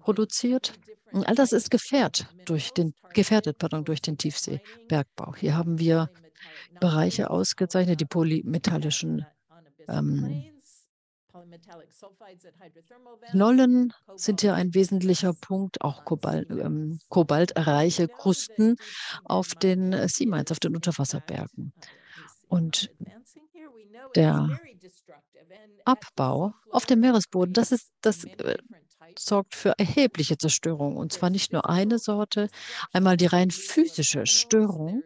produziert. 0.01 0.75
Und 1.13 1.27
all 1.27 1.35
das 1.35 1.53
ist 1.53 1.71
gefährdet 1.71 2.27
durch 2.45 2.73
den, 2.73 2.95
gefährdet 3.15 3.59
pardon, 3.59 3.85
durch 3.85 4.03
den 4.03 4.19
Tiefseebergbau. 4.19 5.35
Hier 5.37 5.57
haben 5.57 5.79
wir 5.79 6.11
Bereiche 6.81 7.31
ausgezeichnet, 7.31 8.01
die 8.01 8.05
polymetallischen 8.05 9.27
ähm, 9.89 10.53
Knollen 13.31 13.93
sind 14.17 14.41
hier 14.41 14.55
ein 14.55 14.75
wesentlicher 14.75 15.33
Punkt, 15.33 15.81
auch 15.81 16.05
Kobalt, 16.05 16.51
ähm, 16.51 16.99
kobaltreiche 17.09 18.09
Krusten 18.09 18.77
auf 19.25 19.55
den 19.55 20.09
Seamines, 20.09 20.51
auf 20.51 20.61
den 20.61 20.75
Unterwasserbergen. 20.75 21.73
Und 22.49 22.91
der 24.15 24.59
Abbau 25.85 26.55
auf 26.71 26.87
dem 26.87 27.01
Meeresboden, 27.01 27.53
das, 27.53 27.73
ist, 27.73 27.91
das 28.01 28.25
äh, 28.25 28.57
sorgt 29.19 29.55
für 29.55 29.75
erhebliche 29.79 30.39
Zerstörung. 30.39 30.97
Und 30.97 31.13
zwar 31.13 31.31
nicht 31.31 31.53
nur 31.53 31.69
eine 31.69 31.99
Sorte, 31.99 32.49
einmal 32.93 33.17
die 33.17 33.27
rein 33.27 33.51
physische 33.51 34.27
Störung 34.27 35.03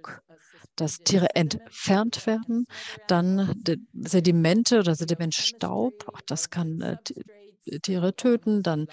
dass 0.76 0.98
Tiere 0.98 1.34
entfernt 1.34 2.26
werden. 2.26 2.66
Dann 3.08 3.54
Sedimente 3.92 4.80
oder 4.80 4.94
Sedimentstaub, 4.94 6.08
auch 6.08 6.20
das 6.22 6.50
kann 6.50 6.80
äh, 6.80 6.96
Tiere 7.80 8.14
töten. 8.16 8.62
Dann 8.62 8.86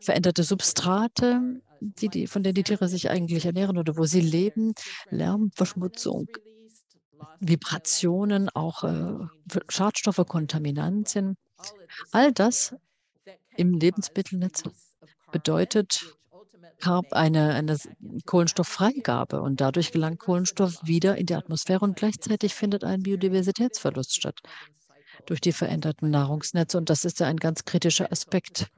veränderte 0.00 0.42
Substrate, 0.42 1.60
die, 1.80 2.08
die, 2.08 2.26
von 2.26 2.42
denen 2.42 2.54
die 2.54 2.62
Tiere 2.62 2.88
sich 2.88 3.10
eigentlich 3.10 3.44
ernähren 3.44 3.78
oder 3.78 3.96
wo 3.96 4.04
sie 4.04 4.20
leben, 4.20 4.74
Lärmverschmutzung, 5.10 6.28
Vibrationen, 7.40 8.48
auch 8.50 8.84
äh, 8.84 9.18
Schadstoffe, 9.68 10.24
Kontaminantien. 10.26 11.36
All 12.12 12.32
das 12.32 12.74
im 13.56 13.74
Lebensmittelnetz 13.74 14.64
bedeutet 15.30 16.16
eine, 17.10 17.54
eine 17.54 17.78
Kohlenstofffreigabe 18.26 19.40
und 19.40 19.60
dadurch 19.60 19.92
gelangt 19.92 20.20
Kohlenstoff 20.20 20.80
wieder 20.84 21.16
in 21.16 21.26
die 21.26 21.34
Atmosphäre 21.34 21.80
und 21.80 21.96
gleichzeitig 21.96 22.54
findet 22.54 22.84
ein 22.84 23.02
Biodiversitätsverlust 23.02 24.14
statt 24.14 24.40
durch 25.26 25.40
die 25.40 25.52
veränderten 25.52 26.10
Nahrungsnetze. 26.10 26.76
Und 26.78 26.90
das 26.90 27.04
ist 27.04 27.20
ja 27.20 27.26
ein 27.26 27.36
ganz 27.36 27.64
kritischer 27.64 28.10
Aspekt, 28.12 28.68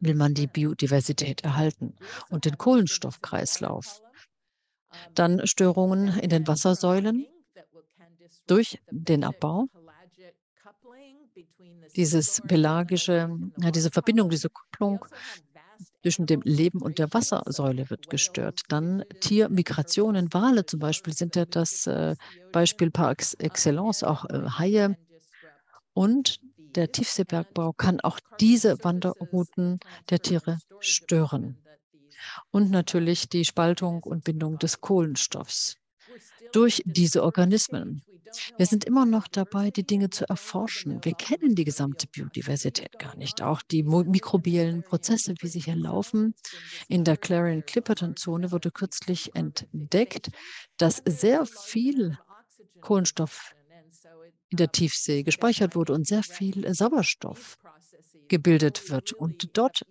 will 0.00 0.14
man 0.14 0.34
die 0.34 0.46
Biodiversität 0.46 1.42
erhalten 1.44 1.94
und 2.30 2.44
den 2.44 2.58
Kohlenstoffkreislauf. 2.58 4.02
Dann 5.14 5.46
Störungen 5.46 6.18
in 6.18 6.30
den 6.30 6.46
Wassersäulen 6.46 7.26
durch 8.46 8.78
den 8.90 9.24
Abbau. 9.24 9.68
Dieses 11.96 12.40
pelagische, 12.46 13.28
diese 13.56 13.90
Verbindung, 13.90 14.30
diese 14.30 14.48
Kupplung 14.48 15.04
zwischen 16.02 16.26
dem 16.26 16.42
Leben 16.42 16.82
und 16.82 16.98
der 16.98 17.12
Wassersäule 17.12 17.88
wird 17.88 18.10
gestört. 18.10 18.62
Dann 18.68 19.04
Tiermigrationen, 19.20 20.32
Wale 20.32 20.66
zum 20.66 20.80
Beispiel 20.80 21.14
sind 21.14 21.36
ja 21.36 21.44
das 21.44 21.86
äh, 21.86 22.16
Beispiel 22.50 22.90
par 22.90 23.10
excellence, 23.10 24.02
auch 24.02 24.24
äh, 24.26 24.42
Haie. 24.58 24.96
Und 25.94 26.40
der 26.56 26.90
Tiefseebergbau 26.90 27.72
kann 27.72 28.00
auch 28.00 28.18
diese 28.40 28.82
Wanderrouten 28.82 29.78
der 30.10 30.20
Tiere 30.20 30.58
stören. 30.80 31.58
Und 32.50 32.70
natürlich 32.70 33.28
die 33.28 33.44
Spaltung 33.44 34.02
und 34.02 34.24
Bindung 34.24 34.58
des 34.58 34.80
Kohlenstoffs 34.80 35.76
durch 36.52 36.82
diese 36.84 37.22
Organismen. 37.22 38.02
Wir 38.56 38.66
sind 38.66 38.84
immer 38.84 39.06
noch 39.06 39.28
dabei, 39.28 39.70
die 39.70 39.84
Dinge 39.84 40.10
zu 40.10 40.28
erforschen. 40.28 41.04
Wir 41.04 41.14
kennen 41.14 41.54
die 41.54 41.64
gesamte 41.64 42.06
Biodiversität 42.06 42.98
gar 42.98 43.16
nicht. 43.16 43.42
Auch 43.42 43.62
die 43.62 43.82
mikrobiellen 43.82 44.82
Prozesse, 44.82 45.34
wie 45.40 45.48
sie 45.48 45.60
hier 45.60 45.76
laufen. 45.76 46.34
In 46.88 47.04
der 47.04 47.16
Clarion-Clipperton-Zone 47.16 48.52
wurde 48.52 48.70
kürzlich 48.70 49.34
entdeckt, 49.34 50.30
dass 50.76 51.02
sehr 51.06 51.46
viel 51.46 52.18
Kohlenstoff 52.80 53.54
in 54.50 54.56
der 54.56 54.70
Tiefsee 54.70 55.22
gespeichert 55.22 55.74
wurde 55.74 55.94
und 55.94 56.06
sehr 56.06 56.22
viel 56.22 56.72
Sauerstoff 56.74 57.56
gebildet 58.28 58.90
wird. 58.90 59.12
Und 59.12 59.56
dort 59.56 59.84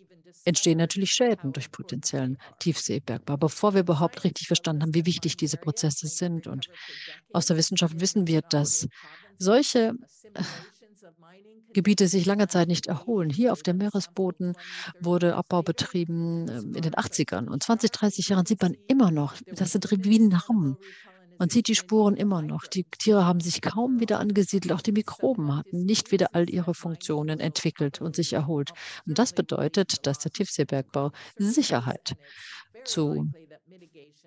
entstehen 0.45 0.77
natürlich 0.77 1.11
Schäden 1.11 1.53
durch 1.53 1.71
potenziellen 1.71 2.37
Tiefseebergbau, 2.59 3.37
bevor 3.37 3.73
wir 3.73 3.81
überhaupt 3.81 4.23
richtig 4.23 4.47
verstanden 4.47 4.83
haben, 4.83 4.95
wie 4.95 5.05
wichtig 5.05 5.37
diese 5.37 5.57
Prozesse 5.57 6.07
sind. 6.07 6.47
Und 6.47 6.67
aus 7.31 7.45
der 7.45 7.57
Wissenschaft 7.57 7.99
wissen 7.99 8.27
wir, 8.27 8.41
dass 8.41 8.87
solche 9.37 9.93
äh, 10.33 10.43
Gebiete 11.73 12.07
sich 12.07 12.25
lange 12.25 12.47
Zeit 12.47 12.67
nicht 12.67 12.87
erholen. 12.87 13.29
Hier 13.29 13.53
auf 13.53 13.63
dem 13.63 13.77
Meeresboden 13.77 14.53
wurde 14.99 15.35
Abbau 15.35 15.61
betrieben 15.61 16.47
ähm, 16.49 16.75
in 16.75 16.81
den 16.81 16.93
80ern. 16.93 17.47
Und 17.47 17.63
20, 17.63 17.91
30 17.91 18.29
Jahren 18.29 18.45
sieht 18.45 18.61
man 18.61 18.75
immer 18.87 19.11
noch, 19.11 19.35
das 19.47 19.71
sind 19.71 19.89
wie 19.89 20.19
Narben. 20.19 20.77
Man 21.41 21.49
sieht 21.49 21.67
die 21.67 21.75
Spuren 21.75 22.17
immer 22.17 22.43
noch. 22.43 22.67
Die 22.67 22.83
Tiere 22.83 23.25
haben 23.25 23.39
sich 23.39 23.63
kaum 23.63 23.99
wieder 23.99 24.19
angesiedelt. 24.19 24.71
Auch 24.73 24.83
die 24.83 24.91
Mikroben 24.91 25.55
hatten 25.57 25.85
nicht 25.85 26.11
wieder 26.11 26.35
all 26.35 26.47
ihre 26.47 26.75
Funktionen 26.75 27.39
entwickelt 27.39 27.99
und 27.99 28.15
sich 28.15 28.33
erholt. 28.33 28.73
Und 29.07 29.17
das 29.17 29.33
bedeutet, 29.33 30.05
dass 30.05 30.19
der 30.19 30.31
Tiefseebergbau 30.31 31.11
Sicherheit 31.37 32.15
zu 32.85 33.31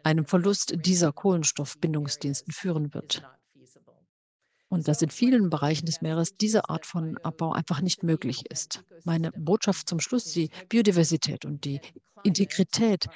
einem 0.02 0.26
Verlust 0.26 0.74
dieser 0.84 1.12
Kohlenstoffbindungsdiensten 1.12 2.52
führen 2.52 2.92
wird. 2.94 3.22
Und 4.68 4.88
dass 4.88 5.00
in 5.00 5.10
vielen 5.10 5.50
Bereichen 5.50 5.86
des 5.86 6.02
Meeres 6.02 6.36
diese 6.36 6.68
Art 6.68 6.84
von 6.84 7.16
Abbau 7.18 7.52
einfach 7.52 7.80
nicht 7.80 8.02
möglich 8.02 8.42
ist. 8.50 8.82
Meine 9.04 9.30
Botschaft 9.30 9.88
zum 9.88 10.00
Schluss, 10.00 10.32
die 10.32 10.50
Biodiversität 10.68 11.44
und 11.44 11.64
die 11.64 11.80
Integrität 12.24 13.06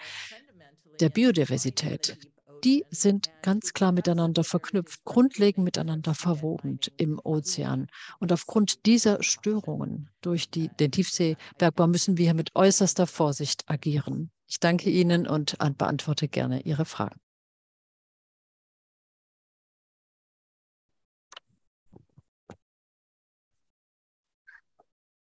der 1.01 1.09
Biodiversität, 1.09 2.16
die 2.64 2.84
sind 2.90 3.30
ganz 3.42 3.72
klar 3.72 3.92
miteinander 3.92 4.44
verknüpft, 4.44 5.04
grundlegend 5.04 5.64
miteinander 5.64 6.14
verwoben 6.14 6.78
im 6.96 7.20
Ozean. 7.22 7.88
Und 8.18 8.32
aufgrund 8.32 8.86
dieser 8.86 9.22
Störungen 9.22 10.11
durch 10.20 10.50
die, 10.50 10.68
den 10.80 10.90
Tiefseebergbau 10.90 11.86
müssen 11.86 12.18
wir 12.18 12.26
hier 12.26 12.34
mit 12.34 12.54
äußerster 12.54 13.06
Vorsicht 13.06 13.64
agieren. 13.68 14.30
Ich 14.46 14.61
danke 14.61 14.90
Ihnen 14.90 15.26
und 15.26 15.56
beantworte 15.76 16.28
gerne 16.28 16.62
Ihre 16.62 16.84
Fragen. 16.84 17.20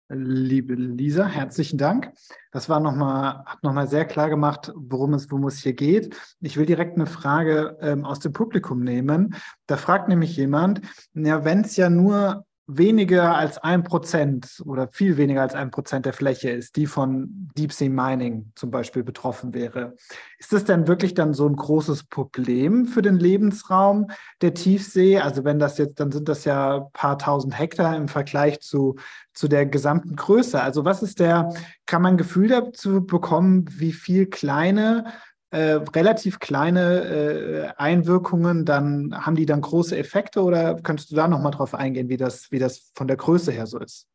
Liebe 0.10 0.76
Lisa, 0.76 1.26
herzlichen 1.26 1.80
Dank. 1.80 2.12
Das 2.52 2.70
war 2.70 2.80
noch 2.80 2.96
mal, 2.96 3.44
hat 3.46 3.64
nochmal 3.64 3.88
sehr 3.88 4.06
klar 4.06 4.30
gemacht, 4.30 4.72
worum 4.76 5.16
es, 5.16 5.32
worum 5.32 5.48
es 5.48 5.64
hier 5.64 5.74
geht. 5.74 6.16
Ich 6.42 6.58
will 6.58 6.68
direkt 6.68 6.96
eine 6.96 7.08
Frage 7.08 7.76
ähm, 7.82 8.06
aus 8.06 8.20
dem 8.20 8.32
Publikum 8.32 8.82
nehmen. 8.84 9.34
Da 9.66 9.78
fragt 9.78 10.08
nämlich 10.08 10.38
jemand, 10.38 10.82
ja, 11.16 11.44
wenn 11.44 11.62
es 11.62 11.76
ja 11.76 11.90
nur 11.90 12.46
weniger 12.68 13.36
als 13.36 13.60
ein 13.60 13.84
Prozent 13.84 14.62
oder 14.66 14.88
viel 14.88 15.18
weniger 15.18 15.44
als 15.44 15.54
ein 15.54 15.70
Prozent 15.70 16.06
der 16.06 16.14
Fläche 16.14 16.50
ist, 16.50 16.76
die 16.76 16.88
von 16.88 17.50
Deep 17.56 17.72
Sea 17.72 17.90
Mining 17.90 18.52
zum 18.56 18.72
Beispiel 18.72 19.04
betroffen 19.04 19.54
wäre. 19.54 19.96
Ist 20.40 20.52
das 20.52 20.64
denn 20.64 20.88
wirklich 20.88 21.14
dann 21.14 21.34
so 21.34 21.48
ein 21.48 21.56
großes 21.56 22.06
Problem 22.06 22.88
für 22.88 23.04
den 23.04 23.18
Lebensraum 23.18 24.08
der 24.42 24.56
Tiefsee? 24.56 25.20
Also 25.20 25.44
wenn 25.44 25.60
das 25.60 25.78
jetzt, 25.78 26.00
dann 26.00 26.12
sind 26.12 26.28
das 26.28 26.44
ja 26.46 26.78
ein 26.78 26.92
paar 26.92 27.20
tausend 27.20 27.58
Hektar 27.58 27.96
im 27.96 28.08
Vergleich 28.08 28.60
zu, 28.62 28.96
zu 29.34 29.48
der 29.48 29.68
gesamten 29.68 30.16
Größe. 30.16 30.60
Also 30.60 30.86
was 30.86 31.04
ist 31.04 31.20
der, 31.20 31.54
kann 31.86 32.02
man 32.02 32.16
ein 32.16 32.18
Gefühl 32.18 32.48
dazu 32.48 33.06
bekommen, 33.06 33.66
wie 33.70 33.94
viel 33.94 34.26
kleine 34.26 35.06
äh, 35.52 35.80
relativ 35.96 36.40
kleine 36.40 37.04
äh, 37.04 37.68
Einwirkungen, 37.78 38.66
dann 38.66 39.26
haben 39.26 39.36
die 39.36 39.46
dann 39.46 39.62
große 39.62 39.98
Effekte 39.98 40.44
oder 40.44 40.76
könntest 40.82 41.12
du 41.12 41.16
da 41.16 41.28
nochmal 41.28 41.52
drauf 41.52 41.74
eingehen, 41.74 42.10
wie 42.10 42.18
das, 42.18 42.52
wie 42.52 42.60
das 42.60 42.92
von 42.96 43.08
der 43.08 43.18
Größe 43.18 43.52
her 43.52 43.68
so 43.68 43.80
ist? 43.80 44.08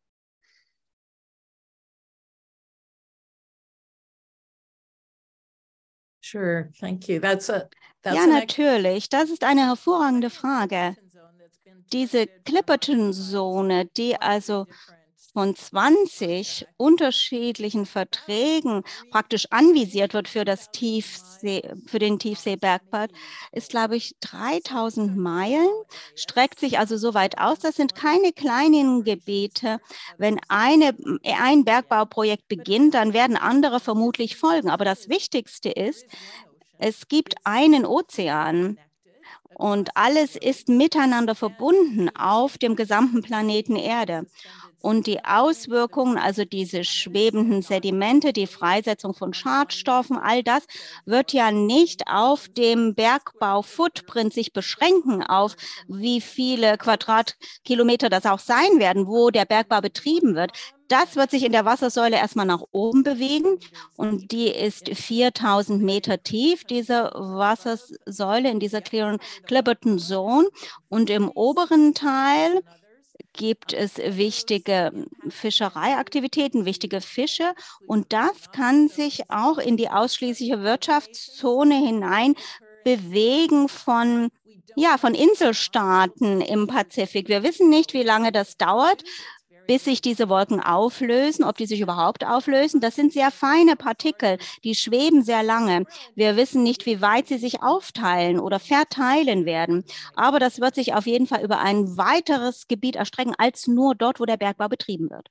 Sure, 6.22 6.70
thank 6.78 7.08
you. 7.08 7.18
That's 7.18 7.50
a, 7.50 7.68
that's 8.02 8.16
ja, 8.16 8.26
natürlich. 8.26 9.08
Das 9.08 9.30
ist 9.30 9.42
eine 9.42 9.66
hervorragende 9.66 10.30
Frage. 10.30 10.94
Diese 11.92 12.26
Clipperton-Zone, 12.44 13.86
die 13.96 14.16
also 14.16 14.66
von 15.32 15.54
20 15.54 16.66
unterschiedlichen 16.76 17.86
Verträgen 17.86 18.82
praktisch 19.10 19.46
anvisiert 19.50 20.14
wird 20.14 20.28
für, 20.28 20.44
das 20.44 20.70
Tiefsee, 20.70 21.62
für 21.86 21.98
den 21.98 22.18
Tiefseebergbau, 22.18 23.06
ist, 23.52 23.70
glaube 23.70 23.96
ich, 23.96 24.14
3000 24.20 25.16
Meilen, 25.16 25.68
streckt 26.14 26.60
sich 26.60 26.78
also 26.78 26.96
so 26.96 27.14
weit 27.14 27.38
aus. 27.38 27.58
Das 27.60 27.76
sind 27.76 27.94
keine 27.94 28.32
kleinen 28.32 29.04
Gebiete. 29.04 29.80
Wenn 30.18 30.40
eine, 30.48 30.96
ein 31.22 31.64
Bergbauprojekt 31.64 32.48
beginnt, 32.48 32.94
dann 32.94 33.12
werden 33.12 33.36
andere 33.36 33.80
vermutlich 33.80 34.36
folgen. 34.36 34.70
Aber 34.70 34.84
das 34.84 35.08
Wichtigste 35.08 35.70
ist, 35.70 36.04
es 36.78 37.08
gibt 37.08 37.34
einen 37.44 37.84
Ozean, 37.84 38.78
und 39.60 39.90
alles 39.94 40.36
ist 40.36 40.70
miteinander 40.70 41.34
verbunden 41.34 42.08
auf 42.16 42.56
dem 42.56 42.76
gesamten 42.76 43.20
Planeten 43.20 43.76
Erde. 43.76 44.26
Und 44.80 45.06
die 45.06 45.24
Auswirkungen, 45.24 46.16
also 46.16 46.44
diese 46.44 46.84
schwebenden 46.84 47.62
Sedimente, 47.62 48.32
die 48.32 48.46
Freisetzung 48.46 49.14
von 49.14 49.34
Schadstoffen, 49.34 50.16
all 50.18 50.42
das 50.42 50.64
wird 51.04 51.32
ja 51.32 51.50
nicht 51.50 52.04
auf 52.08 52.48
dem 52.48 52.94
Bergbau-Footprint 52.94 54.32
sich 54.32 54.52
beschränken, 54.52 55.22
auf 55.22 55.56
wie 55.86 56.20
viele 56.20 56.78
Quadratkilometer 56.78 58.08
das 58.08 58.26
auch 58.26 58.38
sein 58.38 58.78
werden, 58.78 59.06
wo 59.06 59.30
der 59.30 59.44
Bergbau 59.44 59.80
betrieben 59.80 60.34
wird. 60.34 60.52
Das 60.88 61.14
wird 61.14 61.30
sich 61.30 61.44
in 61.44 61.52
der 61.52 61.64
Wassersäule 61.64 62.16
erstmal 62.16 62.46
nach 62.46 62.64
oben 62.72 63.04
bewegen 63.04 63.60
und 63.96 64.32
die 64.32 64.48
ist 64.48 64.88
4000 64.88 65.80
Meter 65.80 66.20
tief, 66.24 66.64
diese 66.64 67.12
Wassersäule 67.14 68.50
in 68.50 68.58
dieser 68.58 68.80
Clipperton 68.80 70.00
Zone. 70.00 70.48
Und 70.88 71.08
im 71.08 71.28
oberen 71.28 71.94
Teil 71.94 72.62
gibt 73.40 73.72
es 73.72 73.96
wichtige 73.96 75.06
Fischereiaktivitäten, 75.30 76.66
wichtige 76.66 77.00
Fische 77.00 77.54
und 77.86 78.12
das 78.12 78.50
kann 78.52 78.88
sich 78.88 79.30
auch 79.30 79.56
in 79.56 79.78
die 79.78 79.88
ausschließliche 79.88 80.62
Wirtschaftszone 80.62 81.74
hinein 81.74 82.34
bewegen 82.84 83.68
von 83.68 84.28
ja, 84.76 84.98
von 84.98 85.14
Inselstaaten 85.14 86.42
im 86.42 86.66
Pazifik. 86.66 87.28
Wir 87.28 87.42
wissen 87.42 87.70
nicht, 87.70 87.94
wie 87.94 88.02
lange 88.02 88.30
das 88.30 88.58
dauert, 88.58 89.02
bis 89.70 89.84
sich 89.84 90.02
diese 90.02 90.28
Wolken 90.28 90.58
auflösen, 90.58 91.44
ob 91.44 91.56
die 91.56 91.66
sich 91.66 91.80
überhaupt 91.80 92.26
auflösen. 92.26 92.80
Das 92.80 92.96
sind 92.96 93.12
sehr 93.12 93.30
feine 93.30 93.76
Partikel, 93.76 94.36
die 94.64 94.74
schweben 94.74 95.22
sehr 95.22 95.44
lange. 95.44 95.84
Wir 96.16 96.36
wissen 96.36 96.64
nicht, 96.64 96.86
wie 96.86 97.00
weit 97.00 97.28
sie 97.28 97.38
sich 97.38 97.62
aufteilen 97.62 98.40
oder 98.40 98.58
verteilen 98.58 99.44
werden. 99.44 99.84
Aber 100.16 100.40
das 100.40 100.60
wird 100.60 100.74
sich 100.74 100.94
auf 100.94 101.06
jeden 101.06 101.28
Fall 101.28 101.44
über 101.44 101.60
ein 101.60 101.96
weiteres 101.96 102.66
Gebiet 102.66 102.96
erstrecken 102.96 103.34
als 103.38 103.68
nur 103.68 103.94
dort, 103.94 104.18
wo 104.18 104.24
der 104.24 104.38
Bergbau 104.38 104.66
betrieben 104.66 105.08
wird. 105.08 105.28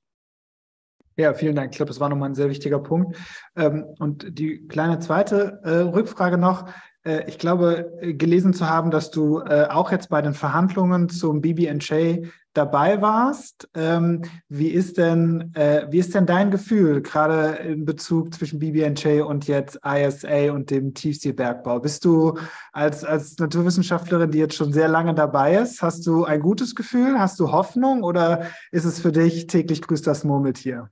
Ja, 1.18 1.34
vielen 1.34 1.58
Dank. 1.58 1.72
Ich 1.72 1.76
glaube, 1.76 1.90
das 1.90 2.00
war 2.00 2.08
nochmal 2.08 2.30
ein 2.30 2.36
sehr 2.36 2.50
wichtiger 2.50 2.80
Punkt. 2.80 3.18
Ähm, 3.58 3.88
und 4.00 4.40
die 4.40 4.66
kleine 4.70 5.00
zweite 5.00 5.60
äh, 5.66 5.80
Rückfrage 5.80 6.38
noch. 6.38 6.70
Äh, 7.04 7.28
ich 7.28 7.40
glaube, 7.40 7.92
äh, 8.00 8.14
gelesen 8.14 8.54
zu 8.54 8.70
haben, 8.70 8.90
dass 8.90 9.12
du 9.12 9.42
auch 9.42 9.92
jetzt 9.92 10.08
bei 10.08 10.22
den 10.22 10.34
Verhandlungen 10.34 11.10
zum 11.10 11.42
BBNJ 11.42 12.26
dabei 12.54 13.02
warst. 13.02 13.70
Ähm, 13.76 14.24
wie 14.48 14.70
ist 14.70 14.98
denn, 14.98 15.54
wie 15.90 16.00
ist 16.00 16.16
denn 16.16 16.26
dein 16.26 16.52
Gefühl, 16.52 17.02
gerade 17.02 17.58
in 17.64 17.86
Bezug 17.86 18.34
zwischen 18.34 18.60
BBNJ 18.60 19.22
und 19.22 19.48
jetzt 19.48 19.80
ISA 19.86 20.52
und 20.52 20.70
dem 20.72 20.94
Tiefseebergbau? 20.94 21.80
Bist 21.80 22.06
du 22.06 22.38
als, 22.72 23.04
als 23.04 23.38
Naturwissenschaftlerin, 23.38 24.32
die 24.32 24.40
jetzt 24.40 24.56
schon 24.56 24.74
sehr 24.74 24.88
lange 24.88 25.14
dabei 25.14 25.58
ist, 25.58 25.82
hast 25.82 26.06
du 26.08 26.26
ein 26.26 26.40
gutes 26.40 26.76
Gefühl? 26.76 27.20
Hast 27.20 27.40
du 27.40 27.52
Hoffnung 27.52 28.04
oder 28.04 28.48
ist 28.72 28.86
es 28.86 29.00
für 29.00 29.12
dich 29.12 29.48
täglich 29.48 29.82
grüßt 29.82 30.06
das 30.06 30.24
Murmeltier? 30.24 30.90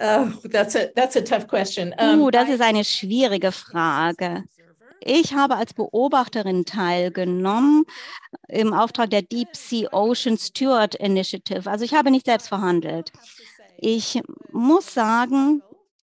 Oh, 0.00 0.28
that's 0.48 0.76
a, 0.76 0.86
that's 0.94 1.16
a 1.16 1.20
tough 1.20 1.48
question. 1.48 1.92
Um, 1.98 2.22
uh, 2.22 2.30
das 2.30 2.48
ist 2.48 2.60
eine 2.60 2.84
schwierige 2.84 3.50
Frage. 3.50 4.44
Ich 5.00 5.34
habe 5.34 5.56
als 5.56 5.74
Beobachterin 5.74 6.64
teilgenommen 6.64 7.84
im 8.48 8.72
Auftrag 8.72 9.10
der 9.10 9.22
Deep 9.22 9.54
Sea 9.54 9.88
Ocean 9.92 10.38
Steward 10.38 10.94
Initiative. 10.96 11.70
Also 11.70 11.84
ich 11.84 11.94
habe 11.94 12.10
nicht 12.10 12.26
selbst 12.26 12.48
verhandelt. 12.48 13.12
Ich 13.78 14.20
muss 14.52 14.92
sagen, 14.92 15.62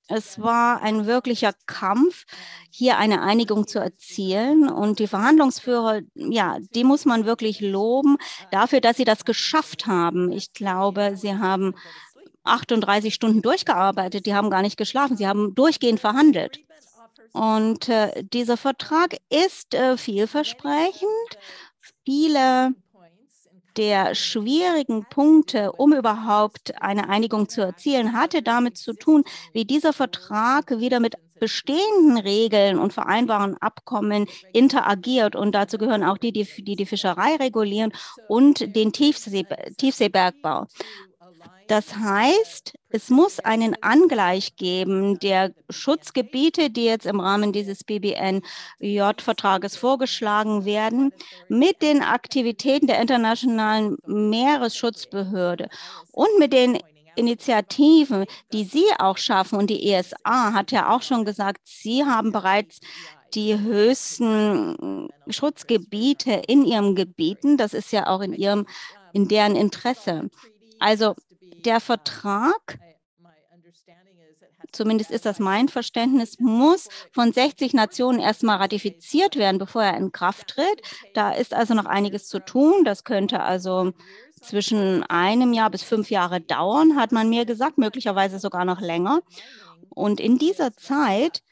es 0.07 0.39
war 0.39 0.81
ein 0.81 1.05
wirklicher 1.07 1.53
Kampf, 1.65 2.25
hier 2.69 2.97
eine 2.97 3.21
Einigung 3.21 3.67
zu 3.67 3.79
erzielen. 3.79 4.69
Und 4.69 4.99
die 4.99 5.07
Verhandlungsführer, 5.07 6.01
ja, 6.13 6.57
die 6.75 6.83
muss 6.83 7.05
man 7.05 7.25
wirklich 7.25 7.61
loben 7.61 8.17
dafür, 8.51 8.81
dass 8.81 8.97
sie 8.97 9.05
das 9.05 9.25
geschafft 9.25 9.87
haben. 9.87 10.31
Ich 10.31 10.53
glaube, 10.53 11.13
sie 11.15 11.35
haben 11.35 11.73
38 12.43 13.13
Stunden 13.13 13.41
durchgearbeitet, 13.41 14.25
die 14.25 14.35
haben 14.35 14.49
gar 14.49 14.61
nicht 14.61 14.77
geschlafen, 14.77 15.15
sie 15.15 15.27
haben 15.27 15.55
durchgehend 15.55 15.99
verhandelt. 15.99 16.59
Und 17.33 17.89
äh, 17.89 18.23
dieser 18.23 18.57
Vertrag 18.57 19.17
ist 19.29 19.73
äh, 19.73 19.97
vielversprechend. 19.97 21.37
Viele 22.05 22.73
der 23.77 24.13
schwierigen 24.13 25.05
Punkte, 25.09 25.71
um 25.71 25.93
überhaupt 25.93 26.79
eine 26.81 27.09
Einigung 27.09 27.49
zu 27.49 27.61
erzielen, 27.61 28.13
hatte 28.13 28.43
damit 28.43 28.77
zu 28.77 28.93
tun, 28.93 29.23
wie 29.51 29.65
dieser 29.65 29.93
Vertrag 29.93 30.79
wieder 30.79 30.99
mit 30.99 31.15
bestehenden 31.39 32.17
Regeln 32.19 32.79
und 32.79 32.93
vereinbaren 32.93 33.57
Abkommen 33.57 34.27
interagiert. 34.53 35.35
Und 35.35 35.53
dazu 35.53 35.77
gehören 35.77 36.03
auch 36.03 36.17
die, 36.17 36.31
die 36.31 36.75
die, 36.75 36.85
Fischerei 36.85 37.35
regulieren 37.35 37.91
und 38.27 38.75
den 38.75 38.93
Tiefsee, 38.93 39.45
Tiefseebergbau. 39.77 40.67
Das 41.67 41.95
heißt, 41.95 42.73
es 42.89 43.09
muss 43.09 43.39
einen 43.39 43.75
Angleich 43.81 44.55
geben 44.57 45.17
der 45.19 45.53
Schutzgebiete, 45.69 46.69
die 46.69 46.85
jetzt 46.85 47.05
im 47.05 47.19
Rahmen 47.19 47.53
dieses 47.53 47.83
BBNJ-Vertrages 47.83 49.77
vorgeschlagen 49.77 50.65
werden, 50.65 51.11
mit 51.47 51.81
den 51.81 52.03
Aktivitäten 52.03 52.87
der 52.87 52.99
Internationalen 52.99 53.97
Meeresschutzbehörde 54.05 55.69
und 56.11 56.27
mit 56.37 56.53
den 56.53 56.79
Initiativen, 57.15 58.25
die 58.51 58.65
Sie 58.65 58.85
auch 58.99 59.17
schaffen. 59.17 59.57
Und 59.57 59.69
die 59.69 59.91
ESA 59.91 60.53
hat 60.53 60.71
ja 60.71 60.93
auch 60.93 61.01
schon 61.01 61.25
gesagt, 61.25 61.61
Sie 61.63 62.03
haben 62.03 62.31
bereits 62.31 62.79
die 63.33 63.57
höchsten 63.57 65.09
Schutzgebiete 65.27 66.43
in 66.47 66.65
ihren 66.65 66.95
Gebieten. 66.95 67.57
Das 67.57 67.73
ist 67.73 67.91
ja 67.91 68.07
auch 68.07 68.21
in 68.21 68.33
ihrem, 68.33 68.67
in 69.11 69.27
deren 69.27 69.55
Interesse. 69.55 70.29
Also 70.79 71.15
der 71.65 71.79
Vertrag, 71.79 72.79
zumindest 74.71 75.11
ist 75.11 75.25
das 75.25 75.39
mein 75.39 75.69
Verständnis, 75.69 76.39
muss 76.39 76.89
von 77.11 77.31
60 77.31 77.73
Nationen 77.73 78.19
erstmal 78.19 78.57
ratifiziert 78.57 79.35
werden, 79.35 79.57
bevor 79.57 79.83
er 79.83 79.97
in 79.97 80.11
Kraft 80.11 80.47
tritt. 80.49 80.81
Da 81.13 81.31
ist 81.31 81.53
also 81.53 81.73
noch 81.73 81.85
einiges 81.85 82.27
zu 82.27 82.39
tun. 82.39 82.83
Das 82.83 83.03
könnte 83.03 83.41
also 83.41 83.93
zwischen 84.41 85.03
einem 85.03 85.53
Jahr 85.53 85.69
bis 85.69 85.83
fünf 85.83 86.09
Jahre 86.09 86.41
dauern, 86.41 86.97
hat 86.97 87.11
man 87.11 87.29
mir 87.29 87.45
gesagt, 87.45 87.77
möglicherweise 87.77 88.39
sogar 88.39 88.65
noch 88.65 88.81
länger. 88.81 89.21
Und 89.89 90.19
in 90.19 90.37
dieser 90.37 90.73
Zeit 90.73 91.43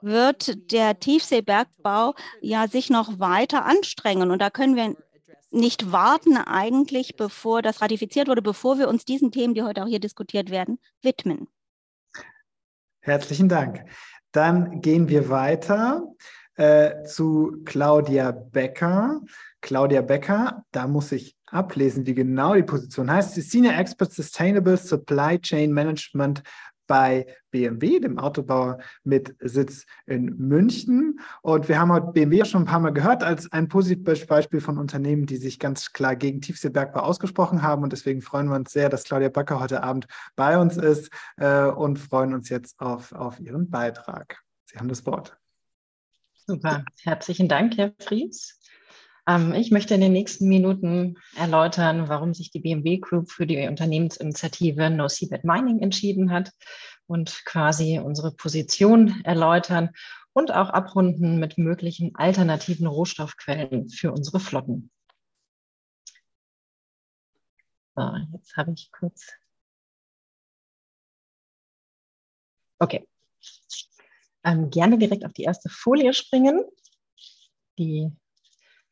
wird 0.00 0.72
der 0.72 0.98
Tiefseebergbau 0.98 2.14
ja 2.40 2.68
sich 2.68 2.90
noch 2.90 3.18
weiter 3.18 3.64
anstrengen. 3.64 4.30
Und 4.30 4.40
da 4.40 4.50
können 4.50 4.76
wir 4.76 4.96
nicht 5.50 5.92
warten 5.92 6.36
eigentlich, 6.36 7.16
bevor 7.16 7.62
das 7.62 7.82
ratifiziert 7.82 8.28
wurde, 8.28 8.42
bevor 8.42 8.78
wir 8.78 8.88
uns 8.88 9.04
diesen 9.04 9.32
Themen, 9.32 9.54
die 9.54 9.62
heute 9.62 9.82
auch 9.82 9.88
hier 9.88 10.00
diskutiert 10.00 10.50
werden, 10.50 10.78
widmen. 11.02 11.48
Herzlichen 13.00 13.48
Dank. 13.48 13.84
Dann 14.32 14.80
gehen 14.80 15.08
wir 15.08 15.28
weiter 15.28 16.04
äh, 16.54 17.04
zu 17.04 17.62
Claudia 17.64 18.30
Becker. 18.30 19.20
Claudia 19.60 20.02
Becker, 20.02 20.64
da 20.70 20.86
muss 20.86 21.10
ich 21.12 21.36
ablesen, 21.46 22.06
wie 22.06 22.14
genau 22.14 22.54
die 22.54 22.62
Position 22.62 23.10
heißt. 23.10 23.34
Sie 23.34 23.40
Senior 23.40 23.74
Expert 23.74 24.12
Sustainable 24.12 24.76
Supply 24.76 25.38
Chain 25.38 25.72
Management 25.72 26.42
bei 26.90 27.24
BMW, 27.52 28.00
dem 28.00 28.18
Autobauer 28.18 28.78
mit 29.04 29.36
Sitz 29.38 29.86
in 30.06 30.36
München. 30.38 31.20
Und 31.40 31.68
wir 31.68 31.78
haben 31.78 31.92
heute 31.92 32.08
BMW 32.08 32.44
schon 32.44 32.62
ein 32.62 32.66
paar 32.66 32.80
Mal 32.80 32.90
gehört 32.90 33.22
als 33.22 33.52
ein 33.52 33.68
positives 33.68 34.26
Beispiel 34.26 34.60
von 34.60 34.76
Unternehmen, 34.76 35.24
die 35.24 35.36
sich 35.36 35.60
ganz 35.60 35.92
klar 35.92 36.16
gegen 36.16 36.40
Tiefseebergbau 36.40 36.98
ausgesprochen 36.98 37.62
haben. 37.62 37.84
Und 37.84 37.92
deswegen 37.92 38.22
freuen 38.22 38.48
wir 38.48 38.56
uns 38.56 38.72
sehr, 38.72 38.88
dass 38.88 39.04
Claudia 39.04 39.28
Backer 39.28 39.60
heute 39.60 39.84
Abend 39.84 40.08
bei 40.34 40.58
uns 40.58 40.76
ist 40.76 41.10
äh, 41.36 41.66
und 41.66 42.00
freuen 42.00 42.34
uns 42.34 42.48
jetzt 42.48 42.80
auf, 42.80 43.12
auf 43.12 43.38
Ihren 43.38 43.70
Beitrag. 43.70 44.42
Sie 44.64 44.76
haben 44.76 44.88
das 44.88 45.06
Wort. 45.06 45.38
Super. 46.44 46.84
Herzlichen 47.04 47.46
Dank, 47.46 47.76
Herr 47.76 47.92
Fries. 48.00 48.59
Ähm, 49.30 49.54
ich 49.54 49.70
möchte 49.70 49.94
in 49.94 50.00
den 50.00 50.12
nächsten 50.12 50.48
Minuten 50.48 51.16
erläutern, 51.36 52.08
warum 52.08 52.34
sich 52.34 52.50
die 52.50 52.58
BMW 52.58 52.98
Group 52.98 53.30
für 53.30 53.46
die 53.46 53.68
Unternehmensinitiative 53.68 54.90
No 54.90 55.06
Seabed 55.06 55.44
Mining 55.44 55.80
entschieden 55.80 56.32
hat 56.32 56.52
und 57.06 57.44
quasi 57.44 58.00
unsere 58.00 58.32
Position 58.32 59.22
erläutern 59.24 59.90
und 60.32 60.52
auch 60.52 60.70
abrunden 60.70 61.38
mit 61.38 61.58
möglichen 61.58 62.16
alternativen 62.16 62.86
Rohstoffquellen 62.88 63.88
für 63.88 64.10
unsere 64.10 64.40
Flotten. 64.40 64.90
So, 67.94 68.02
jetzt 68.32 68.56
habe 68.56 68.72
ich 68.72 68.90
kurz. 68.90 69.32
Okay. 72.80 73.06
Ähm, 74.42 74.70
gerne 74.70 74.98
direkt 74.98 75.24
auf 75.24 75.32
die 75.34 75.42
erste 75.42 75.68
Folie 75.68 76.14
springen. 76.14 76.64
Die 77.78 78.10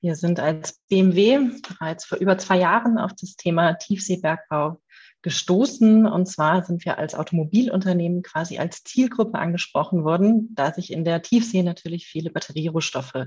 wir 0.01 0.15
sind 0.15 0.41
als 0.41 0.81
BMW 0.89 1.51
bereits 1.69 2.05
vor 2.05 2.19
über 2.19 2.39
zwei 2.39 2.59
Jahren 2.59 2.99
auf 2.99 3.13
das 3.15 3.37
Thema 3.37 3.75
Tiefseebergbau 3.75 4.81
gestoßen. 5.23 6.07
Und 6.07 6.27
zwar 6.27 6.65
sind 6.65 6.85
wir 6.85 6.99
als 6.99 7.15
Automobilunternehmen 7.15 8.23
quasi 8.23 8.59
als 8.59 8.85
Zielgruppe 8.85 9.39
angesprochen 9.39 10.05
worden, 10.05 10.55
da 10.55 10.73
sich 10.73 10.93
in 10.93 11.05
der 11.05 11.23
Tiefsee 11.23 11.63
natürlich 11.63 12.07
viele 12.07 12.31
Batterierohstoffe 12.31 13.27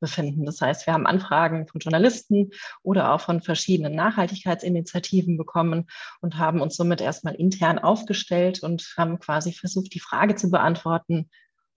befinden. 0.00 0.44
Das 0.44 0.60
heißt, 0.60 0.86
wir 0.86 0.92
haben 0.92 1.06
Anfragen 1.06 1.66
von 1.66 1.80
Journalisten 1.80 2.50
oder 2.82 3.12
auch 3.12 3.22
von 3.22 3.40
verschiedenen 3.40 3.94
Nachhaltigkeitsinitiativen 3.94 5.38
bekommen 5.38 5.86
und 6.20 6.36
haben 6.36 6.60
uns 6.60 6.76
somit 6.76 7.00
erstmal 7.00 7.34
intern 7.34 7.78
aufgestellt 7.78 8.62
und 8.62 8.94
haben 8.98 9.18
quasi 9.18 9.52
versucht, 9.52 9.94
die 9.94 10.00
Frage 10.00 10.36
zu 10.36 10.50
beantworten, 10.50 11.30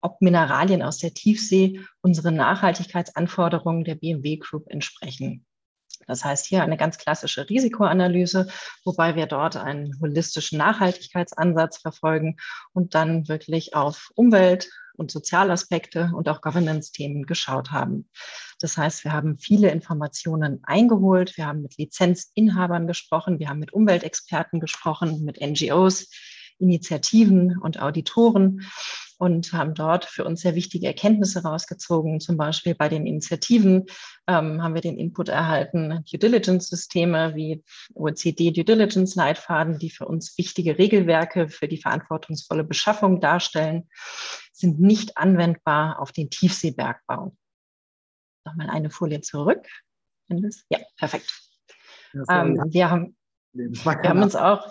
ob 0.04 0.20
Mineralien 0.20 0.82
aus 0.82 0.98
der 0.98 1.14
Tiefsee 1.14 1.80
unseren 2.02 2.36
Nachhaltigkeitsanforderungen 2.36 3.84
der 3.84 3.94
BMW 3.94 4.36
Group 4.36 4.66
entsprechen. 4.68 5.46
Das 6.06 6.22
heißt 6.24 6.44
hier 6.44 6.62
eine 6.62 6.76
ganz 6.76 6.98
klassische 6.98 7.48
Risikoanalyse, 7.48 8.48
wobei 8.84 9.16
wir 9.16 9.24
dort 9.26 9.56
einen 9.56 9.98
holistischen 10.00 10.58
Nachhaltigkeitsansatz 10.58 11.78
verfolgen 11.78 12.36
und 12.74 12.94
dann 12.94 13.28
wirklich 13.28 13.74
auf 13.74 14.10
Umwelt- 14.14 14.68
und 14.96 15.10
Sozialaspekte 15.10 16.12
und 16.14 16.28
auch 16.28 16.42
Governance-Themen 16.42 17.24
geschaut 17.24 17.70
haben. 17.70 18.08
Das 18.60 18.76
heißt, 18.76 19.04
wir 19.04 19.12
haben 19.12 19.38
viele 19.38 19.70
Informationen 19.70 20.60
eingeholt, 20.64 21.36
wir 21.38 21.46
haben 21.46 21.62
mit 21.62 21.78
Lizenzinhabern 21.78 22.86
gesprochen, 22.86 23.38
wir 23.38 23.48
haben 23.48 23.58
mit 23.58 23.72
Umweltexperten 23.72 24.60
gesprochen, 24.60 25.24
mit 25.24 25.40
NGOs, 25.40 26.10
Initiativen 26.58 27.58
und 27.58 27.80
Auditoren 27.80 28.60
und 29.24 29.54
haben 29.54 29.74
dort 29.74 30.04
für 30.04 30.24
uns 30.24 30.42
sehr 30.42 30.54
wichtige 30.54 30.86
Erkenntnisse 30.86 31.42
rausgezogen. 31.42 32.20
Zum 32.20 32.36
Beispiel 32.36 32.74
bei 32.74 32.90
den 32.90 33.06
Initiativen 33.06 33.86
ähm, 34.26 34.62
haben 34.62 34.74
wir 34.74 34.82
den 34.82 34.98
Input 34.98 35.30
erhalten, 35.30 36.04
Due 36.10 36.18
Diligence-Systeme 36.18 37.34
wie 37.34 37.64
OECD 37.94 38.50
Due 38.50 38.64
Diligence-Leitfaden, 38.64 39.78
die 39.78 39.88
für 39.88 40.06
uns 40.06 40.36
wichtige 40.36 40.76
Regelwerke 40.76 41.48
für 41.48 41.68
die 41.68 41.78
verantwortungsvolle 41.78 42.64
Beschaffung 42.64 43.22
darstellen, 43.22 43.88
sind 44.52 44.78
nicht 44.78 45.16
anwendbar 45.16 46.00
auf 46.00 46.12
den 46.12 46.28
Tiefseebergbau. 46.28 47.34
Nochmal 48.44 48.68
eine 48.68 48.90
Folie 48.90 49.22
zurück. 49.22 49.66
Ja, 50.68 50.80
perfekt. 50.98 51.32
Ähm, 52.28 52.62
wir 52.68 52.90
haben, 52.90 53.16
wir 53.52 54.10
haben 54.10 54.22
uns 54.22 54.36
auch 54.36 54.70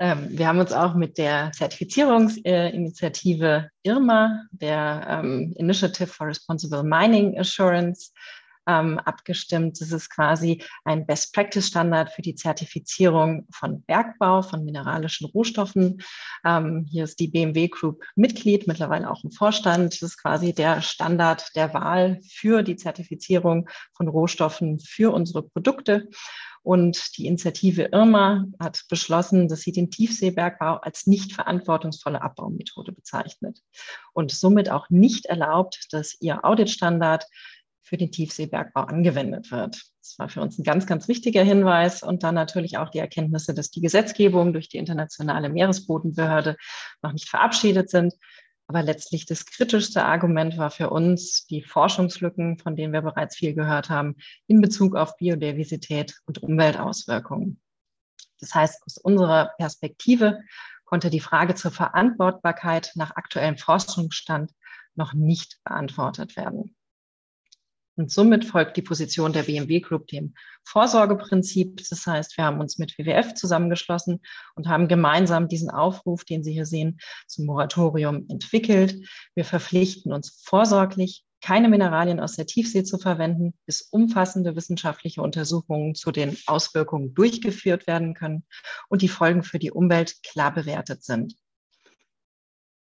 wir 0.00 0.46
haben 0.46 0.60
uns 0.60 0.72
auch 0.72 0.94
mit 0.94 1.18
der 1.18 1.50
Zertifizierungsinitiative 1.52 3.68
IRMA, 3.82 4.44
der 4.52 5.04
ähm, 5.08 5.52
Initiative 5.56 6.06
for 6.06 6.28
Responsible 6.28 6.84
Mining 6.84 7.36
Assurance, 7.36 8.12
ähm, 8.68 8.98
abgestimmt. 8.98 9.80
Das 9.80 9.90
ist 9.90 10.10
quasi 10.10 10.62
ein 10.84 11.06
Best-Practice-Standard 11.06 12.12
für 12.12 12.22
die 12.22 12.34
Zertifizierung 12.34 13.46
von 13.50 13.82
Bergbau, 13.82 14.42
von 14.42 14.64
mineralischen 14.64 15.26
Rohstoffen. 15.26 16.02
Ähm, 16.44 16.86
hier 16.88 17.04
ist 17.04 17.18
die 17.18 17.28
BMW 17.28 17.68
Group 17.68 18.04
Mitglied, 18.14 18.68
mittlerweile 18.68 19.10
auch 19.10 19.24
im 19.24 19.30
Vorstand. 19.30 19.94
Das 19.94 20.02
ist 20.02 20.22
quasi 20.22 20.52
der 20.52 20.82
Standard 20.82 21.56
der 21.56 21.72
Wahl 21.72 22.20
für 22.30 22.62
die 22.62 22.76
Zertifizierung 22.76 23.68
von 23.94 24.06
Rohstoffen 24.06 24.78
für 24.78 25.12
unsere 25.12 25.42
Produkte. 25.42 26.08
Und 26.68 27.16
die 27.16 27.24
Initiative 27.24 27.88
Irma 27.92 28.44
hat 28.60 28.84
beschlossen, 28.90 29.48
dass 29.48 29.62
sie 29.62 29.72
den 29.72 29.90
Tiefseebergbau 29.90 30.74
als 30.74 31.06
nicht 31.06 31.32
verantwortungsvolle 31.32 32.20
Abbaumethode 32.20 32.92
bezeichnet 32.92 33.62
und 34.12 34.32
somit 34.32 34.70
auch 34.70 34.90
nicht 34.90 35.24
erlaubt, 35.24 35.86
dass 35.92 36.20
ihr 36.20 36.44
Auditstandard 36.44 37.24
für 37.82 37.96
den 37.96 38.12
Tiefseebergbau 38.12 38.82
angewendet 38.82 39.50
wird. 39.50 39.80
Das 40.02 40.18
war 40.18 40.28
für 40.28 40.42
uns 40.42 40.58
ein 40.58 40.62
ganz, 40.62 40.86
ganz 40.86 41.08
wichtiger 41.08 41.42
Hinweis 41.42 42.02
und 42.02 42.22
dann 42.22 42.34
natürlich 42.34 42.76
auch 42.76 42.90
die 42.90 42.98
Erkenntnisse, 42.98 43.54
dass 43.54 43.70
die 43.70 43.80
Gesetzgebung 43.80 44.52
durch 44.52 44.68
die 44.68 44.76
internationale 44.76 45.48
Meeresbodenbehörde 45.48 46.58
noch 47.00 47.14
nicht 47.14 47.30
verabschiedet 47.30 47.88
sind 47.88 48.12
aber 48.68 48.82
letztlich 48.82 49.24
das 49.24 49.46
kritischste 49.46 50.04
Argument 50.04 50.58
war 50.58 50.70
für 50.70 50.90
uns 50.90 51.46
die 51.46 51.62
Forschungslücken, 51.62 52.58
von 52.58 52.76
denen 52.76 52.92
wir 52.92 53.00
bereits 53.00 53.36
viel 53.36 53.54
gehört 53.54 53.88
haben, 53.88 54.16
in 54.46 54.60
Bezug 54.60 54.94
auf 54.94 55.16
Biodiversität 55.16 56.20
und 56.26 56.42
Umweltauswirkungen. 56.42 57.60
Das 58.40 58.54
heißt, 58.54 58.82
aus 58.84 58.98
unserer 58.98 59.52
Perspektive 59.56 60.40
konnte 60.84 61.08
die 61.08 61.20
Frage 61.20 61.54
zur 61.54 61.70
Verantwortbarkeit 61.70 62.92
nach 62.94 63.16
aktuellem 63.16 63.56
Forschungsstand 63.56 64.52
noch 64.94 65.14
nicht 65.14 65.58
beantwortet 65.64 66.36
werden. 66.36 66.76
Und 67.98 68.12
somit 68.12 68.44
folgt 68.44 68.76
die 68.76 68.82
Position 68.82 69.32
der 69.32 69.42
BMW 69.42 69.80
Group 69.80 70.06
dem 70.06 70.34
Vorsorgeprinzip. 70.62 71.82
Das 71.88 72.06
heißt, 72.06 72.36
wir 72.36 72.44
haben 72.44 72.60
uns 72.60 72.78
mit 72.78 72.96
WWF 72.96 73.34
zusammengeschlossen 73.34 74.20
und 74.54 74.68
haben 74.68 74.86
gemeinsam 74.86 75.48
diesen 75.48 75.68
Aufruf, 75.68 76.24
den 76.24 76.44
Sie 76.44 76.52
hier 76.52 76.64
sehen, 76.64 77.00
zum 77.26 77.46
Moratorium 77.46 78.24
entwickelt. 78.28 79.04
Wir 79.34 79.44
verpflichten 79.44 80.12
uns 80.12 80.40
vorsorglich, 80.44 81.24
keine 81.40 81.68
Mineralien 81.68 82.20
aus 82.20 82.36
der 82.36 82.46
Tiefsee 82.46 82.84
zu 82.84 82.98
verwenden, 82.98 83.54
bis 83.66 83.82
umfassende 83.82 84.54
wissenschaftliche 84.54 85.20
Untersuchungen 85.20 85.96
zu 85.96 86.12
den 86.12 86.38
Auswirkungen 86.46 87.14
durchgeführt 87.14 87.88
werden 87.88 88.14
können 88.14 88.44
und 88.88 89.02
die 89.02 89.08
Folgen 89.08 89.42
für 89.42 89.58
die 89.58 89.72
Umwelt 89.72 90.22
klar 90.22 90.54
bewertet 90.54 91.02
sind. 91.02 91.34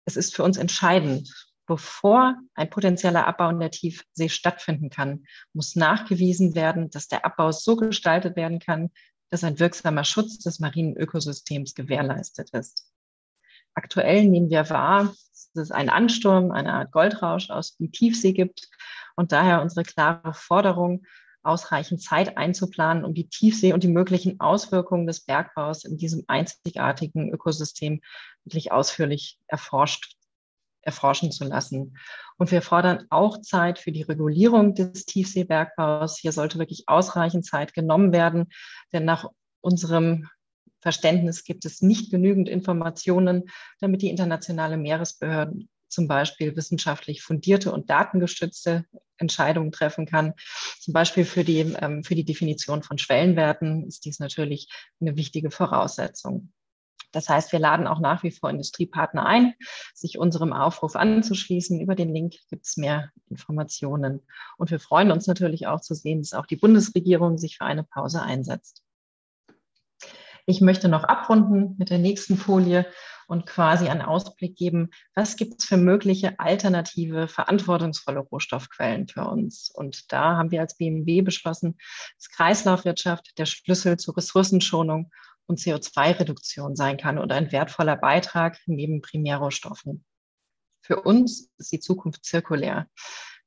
Es 0.06 0.16
ist 0.16 0.36
für 0.36 0.44
uns 0.44 0.58
entscheidend, 0.58 1.47
bevor 1.68 2.36
ein 2.56 2.70
potenzieller 2.70 3.28
Abbau 3.28 3.50
in 3.50 3.60
der 3.60 3.72
Tiefsee 3.72 4.30
stattfinden 4.30 4.90
kann, 4.90 5.26
muss 5.54 5.76
nachgewiesen 5.76 6.56
werden, 6.56 6.90
dass 6.90 7.08
der 7.08 7.26
Abbau 7.26 7.52
so 7.52 7.76
gestaltet 7.76 8.36
werden 8.36 8.60
kann, 8.60 8.90
dass 9.30 9.44
ein 9.44 9.60
wirksamer 9.60 10.06
Schutz 10.06 10.40
des 10.40 10.60
marinen 10.60 10.96
Ökosystems 10.96 11.76
gewährleistet 11.76 12.50
ist. 12.52 12.90
Aktuell 13.76 14.26
nehmen 14.26 14.50
wir 14.50 14.70
wahr, 14.70 15.14
dass 15.54 15.66
es 15.66 15.72
einen 15.72 15.90
Ansturm, 15.90 16.52
eine 16.52 16.74
Art 16.74 16.92
Goldrausch 16.92 17.50
aus 17.50 17.76
die 17.78 17.92
Tiefsee 17.92 18.32
gibt 18.34 18.70
und 19.16 19.32
daher 19.32 19.62
unsere 19.62 19.84
klare 19.84 20.34
Forderung, 20.34 21.06
ausreichend 21.44 22.02
Zeit 22.02 22.38
einzuplanen, 22.38 23.06
um 23.06 23.14
die 23.14 23.30
Tiefsee 23.30 23.72
und 23.72 23.82
die 23.82 23.88
möglichen 23.88 24.40
Auswirkungen 24.42 25.08
des 25.08 25.22
Bergbaus 25.22 25.86
in 25.86 25.98
diesem 25.98 26.26
einzigartigen 26.28 27.32
Ökosystem 27.32 28.02
wirklich 28.44 28.74
ausführlich 28.74 29.40
erforscht 29.48 30.17
erforschen 30.88 31.32
zu 31.32 31.44
lassen. 31.44 31.98
Und 32.38 32.52
wir 32.52 32.64
fordern 32.64 33.06
auch 33.10 33.42
Zeit 33.42 33.78
für 33.78 33.92
die 33.92 34.04
Regulierung 34.04 34.74
des 34.74 35.06
Tiefseebergbaus. 35.06 36.18
Hier 36.18 36.32
sollte 36.32 36.58
wirklich 36.58 36.86
ausreichend 36.88 37.46
Zeit 37.46 37.74
genommen 37.74 38.14
werden, 38.14 38.48
denn 38.94 39.06
nach 39.06 39.26
unserem 39.62 40.28
Verständnis 40.80 41.44
gibt 41.44 41.66
es 41.66 41.82
nicht 41.82 42.10
genügend 42.10 42.48
Informationen, 42.48 43.50
damit 43.82 44.02
die 44.02 44.10
internationale 44.10 44.78
Meeresbehörde 44.78 45.68
zum 45.90 46.08
Beispiel 46.08 46.56
wissenschaftlich 46.56 47.22
fundierte 47.22 47.72
und 47.72 47.90
datengestützte 47.90 48.86
Entscheidungen 49.18 49.72
treffen 49.72 50.06
kann. 50.06 50.34
Zum 50.80 50.94
Beispiel 50.94 51.26
für 51.26 51.44
die, 51.44 51.60
ähm, 51.60 52.04
für 52.04 52.16
die 52.16 52.26
Definition 52.26 52.84
von 52.84 52.98
Schwellenwerten 52.98 53.86
ist 53.88 54.06
dies 54.06 54.20
natürlich 54.20 54.70
eine 55.02 55.16
wichtige 55.18 55.52
Voraussetzung. 55.52 56.52
Das 57.12 57.30
heißt, 57.30 57.52
wir 57.52 57.60
laden 57.60 57.88
auch 57.88 58.00
nach 58.00 58.24
wie 58.24 58.32
vor 58.32 58.50
Industriepartner 58.50 59.26
ein, 59.26 59.54
sich 59.94 60.18
unserem 60.18 60.54
Aufruf 60.54 60.96
anzuschließen. 60.96 61.80
Über 61.80 61.96
den 61.96 62.14
Link 62.14 62.36
gibt 62.50 62.66
es 62.66 62.78
mehr 62.78 63.12
Informationen. 63.30 64.22
Und 64.58 64.72
wir 64.72 64.80
freuen 64.80 65.12
uns 65.12 65.26
natürlich 65.28 65.68
auch 65.68 65.82
zu 65.82 65.96
sehen, 65.96 66.22
dass 66.22 66.34
auch 66.34 66.46
die 66.46 66.58
Bundesregierung 66.58 67.38
sich 67.38 67.58
für 67.58 67.66
eine 67.66 67.84
Pause 67.84 68.22
einsetzt. 68.22 68.84
Ich 70.46 70.62
möchte 70.62 70.88
noch 70.88 71.04
abrunden 71.04 71.76
mit 71.78 71.90
der 71.90 71.98
nächsten 71.98 72.38
Folie 72.38 72.86
und 73.28 73.46
quasi 73.46 73.90
einen 73.90 74.02
Ausblick 74.02 74.56
geben, 74.56 74.92
was 75.14 75.36
gibt 75.36 75.60
es 75.60 75.66
für 75.66 75.76
mögliche 75.76 76.40
alternative, 76.40 77.28
verantwortungsvolle 77.28 78.20
Rohstoffquellen 78.20 79.08
für 79.08 79.26
uns. 79.26 79.70
Und 79.70 80.12
da 80.14 80.38
haben 80.38 80.52
wir 80.52 80.62
als 80.62 80.78
BMW 80.78 81.22
beschlossen, 81.22 81.78
dass 82.18 82.30
Kreislaufwirtschaft 82.30 83.38
der 83.38 83.46
Schlüssel 83.46 83.98
zur 83.98 84.16
Ressourcenschonung 84.16 85.12
und 85.48 85.60
CO2-Reduktion 85.60 86.76
sein 86.76 86.98
kann 86.98 87.18
oder 87.18 87.36
ein 87.36 87.52
wertvoller 87.52 87.96
Beitrag 87.96 88.60
neben 88.66 89.02
Primärrohstoffen. 89.02 90.06
Für 90.82 91.02
uns 91.02 91.50
ist 91.58 91.72
die 91.72 91.80
Zukunft 91.80 92.26
zirkulär. 92.26 92.88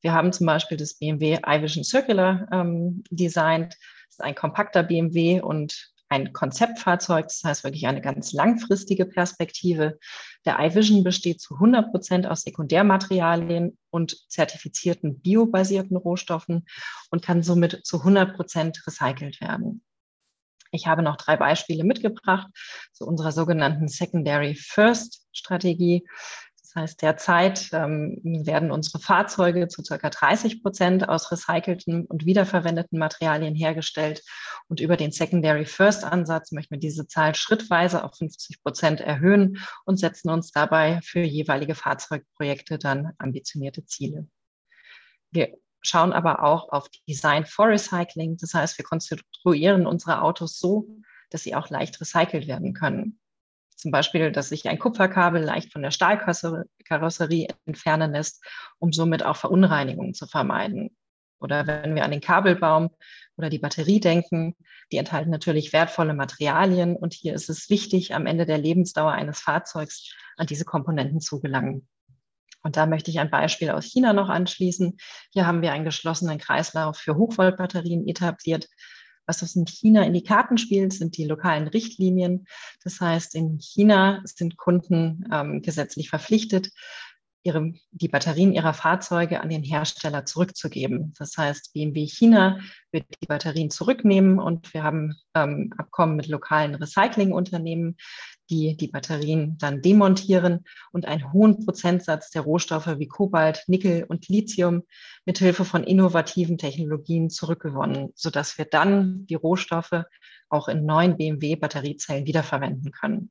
Wir 0.01 0.13
haben 0.13 0.33
zum 0.33 0.47
Beispiel 0.47 0.77
das 0.77 0.95
BMW 0.95 1.39
iVision 1.47 1.85
Circular 1.85 2.49
ähm, 2.53 3.05
designt. 3.11 3.75
Das 4.09 4.19
ist 4.19 4.23
ein 4.23 4.35
kompakter 4.35 4.83
BMW 4.83 5.41
und 5.41 5.93
ein 6.11 6.33
Konzeptfahrzeug, 6.33 7.29
das 7.29 7.43
heißt 7.45 7.65
wirklich 7.65 7.87
eine 7.87 8.01
ganz 8.01 8.33
langfristige 8.33 9.07
Perspektive. 9.07 9.99
Der 10.45 10.59
iVision 10.59 11.05
besteht 11.05 11.41
zu 11.41 11.55
100 11.55 11.93
Prozent 11.93 12.27
aus 12.27 12.43
Sekundärmaterialien 12.43 13.79
und 13.91 14.17
zertifizierten 14.29 15.21
biobasierten 15.21 15.97
Rohstoffen 15.97 16.67
und 17.11 17.23
kann 17.23 17.45
somit 17.45 17.87
zu 17.87 17.99
100 17.99 18.35
Prozent 18.35 18.83
recycelt 18.87 19.41
werden. 19.41 19.83
Ich 20.71 20.87
habe 20.87 21.03
noch 21.03 21.17
drei 21.17 21.37
Beispiele 21.37 21.85
mitgebracht 21.85 22.49
zu 22.93 23.05
unserer 23.07 23.33
sogenannten 23.33 23.89
Secondary 23.89 24.55
First 24.55 25.27
Strategie. 25.33 26.07
Das 26.63 26.83
heißt, 26.83 27.03
derzeit 27.03 27.69
ähm, 27.73 28.21
werden 28.23 28.71
unsere 28.71 29.01
Fahrzeuge 29.01 29.67
zu 29.67 29.83
circa 29.83 30.09
30 30.09 30.63
Prozent 30.63 31.09
aus 31.09 31.33
recycelten 31.33 32.07
und 32.07 32.27
wiederverwendeten 32.27 32.97
Materialien 32.97 33.57
hergestellt. 33.57 34.23
Und 34.69 34.79
über 34.79 34.97
den 34.97 35.11
Secondary 35.11 35.65
First 35.65 36.05
Ansatz 36.05 36.53
möchten 36.53 36.77
wir 36.77 36.81
diese 36.81 37.09
Zahl 37.09 37.35
schrittweise 37.35 38.05
auf 38.05 38.15
50 38.17 38.63
Prozent 38.63 39.01
erhöhen 39.01 39.59
und 39.85 39.99
setzen 39.99 40.31
uns 40.31 40.53
dabei 40.53 41.01
für 41.03 41.23
jeweilige 41.23 41.75
Fahrzeugprojekte 41.75 42.79
dann 42.79 43.15
ambitionierte 43.19 43.85
Ziele. 43.85 44.29
Wir 45.33 45.57
schauen 45.83 46.13
aber 46.13 46.43
auch 46.43 46.71
auf 46.71 46.89
Design 47.09 47.47
for 47.47 47.69
Recycling. 47.69 48.37
Das 48.37 48.55
heißt, 48.55 48.79
wir 48.79 48.85
konstruieren 48.85 49.87
unsere 49.87 50.23
Autos 50.23 50.59
so, 50.59 50.89
dass 51.31 51.43
sie 51.43 51.55
auch 51.55 51.71
leicht 51.71 52.01
recycelt 52.01 52.47
werden 52.47 52.75
können. 52.75 53.19
Zum 53.77 53.91
Beispiel, 53.91 54.31
dass 54.31 54.51
sich 54.51 54.69
ein 54.69 54.79
Kupferkabel 54.79 55.43
leicht 55.43 55.73
von 55.73 55.81
der 55.81 55.91
Stahlkarosserie 55.91 57.49
entfernen 57.65 58.13
lässt, 58.13 58.45
um 58.79 58.93
somit 58.93 59.25
auch 59.25 59.37
Verunreinigungen 59.37 60.13
zu 60.13 60.27
vermeiden. 60.27 60.95
Oder 61.41 61.67
wenn 61.67 61.95
wir 61.95 62.05
an 62.05 62.11
den 62.11 62.21
Kabelbaum 62.21 62.91
oder 63.39 63.49
die 63.49 63.59
Batterie 63.59 64.01
denken, 64.01 64.55
die 64.93 64.99
enthalten 64.99 65.31
natürlich 65.31 65.73
wertvolle 65.73 66.13
Materialien 66.13 66.95
und 66.95 67.15
hier 67.15 67.33
ist 67.33 67.49
es 67.49 67.71
wichtig, 67.71 68.15
am 68.15 68.27
Ende 68.27 68.45
der 68.45 68.59
Lebensdauer 68.59 69.13
eines 69.13 69.41
Fahrzeugs 69.41 70.15
an 70.37 70.47
diese 70.47 70.67
Komponenten 70.67 71.21
zu 71.21 71.41
gelangen. 71.41 71.89
Und 72.63 72.77
da 72.77 72.87
möchte 72.87 73.11
ich 73.11 73.21
ein 73.21 73.31
Beispiel 73.31 73.71
aus 73.71 73.85
China 73.85 74.13
noch 74.13 74.29
anschließen. 74.29 74.97
Hier 75.33 75.47
haben 75.47 75.63
wir 75.63 75.73
einen 75.73 75.85
geschlossenen 75.85 76.39
Kreislauf 76.39 76.97
für 76.99 77.17
Hochvoltbatterien 77.17 78.07
etabliert, 78.07 78.69
Was 79.27 79.43
uns 79.43 79.55
in 79.55 79.67
China 79.67 80.03
in 80.03 80.13
die 80.13 80.25
Karten 80.25 80.59
spielt, 80.59 80.93
sind 80.93 81.17
die 81.17 81.25
lokalen 81.25 81.69
Richtlinien. 81.69 82.47
Das 82.83 83.01
heißt, 83.01 83.35
in 83.35 83.59
China 83.59 84.23
sind 84.25 84.57
Kunden 84.57 85.25
ähm, 85.33 85.63
gesetzlich 85.63 86.11
verpflichtet, 86.11 86.71
ihre, 87.43 87.73
die 87.91 88.09
Batterien 88.09 88.53
ihrer 88.53 88.75
Fahrzeuge 88.75 89.41
an 89.41 89.49
den 89.49 89.63
Hersteller 89.63 90.27
zurückzugeben. 90.27 91.15
Das 91.19 91.37
heißt, 91.37 91.73
BMW 91.73 92.07
China 92.07 92.61
wird 92.93 93.07
die 93.23 93.27
Batterien 93.27 93.71
zurücknehmen 93.71 94.39
und 94.39 94.75
wir 94.75 94.83
haben 94.83 95.15
ähm, 95.35 95.73
Abkommen 95.79 96.17
mit 96.17 96.27
lokalen 96.27 96.75
Recyclingunternehmen, 96.75 97.97
die 98.51 98.77
die 98.77 98.89
Batterien 98.89 99.57
dann 99.59 99.81
demontieren 99.81 100.65
und 100.93 101.07
einen 101.07 101.33
hohen 101.33 101.65
Prozentsatz 101.65 102.31
der 102.31 102.43
Rohstoffe 102.43 102.99
wie 102.99 103.07
Kobalt, 103.07 103.65
Nickel 103.69 104.05
und 104.05 104.29
Lithium 104.29 104.83
mithilfe 105.25 105.65
von 105.65 105.85
innovativen 105.85 106.59
Technologien 106.59 107.31
zurückgewonnen, 107.31 108.11
sodass 108.15 108.59
wir 108.59 108.65
dann 108.65 109.27
die 109.27 109.37
Rohstoffe 109.37 110.05
auch 110.49 110.69
in 110.69 110.85
neuen 110.85 111.17
BMW-Batteriezellen 111.17 112.27
wiederverwenden 112.27 112.91
können. 112.91 113.31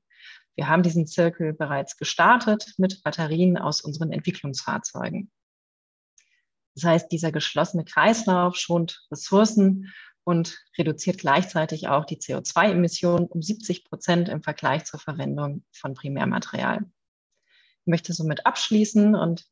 Wir 0.55 0.67
haben 0.67 0.84
diesen 0.84 1.05
Zirkel 1.05 1.53
bereits 1.53 1.97
gestartet 1.97 2.74
mit 2.78 3.03
Batterien 3.03 3.57
aus 3.57 3.82
unseren 3.82 4.11
Entwicklungsfahrzeugen. 4.11 5.30
Das 6.76 6.84
heißt, 6.84 7.11
dieser 7.11 7.32
geschlossene 7.32 7.84
Kreislauf 7.84 8.55
schont 8.55 9.05
Ressourcen 9.11 9.91
und 10.30 10.64
reduziert 10.78 11.18
gleichzeitig 11.18 11.88
auch 11.88 12.06
die 12.06 12.18
CO2-Emissionen 12.18 13.26
um 13.26 13.42
70 13.42 13.84
Prozent 13.84 14.30
im 14.30 14.44
Vergleich 14.44 14.86
zur 14.86 15.00
Verwendung 15.00 15.64
von 15.72 15.96
Primärmaterial. 15.96 16.82
Ich 17.82 17.88
möchte 17.88 18.14
somit 18.14 18.46
abschließen 18.46 19.16
und 19.16 19.48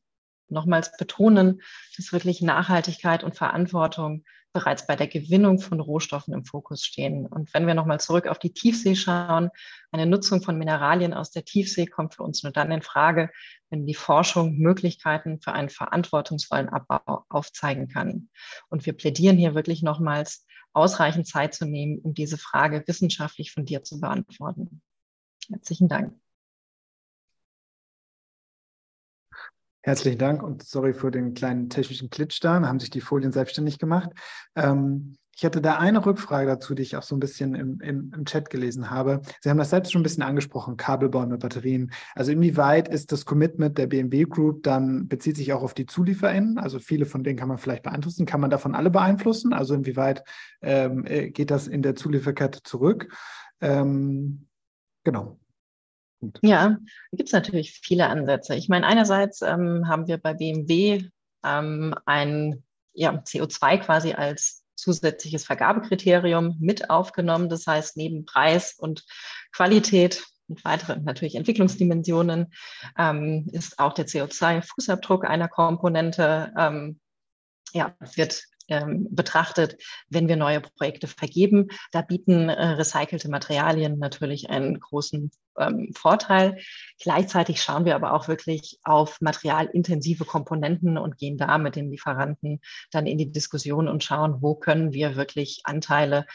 nochmals 0.49 0.95
betonen, 0.95 1.63
dass 1.95 2.13
wirklich 2.13 2.43
Nachhaltigkeit 2.43 3.23
und 3.23 3.35
Verantwortung 3.35 4.23
bereits 4.53 4.85
bei 4.85 4.95
der 4.95 5.07
Gewinnung 5.07 5.59
von 5.59 5.79
Rohstoffen 5.79 6.35
im 6.35 6.45
Fokus 6.45 6.83
stehen. 6.83 7.25
Und 7.25 7.51
wenn 7.55 7.65
wir 7.65 7.73
nochmal 7.73 7.99
zurück 7.99 8.27
auf 8.27 8.37
die 8.37 8.53
Tiefsee 8.53 8.95
schauen, 8.95 9.49
eine 9.91 10.05
Nutzung 10.05 10.43
von 10.43 10.59
Mineralien 10.59 11.13
aus 11.15 11.31
der 11.31 11.43
Tiefsee 11.43 11.87
kommt 11.87 12.13
für 12.13 12.23
uns 12.23 12.43
nur 12.43 12.51
dann 12.51 12.71
in 12.71 12.83
Frage, 12.83 13.31
wenn 13.71 13.87
die 13.87 13.95
Forschung 13.95 14.57
Möglichkeiten 14.57 15.41
für 15.41 15.53
einen 15.53 15.69
verantwortungsvollen 15.69 16.69
Abbau 16.69 17.25
aufzeigen 17.29 17.87
kann. 17.87 18.29
Und 18.69 18.85
wir 18.85 18.93
plädieren 18.93 19.37
hier 19.37 19.55
wirklich 19.55 19.81
nochmals, 19.81 20.46
ausreichend 20.77 21.27
Zeit 21.27 21.53
zu 21.53 21.65
nehmen, 21.65 21.99
um 21.99 22.13
diese 22.13 22.37
Frage 22.37 22.83
wissenschaftlich 22.85 23.51
fundiert 23.51 23.85
zu 23.85 23.99
beantworten. 23.99 24.81
Herzlichen 25.49 25.87
Dank. 25.87 26.13
Herzlichen 29.81 30.19
Dank 30.19 30.43
und 30.43 30.63
sorry 30.63 30.93
für 30.93 31.11
den 31.11 31.33
kleinen 31.33 31.69
technischen 31.69 32.09
Glitch 32.09 32.39
da. 32.41 32.59
Da 32.59 32.67
haben 32.67 32.79
sich 32.79 32.89
die 32.89 33.01
Folien 33.01 33.31
selbstständig 33.31 33.79
gemacht. 33.79 34.09
Ähm, 34.55 35.17
ich 35.37 35.45
hatte 35.45 35.61
da 35.61 35.77
eine 35.77 36.03
Rückfrage 36.03 36.47
dazu, 36.47 36.73
die 36.73 36.81
ich 36.81 36.95
auch 36.95 37.03
so 37.03 37.15
ein 37.15 37.19
bisschen 37.19 37.53
im, 37.53 37.79
im, 37.79 38.11
im, 38.11 38.25
Chat 38.25 38.49
gelesen 38.49 38.89
habe. 38.89 39.21
Sie 39.39 39.51
haben 39.51 39.59
das 39.59 39.69
selbst 39.69 39.91
schon 39.91 40.01
ein 40.01 40.03
bisschen 40.03 40.23
angesprochen, 40.23 40.77
Kabelbäume, 40.77 41.37
Batterien. 41.37 41.91
Also 42.15 42.31
inwieweit 42.31 42.87
ist 42.87 43.11
das 43.11 43.23
Commitment 43.23 43.77
der 43.77 43.85
BMW 43.85 44.23
Group 44.23 44.63
dann, 44.63 45.07
bezieht 45.07 45.37
sich 45.37 45.53
auch 45.53 45.61
auf 45.61 45.75
die 45.75 45.85
ZulieferInnen? 45.85 46.57
Also 46.57 46.79
viele 46.79 47.05
von 47.05 47.23
denen 47.23 47.37
kann 47.37 47.49
man 47.49 47.59
vielleicht 47.59 47.83
beeinflussen. 47.83 48.25
Kann 48.25 48.41
man 48.41 48.49
davon 48.49 48.73
alle 48.73 48.89
beeinflussen? 48.89 49.53
Also 49.53 49.75
inwieweit 49.75 50.23
ähm, 50.63 51.05
äh, 51.05 51.29
geht 51.29 51.51
das 51.51 51.67
in 51.67 51.83
der 51.83 51.95
Zulieferkette 51.95 52.63
zurück? 52.63 53.15
Ähm, 53.61 54.47
genau. 55.03 55.39
Gut. 56.19 56.39
Ja, 56.41 56.69
da 56.69 57.15
gibt 57.15 57.29
es 57.29 57.33
natürlich 57.33 57.73
viele 57.73 58.07
Ansätze. 58.07 58.55
Ich 58.55 58.69
meine, 58.69 58.87
einerseits 58.87 59.43
ähm, 59.43 59.87
haben 59.87 60.07
wir 60.07 60.17
bei 60.17 60.33
BMW 60.33 61.03
ähm, 61.45 61.93
ein 62.07 62.63
ja, 62.93 63.11
CO2 63.11 63.77
quasi 63.77 64.13
als 64.13 64.63
zusätzliches 64.77 65.45
Vergabekriterium 65.45 66.55
mit 66.59 66.89
aufgenommen. 66.89 67.49
Das 67.49 67.67
heißt, 67.67 67.97
neben 67.97 68.25
Preis 68.25 68.75
und 68.77 69.05
Qualität 69.51 70.25
und 70.47 70.63
weitere 70.63 70.97
natürlich 70.97 71.35
Entwicklungsdimensionen 71.35 72.53
ähm, 72.97 73.49
ist 73.51 73.79
auch 73.79 73.93
der 73.93 74.07
CO2-Fußabdruck 74.07 75.25
einer 75.25 75.49
Komponente. 75.49 76.53
Ähm, 76.57 76.99
ja, 77.73 77.95
wird 78.15 78.43
ähm, 78.67 79.07
betrachtet, 79.11 79.81
wenn 80.09 80.27
wir 80.27 80.35
neue 80.35 80.61
Projekte 80.61 81.07
vergeben. 81.07 81.67
Da 81.91 82.01
bieten 82.01 82.49
äh, 82.49 82.69
recycelte 82.69 83.29
Materialien 83.29 83.99
natürlich 83.99 84.49
einen 84.49 84.79
großen 84.79 85.31
ähm, 85.57 85.91
Vorteil. 85.95 86.57
Gleichzeitig 86.99 87.61
schauen 87.61 87.85
wir 87.85 87.95
aber 87.95 88.13
auch 88.13 88.27
wirklich 88.27 88.79
auf 88.83 89.19
materialintensive 89.21 90.25
Komponenten 90.25 90.97
und 90.97 91.17
gehen 91.17 91.37
da 91.37 91.57
mit 91.57 91.75
den 91.75 91.91
Lieferanten 91.91 92.59
dann 92.91 93.07
in 93.07 93.17
die 93.17 93.31
Diskussion 93.31 93.87
und 93.87 94.03
schauen, 94.03 94.41
wo 94.41 94.55
können 94.55 94.93
wir 94.93 95.15
wirklich 95.15 95.61
Anteile 95.63 96.25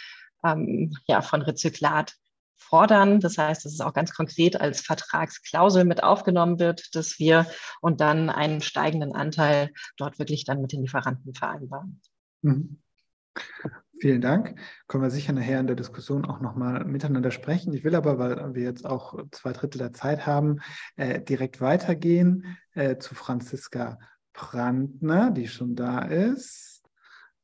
ähm, 0.44 0.96
ja, 1.06 1.22
von 1.22 1.42
Rezyklat 1.42 2.14
fordern. 2.56 3.20
Das 3.20 3.38
heißt, 3.38 3.64
dass 3.64 3.72
es 3.72 3.80
auch 3.80 3.92
ganz 3.92 4.14
konkret 4.14 4.60
als 4.60 4.80
Vertragsklausel 4.80 5.84
mit 5.84 6.02
aufgenommen 6.02 6.58
wird, 6.58 6.94
dass 6.94 7.18
wir 7.18 7.46
und 7.80 8.00
dann 8.00 8.30
einen 8.30 8.62
steigenden 8.62 9.14
Anteil 9.14 9.70
dort 9.96 10.18
wirklich 10.18 10.44
dann 10.44 10.62
mit 10.62 10.72
den 10.72 10.82
Lieferanten 10.82 11.34
vereinbaren. 11.34 12.00
Mhm. 12.42 12.78
Vielen 14.00 14.20
Dank. 14.20 14.58
Können 14.88 15.04
wir 15.04 15.10
sicher 15.10 15.32
nachher 15.32 15.60
in 15.60 15.68
der 15.68 15.76
Diskussion 15.76 16.24
auch 16.24 16.40
nochmal 16.40 16.84
miteinander 16.84 17.30
sprechen. 17.30 17.72
Ich 17.72 17.84
will 17.84 17.94
aber, 17.94 18.18
weil 18.18 18.54
wir 18.54 18.64
jetzt 18.64 18.84
auch 18.84 19.14
zwei 19.30 19.52
Drittel 19.52 19.78
der 19.78 19.92
Zeit 19.92 20.26
haben, 20.26 20.58
äh, 20.96 21.20
direkt 21.20 21.60
weitergehen 21.60 22.58
äh, 22.74 22.98
zu 22.98 23.14
Franziska 23.14 23.98
Brandner, 24.32 25.30
die 25.30 25.46
schon 25.46 25.76
da 25.76 26.00
ist. 26.00 26.71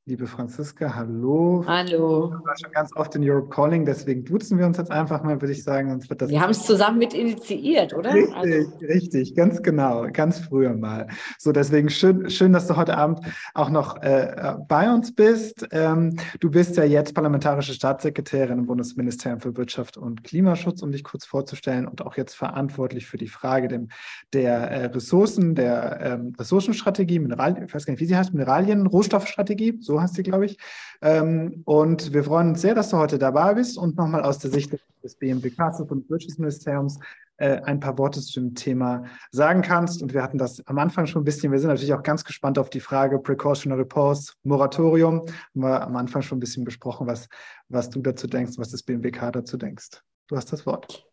Liebe 0.09 0.27
Franziska, 0.27 0.95
hallo. 0.95 1.63
Hallo. 1.67 2.33
Ich 2.41 2.47
war 2.47 2.59
schon 2.59 2.73
ganz 2.73 2.97
oft 2.97 3.15
in 3.15 3.31
Europe 3.31 3.51
Calling, 3.51 3.85
deswegen 3.85 4.25
duzen 4.25 4.57
wir 4.57 4.65
uns 4.65 4.79
jetzt 4.79 4.91
einfach 4.91 5.23
mal, 5.23 5.39
würde 5.39 5.53
ich 5.53 5.63
sagen. 5.63 5.91
Sonst 5.91 6.09
wird 6.09 6.23
das 6.23 6.31
wir 6.31 6.41
haben 6.41 6.49
es 6.49 6.65
zusammen 6.65 6.97
mit 6.97 7.13
initiiert, 7.13 7.93
oder? 7.93 8.15
Richtig, 8.15 8.35
also. 8.35 8.87
richtig, 8.87 9.35
ganz 9.35 9.63
genau, 9.63 10.07
ganz 10.11 10.39
früher 10.39 10.73
mal. 10.73 11.09
So, 11.37 11.53
deswegen 11.53 11.91
schön, 11.91 12.31
schön 12.31 12.55
dass 12.55 12.67
du 12.67 12.77
heute 12.77 12.97
Abend 12.97 13.21
auch 13.53 13.69
noch 13.69 14.01
äh, 14.01 14.55
bei 14.67 14.91
uns 14.91 15.15
bist. 15.15 15.69
Ähm, 15.73 16.17
du 16.41 16.51
bist 16.51 16.79
ja 16.79 16.85
jetzt 16.85 17.15
parlamentarische 17.15 17.75
Staatssekretärin 17.75 18.61
im 18.61 18.65
Bundesministerium 18.65 19.41
für 19.41 19.59
Wirtschaft 19.59 19.99
und 19.99 20.25
Klimaschutz, 20.25 20.81
um 20.81 20.91
dich 20.91 21.05
kurz 21.05 21.27
vorzustellen 21.27 21.87
und 21.87 22.01
auch 22.01 22.17
jetzt 22.17 22.35
verantwortlich 22.35 23.07
für 23.07 23.19
die 23.19 23.29
Frage 23.29 23.69
dem, 23.69 23.89
der 24.33 24.71
äh, 24.71 24.85
Ressourcen, 24.87 25.55
der 25.55 26.01
ähm, 26.01 26.33
Ressourcenstrategie, 26.39 27.19
Mineral, 27.19 27.63
ich 27.63 27.75
weiß 27.75 27.85
gar 27.85 27.93
nicht, 27.93 28.01
wie 28.01 28.07
sie 28.07 28.17
heißt, 28.17 28.33
Mineralien, 28.33 28.87
Rohstoffstrategie, 28.87 29.77
so 29.83 29.98
heißt 30.01 30.15
sie, 30.15 30.23
glaube 30.23 30.47
ich. 30.47 30.59
Ähm, 31.01 31.63
und 31.65 32.13
wir 32.13 32.25
freuen 32.25 32.51
uns 32.51 32.61
sehr, 32.61 32.75
dass 32.75 32.91
du 32.91 32.97
heute 32.97 33.19
dabei 33.19 33.55
bist 33.55 33.79
und 33.79 33.97
nochmal 33.97 34.23
aus 34.23 34.39
der 34.39 34.51
Sicht 34.51 34.73
des 35.03 35.15
BMWK 35.17 35.81
und 35.89 36.11
Wirtschaftsministeriums 36.11 36.99
äh, 37.39 37.61
ein 37.63 37.79
paar 37.79 37.97
Worte 37.99 38.21
zu 38.21 38.41
dem 38.41 38.55
Thema 38.55 39.05
sagen 39.31 39.63
kannst. 39.63 40.03
Und 40.03 40.13
wir 40.13 40.23
hatten 40.23 40.39
das 40.39 40.67
am 40.67 40.79
Anfang 40.79 41.07
schon 41.07 41.23
ein 41.23 41.25
bisschen. 41.25 41.53
Wir 41.53 41.59
sind 41.61 41.69
natürlich 41.69 41.95
auch 41.95 42.03
ganz 42.03 42.25
gespannt 42.25 42.59
auf 42.59 42.69
die 42.69 42.81
Frage 42.81 43.19
Precautionary 43.19 43.85
Pause, 43.85 44.33
Moratorium. 44.43 45.21
Haben 45.21 45.31
wir 45.55 45.83
am 45.83 45.97
Anfang 45.97 46.23
schon 46.23 46.39
ein 46.39 46.41
bisschen 46.41 46.65
besprochen, 46.65 47.07
was, 47.07 47.29
was 47.69 47.91
du 47.91 48.01
dazu 48.01 48.27
denkst, 48.27 48.55
was 48.57 48.71
das 48.71 48.83
BMWK 48.83 49.31
dazu 49.33 49.57
denkst. 49.57 50.03
Du 50.27 50.37
hast 50.37 50.53
das 50.53 50.67
Wort. 50.67 51.07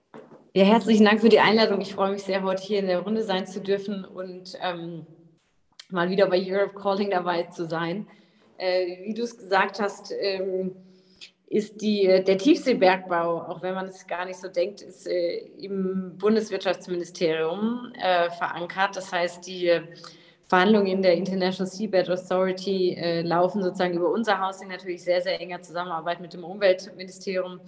Ja, 0.56 0.64
herzlichen 0.64 1.06
Dank 1.06 1.22
für 1.22 1.30
die 1.30 1.40
Einladung. 1.40 1.82
Ich 1.82 1.94
freue 1.94 2.12
mich 2.12 2.24
sehr, 2.24 2.42
heute 2.42 2.64
hier 2.64 2.80
in 2.80 2.88
der 2.88 3.02
Runde 3.02 3.24
sein 3.24 3.46
zu 3.46 3.62
dürfen 3.62 4.04
und 4.04 4.58
ähm, 4.62 5.06
mal 5.90 6.10
wieder 6.10 6.28
bei 6.28 6.42
Europe 6.42 6.74
Calling 6.74 7.12
dabei 7.12 7.44
zu 7.44 7.66
sein. 7.66 8.08
Äh, 8.58 9.04
wie 9.04 9.14
du 9.14 9.24
es 9.24 9.38
gesagt 9.38 9.80
hast, 9.80 10.14
ähm, 10.18 10.76
ist 11.48 11.82
die, 11.82 12.06
der 12.26 12.38
Tiefseebergbau, 12.38 13.42
auch 13.44 13.62
wenn 13.62 13.76
man 13.76 13.88
es 13.88 14.08
gar 14.08 14.26
nicht 14.26 14.40
so 14.40 14.48
denkt, 14.48 14.82
ist 14.82 15.08
äh, 15.08 15.38
im 15.60 16.18
Bundeswirtschaftsministerium 16.18 17.94
äh, 18.02 18.30
verankert. 18.32 18.96
Das 18.96 19.12
heißt, 19.14 19.46
die 19.46 19.72
Verhandlungen 20.48 20.88
in 20.88 21.02
der 21.02 21.14
International 21.14 21.72
Seabed 21.72 22.10
Authority 22.10 22.94
äh, 22.94 23.22
laufen 23.22 23.64
sozusagen 23.64 23.96
über 23.96 24.12
unser 24.12 24.40
Haus 24.40 24.62
in 24.62 24.70
natürlich 24.70 25.04
sehr, 25.04 25.22
sehr 25.22 25.40
enger 25.40 25.62
Zusammenarbeit 25.62 26.20
mit 26.20 26.34
dem 26.34 26.44
Umweltministerium. 26.44 27.60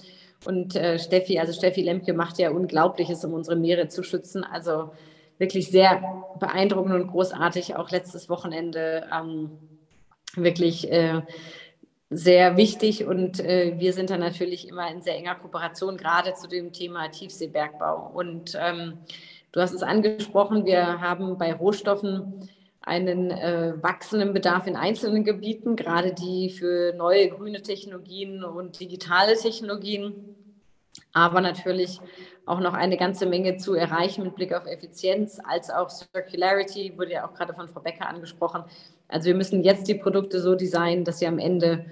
Und 0.46 0.76
äh, 0.76 1.00
Steffi, 1.00 1.40
also 1.40 1.54
Steffi 1.54 1.82
Lemke 1.82 2.14
macht 2.14 2.38
ja 2.40 2.52
Unglaubliches, 2.52 3.24
um 3.26 3.34
unsere 3.34 3.56
Meere 3.56 3.88
zu 3.88 4.04
schützen. 4.04 4.44
Also 4.44 4.92
wirklich 5.38 5.70
sehr 5.70 6.02
beeindruckend 6.40 6.96
und 6.96 7.08
großartig, 7.08 7.76
auch 7.76 7.90
letztes 7.90 8.28
Wochenende. 8.30 9.08
Ähm, 9.14 9.52
wirklich 10.38 10.92
äh, 10.92 11.22
sehr 12.10 12.56
wichtig 12.56 13.06
und 13.06 13.40
äh, 13.40 13.76
wir 13.78 13.92
sind 13.94 14.10
da 14.10 14.18
natürlich 14.18 14.68
immer 14.68 14.90
in 14.90 15.02
sehr 15.02 15.16
enger 15.16 15.36
Kooperation, 15.36 15.98
gerade 15.98 16.34
zu 16.34 16.48
dem 16.48 16.72
Thema 16.72 17.10
Tiefseebergbau. 17.10 18.12
Und 18.14 18.58
ähm, 18.60 19.00
du 19.52 19.62
hast 19.62 19.74
es 19.74 19.84
angesprochen, 19.84 20.66
wir 20.66 21.02
haben 21.02 21.38
bei 21.38 21.54
Rohstoffen 21.54 22.50
einen 22.82 23.32
äh, 23.32 23.74
wachsenden 23.82 24.34
Bedarf 24.34 24.66
in 24.66 24.78
einzelnen 24.78 25.26
Gebieten, 25.26 25.76
gerade 25.76 26.14
die 26.14 26.50
für 26.50 26.94
neue 26.94 27.28
grüne 27.28 27.62
Technologien 27.62 28.46
und 28.46 28.80
digitale 28.80 29.36
Technologien, 29.36 30.36
aber 31.12 31.42
natürlich 31.42 32.00
auch 32.46 32.62
noch 32.62 32.74
eine 32.74 32.96
ganze 32.96 33.26
Menge 33.26 33.58
zu 33.58 33.74
erreichen 33.74 34.24
mit 34.24 34.36
Blick 34.36 34.54
auf 34.54 34.66
Effizienz, 34.66 35.42
als 35.44 35.70
auch 35.70 35.90
Circularity, 35.90 36.98
wurde 36.98 37.12
ja 37.12 37.28
auch 37.28 37.34
gerade 37.34 37.54
von 37.54 37.68
Frau 37.68 37.82
Becker 37.82 38.08
angesprochen. 38.08 38.64
Also 39.08 39.28
wir 39.28 39.36
müssen 39.36 39.64
jetzt 39.64 39.88
die 39.88 39.96
Produkte 39.96 40.42
so 40.42 40.56
designen, 40.56 41.06
dass 41.06 41.20
sie 41.20 41.28
am 41.28 41.40
Ende 41.40 41.86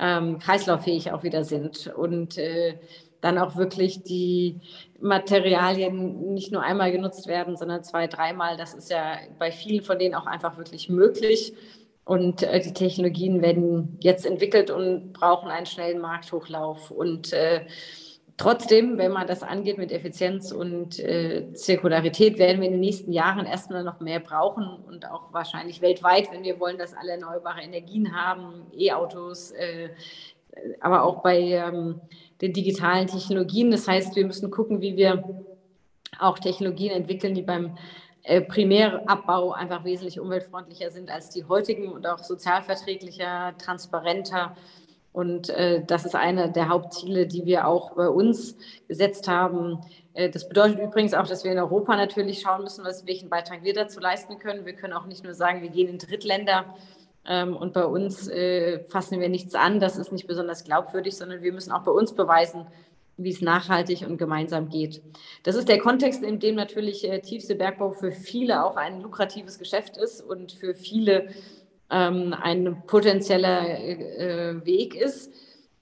ähm, 0.00 0.38
kreislauffähig 0.38 1.12
auch 1.12 1.22
wieder 1.22 1.44
sind 1.44 1.92
und 1.96 2.38
äh, 2.38 2.78
dann 3.20 3.38
auch 3.38 3.56
wirklich 3.56 4.02
die 4.02 4.60
Materialien 5.00 6.34
nicht 6.34 6.52
nur 6.52 6.62
einmal 6.62 6.92
genutzt 6.92 7.26
werden, 7.26 7.56
sondern 7.56 7.82
zwei, 7.82 8.06
dreimal. 8.06 8.56
Das 8.56 8.74
ist 8.74 8.90
ja 8.90 9.16
bei 9.38 9.50
vielen 9.50 9.82
von 9.82 9.98
denen 9.98 10.14
auch 10.14 10.26
einfach 10.26 10.58
wirklich 10.58 10.88
möglich. 10.88 11.54
Und 12.04 12.42
äh, 12.42 12.60
die 12.60 12.74
Technologien 12.74 13.40
werden 13.40 13.96
jetzt 14.00 14.26
entwickelt 14.26 14.70
und 14.70 15.14
brauchen 15.14 15.50
einen 15.50 15.64
schnellen 15.64 16.00
Markthochlauf. 16.00 16.90
Und 16.90 17.32
äh, 17.32 17.62
trotzdem, 18.36 18.98
wenn 18.98 19.12
man 19.12 19.26
das 19.26 19.42
angeht 19.42 19.78
mit 19.78 19.92
Effizienz 19.92 20.52
und 20.52 20.98
äh, 20.98 21.52
Zirkularität, 21.54 22.38
werden 22.38 22.60
wir 22.60 22.66
in 22.66 22.74
den 22.74 22.80
nächsten 22.80 23.12
Jahren 23.12 23.46
erstmal 23.46 23.84
noch 23.84 24.00
mehr 24.00 24.20
brauchen 24.20 24.66
und 24.86 25.10
auch 25.10 25.32
wahrscheinlich 25.32 25.80
weltweit, 25.80 26.30
wenn 26.32 26.42
wir 26.42 26.58
wollen, 26.60 26.78
dass 26.78 26.94
alle 26.94 27.12
erneuerbare 27.12 27.62
Energien 27.62 28.14
haben, 28.14 28.66
E-Autos, 28.76 29.52
äh, 29.52 29.90
aber 30.80 31.02
auch 31.02 31.22
bei 31.22 31.40
ähm, 31.40 32.00
den 32.40 32.52
digitalen 32.52 33.06
Technologien. 33.06 33.70
Das 33.70 33.88
heißt, 33.88 34.14
wir 34.16 34.26
müssen 34.26 34.50
gucken, 34.50 34.80
wie 34.80 34.96
wir 34.96 35.24
auch 36.18 36.38
Technologien 36.38 36.92
entwickeln, 36.92 37.34
die 37.34 37.42
beim 37.42 37.76
äh, 38.22 38.40
Primärabbau 38.40 39.52
einfach 39.52 39.84
wesentlich 39.84 40.18
umweltfreundlicher 40.18 40.90
sind 40.90 41.10
als 41.10 41.30
die 41.30 41.44
heutigen 41.44 41.88
und 41.88 42.06
auch 42.06 42.18
sozialverträglicher, 42.18 43.54
transparenter. 43.58 44.56
Und 45.14 45.48
äh, 45.50 45.80
das 45.86 46.04
ist 46.04 46.16
eine 46.16 46.50
der 46.50 46.68
Hauptziele, 46.68 47.28
die 47.28 47.46
wir 47.46 47.68
auch 47.68 47.92
bei 47.92 48.08
uns 48.08 48.56
gesetzt 48.88 49.28
haben. 49.28 49.78
Äh, 50.12 50.28
das 50.28 50.48
bedeutet 50.48 50.80
übrigens 50.80 51.14
auch, 51.14 51.28
dass 51.28 51.44
wir 51.44 51.52
in 51.52 51.58
Europa 51.60 51.94
natürlich 51.94 52.40
schauen 52.40 52.64
müssen, 52.64 52.84
was, 52.84 53.06
welchen 53.06 53.28
Beitrag 53.28 53.62
wir 53.62 53.74
dazu 53.74 54.00
leisten 54.00 54.40
können. 54.40 54.66
Wir 54.66 54.72
können 54.72 54.92
auch 54.92 55.06
nicht 55.06 55.22
nur 55.22 55.32
sagen, 55.32 55.62
wir 55.62 55.68
gehen 55.68 55.88
in 55.88 55.98
Drittländer 55.98 56.74
ähm, 57.28 57.54
und 57.56 57.74
bei 57.74 57.84
uns 57.84 58.26
äh, 58.26 58.80
fassen 58.88 59.20
wir 59.20 59.28
nichts 59.28 59.54
an. 59.54 59.78
Das 59.78 59.98
ist 59.98 60.10
nicht 60.10 60.26
besonders 60.26 60.64
glaubwürdig, 60.64 61.16
sondern 61.16 61.42
wir 61.42 61.52
müssen 61.52 61.70
auch 61.70 61.84
bei 61.84 61.92
uns 61.92 62.12
beweisen, 62.12 62.66
wie 63.16 63.30
es 63.30 63.40
nachhaltig 63.40 64.04
und 64.04 64.18
gemeinsam 64.18 64.68
geht. 64.68 65.00
Das 65.44 65.54
ist 65.54 65.68
der 65.68 65.78
Kontext, 65.78 66.24
in 66.24 66.40
dem 66.40 66.56
natürlich 66.56 67.08
äh, 67.08 67.20
Tiefseebergbau 67.20 67.92
für 67.92 68.10
viele 68.10 68.64
auch 68.64 68.74
ein 68.74 69.00
lukratives 69.00 69.60
Geschäft 69.60 69.96
ist 69.96 70.22
und 70.22 70.50
für 70.50 70.74
viele 70.74 71.28
ähm, 71.94 72.34
ein 72.42 72.82
potenzieller 72.86 73.78
äh, 73.78 74.66
Weg 74.66 74.96
ist. 74.96 75.32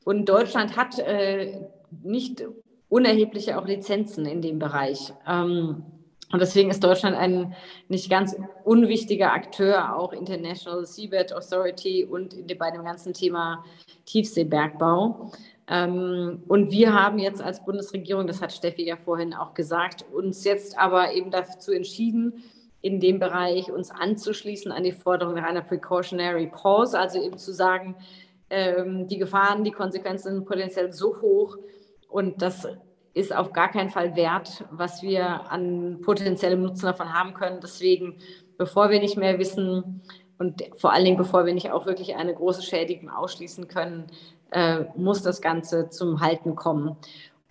Und 0.05 0.29
Deutschland 0.29 0.77
hat 0.77 0.99
äh, 0.99 1.61
nicht 2.03 2.45
unerhebliche 2.89 3.59
auch 3.59 3.67
Lizenzen 3.67 4.27
in 4.27 4.43
dem 4.43 4.59
Bereich. 4.59 5.13
Ähm, 5.27 5.83
und 6.31 6.41
deswegen 6.41 6.71
ist 6.71 6.85
Deutschland 6.85 7.17
ein 7.17 7.55
nicht 7.89 8.11
ganz 8.11 8.37
unwichtiger 8.65 9.33
Akteur, 9.33 9.97
auch 9.97 10.13
International 10.13 10.85
Seabed 10.85 11.33
Authority 11.33 12.05
und 12.05 12.35
bei 12.59 12.71
dem 12.71 12.85
ganzen 12.85 13.13
Thema 13.15 13.65
Tiefseebergbau. 14.07 15.31
Ähm, 15.69 16.43
und 16.49 16.71
wir 16.71 16.93
haben 16.93 17.19
jetzt 17.19 17.41
als 17.41 17.65
Bundesregierung, 17.65 18.27
das 18.27 18.43
hat 18.43 18.53
Steffi 18.53 18.85
ja 18.85 18.97
vorhin 18.97 19.33
auch 19.33 19.55
gesagt, 19.55 20.05
uns 20.13 20.45
jetzt 20.45 20.79
aber 20.79 21.13
eben 21.13 21.31
dazu 21.31 21.73
entschieden, 21.73 22.43
in 22.83 23.01
dem 23.01 23.19
Bereich 23.19 23.71
uns 23.71 23.91
anzuschließen 23.91 24.73
an 24.73 24.83
die 24.83 24.93
Forderung 24.93 25.35
nach 25.35 25.45
einer 25.45 25.63
Precautionary 25.63 26.49
Pause, 26.49 26.99
also 26.99 27.23
eben 27.23 27.39
zu 27.39 27.53
sagen, 27.53 27.97
ähm, 28.51 29.09
die 29.09 29.19
Gefahren, 29.19 29.65
die 29.65 29.71
Konsequenzen 29.71 30.35
sind 30.35 30.45
potenziell 30.45 30.93
so 30.93 31.21
hoch 31.23 31.57
und 32.09 32.43
das 32.43 32.69
ist 33.15 33.35
auf 33.35 33.53
gar 33.53 33.71
keinen 33.71 33.91
Fall 33.91 34.17
wert, 34.17 34.65
was 34.71 35.03
wir 35.03 35.51
an 35.51 36.01
potenziellem 36.03 36.63
Nutzen 36.63 36.87
davon 36.87 37.13
haben 37.13 37.35
können. 37.35 37.61
Deswegen, 37.63 38.19
bevor 38.59 38.91
wir 38.91 39.01
nicht 39.01 39.17
mehr 39.17 39.39
wissen 39.39 40.03
und 40.39 40.63
vor 40.77 40.93
allen 40.93 41.05
Dingen, 41.05 41.17
bevor 41.19 41.47
wir 41.47 41.55
nicht 41.55 41.71
auch 41.71 41.87
wirklich 41.87 42.17
eine 42.17 42.35
große 42.35 42.63
Schädigung 42.63 43.11
ausschließen 43.11 43.69
können, 43.69 44.07
äh, 44.51 44.85
muss 44.97 45.23
das 45.23 45.41
Ganze 45.41 45.89
zum 45.89 46.21
Halten 46.21 46.57
kommen. 46.57 46.97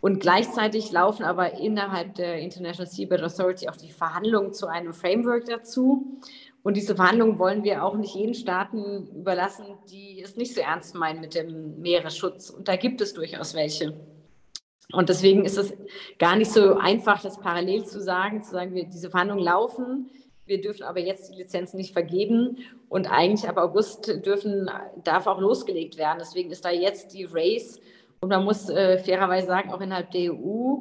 Und 0.01 0.19
gleichzeitig 0.19 0.91
laufen 0.91 1.23
aber 1.23 1.59
innerhalb 1.59 2.15
der 2.15 2.39
International 2.39 2.91
Seabed 2.91 3.21
Authority 3.21 3.69
auch 3.69 3.77
die 3.77 3.91
Verhandlungen 3.91 4.51
zu 4.51 4.67
einem 4.67 4.93
Framework 4.93 5.45
dazu. 5.45 6.19
Und 6.63 6.75
diese 6.75 6.95
Verhandlungen 6.95 7.37
wollen 7.37 7.63
wir 7.63 7.83
auch 7.83 7.95
nicht 7.95 8.15
jenen 8.15 8.33
Staaten 8.33 9.07
überlassen, 9.15 9.65
die 9.91 10.21
es 10.21 10.35
nicht 10.35 10.55
so 10.55 10.61
ernst 10.61 10.95
meinen 10.95 11.21
mit 11.21 11.35
dem 11.35 11.79
Meeresschutz. 11.79 12.49
Und 12.49 12.67
da 12.67 12.75
gibt 12.75 12.99
es 13.01 13.13
durchaus 13.13 13.53
welche. 13.53 13.93
Und 14.91 15.09
deswegen 15.09 15.45
ist 15.45 15.57
es 15.57 15.73
gar 16.19 16.35
nicht 16.35 16.51
so 16.51 16.75
einfach, 16.75 17.21
das 17.21 17.39
parallel 17.39 17.85
zu 17.85 18.01
sagen, 18.01 18.43
zu 18.43 18.51
sagen, 18.51 18.73
wir, 18.73 18.85
diese 18.85 19.09
Verhandlungen 19.09 19.43
laufen, 19.43 20.09
wir 20.45 20.59
dürfen 20.59 20.83
aber 20.83 20.99
jetzt 20.99 21.31
die 21.31 21.37
Lizenzen 21.37 21.77
nicht 21.77 21.93
vergeben 21.93 22.57
und 22.89 23.09
eigentlich 23.09 23.47
ab 23.47 23.57
August 23.57 24.07
dürfen, 24.25 24.69
darf 25.03 25.27
auch 25.27 25.39
losgelegt 25.39 25.97
werden. 25.97 26.17
Deswegen 26.19 26.51
ist 26.51 26.65
da 26.65 26.71
jetzt 26.71 27.13
die 27.13 27.23
Race 27.23 27.79
und 28.21 28.29
man 28.29 28.45
muss 28.45 28.69
äh, 28.69 28.99
fairerweise 28.99 29.47
sagen, 29.47 29.71
auch 29.71 29.81
innerhalb 29.81 30.11
der 30.11 30.31
EU 30.31 30.77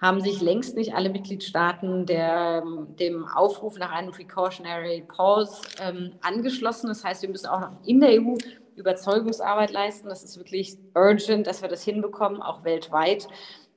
haben 0.00 0.20
sich 0.20 0.42
längst 0.42 0.76
nicht 0.76 0.94
alle 0.94 1.08
Mitgliedstaaten 1.08 2.04
der, 2.04 2.62
dem 3.00 3.26
Aufruf 3.26 3.78
nach 3.78 3.92
einem 3.92 4.10
Precautionary 4.10 5.02
Pause 5.08 5.62
ähm, 5.80 6.12
angeschlossen. 6.20 6.88
Das 6.88 7.02
heißt, 7.02 7.22
wir 7.22 7.30
müssen 7.30 7.46
auch 7.46 7.60
noch 7.60 7.76
in 7.86 8.00
der 8.00 8.20
EU 8.20 8.36
Überzeugungsarbeit 8.76 9.72
leisten. 9.72 10.08
Das 10.08 10.22
ist 10.22 10.36
wirklich 10.36 10.76
urgent, 10.94 11.46
dass 11.46 11.62
wir 11.62 11.68
das 11.68 11.82
hinbekommen, 11.82 12.42
auch 12.42 12.62
weltweit, 12.64 13.26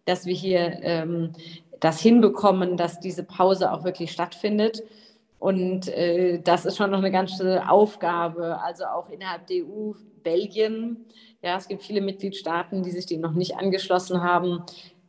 dass 0.03 0.26
wir 0.26 0.34
hier 0.34 0.80
ähm, 0.82 1.32
das 1.80 2.01
hinbekommen, 2.01 2.76
dass 2.76 2.99
diese 2.99 3.24
Pause 3.24 3.72
auch 3.72 3.86
wirklich 3.86 4.11
stattfindet. 4.11 4.84
Und 5.39 5.88
äh, 5.88 6.41
das 6.41 6.66
ist 6.66 6.76
schon 6.76 6.91
noch 6.91 6.97
eine 6.97 7.11
ganze 7.11 7.70
Aufgabe, 7.70 8.59
also 8.61 8.86
auch 8.86 9.09
innerhalb 9.09 9.47
der 9.47 9.63
EU, 9.63 9.93
Belgien. 10.24 11.05
Ja, 11.46 11.58
es 11.58 11.68
gibt 11.68 11.84
viele 11.84 12.02
Mitgliedstaaten, 12.02 12.82
die 12.82 12.89
sich 12.89 13.06
dem 13.06 13.22
noch 13.22 13.34
nicht 13.34 13.56
angeschlossen 13.56 14.24
haben. 14.24 14.64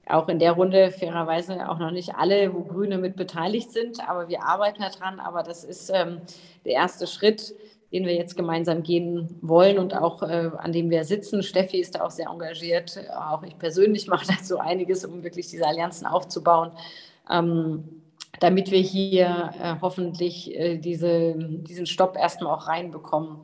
Auch 0.06 0.28
in 0.28 0.38
der 0.38 0.52
Runde 0.52 0.90
fairerweise 0.90 1.66
auch 1.66 1.78
noch 1.78 1.90
nicht 1.90 2.14
alle, 2.14 2.52
wo 2.52 2.60
Grüne 2.60 2.98
mit 2.98 3.16
beteiligt 3.16 3.72
sind, 3.72 4.06
aber 4.06 4.28
wir 4.28 4.42
arbeiten 4.42 4.82
daran. 4.82 5.18
Aber 5.18 5.42
das 5.42 5.64
ist 5.64 5.90
ähm, 5.94 6.20
der 6.66 6.74
erste 6.74 7.06
Schritt 7.06 7.54
den 7.92 8.04
wir 8.04 8.14
jetzt 8.14 8.36
gemeinsam 8.36 8.82
gehen 8.82 9.38
wollen 9.40 9.78
und 9.78 9.96
auch 9.96 10.22
äh, 10.22 10.50
an 10.58 10.72
dem 10.72 10.90
wir 10.90 11.04
sitzen. 11.04 11.42
Steffi 11.42 11.78
ist 11.78 11.94
da 11.94 12.04
auch 12.04 12.10
sehr 12.10 12.28
engagiert. 12.28 12.98
Auch 13.16 13.42
ich 13.44 13.56
persönlich 13.58 14.06
mache 14.08 14.26
dazu 14.26 14.58
einiges, 14.58 15.04
um 15.04 15.22
wirklich 15.22 15.46
diese 15.46 15.64
Allianzen 15.66 16.06
aufzubauen, 16.06 16.72
ähm, 17.30 18.02
damit 18.40 18.70
wir 18.70 18.80
hier 18.80 19.50
äh, 19.62 19.76
hoffentlich 19.80 20.54
äh, 20.54 20.78
diese, 20.78 21.36
diesen 21.36 21.86
Stopp 21.86 22.16
erstmal 22.16 22.52
auch 22.54 22.66
reinbekommen. 22.66 23.38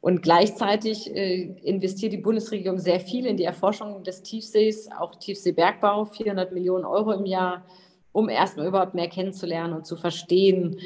Und 0.00 0.22
gleichzeitig 0.22 1.14
äh, 1.14 1.54
investiert 1.62 2.12
die 2.12 2.18
Bundesregierung 2.18 2.78
sehr 2.78 3.00
viel 3.00 3.26
in 3.26 3.36
die 3.36 3.44
Erforschung 3.44 4.04
des 4.04 4.22
Tiefsees, 4.22 4.88
auch 4.98 5.16
Tiefseebergbau, 5.16 6.04
400 6.04 6.52
Millionen 6.52 6.84
Euro 6.84 7.12
im 7.12 7.26
Jahr, 7.26 7.64
um 8.12 8.28
erstmal 8.28 8.68
überhaupt 8.68 8.94
mehr 8.94 9.08
kennenzulernen 9.08 9.74
und 9.74 9.86
zu 9.86 9.96
verstehen, 9.96 10.78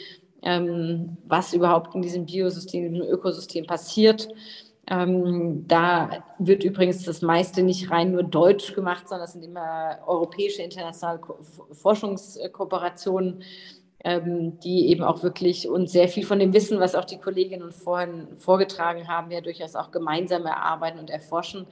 ähm, 0.42 1.18
was 1.26 1.52
überhaupt 1.52 1.94
in 1.94 2.02
diesem 2.02 2.24
Biosystem, 2.24 2.86
in 2.86 2.94
diesem 2.94 3.08
Ökosystem 3.08 3.66
passiert. 3.66 4.28
Ähm, 4.90 5.66
da 5.68 6.24
wird 6.38 6.64
übrigens 6.64 7.04
das 7.04 7.22
meiste 7.22 7.62
nicht 7.62 7.90
rein 7.90 8.12
nur 8.12 8.24
deutsch 8.24 8.74
gemacht, 8.74 9.08
sondern 9.08 9.26
es 9.26 9.32
sind 9.32 9.44
immer 9.44 9.98
europäische 10.06 10.62
internationale 10.62 11.20
Ko 11.20 11.38
Forschungskooperationen, 11.72 13.42
ähm, 14.05 14.59
die 14.61 14.88
eben 14.88 15.03
auch 15.03 15.22
wirklich 15.22 15.68
uns 15.68 15.92
sehr 15.92 16.09
viel 16.09 16.24
von 16.26 16.38
dem 16.38 16.53
Wissen, 16.53 16.80
was 16.80 16.94
auch 16.94 17.05
die 17.05 17.18
Kolleginnen 17.18 17.72
vorhin 17.72 18.36
vorgetragen 18.36 19.09
haben, 19.09 19.30
ja 19.30 19.40
durchaus 19.40 19.76
auch 19.76 19.90
gemeinsam 19.90 20.44
erarbeiten 20.44 20.98
und 20.98 21.11
erforschen. 21.11 21.66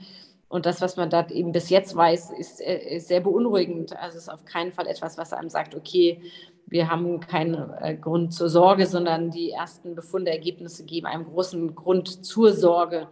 Und 0.49 0.66
das, 0.66 0.81
was 0.81 0.97
man 0.97 1.11
da 1.11 1.26
eben 1.28 1.53
bis 1.53 1.70
jetzt 1.70 1.95
weiß, 1.95 2.33
ist, 2.33 2.61
äh, 2.61 2.97
ist 2.97 3.09
sehr 3.09 3.20
beunruhigend. 3.20 3.97
Also 3.97 4.18
es 4.18 4.24
ist 4.24 4.28
auf 4.28 4.45
keinen 4.45 4.72
Fall 4.72 4.87
etwas, 4.87 5.18
was 5.18 5.33
einem 5.33 5.49
sagt, 5.49 5.74
okay, 5.74 6.20
wir 6.66 6.89
haben 6.89 7.21
keinen 7.21 7.72
äh, 7.80 7.96
Grund 7.96 8.33
zur 8.33 8.49
Sorge, 8.49 8.87
sondern 8.87 9.30
die 9.30 9.50
ersten 9.50 9.95
Befundeergebnisse 9.95 10.84
geben 10.84 11.07
einem 11.07 11.25
großen 11.25 11.75
Grund 11.75 12.25
zur 12.25 12.53
Sorge 12.53 13.09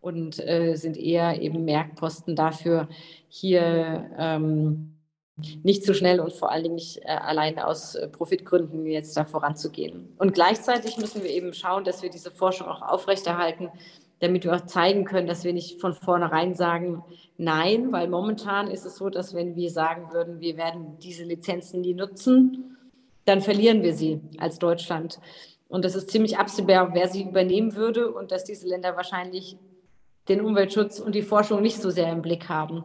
und 0.00 0.38
äh, 0.46 0.74
sind 0.74 0.96
eher 0.96 1.40
eben 1.40 1.64
Merkposten 1.64 2.36
dafür, 2.36 2.88
hier 3.28 4.10
ähm, 4.18 4.93
nicht 5.36 5.82
zu 5.82 5.92
so 5.92 5.98
schnell 5.98 6.20
und 6.20 6.32
vor 6.32 6.50
allen 6.50 6.62
Dingen 6.62 6.74
nicht 6.76 6.98
äh, 7.02 7.08
allein 7.08 7.58
aus 7.58 7.94
äh, 7.94 8.08
Profitgründen 8.08 8.86
jetzt 8.86 9.16
da 9.16 9.24
voranzugehen. 9.24 10.14
Und 10.18 10.34
gleichzeitig 10.34 10.96
müssen 10.96 11.22
wir 11.22 11.30
eben 11.30 11.52
schauen, 11.52 11.84
dass 11.84 12.02
wir 12.02 12.10
diese 12.10 12.30
Forschung 12.30 12.68
auch 12.68 12.82
aufrechterhalten, 12.82 13.70
damit 14.20 14.44
wir 14.44 14.54
auch 14.54 14.66
zeigen 14.66 15.04
können, 15.04 15.26
dass 15.26 15.44
wir 15.44 15.52
nicht 15.52 15.80
von 15.80 15.92
vornherein 15.92 16.54
sagen, 16.54 17.02
nein, 17.36 17.90
weil 17.90 18.08
momentan 18.08 18.70
ist 18.70 18.86
es 18.86 18.96
so, 18.96 19.10
dass 19.10 19.34
wenn 19.34 19.56
wir 19.56 19.70
sagen 19.70 20.12
würden, 20.12 20.40
wir 20.40 20.56
werden 20.56 20.98
diese 21.02 21.24
Lizenzen 21.24 21.80
nie 21.80 21.94
nutzen, 21.94 22.76
dann 23.24 23.40
verlieren 23.40 23.82
wir 23.82 23.94
sie 23.94 24.20
als 24.38 24.58
Deutschland. 24.58 25.18
Und 25.68 25.84
das 25.84 25.96
ist 25.96 26.10
ziemlich 26.10 26.38
absehbar, 26.38 26.94
wer 26.94 27.08
sie 27.08 27.22
übernehmen 27.22 27.74
würde 27.74 28.12
und 28.12 28.30
dass 28.30 28.44
diese 28.44 28.68
Länder 28.68 28.96
wahrscheinlich 28.96 29.56
den 30.28 30.40
Umweltschutz 30.40 31.00
und 31.00 31.14
die 31.14 31.22
Forschung 31.22 31.62
nicht 31.62 31.80
so 31.80 31.90
sehr 31.90 32.10
im 32.10 32.22
Blick 32.22 32.48
haben. 32.48 32.84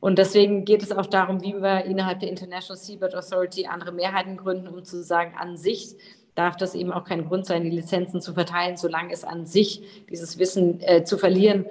Und 0.00 0.18
deswegen 0.18 0.64
geht 0.64 0.82
es 0.82 0.90
auch 0.90 1.06
darum, 1.06 1.42
wie 1.42 1.54
wir 1.54 1.84
innerhalb 1.84 2.20
der 2.20 2.28
International 2.28 2.76
Seabed 2.76 3.14
Authority 3.14 3.66
andere 3.66 3.92
Mehrheiten 3.92 4.36
gründen, 4.36 4.66
um 4.66 4.84
zu 4.84 5.02
sagen, 5.02 5.34
an 5.38 5.56
sich 5.56 5.94
darf 6.34 6.56
das 6.56 6.74
eben 6.74 6.92
auch 6.92 7.04
kein 7.04 7.24
Grund 7.24 7.46
sein, 7.46 7.62
die 7.62 7.70
Lizenzen 7.70 8.20
zu 8.20 8.34
verteilen, 8.34 8.76
solange 8.76 9.12
es 9.12 9.22
an 9.22 9.46
sich 9.46 10.04
dieses 10.10 10.38
Wissen 10.38 10.80
äh, 10.80 11.04
zu 11.04 11.18
verlieren, 11.18 11.66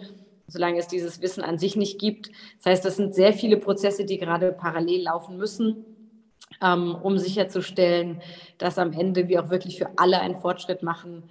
solange 0.47 0.79
es 0.79 0.87
dieses 0.87 1.21
Wissen 1.21 1.43
an 1.43 1.57
sich 1.57 1.75
nicht 1.75 1.99
gibt. 1.99 2.29
Das 2.57 2.67
heißt, 2.67 2.85
das 2.85 2.95
sind 2.95 3.13
sehr 3.13 3.33
viele 3.33 3.57
Prozesse, 3.57 4.05
die 4.05 4.17
gerade 4.17 4.51
parallel 4.51 5.03
laufen 5.03 5.37
müssen, 5.37 5.83
ähm, 6.61 6.95
um 7.01 7.17
sicherzustellen, 7.17 8.21
dass 8.57 8.77
am 8.77 8.93
Ende 8.93 9.27
wir 9.27 9.43
auch 9.43 9.49
wirklich 9.49 9.77
für 9.77 9.89
alle 9.97 10.19
einen 10.19 10.35
Fortschritt 10.35 10.83
machen 10.83 11.23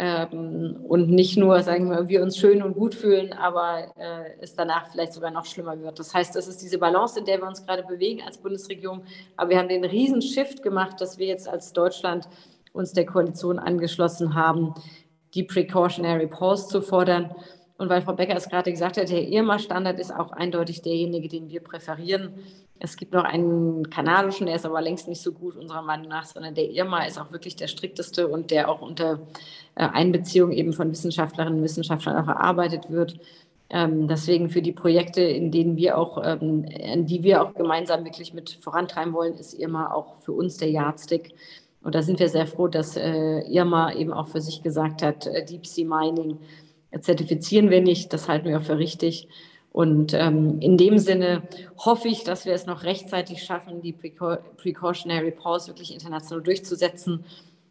ähm, 0.00 0.76
und 0.86 1.10
nicht 1.10 1.36
nur, 1.36 1.60
sagen 1.64 1.90
wir, 1.90 2.08
wir 2.08 2.22
uns 2.22 2.36
schön 2.36 2.62
und 2.62 2.74
gut 2.74 2.94
fühlen, 2.94 3.32
aber 3.32 3.92
äh, 3.96 4.30
es 4.40 4.54
danach 4.54 4.86
vielleicht 4.92 5.12
sogar 5.12 5.32
noch 5.32 5.44
schlimmer 5.44 5.80
wird. 5.80 5.98
Das 5.98 6.14
heißt, 6.14 6.36
das 6.36 6.46
ist 6.46 6.62
diese 6.62 6.78
Balance, 6.78 7.18
in 7.18 7.24
der 7.24 7.40
wir 7.40 7.48
uns 7.48 7.66
gerade 7.66 7.82
bewegen 7.82 8.22
als 8.24 8.38
Bundesregierung. 8.38 9.02
Aber 9.36 9.50
wir 9.50 9.58
haben 9.58 9.68
den 9.68 9.84
riesen 9.84 10.22
Shift 10.22 10.62
gemacht, 10.62 11.00
dass 11.00 11.18
wir 11.18 11.26
jetzt 11.26 11.48
als 11.48 11.72
Deutschland 11.72 12.28
uns 12.72 12.92
der 12.92 13.06
Koalition 13.06 13.58
angeschlossen 13.58 14.36
haben, 14.36 14.72
die 15.34 15.42
Precautionary 15.42 16.28
Pause 16.28 16.68
zu 16.68 16.80
fordern. 16.80 17.34
Und 17.78 17.88
weil 17.88 18.02
Frau 18.02 18.12
Becker 18.12 18.36
es 18.36 18.48
gerade 18.48 18.72
gesagt 18.72 18.96
hat, 18.96 19.08
der 19.08 19.28
Irma-Standard 19.28 20.00
ist 20.00 20.12
auch 20.12 20.32
eindeutig 20.32 20.82
derjenige, 20.82 21.28
den 21.28 21.48
wir 21.48 21.60
präferieren. 21.60 22.34
Es 22.80 22.96
gibt 22.96 23.14
noch 23.14 23.22
einen 23.22 23.88
kanadischen, 23.88 24.46
der 24.46 24.56
ist 24.56 24.66
aber 24.66 24.82
längst 24.82 25.06
nicht 25.06 25.22
so 25.22 25.32
gut 25.32 25.56
unserer 25.56 25.82
Meinung 25.82 26.08
nach, 26.08 26.24
sondern 26.24 26.56
der 26.56 26.70
Irma 26.70 27.04
ist 27.04 27.20
auch 27.20 27.30
wirklich 27.30 27.54
der 27.54 27.68
strikteste 27.68 28.26
und 28.26 28.50
der 28.50 28.68
auch 28.68 28.82
unter 28.82 29.20
äh, 29.76 29.84
Einbeziehung 29.84 30.50
eben 30.50 30.72
von 30.72 30.90
Wissenschaftlerinnen 30.90 31.58
und 31.58 31.64
Wissenschaftlern 31.64 32.16
auch 32.16 32.28
erarbeitet 32.28 32.90
wird. 32.90 33.20
Ähm, 33.70 34.08
deswegen 34.08 34.50
für 34.50 34.62
die 34.62 34.72
Projekte, 34.72 35.20
in 35.20 35.52
denen 35.52 35.76
wir 35.76 35.98
auch, 35.98 36.20
ähm, 36.24 36.64
in 36.64 37.06
die 37.06 37.22
wir 37.22 37.42
auch 37.42 37.54
gemeinsam 37.54 38.04
wirklich 38.04 38.34
mit 38.34 38.58
vorantreiben 38.60 39.12
wollen, 39.12 39.34
ist 39.34 39.54
Irma 39.54 39.92
auch 39.92 40.16
für 40.16 40.32
uns 40.32 40.56
der 40.56 40.70
Yardstick. 40.70 41.32
Und 41.82 41.94
da 41.94 42.02
sind 42.02 42.18
wir 42.18 42.28
sehr 42.28 42.48
froh, 42.48 42.66
dass 42.66 42.96
äh, 42.96 43.40
Irma 43.42 43.92
eben 43.92 44.12
auch 44.12 44.26
für 44.26 44.40
sich 44.40 44.64
gesagt 44.64 45.02
hat, 45.02 45.28
äh, 45.28 45.44
Deep 45.44 45.64
Sea 45.64 45.86
Mining 45.86 46.38
zertifizieren 47.00 47.70
wir 47.70 47.80
nicht. 47.80 48.12
Das 48.12 48.28
halten 48.28 48.48
wir 48.48 48.58
auch 48.58 48.64
für 48.64 48.78
richtig. 48.78 49.28
Und 49.70 50.14
ähm, 50.14 50.58
in 50.60 50.76
dem 50.76 50.98
Sinne 50.98 51.42
hoffe 51.76 52.08
ich, 52.08 52.24
dass 52.24 52.46
wir 52.46 52.52
es 52.52 52.66
noch 52.66 52.84
rechtzeitig 52.84 53.42
schaffen, 53.42 53.82
die 53.82 53.92
Precautionary 53.92 55.30
Pause 55.30 55.68
wirklich 55.68 55.92
international 55.92 56.42
durchzusetzen 56.42 57.24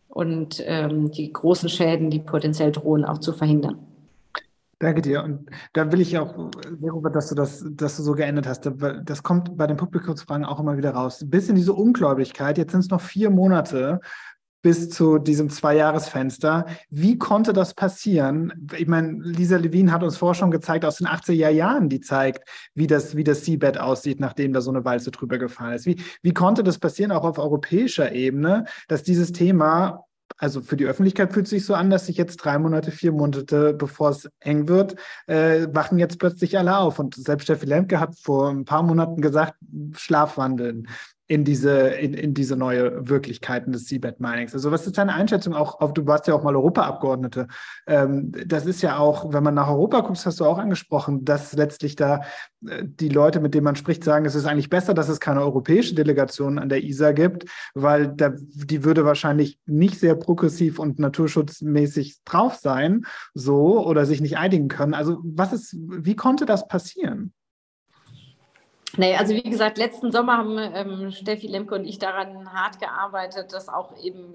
und 0.07 0.64
ähm, 0.65 1.11
die 1.11 1.34
großen 1.34 1.69
Schäden, 1.69 2.10
die 2.10 2.19
potenziell 2.19 2.72
drohen, 2.72 3.03
auch 3.03 3.18
zu 3.18 3.34
verhindern. 3.34 3.80
Danke 4.80 5.02
dir. 5.02 5.23
Und 5.23 5.49
da 5.73 5.91
will 5.91 6.02
ich 6.02 6.15
auch, 6.19 6.52
Robert, 6.84 7.15
dass 7.15 7.30
du 7.30 7.35
das, 7.35 7.65
dass 7.72 7.98
du 7.98 8.03
so 8.03 8.14
geändert 8.14 8.45
hast. 8.45 8.69
Das 9.03 9.23
kommt 9.23 9.57
bei 9.57 9.65
den 9.65 9.76
Publikumsfragen 9.76 10.45
auch 10.45 10.60
immer 10.60 10.77
wieder 10.77 10.91
raus. 10.91 11.22
Ein 11.22 11.31
bisschen 11.31 11.56
diese 11.56 11.73
Ungläubigkeit. 11.73 12.60
Jetzt 12.60 12.73
sind 12.73 12.81
es 12.81 12.89
noch 12.89 13.02
vier 13.02 13.31
Monate 13.31 13.99
bis 14.61 14.89
zu 14.89 15.17
diesem 15.17 15.49
Zweijahresfenster. 15.49 16.65
Wie 16.89 17.17
konnte 17.17 17.53
das 17.53 17.73
passieren? 17.73 18.67
Ich 18.77 18.88
meine, 18.88 19.19
Lisa 19.21 19.57
Levin 19.57 19.91
hat 19.91 20.03
uns 20.03 20.17
schon 20.17 20.51
gezeigt 20.51 20.85
aus 20.85 20.97
den 20.97 21.07
80er 21.07 21.49
Jahren, 21.49 21.89
die 21.89 22.01
zeigt, 22.01 22.47
wie 22.73 22.88
das, 22.88 23.15
wie 23.15 23.23
das 23.23 23.45
Seabed 23.45 23.79
aussieht, 23.79 24.19
nachdem 24.19 24.53
da 24.53 24.61
so 24.61 24.71
eine 24.71 24.85
Walze 24.85 25.11
drüber 25.11 25.38
gefallen 25.38 25.75
ist. 25.75 25.85
Wie, 25.85 26.01
wie 26.21 26.34
konnte 26.34 26.63
das 26.63 26.79
passieren, 26.79 27.11
auch 27.11 27.23
auf 27.23 27.38
europäischer 27.38 28.11
Ebene, 28.11 28.65
dass 28.88 29.03
dieses 29.03 29.31
Thema 29.31 30.03
also 30.38 30.61
für 30.61 30.77
die 30.77 30.85
Öffentlichkeit 30.85 31.34
fühlt 31.34 31.47
sich 31.47 31.65
so 31.65 31.73
an, 31.73 31.89
dass 31.89 32.05
sich 32.05 32.17
jetzt 32.17 32.38
drei 32.38 32.59
Monate, 32.59 32.91
vier 32.91 33.11
Monate, 33.11 33.73
bevor 33.73 34.09
es 34.09 34.29
eng 34.39 34.67
wird, 34.67 34.95
äh, 35.27 35.67
wachen 35.71 35.97
jetzt 35.97 36.19
plötzlich 36.19 36.57
alle 36.57 36.77
auf. 36.77 36.99
Und 36.99 37.15
selbst 37.15 37.45
Steffi 37.45 37.65
Lemke 37.65 37.99
hat 37.99 38.15
vor 38.19 38.49
ein 38.49 38.65
paar 38.65 38.84
Monaten 38.84 39.21
gesagt, 39.21 39.55
Schlafwandeln 39.95 40.88
in 41.28 41.44
diese, 41.44 41.90
in, 41.90 42.14
in 42.14 42.34
diese 42.34 42.56
neue 42.56 43.10
Wirklichkeiten 43.10 43.74
des 43.74 43.88
Seabed 43.88 44.20
Minings. 44.20 44.54
Also 44.54 44.72
was 44.72 44.88
ist 44.88 44.98
deine 44.98 45.14
Einschätzung 45.14 45.54
auch 45.54 45.82
auf, 45.82 45.94
du 45.94 46.08
warst 46.08 46.28
ja 46.28 46.34
auch 46.34 46.44
mal 46.44 46.56
Europaabgeordnete. 46.56 47.48
Ähm, 47.86 48.32
das 48.45 48.66
ist 48.66 48.82
ja 48.82 48.98
auch, 48.98 49.34
wenn 49.34 49.44
man 49.44 49.54
nach 49.54 49.68
Europa 49.68 49.99
guckt, 50.02 50.26
hast 50.26 50.40
du 50.40 50.45
auch 50.45 50.58
angesprochen, 50.58 51.26
dass 51.26 51.54
letztlich 51.54 51.98
da 51.98 52.22
äh, 52.66 52.84
die 52.86 53.10
Leute, 53.10 53.41
mit 53.41 53.54
denen 53.54 53.66
man 53.66 53.76
spricht, 53.76 54.06
sagen, 54.06 54.26
es 54.26 54.36
ist 54.36 54.45
eigentlich 54.45 54.70
besser, 54.70 54.94
dass 54.94 55.10
es 55.10 55.20
keine 55.20 55.41
europäische 55.41 55.95
Delegation 55.95 56.60
an 56.60 56.70
der 56.70 56.84
ISA 56.84 57.12
gibt, 57.12 57.45
weil 57.74 58.08
da, 58.08 58.32
die 58.38 58.86
würde 58.86 59.04
wahrscheinlich 59.04 59.60
nicht 59.66 59.99
sehr 59.99 60.16
progressiv 60.16 60.80
und 60.80 60.98
naturschutzmäßig 60.98 62.24
drauf 62.24 62.56
sein, 62.56 63.06
so, 63.34 63.86
oder 63.86 64.06
sich 64.06 64.22
nicht 64.22 64.38
einigen 64.38 64.70
können. 64.70 64.94
Also 64.94 65.18
was 65.24 65.52
ist, 65.52 65.76
wie 65.78 66.16
konnte 66.16 66.45
das 66.45 66.68
passieren? 66.70 67.34
Nee, 68.98 69.15
also 69.15 69.34
wie 69.36 69.44
gesagt, 69.44 69.78
letzten 69.78 70.11
Sommer 70.11 70.38
haben 70.38 70.57
ähm, 70.57 71.11
Steffi 71.11 71.48
Lemke 71.48 71.76
und 71.76 71.86
ich 71.86 71.99
daran 71.99 72.52
hart 72.52 72.80
gearbeitet, 72.80 73.53
dass 73.53 73.69
auch 73.69 73.95
eben 74.03 74.34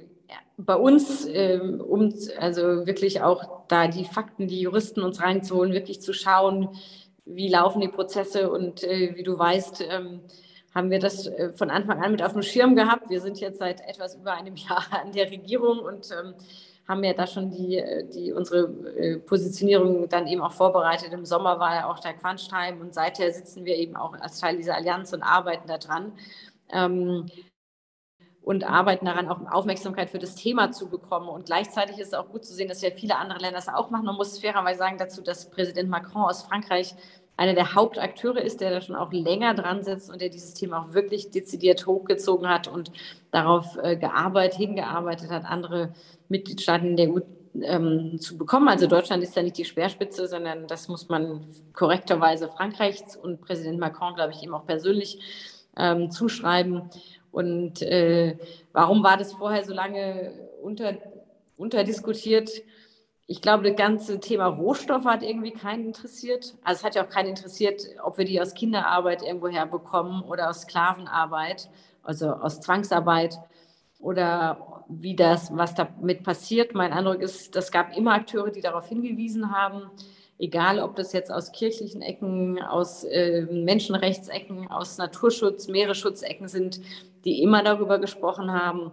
bei 0.56 0.76
uns, 0.76 1.26
ähm, 1.26 1.80
um 1.80 2.14
also 2.38 2.86
wirklich 2.86 3.22
auch 3.22 3.66
da 3.68 3.88
die 3.88 4.04
Fakten, 4.04 4.46
die 4.46 4.60
Juristen 4.60 5.02
uns 5.02 5.20
reinzuholen, 5.20 5.72
wirklich 5.72 6.00
zu 6.00 6.12
schauen, 6.12 6.68
wie 7.24 7.48
laufen 7.48 7.80
die 7.80 7.88
Prozesse 7.88 8.50
und 8.50 8.84
äh, 8.84 9.14
wie 9.16 9.22
du 9.22 9.38
weißt, 9.38 9.84
ähm, 9.90 10.20
haben 10.74 10.90
wir 10.90 10.98
das 10.98 11.26
äh, 11.26 11.52
von 11.52 11.70
Anfang 11.70 12.02
an 12.02 12.12
mit 12.12 12.22
auf 12.22 12.32
dem 12.32 12.42
Schirm 12.42 12.76
gehabt. 12.76 13.10
Wir 13.10 13.20
sind 13.20 13.40
jetzt 13.40 13.58
seit 13.58 13.80
etwas 13.80 14.14
über 14.14 14.34
einem 14.34 14.56
Jahr 14.68 14.84
an 14.90 15.12
der 15.12 15.30
Regierung 15.30 15.80
und 15.80 16.10
ähm, 16.12 16.34
haben 16.88 17.04
ja 17.04 17.12
da 17.12 17.26
schon 17.26 17.50
die, 17.50 17.78
äh, 17.78 18.04
die, 18.08 18.32
unsere 18.32 18.64
äh, 18.96 19.18
Positionierung 19.18 20.08
dann 20.08 20.26
eben 20.26 20.42
auch 20.42 20.52
vorbereitet. 20.52 21.12
Im 21.12 21.24
Sommer 21.24 21.58
war 21.58 21.74
ja 21.74 21.90
auch 21.90 21.98
der 22.00 22.14
Quantstime 22.14 22.80
und 22.80 22.94
seither 22.94 23.32
sitzen 23.32 23.64
wir 23.64 23.76
eben 23.76 23.96
auch 23.96 24.14
als 24.14 24.40
Teil 24.40 24.56
dieser 24.56 24.76
Allianz 24.76 25.12
und 25.12 25.22
arbeiten 25.22 25.68
daran. 25.68 26.12
Ähm, 26.70 27.26
und 28.42 28.64
arbeiten 28.64 29.06
daran, 29.06 29.28
auch 29.28 29.40
Aufmerksamkeit 29.52 30.10
für 30.10 30.18
das 30.18 30.34
Thema 30.34 30.72
zu 30.72 30.88
bekommen. 30.88 31.28
Und 31.28 31.46
gleichzeitig 31.46 31.98
ist 31.98 32.08
es 32.08 32.14
auch 32.14 32.28
gut 32.28 32.44
zu 32.44 32.52
sehen, 32.52 32.68
dass 32.68 32.82
ja 32.82 32.90
viele 32.90 33.16
andere 33.16 33.38
Länder 33.38 33.56
das 33.56 33.68
auch 33.68 33.90
machen. 33.90 34.04
Man 34.04 34.16
muss 34.16 34.40
fairerweise 34.40 34.78
sagen 34.78 34.98
dazu, 34.98 35.22
dass 35.22 35.48
Präsident 35.48 35.88
Macron 35.88 36.24
aus 36.24 36.42
Frankreich 36.42 36.96
einer 37.42 37.54
der 37.54 37.74
Hauptakteure 37.74 38.40
ist, 38.40 38.60
der 38.60 38.70
da 38.70 38.80
schon 38.80 38.94
auch 38.94 39.12
länger 39.12 39.52
dran 39.54 39.82
sitzt 39.82 40.08
und 40.08 40.20
der 40.20 40.28
dieses 40.28 40.54
Thema 40.54 40.80
auch 40.80 40.94
wirklich 40.94 41.32
dezidiert 41.32 41.88
hochgezogen 41.88 42.48
hat 42.48 42.68
und 42.68 42.92
darauf 43.32 43.76
äh, 43.82 43.96
gearbeitet, 43.96 44.56
hingearbeitet 44.58 45.28
hat, 45.30 45.44
andere 45.44 45.92
Mitgliedstaaten 46.28 46.96
der 46.96 47.10
EU 47.10 47.18
ähm, 47.60 48.20
zu 48.20 48.38
bekommen. 48.38 48.68
Also 48.68 48.86
Deutschland 48.86 49.24
ist 49.24 49.34
ja 49.34 49.42
nicht 49.42 49.58
die 49.58 49.64
Speerspitze, 49.64 50.28
sondern 50.28 50.68
das 50.68 50.86
muss 50.86 51.08
man 51.08 51.44
korrekterweise 51.72 52.46
Frankreich 52.46 53.02
und 53.20 53.40
Präsident 53.40 53.80
Macron, 53.80 54.14
glaube 54.14 54.32
ich, 54.32 54.44
ihm 54.44 54.54
auch 54.54 54.64
persönlich 54.64 55.18
ähm, 55.76 56.12
zuschreiben. 56.12 56.90
Und 57.32 57.82
äh, 57.82 58.38
warum 58.72 59.02
war 59.02 59.16
das 59.16 59.32
vorher 59.32 59.64
so 59.64 59.74
lange 59.74 60.32
unter, 60.62 60.94
unterdiskutiert? 61.56 62.50
Ich 63.26 63.40
glaube, 63.40 63.68
das 63.68 63.76
ganze 63.76 64.20
Thema 64.20 64.46
Rohstoffe 64.46 65.04
hat 65.04 65.22
irgendwie 65.22 65.52
keinen 65.52 65.86
interessiert. 65.86 66.54
Also 66.64 66.80
es 66.80 66.84
hat 66.84 66.94
ja 66.94 67.04
auch 67.04 67.08
keinen 67.08 67.30
interessiert, 67.30 67.82
ob 68.02 68.18
wir 68.18 68.24
die 68.24 68.40
aus 68.40 68.54
Kinderarbeit 68.54 69.22
irgendwoher 69.22 69.66
bekommen 69.66 70.22
oder 70.22 70.50
aus 70.50 70.62
Sklavenarbeit, 70.62 71.70
also 72.02 72.30
aus 72.30 72.60
Zwangsarbeit 72.60 73.38
oder 74.00 74.84
wie 74.88 75.14
das, 75.14 75.56
was 75.56 75.74
damit 75.74 76.24
passiert. 76.24 76.74
Mein 76.74 76.92
Eindruck 76.92 77.20
ist, 77.20 77.54
es 77.54 77.70
gab 77.70 77.96
immer 77.96 78.12
Akteure, 78.14 78.50
die 78.50 78.60
darauf 78.60 78.88
hingewiesen 78.88 79.56
haben, 79.56 79.90
egal 80.38 80.80
ob 80.80 80.96
das 80.96 81.12
jetzt 81.12 81.30
aus 81.30 81.52
kirchlichen 81.52 82.02
Ecken, 82.02 82.60
aus 82.60 83.04
äh, 83.04 83.42
Menschenrechtsecken, 83.42 84.68
aus 84.68 84.98
Naturschutz, 84.98 85.68
Meeresschutzecken 85.68 86.48
sind, 86.48 86.80
die 87.24 87.42
immer 87.42 87.62
darüber 87.62 88.00
gesprochen 88.00 88.52
haben. 88.52 88.90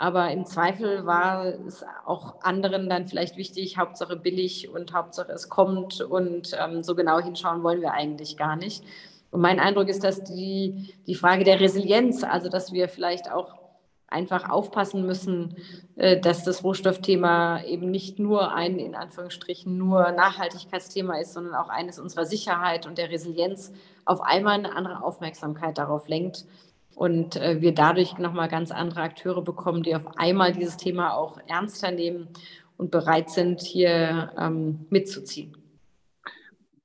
Aber 0.00 0.30
im 0.30 0.46
Zweifel 0.46 1.04
war 1.04 1.44
es 1.66 1.84
auch 2.06 2.40
anderen 2.40 2.88
dann 2.88 3.06
vielleicht 3.06 3.36
wichtig, 3.36 3.76
Hauptsache 3.76 4.16
billig 4.16 4.70
und 4.70 4.94
Hauptsache 4.94 5.30
es 5.30 5.50
kommt 5.50 6.00
und 6.00 6.56
ähm, 6.58 6.82
so 6.82 6.94
genau 6.94 7.20
hinschauen 7.20 7.62
wollen 7.62 7.82
wir 7.82 7.92
eigentlich 7.92 8.38
gar 8.38 8.56
nicht. 8.56 8.82
Und 9.30 9.42
mein 9.42 9.60
Eindruck 9.60 9.88
ist, 9.88 10.02
dass 10.02 10.24
die, 10.24 10.94
die 11.06 11.14
Frage 11.14 11.44
der 11.44 11.60
Resilienz, 11.60 12.24
also 12.24 12.48
dass 12.48 12.72
wir 12.72 12.88
vielleicht 12.88 13.30
auch 13.30 13.52
einfach 14.06 14.48
aufpassen 14.48 15.04
müssen, 15.04 15.56
äh, 15.96 16.18
dass 16.18 16.44
das 16.44 16.64
Rohstoffthema 16.64 17.62
eben 17.64 17.90
nicht 17.90 18.18
nur 18.18 18.54
ein, 18.54 18.78
in 18.78 18.94
Anführungsstrichen, 18.94 19.76
nur 19.76 20.12
Nachhaltigkeitsthema 20.12 21.18
ist, 21.18 21.34
sondern 21.34 21.54
auch 21.54 21.68
eines 21.68 21.98
unserer 21.98 22.24
Sicherheit 22.24 22.86
und 22.86 22.96
der 22.96 23.10
Resilienz 23.10 23.70
auf 24.06 24.22
einmal 24.22 24.54
eine 24.54 24.74
andere 24.74 25.02
Aufmerksamkeit 25.04 25.76
darauf 25.76 26.08
lenkt 26.08 26.46
und 27.00 27.36
äh, 27.36 27.62
wir 27.62 27.74
dadurch 27.74 28.18
nochmal 28.18 28.48
ganz 28.48 28.70
andere 28.70 29.00
Akteure 29.00 29.40
bekommen, 29.40 29.82
die 29.82 29.96
auf 29.96 30.18
einmal 30.18 30.52
dieses 30.52 30.76
Thema 30.76 31.14
auch 31.14 31.38
ernster 31.46 31.92
nehmen 31.92 32.28
und 32.76 32.90
bereit 32.90 33.30
sind, 33.30 33.62
hier 33.62 34.30
ähm, 34.38 34.84
mitzuziehen. 34.90 35.56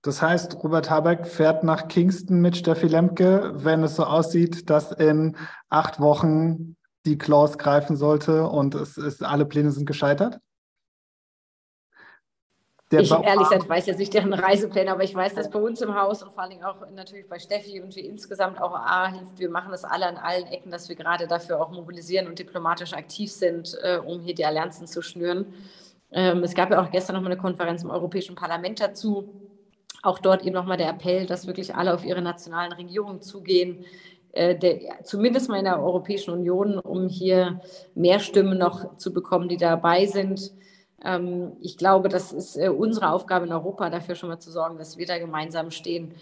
Das 0.04 0.22
heißt, 0.22 0.64
Robert 0.64 0.90
Habeck 0.90 1.28
fährt 1.28 1.66
nach 1.66 1.90
Kingston 1.90 2.40
mit 2.40 2.56
Steffi 2.56 2.88
Lemke, 2.88 3.52
wenn 3.56 3.84
es 3.84 3.98
so 3.98 4.06
aussieht, 4.06 4.70
dass 4.70 4.94
in 4.94 5.36
acht 5.68 6.00
Wochen 6.00 6.78
die 7.06 7.18
Clause 7.18 7.58
greifen 7.58 7.98
sollte 7.98 8.48
und 8.48 8.74
es 8.74 8.96
ist, 8.96 9.22
alle 9.22 9.46
Pläne 9.46 9.72
sind 9.72 9.86
gescheitert? 9.86 10.40
Der 12.96 13.02
ich 13.02 13.12
ehrlich 13.12 13.50
gesagt 13.50 13.70
weiß 13.70 13.86
jetzt 13.86 14.00
nicht 14.00 14.14
deren 14.14 14.34
Reisepläne, 14.34 14.92
aber 14.92 15.04
ich 15.04 15.14
weiß, 15.14 15.34
dass 15.36 15.50
bei 15.50 15.60
uns 15.60 15.82
im 15.82 15.96
Haus 15.96 16.24
und 16.24 16.32
vor 16.32 16.44
allen 16.44 16.52
Dingen 16.52 16.64
auch 16.64 16.78
natürlich 16.94 17.28
bei 17.28 17.40
Steffi 17.40 17.82
und 17.82 17.96
wie 17.96 18.02
insgesamt 18.02 18.62
auch 18.62 18.74
A 18.74 19.08
hilft, 19.12 19.40
wir 19.40 19.50
machen 19.50 19.72
das 19.72 19.84
alle 19.84 20.08
an 20.08 20.18
allen 20.18 20.48
Ecken, 20.48 20.72
dass 20.72 20.90
wir 20.90 20.96
gerade 20.96 21.28
dafür 21.28 21.62
auch 21.62 21.72
mobilisieren 21.72 22.28
und 22.28 22.40
diplomatisch 22.40 22.94
aktiv 22.94 23.32
sind, 23.32 23.78
äh, 23.84 23.98
um 23.98 24.20
hier 24.22 24.36
die 24.36 24.46
Allianzen 24.46 24.88
zu 24.88 25.02
schnüren. 25.02 25.54
Ähm, 26.12 26.44
es 26.44 26.54
gab 26.54 26.72
ja 26.72 26.82
auch 26.82 26.92
gestern 26.92 27.16
noch 27.16 27.22
mal 27.22 27.32
eine 27.32 27.42
Konferenz 27.42 27.84
im 27.84 27.90
Europäischen 27.90 28.36
Parlament 28.36 28.80
dazu. 28.80 29.30
auch 30.04 30.20
dort 30.20 30.44
eben 30.44 30.54
nochmal 30.54 30.78
der 30.78 30.90
Appell, 30.90 31.26
dass 31.26 31.48
wirklich 31.48 31.76
alle 31.76 31.94
auf 31.94 32.06
ihre 32.06 32.22
nationalen 32.22 32.72
Regierungen 32.74 33.22
zugehen, 33.22 33.86
äh, 34.34 34.56
der, 34.56 35.04
zumindest 35.04 35.50
mal 35.50 35.58
in 35.58 35.66
der 35.66 35.82
Europäischen 35.82 36.32
Union, 36.34 36.78
um 36.78 37.08
hier 37.08 37.62
mehr 37.96 38.20
Stimmen 38.20 38.58
noch 38.58 38.98
zu 38.98 39.14
bekommen, 39.14 39.50
die 39.50 39.58
dabei 39.58 40.06
sind. 40.06 40.52
Ähm, 41.04 41.54
ich 41.62 41.78
glaube, 41.78 42.10
das 42.10 42.32
ist 42.32 42.58
äh, 42.58 42.70
unsere 42.70 43.12
Aufgabe 43.12 43.46
in 43.46 43.52
Europa, 43.52 43.90
dafür 43.90 44.16
schon 44.16 44.30
mal 44.30 44.40
zu 44.40 44.52
sorgen, 44.52 44.78
dass 44.78 44.98
wir 44.98 45.06
da 45.06 45.18
gemeinsam 45.18 45.72
stehen 45.72 46.14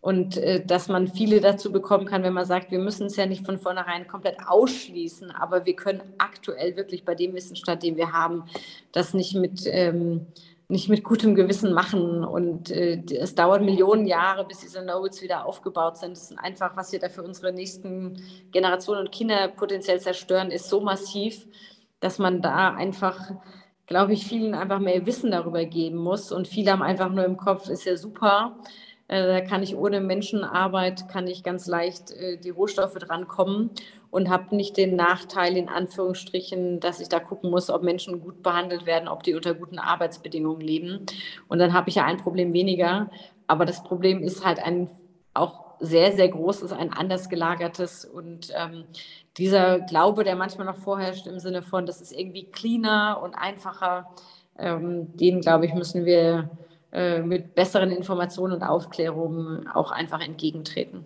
und 0.00 0.36
äh, 0.36 0.64
dass 0.64 0.88
man 0.88 1.08
viele 1.08 1.40
dazu 1.40 1.72
bekommen 1.72 2.06
kann, 2.06 2.22
wenn 2.22 2.32
man 2.32 2.44
sagt, 2.44 2.70
wir 2.70 2.78
müssen 2.78 3.06
es 3.06 3.16
ja 3.16 3.26
nicht 3.26 3.44
von 3.44 3.58
vornherein 3.58 4.06
komplett 4.06 4.36
ausschließen, 4.46 5.30
aber 5.32 5.66
wir 5.66 5.74
können 5.74 6.02
aktuell 6.18 6.76
wirklich 6.76 7.04
bei 7.04 7.14
dem 7.14 7.34
Wissensstand, 7.34 7.82
den 7.82 7.96
wir 7.96 8.12
haben, 8.12 8.44
das 8.92 9.12
nicht 9.12 9.34
mit, 9.34 9.62
ähm, 9.66 10.26
nicht 10.68 10.88
mit 10.88 11.02
gutem 11.02 11.34
Gewissen 11.34 11.72
machen. 11.72 12.24
Und 12.24 12.70
äh, 12.70 13.02
es 13.18 13.34
dauert 13.34 13.62
Millionen 13.62 14.06
Jahre, 14.06 14.44
bis 14.44 14.60
diese 14.60 14.84
Nodes 14.84 15.20
wieder 15.20 15.44
aufgebaut 15.46 15.96
sind. 15.96 16.12
Das 16.12 16.30
ist 16.30 16.38
einfach, 16.38 16.76
was 16.76 16.92
wir 16.92 17.00
da 17.00 17.08
für 17.08 17.24
unsere 17.24 17.52
nächsten 17.52 18.22
Generationen 18.52 19.06
und 19.06 19.12
Kinder 19.12 19.48
potenziell 19.48 20.00
zerstören, 20.00 20.52
ist 20.52 20.68
so 20.68 20.80
massiv, 20.80 21.46
dass 21.98 22.20
man 22.20 22.40
da 22.40 22.72
einfach 22.74 23.32
glaube 23.88 24.12
ich, 24.12 24.26
vielen 24.26 24.54
einfach 24.54 24.78
mehr 24.78 25.04
Wissen 25.06 25.32
darüber 25.32 25.64
geben 25.64 25.96
muss. 25.96 26.30
Und 26.30 26.46
viele 26.46 26.70
haben 26.70 26.82
einfach 26.82 27.10
nur 27.10 27.24
im 27.24 27.36
Kopf, 27.36 27.68
ist 27.68 27.84
ja 27.84 27.96
super, 27.96 28.56
äh, 29.08 29.26
da 29.26 29.40
kann 29.40 29.62
ich 29.62 29.74
ohne 29.74 30.00
Menschenarbeit, 30.00 31.08
kann 31.08 31.26
ich 31.26 31.42
ganz 31.42 31.66
leicht 31.66 32.12
äh, 32.12 32.36
die 32.38 32.50
Rohstoffe 32.50 32.94
drankommen 32.94 33.70
und 34.10 34.28
habe 34.28 34.54
nicht 34.54 34.76
den 34.76 34.94
Nachteil 34.96 35.56
in 35.56 35.68
Anführungsstrichen, 35.68 36.80
dass 36.80 37.00
ich 37.00 37.08
da 37.08 37.18
gucken 37.18 37.50
muss, 37.50 37.70
ob 37.70 37.82
Menschen 37.82 38.20
gut 38.20 38.42
behandelt 38.42 38.86
werden, 38.86 39.08
ob 39.08 39.22
die 39.22 39.34
unter 39.34 39.54
guten 39.54 39.78
Arbeitsbedingungen 39.78 40.60
leben. 40.60 41.06
Und 41.48 41.58
dann 41.58 41.72
habe 41.72 41.88
ich 41.88 41.96
ja 41.96 42.04
ein 42.04 42.18
Problem 42.18 42.52
weniger. 42.52 43.10
Aber 43.46 43.64
das 43.64 43.82
Problem 43.82 44.22
ist 44.22 44.44
halt 44.44 44.60
ein 44.60 44.90
auch 45.32 45.67
sehr, 45.80 46.12
sehr 46.12 46.28
großes, 46.28 46.72
ein 46.72 46.92
anders 46.92 47.28
gelagertes. 47.28 48.04
Und 48.04 48.52
ähm, 48.54 48.84
dieser 49.36 49.80
Glaube, 49.80 50.24
der 50.24 50.36
manchmal 50.36 50.66
noch 50.66 50.76
vorherrscht 50.76 51.26
im 51.26 51.38
Sinne 51.38 51.62
von, 51.62 51.86
das 51.86 52.00
ist 52.00 52.12
irgendwie 52.12 52.44
cleaner 52.44 53.20
und 53.22 53.34
einfacher, 53.34 54.10
ähm, 54.58 55.16
den, 55.16 55.40
glaube 55.40 55.66
ich, 55.66 55.74
müssen 55.74 56.04
wir 56.04 56.50
äh, 56.92 57.20
mit 57.20 57.54
besseren 57.54 57.90
Informationen 57.90 58.54
und 58.54 58.62
Aufklärungen 58.62 59.68
auch 59.68 59.90
einfach 59.90 60.20
entgegentreten. 60.20 61.04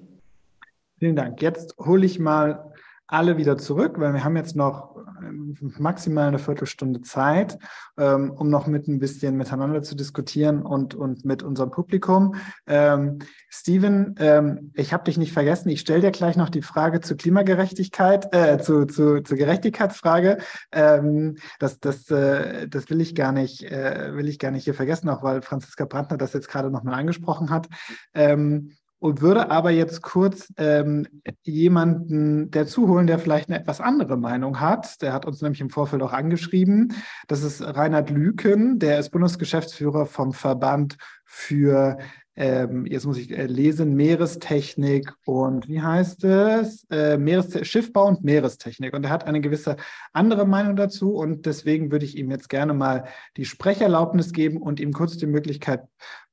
Vielen 0.98 1.16
Dank. 1.16 1.42
Jetzt 1.42 1.76
hole 1.78 2.06
ich 2.06 2.18
mal 2.18 2.72
alle 3.12 3.36
wieder 3.36 3.58
zurück, 3.58 3.98
weil 3.98 4.14
wir 4.14 4.24
haben 4.24 4.36
jetzt 4.36 4.56
noch 4.56 4.96
ähm, 5.22 5.54
maximal 5.78 6.28
eine 6.28 6.38
Viertelstunde 6.38 7.02
Zeit, 7.02 7.58
ähm, 7.98 8.30
um 8.30 8.48
noch 8.48 8.66
mit 8.66 8.88
ein 8.88 8.98
bisschen 8.98 9.36
miteinander 9.36 9.82
zu 9.82 9.94
diskutieren 9.94 10.62
und, 10.62 10.94
und 10.94 11.24
mit 11.24 11.42
unserem 11.42 11.70
Publikum. 11.70 12.34
Ähm, 12.66 13.18
Steven, 13.50 14.14
ähm, 14.18 14.72
ich 14.74 14.94
habe 14.94 15.04
dich 15.04 15.18
nicht 15.18 15.32
vergessen. 15.32 15.68
Ich 15.68 15.80
stelle 15.80 16.00
dir 16.00 16.10
gleich 16.10 16.36
noch 16.36 16.48
die 16.48 16.62
Frage 16.62 17.02
zur 17.02 17.18
Klimagerechtigkeit, 17.18 18.34
äh, 18.34 18.58
zu, 18.58 18.86
zu, 18.86 19.22
zur 19.22 19.36
Gerechtigkeitsfrage. 19.36 20.38
Ähm, 20.72 21.36
das, 21.58 21.80
das, 21.80 22.10
äh, 22.10 22.66
das 22.66 22.88
will 22.88 23.02
ich 23.02 23.14
gar 23.14 23.32
nicht, 23.32 23.62
äh, 23.62 24.14
will 24.14 24.28
ich 24.28 24.38
gar 24.38 24.50
nicht 24.50 24.64
hier 24.64 24.74
vergessen, 24.74 25.10
auch 25.10 25.22
weil 25.22 25.42
Franziska 25.42 25.84
Brandner 25.84 26.16
das 26.16 26.32
jetzt 26.32 26.48
gerade 26.48 26.70
nochmal 26.70 26.94
angesprochen 26.94 27.50
hat. 27.50 27.68
Ähm, 28.14 28.72
und 29.02 29.20
würde 29.20 29.50
aber 29.50 29.70
jetzt 29.72 30.00
kurz 30.00 30.52
ähm, 30.58 31.08
jemanden 31.42 32.52
dazuholen, 32.52 33.08
der 33.08 33.18
vielleicht 33.18 33.48
eine 33.48 33.58
etwas 33.58 33.80
andere 33.80 34.16
Meinung 34.16 34.60
hat. 34.60 35.02
Der 35.02 35.12
hat 35.12 35.26
uns 35.26 35.42
nämlich 35.42 35.60
im 35.60 35.70
Vorfeld 35.70 36.02
auch 36.02 36.12
angeschrieben. 36.12 36.94
Das 37.26 37.42
ist 37.42 37.62
Reinhard 37.62 38.10
Lüken, 38.10 38.78
der 38.78 39.00
ist 39.00 39.10
Bundesgeschäftsführer 39.10 40.06
vom 40.06 40.32
Verband 40.32 40.98
für 41.24 41.98
ähm, 42.34 42.86
jetzt 42.86 43.04
muss 43.04 43.18
ich 43.18 43.30
äh, 43.30 43.46
lesen, 43.46 43.94
Meerestechnik 43.94 45.12
und 45.26 45.68
wie 45.68 45.82
heißt 45.82 46.24
es? 46.24 46.84
Äh, 46.90 47.18
Meeres 47.18 47.66
Schiffbau 47.66 48.06
und 48.06 48.24
Meerestechnik. 48.24 48.94
Und 48.94 49.04
er 49.04 49.10
hat 49.10 49.24
eine 49.26 49.40
gewisse 49.40 49.76
andere 50.14 50.46
Meinung 50.46 50.76
dazu 50.76 51.14
und 51.14 51.44
deswegen 51.44 51.92
würde 51.92 52.06
ich 52.06 52.16
ihm 52.16 52.30
jetzt 52.30 52.48
gerne 52.48 52.72
mal 52.72 53.06
die 53.36 53.44
Sprecherlaubnis 53.44 54.32
geben 54.32 54.62
und 54.62 54.80
ihm 54.80 54.92
kurz 54.92 55.18
die 55.18 55.26
Möglichkeit 55.26 55.82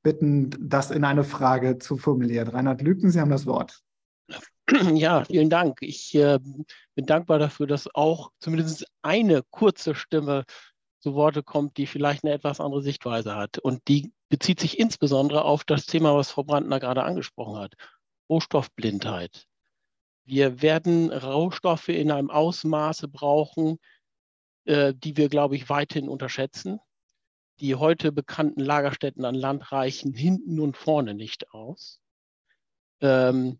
bitten, 0.02 0.50
das 0.58 0.90
in 0.90 1.04
eine 1.04 1.24
Frage 1.24 1.78
zu 1.78 1.98
formulieren. 1.98 2.48
Reinhard 2.48 2.80
Lüken, 2.80 3.10
Sie 3.10 3.20
haben 3.20 3.30
das 3.30 3.46
Wort. 3.46 3.80
Ja, 4.94 5.24
vielen 5.24 5.50
Dank. 5.50 5.78
Ich 5.80 6.14
äh, 6.14 6.38
bin 6.94 7.04
dankbar 7.04 7.38
dafür, 7.38 7.66
dass 7.66 7.92
auch 7.92 8.30
zumindest 8.38 8.86
eine 9.02 9.42
kurze 9.50 9.96
Stimme 9.96 10.44
zu 11.00 11.14
Worte 11.14 11.42
kommt, 11.42 11.76
die 11.76 11.86
vielleicht 11.86 12.24
eine 12.24 12.34
etwas 12.34 12.60
andere 12.60 12.82
Sichtweise 12.82 13.34
hat. 13.34 13.58
Und 13.58 13.88
die 13.88 14.12
bezieht 14.30 14.60
sich 14.60 14.78
insbesondere 14.78 15.44
auf 15.44 15.64
das 15.64 15.84
Thema, 15.84 16.14
was 16.14 16.30
Frau 16.30 16.44
Brandner 16.44 16.80
gerade 16.80 17.02
angesprochen 17.02 17.58
hat, 17.58 17.74
Rohstoffblindheit. 18.30 19.46
Wir 20.24 20.62
werden 20.62 21.12
Rohstoffe 21.12 21.88
in 21.88 22.12
einem 22.12 22.30
Ausmaße 22.30 23.08
brauchen, 23.08 23.78
äh, 24.64 24.94
die 24.94 25.16
wir, 25.16 25.28
glaube 25.28 25.56
ich, 25.56 25.68
weithin 25.68 26.08
unterschätzen. 26.08 26.78
Die 27.58 27.74
heute 27.74 28.12
bekannten 28.12 28.60
Lagerstätten 28.60 29.24
an 29.24 29.34
Land 29.34 29.72
reichen 29.72 30.14
hinten 30.14 30.60
und 30.60 30.76
vorne 30.76 31.14
nicht 31.14 31.52
aus. 31.52 32.00
Ähm, 33.00 33.58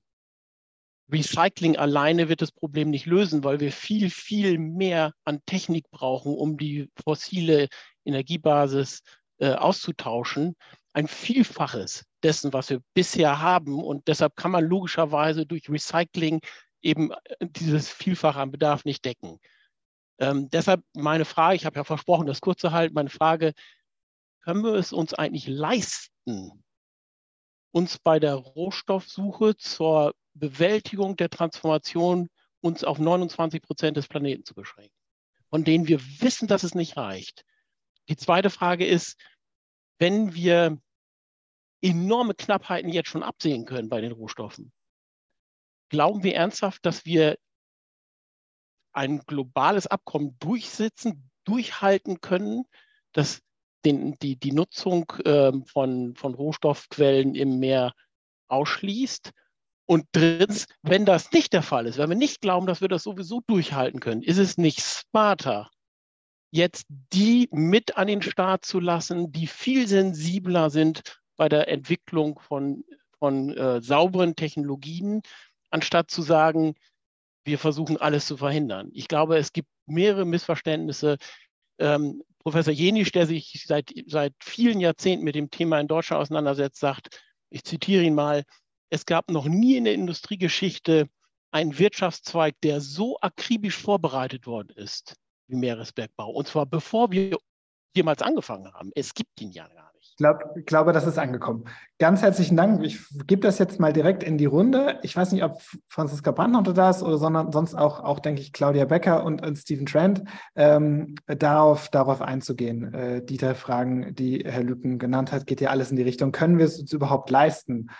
Recycling 1.10 1.76
alleine 1.76 2.28
wird 2.28 2.40
das 2.40 2.52
Problem 2.52 2.90
nicht 2.90 3.06
lösen, 3.06 3.42
weil 3.42 3.58
wir 3.58 3.72
viel, 3.72 4.10
viel 4.10 4.58
mehr 4.58 5.12
an 5.24 5.40
Technik 5.44 5.90
brauchen, 5.90 6.34
um 6.34 6.56
die 6.56 6.88
fossile 7.04 7.68
Energiebasis 8.04 9.02
äh, 9.40 9.54
auszutauschen. 9.54 10.54
Ein 10.92 11.08
Vielfaches 11.08 12.04
dessen, 12.22 12.52
was 12.52 12.70
wir 12.70 12.80
bisher 12.94 13.40
haben. 13.40 13.82
Und 13.82 14.06
deshalb 14.08 14.36
kann 14.36 14.50
man 14.50 14.64
logischerweise 14.64 15.46
durch 15.46 15.68
Recycling 15.68 16.40
eben 16.82 17.10
äh, 17.10 17.16
dieses 17.40 17.90
Vielfache 17.90 18.40
an 18.40 18.50
Bedarf 18.50 18.84
nicht 18.84 19.04
decken. 19.04 19.38
Ähm, 20.18 20.50
deshalb 20.50 20.82
meine 20.94 21.24
Frage, 21.24 21.56
ich 21.56 21.64
habe 21.64 21.76
ja 21.76 21.84
versprochen, 21.84 22.26
das 22.26 22.40
kurz 22.40 22.60
zu 22.60 22.72
halten, 22.72 22.94
meine 22.94 23.10
Frage, 23.10 23.54
können 24.42 24.62
wir 24.62 24.74
es 24.74 24.92
uns 24.92 25.14
eigentlich 25.14 25.46
leisten, 25.46 26.62
uns 27.72 27.98
bei 27.98 28.18
der 28.18 28.34
Rohstoffsuche 28.34 29.56
zur 29.56 30.14
Bewältigung 30.34 31.16
der 31.16 31.30
Transformation 31.30 32.28
uns 32.60 32.84
auf 32.84 32.98
29 32.98 33.62
Prozent 33.62 33.96
des 33.96 34.08
Planeten 34.08 34.44
zu 34.44 34.54
beschränken, 34.54 34.94
von 35.48 35.64
denen 35.64 35.88
wir 35.88 36.00
wissen, 36.20 36.48
dass 36.48 36.62
es 36.62 36.74
nicht 36.74 36.96
reicht. 36.96 37.44
Die 38.08 38.16
zweite 38.16 38.50
Frage 38.50 38.86
ist, 38.86 39.18
wenn 40.00 40.34
wir 40.34 40.78
enorme 41.82 42.34
Knappheiten 42.34 42.90
jetzt 42.90 43.10
schon 43.10 43.22
absehen 43.22 43.66
können 43.66 43.88
bei 43.88 44.00
den 44.00 44.12
Rohstoffen, 44.12 44.72
glauben 45.90 46.22
wir 46.24 46.34
ernsthaft, 46.34 46.84
dass 46.84 47.04
wir 47.04 47.38
ein 48.92 49.20
globales 49.20 49.86
Abkommen 49.86 50.36
durchsetzen, 50.40 51.30
durchhalten 51.44 52.20
können, 52.20 52.64
das 53.12 53.42
den, 53.84 54.14
die, 54.18 54.36
die 54.36 54.52
Nutzung 54.52 55.10
äh, 55.24 55.52
von, 55.66 56.14
von 56.16 56.34
Rohstoffquellen 56.34 57.34
im 57.34 57.60
Meer 57.60 57.94
ausschließt? 58.48 59.30
Und 59.86 60.06
drittens, 60.12 60.66
wenn 60.82 61.04
das 61.04 61.32
nicht 61.32 61.52
der 61.52 61.62
Fall 61.62 61.86
ist, 61.86 61.98
wenn 61.98 62.10
wir 62.10 62.16
nicht 62.16 62.40
glauben, 62.40 62.66
dass 62.66 62.80
wir 62.80 62.88
das 62.88 63.02
sowieso 63.02 63.42
durchhalten 63.46 64.00
können, 64.00 64.22
ist 64.22 64.38
es 64.38 64.56
nicht 64.56 64.80
smarter, 64.80 65.70
jetzt 66.50 66.86
die 67.12 67.48
mit 67.52 67.96
an 67.96 68.08
den 68.08 68.22
Start 68.22 68.64
zu 68.64 68.80
lassen, 68.80 69.32
die 69.32 69.46
viel 69.46 69.86
sensibler 69.86 70.70
sind 70.70 71.20
bei 71.36 71.48
der 71.48 71.68
Entwicklung 71.68 72.40
von, 72.40 72.84
von 73.18 73.56
äh, 73.56 73.80
sauberen 73.80 74.36
Technologien, 74.36 75.22
anstatt 75.70 76.10
zu 76.10 76.22
sagen, 76.22 76.74
wir 77.44 77.58
versuchen 77.58 77.96
alles 77.96 78.26
zu 78.26 78.36
verhindern. 78.36 78.90
Ich 78.92 79.08
glaube, 79.08 79.38
es 79.38 79.52
gibt 79.52 79.68
mehrere 79.86 80.26
Missverständnisse. 80.26 81.16
Ähm, 81.78 82.22
Professor 82.40 82.72
Jenisch, 82.72 83.12
der 83.12 83.26
sich 83.26 83.64
seit, 83.66 83.92
seit 84.06 84.34
vielen 84.42 84.80
Jahrzehnten 84.80 85.24
mit 85.24 85.34
dem 85.34 85.50
Thema 85.50 85.80
in 85.80 85.88
Deutschland 85.88 86.20
auseinandersetzt, 86.20 86.80
sagt, 86.80 87.22
ich 87.48 87.64
zitiere 87.64 88.02
ihn 88.02 88.14
mal, 88.14 88.44
es 88.90 89.06
gab 89.06 89.30
noch 89.30 89.46
nie 89.46 89.76
in 89.76 89.84
der 89.84 89.94
Industriegeschichte 89.94 91.08
einen 91.52 91.78
Wirtschaftszweig, 91.78 92.56
der 92.62 92.80
so 92.80 93.18
akribisch 93.20 93.76
vorbereitet 93.76 94.46
worden 94.46 94.70
ist 94.76 95.16
wie 95.50 95.56
Meeresbergbau. 95.56 96.30
Und 96.30 96.48
zwar 96.48 96.66
bevor 96.66 97.10
wir 97.10 97.38
jemals 97.94 98.22
angefangen 98.22 98.72
haben. 98.72 98.90
Es 98.94 99.14
gibt 99.14 99.40
ihn 99.40 99.50
ja 99.50 99.66
gar 99.66 99.92
nicht. 99.94 100.10
Ich 100.10 100.16
glaub, 100.16 100.54
glaube, 100.66 100.92
das 100.92 101.06
ist 101.06 101.18
angekommen. 101.18 101.64
Ganz 101.98 102.22
herzlichen 102.22 102.56
Dank. 102.56 102.84
Ich 102.84 103.00
gebe 103.26 103.42
das 103.42 103.58
jetzt 103.58 103.80
mal 103.80 103.92
direkt 103.92 104.22
in 104.22 104.38
die 104.38 104.46
Runde. 104.46 104.98
Ich 105.02 105.16
weiß 105.16 105.32
nicht, 105.32 105.42
ob 105.42 105.60
Franziska 105.88 106.30
Brandner 106.30 106.62
da 106.62 106.90
ist 106.90 107.02
oder 107.02 107.18
sondern 107.18 107.52
sonst 107.52 107.74
auch, 107.74 108.00
auch 108.00 108.20
denke 108.20 108.40
ich, 108.40 108.52
Claudia 108.52 108.84
Becker 108.84 109.24
und, 109.24 109.44
und 109.44 109.56
Stephen 109.56 109.86
Trent, 109.86 110.22
ähm, 110.54 111.16
darauf, 111.26 111.88
darauf 111.88 112.22
einzugehen. 112.22 112.94
Äh, 112.94 113.24
die 113.24 113.38
drei 113.38 113.54
Fragen, 113.54 114.14
die 114.14 114.44
Herr 114.44 114.62
Lücken 114.62 114.98
genannt 114.98 115.32
hat, 115.32 115.46
geht 115.46 115.60
ja 115.60 115.70
alles 115.70 115.90
in 115.90 115.96
die 115.96 116.02
Richtung. 116.02 116.32
Können 116.32 116.58
wir 116.58 116.66
es 116.66 116.78
uns 116.78 116.92
überhaupt 116.92 117.30
leisten, 117.30 117.90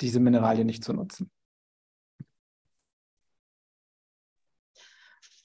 diese 0.00 0.20
Mineralien 0.20 0.66
nicht 0.66 0.84
zu 0.84 0.92
nutzen. 0.92 1.30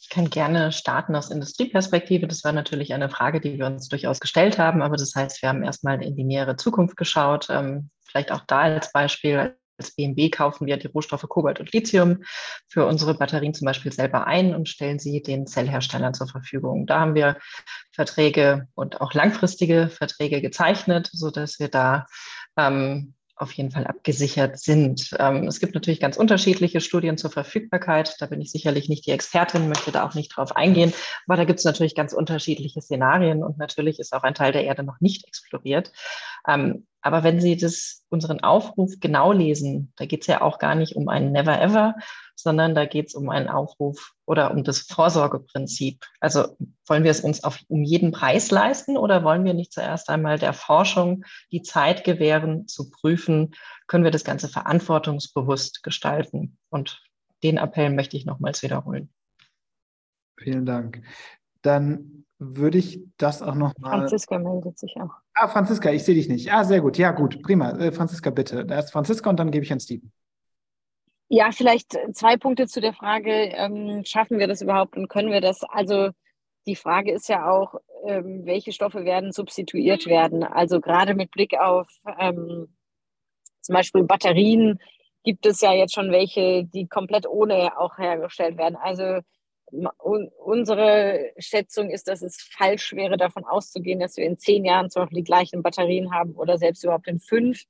Ich 0.07 0.13
kann 0.15 0.29
gerne 0.29 0.71
starten 0.71 1.17
aus 1.17 1.31
Industrieperspektive. 1.31 2.29
Das 2.29 2.45
war 2.45 2.53
natürlich 2.53 2.93
eine 2.93 3.09
Frage, 3.09 3.41
die 3.41 3.59
wir 3.59 3.65
uns 3.65 3.89
durchaus 3.89 4.21
gestellt 4.21 4.57
haben. 4.57 4.81
Aber 4.81 4.95
das 4.95 5.13
heißt, 5.13 5.41
wir 5.41 5.49
haben 5.49 5.63
erstmal 5.63 6.01
in 6.01 6.15
die 6.15 6.23
nähere 6.23 6.55
Zukunft 6.55 6.95
geschaut. 6.95 7.47
Ähm, 7.49 7.89
vielleicht 8.05 8.31
auch 8.31 8.45
da 8.47 8.61
als 8.61 8.93
Beispiel. 8.93 9.57
Als 9.77 9.91
BMW 9.95 10.29
kaufen 10.29 10.65
wir 10.65 10.77
die 10.77 10.87
Rohstoffe 10.87 11.27
Kobalt 11.27 11.59
und 11.59 11.73
Lithium 11.73 12.23
für 12.69 12.85
unsere 12.85 13.15
Batterien 13.15 13.53
zum 13.53 13.65
Beispiel 13.65 13.91
selber 13.91 14.25
ein 14.25 14.55
und 14.55 14.69
stellen 14.69 14.97
sie 14.97 15.21
den 15.21 15.45
Zellherstellern 15.45 16.13
zur 16.13 16.29
Verfügung. 16.29 16.87
Da 16.87 17.01
haben 17.01 17.13
wir 17.13 17.37
Verträge 17.91 18.69
und 18.75 19.01
auch 19.01 19.13
langfristige 19.13 19.89
Verträge 19.89 20.41
gezeichnet, 20.41 21.09
sodass 21.11 21.59
wir 21.59 21.67
da 21.67 22.05
ähm, 22.55 23.13
auf 23.37 23.51
jeden 23.53 23.71
Fall 23.71 23.85
abgesichert 23.85 24.57
sind. 24.57 25.15
Ähm, 25.19 25.47
es 25.47 25.59
gibt 25.59 25.75
natürlich 25.75 25.99
ganz 25.99 26.17
unterschiedliche 26.17 26.81
Studien 26.81 27.17
zur 27.17 27.31
Verfügbarkeit. 27.31 28.15
Da 28.19 28.25
bin 28.25 28.41
ich 28.41 28.51
sicherlich 28.51 28.89
nicht 28.89 29.05
die 29.05 29.11
Expertin, 29.11 29.69
möchte 29.69 29.91
da 29.91 30.05
auch 30.05 30.15
nicht 30.15 30.35
drauf 30.35 30.55
eingehen. 30.55 30.93
Aber 31.27 31.37
da 31.37 31.45
gibt 31.45 31.59
es 31.59 31.65
natürlich 31.65 31.95
ganz 31.95 32.13
unterschiedliche 32.13 32.81
Szenarien 32.81 33.43
und 33.43 33.57
natürlich 33.57 33.99
ist 33.99 34.13
auch 34.13 34.23
ein 34.23 34.33
Teil 34.33 34.51
der 34.51 34.63
Erde 34.63 34.83
noch 34.83 34.99
nicht 34.99 35.27
exploriert. 35.27 35.91
Ähm, 36.47 36.87
aber 37.01 37.23
wenn 37.23 37.39
Sie 37.39 37.55
das, 37.55 38.03
unseren 38.09 38.41
Aufruf 38.41 38.93
genau 38.99 39.31
lesen, 39.31 39.93
da 39.97 40.05
geht 40.05 40.21
es 40.21 40.27
ja 40.27 40.41
auch 40.41 40.59
gar 40.59 40.75
nicht 40.75 40.95
um 40.95 41.07
ein 41.07 41.31
Never 41.31 41.61
Ever, 41.61 41.95
sondern 42.39 42.75
da 42.75 42.85
geht 42.85 43.07
es 43.07 43.15
um 43.15 43.29
einen 43.29 43.49
Aufruf 43.49 44.13
oder 44.25 44.51
um 44.51 44.63
das 44.63 44.79
Vorsorgeprinzip. 44.79 46.05
Also 46.19 46.55
wollen 46.85 47.03
wir 47.03 47.11
es 47.11 47.21
uns 47.21 47.43
auf, 47.43 47.59
um 47.67 47.83
jeden 47.83 48.11
Preis 48.11 48.51
leisten 48.51 48.97
oder 48.97 49.23
wollen 49.23 49.43
wir 49.43 49.53
nicht 49.53 49.73
zuerst 49.73 50.09
einmal 50.09 50.37
der 50.37 50.53
Forschung 50.53 51.25
die 51.51 51.63
Zeit 51.63 52.03
gewähren, 52.03 52.67
zu 52.67 52.89
prüfen, 52.89 53.55
können 53.87 54.03
wir 54.03 54.11
das 54.11 54.23
Ganze 54.23 54.47
verantwortungsbewusst 54.47 55.83
gestalten? 55.83 56.57
Und 56.69 57.01
den 57.43 57.57
Appell 57.57 57.89
möchte 57.89 58.17
ich 58.17 58.25
nochmals 58.25 58.61
wiederholen. 58.61 59.09
Vielen 60.37 60.65
Dank. 60.65 61.01
Dann 61.61 62.25
würde 62.39 62.77
ich 62.77 63.01
das 63.17 63.41
auch 63.41 63.55
noch 63.55 63.73
mal. 63.79 63.89
Franziska 63.89 64.37
meldet 64.37 64.77
sich 64.77 64.95
auch. 64.97 65.09
Ah, 65.33 65.47
Franziska, 65.47 65.89
ich 65.91 66.03
sehe 66.03 66.15
dich 66.15 66.29
nicht. 66.29 66.51
Ah, 66.53 66.63
sehr 66.63 66.81
gut. 66.81 66.97
Ja, 66.97 67.11
gut, 67.11 67.41
prima. 67.41 67.71
Äh, 67.79 67.91
Franziska, 67.91 68.29
bitte. 68.29 68.67
Erst 68.69 68.91
Franziska 68.91 69.29
und 69.29 69.37
dann 69.39 69.49
gebe 69.49 69.65
ich 69.65 69.73
an 69.73 69.79
Steven. 69.79 70.11
Ja, 71.29 71.51
vielleicht 71.51 71.97
zwei 72.13 72.37
Punkte 72.37 72.67
zu 72.67 72.79
der 72.79 72.93
Frage, 72.93 73.31
ähm, 73.31 74.03
schaffen 74.05 74.39
wir 74.39 74.47
das 74.47 74.61
überhaupt 74.61 74.95
und 74.95 75.09
können 75.09 75.31
wir 75.31 75.41
das? 75.41 75.61
Also 75.63 76.11
die 76.67 76.75
Frage 76.75 77.11
ist 77.11 77.27
ja 77.27 77.49
auch, 77.49 77.75
ähm, 78.05 78.45
welche 78.45 78.71
Stoffe 78.71 79.03
werden 79.03 79.33
substituiert 79.33 80.05
werden? 80.05 80.43
Also 80.43 80.79
gerade 80.79 81.15
mit 81.15 81.31
Blick 81.31 81.53
auf 81.59 81.89
ähm, 82.19 82.67
zum 83.61 83.73
Beispiel 83.73 84.03
Batterien 84.03 84.79
gibt 85.23 85.45
es 85.45 85.59
ja 85.59 85.73
jetzt 85.73 85.93
schon 85.93 86.11
welche, 86.11 86.63
die 86.63 86.87
komplett 86.87 87.27
ohne 87.27 87.77
auch 87.77 87.97
hergestellt 87.97 88.57
werden. 88.57 88.77
Also 88.77 89.19
unsere 90.45 91.31
Schätzung 91.37 91.89
ist, 91.89 92.07
dass 92.07 92.21
es 92.21 92.37
falsch 92.57 92.93
wäre, 92.93 93.17
davon 93.17 93.43
auszugehen, 93.43 93.99
dass 93.99 94.15
wir 94.15 94.25
in 94.25 94.37
zehn 94.37 94.63
Jahren 94.63 94.89
zum 94.89 95.01
Beispiel 95.01 95.17
die 95.17 95.25
gleichen 95.25 95.61
Batterien 95.61 96.13
haben 96.13 96.33
oder 96.35 96.57
selbst 96.57 96.85
überhaupt 96.85 97.07
in 97.07 97.19
fünf 97.19 97.63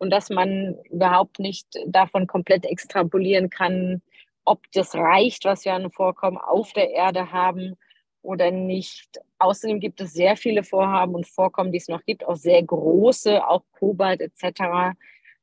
und 0.00 0.10
dass 0.10 0.30
man 0.30 0.78
überhaupt 0.90 1.38
nicht 1.38 1.66
davon 1.86 2.26
komplett 2.26 2.64
extrapolieren 2.64 3.50
kann, 3.50 4.00
ob 4.46 4.62
das 4.72 4.94
reicht, 4.94 5.44
was 5.44 5.64
wir 5.64 5.74
an 5.74 5.90
Vorkommen 5.90 6.38
auf 6.38 6.72
der 6.72 6.90
Erde 6.90 7.30
haben 7.30 7.76
oder 8.22 8.50
nicht. 8.50 9.20
Außerdem 9.38 9.78
gibt 9.78 10.00
es 10.00 10.14
sehr 10.14 10.36
viele 10.36 10.64
Vorhaben 10.64 11.14
und 11.14 11.26
Vorkommen, 11.26 11.70
die 11.70 11.78
es 11.78 11.88
noch 11.88 12.02
gibt, 12.04 12.26
auch 12.26 12.36
sehr 12.36 12.62
große, 12.62 13.46
auch 13.46 13.62
Kobalt 13.78 14.22
etc. 14.22 14.96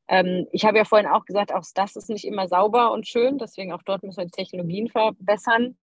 Ähm, 0.07 0.47
ich 0.51 0.65
habe 0.65 0.79
ja 0.79 0.85
vorhin 0.85 1.07
auch 1.07 1.25
gesagt, 1.25 1.53
auch 1.53 1.63
das 1.75 1.95
ist 1.95 2.09
nicht 2.09 2.25
immer 2.25 2.47
sauber 2.47 2.91
und 2.93 3.07
schön, 3.07 3.37
deswegen 3.37 3.73
auch 3.73 3.83
dort 3.83 4.01
müssen 4.01 4.17
wir 4.17 4.25
die 4.25 4.31
Technologien 4.31 4.89
verbessern. 4.89 5.77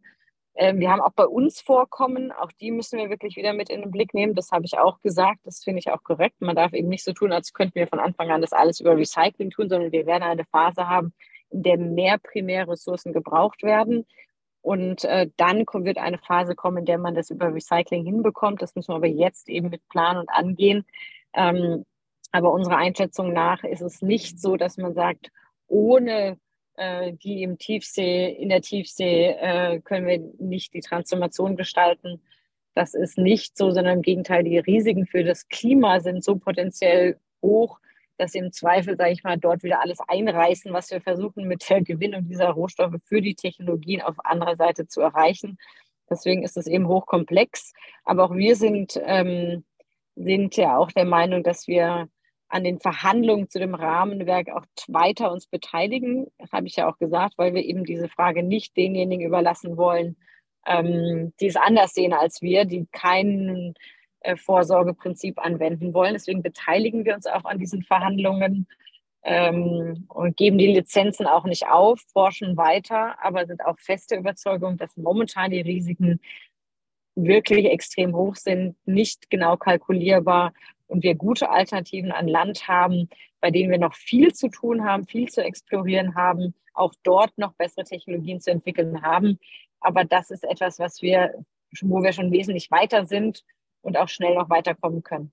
Ähm, 0.57 0.79
wir 0.79 0.91
haben 0.91 1.01
auch 1.01 1.13
bei 1.13 1.27
uns 1.27 1.61
Vorkommen, 1.61 2.31
auch 2.31 2.53
die 2.53 2.71
müssen 2.71 2.99
wir 2.99 3.11
wirklich 3.11 3.37
wieder 3.37 3.53
mit 3.53 3.71
in 3.71 3.83
den 3.83 3.91
Blick 3.91 4.15
nehmen. 4.15 4.35
Das 4.35 4.53
habe 4.53 4.65
ich 4.65 4.79
auch 4.79 5.01
gesagt, 5.01 5.41
das 5.45 5.65
finde 5.65 5.81
ich 5.81 5.91
auch 5.91 6.03
korrekt. 6.03 6.41
Man 6.41 6.57
darf 6.57 6.73
eben 6.73 6.89
nicht 6.89 7.05
so 7.05 7.13
tun, 7.13 7.33
als 7.33 7.53
könnten 7.53 7.75
wir 7.75 7.89
von 7.89 7.99
Anfang 7.99 8.31
an 8.31 8.41
das 8.41 8.53
alles 8.53 8.81
über 8.81 8.97
Recycling 8.97 9.51
tun, 9.51 9.69
sondern 9.69 9.93
wir 9.93 10.07
werden 10.07 10.23
eine 10.23 10.45
Phase 10.45 10.89
haben, 10.89 11.13
in 11.51 11.63
der 11.63 11.79
mehr 11.79 12.19
Primärressourcen 12.19 13.13
gebraucht 13.13 13.63
werden. 13.63 14.07
Und 14.63 15.05
äh, 15.05 15.29
dann 15.37 15.67
kommt, 15.67 15.85
wird 15.85 15.99
eine 15.99 16.19
Phase 16.19 16.55
kommen, 16.55 16.79
in 16.79 16.85
der 16.87 16.99
man 16.99 17.15
das 17.15 17.31
über 17.31 17.53
Recycling 17.53 18.05
hinbekommt. 18.05 18.63
Das 18.63 18.75
müssen 18.75 18.93
wir 18.93 18.97
aber 18.97 19.07
jetzt 19.07 19.49
eben 19.49 19.69
mit 19.71 19.87
planen 19.89 20.21
und 20.21 20.31
angehen. 20.31 20.87
Ähm, 21.35 21.85
aber 22.33 22.53
unserer 22.53 22.79
Einschätzung 22.79 23.33
nach 23.33 23.63
ist 23.65 23.83
es 23.83 24.03
nicht 24.03 24.41
so, 24.41 24.57
dass 24.57 24.77
man 24.77 24.95
sagt, 24.95 25.31
ohne 25.67 26.39
die 26.77 27.43
im 27.43 27.59
Tiefsee, 27.59 28.29
in 28.31 28.49
der 28.49 28.61
Tiefsee 28.61 29.37
äh, 29.41 29.81
können 29.81 30.07
wir 30.07 30.19
nicht 30.39 30.75
die 30.75 30.81
Transformation 30.81 31.57
gestalten. 31.57 32.21
Das 32.75 32.95
ist 32.95 33.19
nicht 33.19 33.57
so, 33.57 33.71
sondern 33.71 33.99
im 33.99 34.03
Gegenteil, 34.03 34.43
die 34.43 34.59
Risiken 34.59 35.07
für 35.07 35.23
das 35.23 35.49
Klima 35.49 36.01
sind 36.01 36.25
so 36.25 36.37
potenziell 36.37 37.19
hoch, 37.43 37.79
dass 38.19 38.33
sie 38.33 38.39
im 38.39 38.53
Zweifel, 38.53 38.97
sage 38.97 39.13
ich 39.13 39.23
mal, 39.25 39.39
dort 39.39 39.63
wieder 39.63 39.81
alles 39.81 39.99
einreißen, 40.07 40.73
was 40.73 40.91
wir 40.91 41.01
versuchen 41.01 41.47
mit 41.47 41.69
der 41.69 41.83
Gewinnung 41.83 42.27
dieser 42.27 42.51
Rohstoffe 42.51 42.97
für 43.05 43.21
die 43.21 43.35
Technologien 43.35 44.03
auf 44.03 44.17
anderer 44.25 44.57
Seite 44.57 44.87
zu 44.87 45.01
erreichen. 45.01 45.59
Deswegen 46.11 46.43
ist 46.43 46.57
es 46.57 46.67
eben 46.67 46.89
hochkomplex. 46.89 47.73
Aber 48.05 48.25
auch 48.25 48.35
wir 48.35 48.57
sind, 48.57 49.01
ähm, 49.05 49.65
sind 50.17 50.57
ja 50.57 50.77
auch 50.77 50.91
der 50.93 51.05
Meinung, 51.05 51.43
dass 51.43 51.67
wir 51.67 52.09
an 52.55 52.63
den 52.63 52.79
Verhandlungen 52.79 53.51
zu 53.51 53.59
dem 53.59 53.75
Rahmenwerk 53.75 54.49
auch 54.51 54.65
weiter 54.87 55.33
uns 55.33 55.49
beteiligen. 55.49 56.29
Das 56.39 56.53
habe 56.53 56.69
ich 56.69 56.77
ja 56.77 56.89
auch 56.89 56.99
gesagt, 56.99 57.35
weil 57.37 57.53
wir 57.53 57.65
eben 57.65 57.83
diese 57.83 58.09
Frage 58.09 58.45
nicht 58.45 58.77
denjenigen 58.77 59.27
überlassen 59.27 59.77
wollen, 59.77 60.17
ähm, 60.65 61.33
die 61.41 61.49
es 61.49 61.57
anders 61.57 61.95
sehen 61.95 62.13
als 62.13 62.43
wir, 62.43 62.65
die 62.65 62.87
kein 62.93 63.75
äh, 64.21 64.37
Vorsorgeprinzip 64.37 65.41
anwenden 65.45 65.95
wollen. 65.95 66.13
Deswegen 66.13 66.43
beteiligen 66.43 67.05
wir 67.05 67.17
uns 67.17 67.27
auch 67.27 67.45
an 67.45 67.59
diesen 67.59 67.83
Verhandlungen 67.83 68.69
ähm, 69.25 70.07
und 70.09 70.37
geben 70.37 70.57
die 70.57 70.73
Lizenzen 70.73 71.27
auch 71.27 71.47
nicht 71.47 71.67
auf, 71.67 71.99
forschen 72.13 72.57
weiter, 72.57 73.17
aber 73.21 73.47
sind 73.47 73.67
auch 73.67 73.81
feste 73.81 74.15
Überzeugung, 74.15 74.77
dass 74.77 74.97
momentan 74.97 75.51
die 75.51 75.61
Risiken 75.61 76.21
wirklich 77.17 77.67
extrem 77.67 78.15
hoch 78.15 78.37
sind, 78.37 78.77
nicht 78.87 79.29
genau 79.29 79.57
kalkulierbar 79.57 80.53
und 80.87 81.03
wir 81.03 81.15
gute 81.15 81.51
Alternativen 81.51 82.13
an 82.13 82.29
Land 82.29 82.69
haben, 82.69 83.09
bei 83.41 83.51
denen 83.51 83.71
wir 83.71 83.79
noch 83.79 83.95
viel 83.95 84.33
zu 84.35 84.49
tun 84.49 84.85
haben, 84.85 85.07
viel 85.07 85.29
zu 85.29 85.43
explorieren 85.43 86.15
haben, 86.15 86.55
auch 86.73 86.95
dort 87.03 87.37
noch 87.39 87.55
bessere 87.55 87.85
Technologien 87.85 88.41
zu 88.41 88.51
entwickeln 88.51 89.03
haben. 89.03 89.39
Aber 89.81 90.05
das 90.05 90.31
ist 90.31 90.45
etwas, 90.45 90.79
was 90.79 91.03
wir, 91.03 91.45
wo 91.83 92.03
wir 92.03 92.13
schon 92.13 92.33
wesentlich 92.33 92.71
weiter 92.71 93.07
sind 93.07 93.45
und 93.83 93.97
auch 93.97 94.09
schnell 94.09 94.35
noch 94.35 94.51
weiterkommen 94.51 95.03
können. 95.03 95.33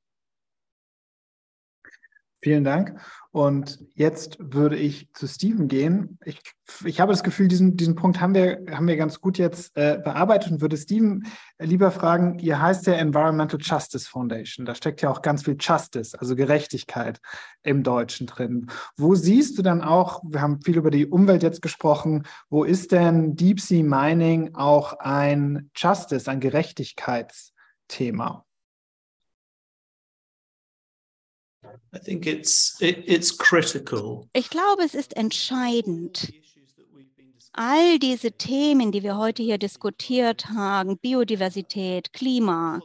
Vielen 2.44 2.64
Dank. 2.64 3.00
Und 3.30 3.86
jetzt 3.94 4.38
würde 4.40 4.76
ich 4.76 5.14
zu 5.14 5.28
Steven 5.28 5.68
gehen. 5.68 6.18
Ich, 6.26 6.42
ich 6.84 7.00
habe 7.00 7.14
das 7.14 7.22
Gefühl, 7.24 7.48
diesen, 7.48 7.78
diesen 7.78 7.94
Punkt 7.96 8.20
haben 8.20 8.34
wir, 8.34 8.66
haben 8.72 8.88
wir 8.88 8.98
ganz 8.98 9.22
gut 9.22 9.38
jetzt 9.38 9.78
äh, 9.78 10.00
bearbeitet 10.04 10.52
und 10.52 10.60
würde 10.60 10.76
Steven 10.76 11.28
lieber 11.60 11.92
fragen, 11.92 12.40
ihr 12.40 12.60
heißt 12.60 12.88
ja 12.88 12.94
Environmental 12.94 13.60
Justice 13.62 14.10
Foundation. 14.10 14.66
Da 14.66 14.74
steckt 14.74 15.04
ja 15.04 15.12
auch 15.12 15.22
ganz 15.22 15.44
viel 15.44 15.56
Justice, 15.60 16.20
also 16.20 16.36
Gerechtigkeit 16.36 17.20
im 17.62 17.84
Deutschen 17.84 18.26
drin. 18.26 18.72
Wo 18.98 19.14
siehst 19.14 19.60
du 19.60 19.62
dann 19.62 19.84
auch, 19.84 20.24
wir 20.28 20.42
haben 20.42 20.62
viel 20.62 20.78
über 20.78 20.90
die 20.90 21.06
Umwelt 21.06 21.44
jetzt 21.44 21.62
gesprochen, 21.62 22.24
wo 22.50 22.64
ist 22.64 22.92
denn 22.92 23.36
Deep 23.36 23.62
Sea 23.62 23.84
Mining 23.84 24.56
auch 24.56 24.94
ein 25.00 25.70
Justice, 25.76 26.28
ein 26.30 26.40
Gerechtigkeitsthema? 26.40 28.46
Ich 34.34 34.50
glaube, 34.50 34.84
es 34.84 34.94
ist 34.94 35.16
entscheidend. 35.16 36.34
All 37.54 38.00
diese 38.00 38.32
Themen, 38.32 38.92
die 38.92 39.04
wir 39.04 39.18
heute 39.18 39.44
hier 39.44 39.58
diskutiert 39.58 40.48
haben, 40.50 40.98
Biodiversität, 40.98 42.14
Klima, 42.14 42.80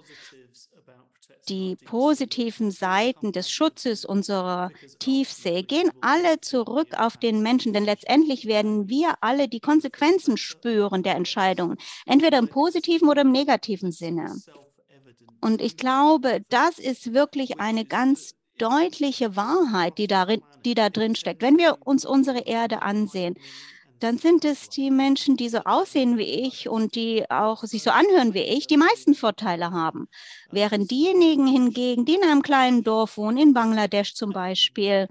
die 1.48 1.76
positiven 1.76 2.70
Seiten 2.70 3.32
des 3.32 3.50
Schutzes 3.50 4.04
unserer 4.04 4.70
Tiefsee 4.98 5.62
gehen 5.62 5.90
alle 6.00 6.40
zurück 6.40 6.98
auf 6.98 7.16
den 7.16 7.42
Menschen, 7.42 7.72
denn 7.72 7.84
letztendlich 7.84 8.46
werden 8.46 8.88
wir 8.88 9.14
alle 9.20 9.48
die 9.48 9.60
Konsequenzen 9.60 10.36
spüren 10.36 11.02
der 11.02 11.14
Entscheidungen, 11.14 11.76
entweder 12.04 12.38
im 12.38 12.48
positiven 12.48 13.08
oder 13.08 13.22
im 13.22 13.32
negativen 13.32 13.92
Sinne. 13.92 14.34
Und 15.40 15.60
ich 15.60 15.76
glaube, 15.76 16.42
das 16.48 16.78
ist 16.78 17.12
wirklich 17.12 17.60
eine 17.60 17.84
ganz 17.84 18.34
deutliche 18.58 19.36
Wahrheit, 19.36 19.98
die, 19.98 20.06
darin, 20.06 20.42
die 20.64 20.74
da 20.74 20.90
drin 20.90 21.14
steckt. 21.14 21.42
Wenn 21.42 21.58
wir 21.58 21.78
uns 21.84 22.04
unsere 22.04 22.40
Erde 22.40 22.82
ansehen, 22.82 23.36
dann 24.00 24.18
sind 24.18 24.44
es 24.44 24.68
die 24.68 24.90
Menschen, 24.90 25.36
die 25.36 25.48
so 25.48 25.58
aussehen 25.58 26.18
wie 26.18 26.46
ich 26.46 26.68
und 26.68 26.94
die 26.94 27.30
auch 27.30 27.64
sich 27.64 27.82
so 27.82 27.90
anhören 27.90 28.34
wie 28.34 28.42
ich, 28.42 28.66
die 28.66 28.76
meisten 28.76 29.14
Vorteile 29.14 29.70
haben. 29.70 30.08
Während 30.50 30.90
diejenigen 30.90 31.46
hingegen, 31.46 32.04
die 32.04 32.14
in 32.14 32.22
einem 32.22 32.42
kleinen 32.42 32.84
Dorf 32.84 33.16
wohnen, 33.16 33.38
in 33.38 33.54
Bangladesch 33.54 34.14
zum 34.14 34.32
Beispiel, 34.32 35.08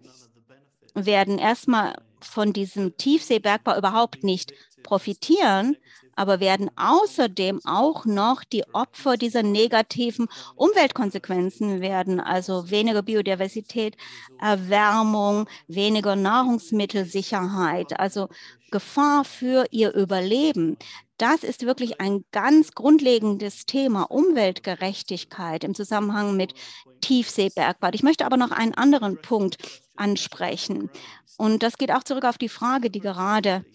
werden 0.94 1.40
erstmal 1.40 1.96
von 2.22 2.54
diesem 2.54 2.96
Tiefseebergbau 2.98 3.78
überhaupt 3.78 4.24
nicht 4.24 4.54
profitieren, 4.86 5.76
aber 6.16 6.40
werden 6.40 6.70
außerdem 6.78 7.60
auch 7.66 8.06
noch 8.06 8.44
die 8.44 8.64
Opfer 8.74 9.18
dieser 9.18 9.44
negativen 9.44 10.28
Umweltkonsequenzen 10.56 11.82
werden, 11.82 12.20
also 12.20 12.70
weniger 12.70 13.02
Biodiversität, 13.02 13.98
Erwärmung, 14.40 15.49
weniger 15.68 16.16
Nahrungsmittelsicherheit, 16.16 17.99
also 17.99 18.30
Gefahr 18.72 19.26
für 19.26 19.66
ihr 19.72 19.94
Überleben. 19.94 20.78
Das 21.18 21.44
ist 21.44 21.66
wirklich 21.66 22.02
ein 22.02 22.26
ganz 22.32 22.72
grundlegendes 22.72 23.66
Thema, 23.66 24.03
Umweltgerechtigkeit 24.03 25.64
im 25.64 25.74
Zusammenhang 25.74 26.36
mit 26.36 26.53
Tiefseebergbau. 27.02 27.90
Ich 27.94 28.03
möchte 28.03 28.26
aber 28.26 28.38
noch 28.38 28.52
einen 28.52 28.74
anderen 28.74 29.22
Punkt 29.22 29.57
ansprechen. 29.95 30.90
Und 31.38 31.64
das 31.64 31.78
geht 31.78 31.91
auch 31.91 32.03
zurück 32.03 32.26
auf 32.26 32.38
die 32.38 32.49
Frage, 32.49 32.90
die 32.90 32.99
gerade 32.99 33.66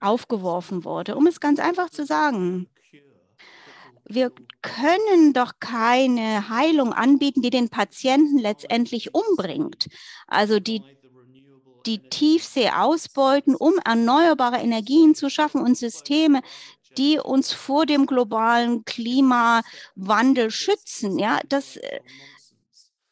aufgeworfen 0.00 0.84
wurde. 0.84 1.16
Um 1.16 1.26
es 1.26 1.40
ganz 1.40 1.60
einfach 1.60 1.90
zu 1.90 2.04
sagen, 2.04 2.68
wir 4.04 4.32
können 4.62 5.32
doch 5.32 5.52
keine 5.60 6.48
Heilung 6.48 6.92
anbieten, 6.92 7.42
die 7.42 7.50
den 7.50 7.68
Patienten 7.68 8.38
letztendlich 8.38 9.14
umbringt. 9.14 9.88
Also 10.26 10.58
die 10.58 10.82
die 11.86 11.98
Tiefsee 11.98 12.70
ausbeuten, 12.70 13.54
um 13.54 13.74
erneuerbare 13.84 14.58
Energien 14.58 15.14
zu 15.14 15.30
schaffen 15.30 15.62
und 15.62 15.78
Systeme, 15.78 16.42
die 16.98 17.18
uns 17.18 17.52
vor 17.52 17.86
dem 17.86 18.06
globalen 18.06 18.84
Klimawandel 18.84 20.50
schützen. 20.50 21.18
Ja, 21.18 21.40
das 21.48 21.76
äh, 21.76 22.00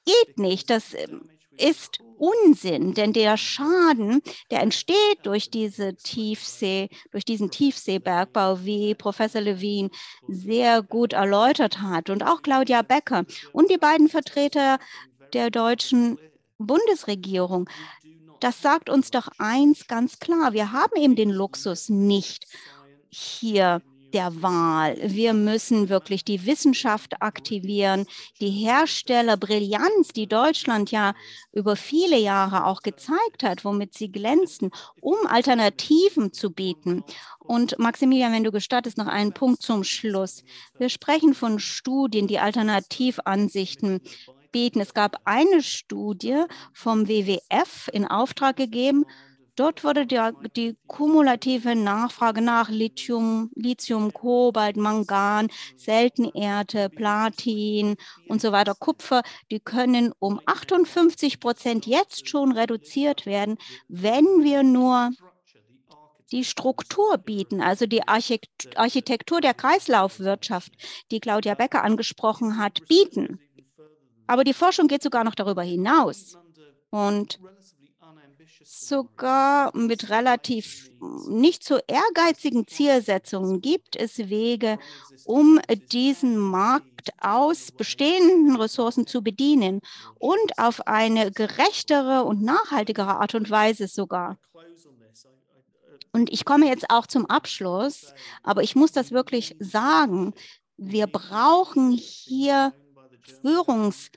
geht 0.04 0.38
nicht. 0.38 0.68
Das 0.70 0.94
ähm, 0.94 1.28
ist 1.56 2.00
Unsinn, 2.18 2.94
denn 2.94 3.12
der 3.12 3.36
Schaden, 3.36 4.20
der 4.50 4.60
entsteht 4.60 5.18
durch 5.22 5.50
diese 5.50 5.94
Tiefsee, 5.96 6.88
durch 7.10 7.24
diesen 7.24 7.50
Tiefseebergbau, 7.50 8.64
wie 8.64 8.94
Professor 8.94 9.40
Levin 9.40 9.90
sehr 10.26 10.82
gut 10.82 11.12
erläutert 11.12 11.80
hat 11.80 12.10
und 12.10 12.22
auch 12.22 12.42
Claudia 12.42 12.82
Becker 12.82 13.24
und 13.52 13.70
die 13.70 13.78
beiden 13.78 14.08
Vertreter 14.08 14.78
der 15.32 15.50
deutschen 15.50 16.18
Bundesregierung. 16.58 17.68
Das 18.40 18.62
sagt 18.62 18.88
uns 18.88 19.10
doch 19.10 19.28
eins 19.38 19.86
ganz 19.86 20.18
klar. 20.18 20.52
Wir 20.52 20.72
haben 20.72 20.96
eben 20.96 21.16
den 21.16 21.30
Luxus 21.30 21.88
nicht, 21.88 22.46
hier 23.10 23.82
der 24.14 24.42
Wahl. 24.42 24.96
Wir 25.02 25.32
müssen 25.32 25.88
wirklich 25.88 26.24
die 26.24 26.46
Wissenschaft 26.46 27.20
aktivieren, 27.22 28.06
die 28.40 28.50
Herstellerbrillanz, 28.50 30.08
die 30.14 30.26
Deutschland 30.26 30.90
ja 30.90 31.14
über 31.52 31.76
viele 31.76 32.18
Jahre 32.18 32.64
auch 32.64 32.82
gezeigt 32.82 33.42
hat, 33.42 33.64
womit 33.64 33.94
sie 33.94 34.10
glänzen, 34.10 34.70
um 35.00 35.16
Alternativen 35.26 36.32
zu 36.32 36.50
bieten. 36.50 37.04
Und 37.38 37.78
Maximilian, 37.78 38.32
wenn 38.32 38.44
du 38.44 38.52
gestattest, 38.52 38.98
noch 38.98 39.06
einen 39.06 39.32
Punkt 39.32 39.62
zum 39.62 39.84
Schluss. 39.84 40.44
Wir 40.78 40.88
sprechen 40.88 41.34
von 41.34 41.58
Studien, 41.58 42.26
die 42.26 42.38
Alternativansichten 42.38 44.00
bieten. 44.52 44.80
Es 44.80 44.94
gab 44.94 45.16
eine 45.24 45.62
Studie 45.62 46.44
vom 46.72 47.08
WWF 47.08 47.88
in 47.92 48.06
Auftrag 48.06 48.56
gegeben 48.56 49.04
Dort 49.58 49.82
wurde 49.82 50.06
die, 50.06 50.20
die 50.54 50.76
kumulative 50.86 51.74
Nachfrage 51.74 52.40
nach 52.40 52.68
Lithium, 52.68 53.50
Lithium, 53.56 54.12
Kobalt, 54.12 54.76
Mangan, 54.76 55.48
Seltenerde, 55.76 56.88
Platin 56.88 57.96
und 58.28 58.40
so 58.40 58.52
weiter, 58.52 58.76
Kupfer, 58.76 59.22
die 59.50 59.58
können 59.58 60.12
um 60.20 60.40
58 60.46 61.40
Prozent 61.40 61.86
jetzt 61.86 62.28
schon 62.28 62.52
reduziert 62.52 63.26
werden, 63.26 63.58
wenn 63.88 64.44
wir 64.44 64.62
nur 64.62 65.10
die 66.30 66.44
Struktur 66.44 67.18
bieten, 67.18 67.60
also 67.60 67.86
die 67.86 68.06
Architektur 68.06 69.40
der 69.40 69.54
Kreislaufwirtschaft, 69.54 70.72
die 71.10 71.18
Claudia 71.18 71.54
Becker 71.54 71.82
angesprochen 71.82 72.58
hat, 72.58 72.86
bieten. 72.86 73.40
Aber 74.28 74.44
die 74.44 74.54
Forschung 74.54 74.86
geht 74.86 75.02
sogar 75.02 75.24
noch 75.24 75.34
darüber 75.34 75.62
hinaus. 75.62 76.38
Und 76.90 77.40
sogar 78.64 79.76
mit 79.76 80.10
relativ 80.10 80.90
nicht 81.28 81.64
so 81.64 81.78
ehrgeizigen 81.86 82.66
Zielsetzungen 82.66 83.60
gibt 83.60 83.96
es 83.96 84.18
Wege, 84.18 84.78
um 85.24 85.60
diesen 85.92 86.38
Markt 86.38 87.10
aus 87.20 87.70
bestehenden 87.72 88.56
Ressourcen 88.56 89.06
zu 89.06 89.22
bedienen 89.22 89.80
und 90.18 90.58
auf 90.58 90.86
eine 90.86 91.30
gerechtere 91.30 92.24
und 92.24 92.42
nachhaltigere 92.42 93.16
Art 93.20 93.34
und 93.34 93.50
Weise 93.50 93.88
sogar. 93.88 94.38
Und 96.12 96.32
ich 96.32 96.44
komme 96.44 96.66
jetzt 96.66 96.90
auch 96.90 97.06
zum 97.06 97.26
Abschluss, 97.26 98.14
aber 98.42 98.62
ich 98.62 98.74
muss 98.74 98.92
das 98.92 99.10
wirklich 99.12 99.54
sagen. 99.58 100.34
Wir 100.76 101.06
brauchen 101.06 101.92
hier 101.92 102.72
Führungs- 103.42 104.10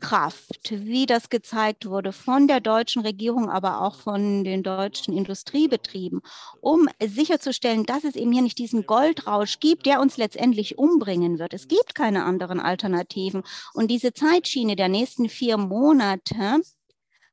Kraft, 0.00 0.70
wie 0.70 1.06
das 1.06 1.30
gezeigt 1.30 1.86
wurde 1.86 2.12
von 2.12 2.48
der 2.48 2.60
deutschen 2.60 3.02
Regierung, 3.02 3.50
aber 3.50 3.82
auch 3.82 3.96
von 3.96 4.44
den 4.44 4.62
deutschen 4.62 5.16
Industriebetrieben, 5.16 6.20
um 6.60 6.88
sicherzustellen, 7.04 7.84
dass 7.84 8.04
es 8.04 8.16
eben 8.16 8.32
hier 8.32 8.42
nicht 8.42 8.58
diesen 8.58 8.86
Goldrausch 8.86 9.60
gibt, 9.60 9.86
der 9.86 10.00
uns 10.00 10.16
letztendlich 10.16 10.78
umbringen 10.78 11.38
wird. 11.38 11.54
Es 11.54 11.68
gibt 11.68 11.94
keine 11.94 12.24
anderen 12.24 12.60
Alternativen. 12.60 13.42
Und 13.74 13.90
diese 13.90 14.12
Zeitschiene 14.12 14.76
der 14.76 14.88
nächsten 14.88 15.28
vier 15.28 15.56
Monate 15.56 16.60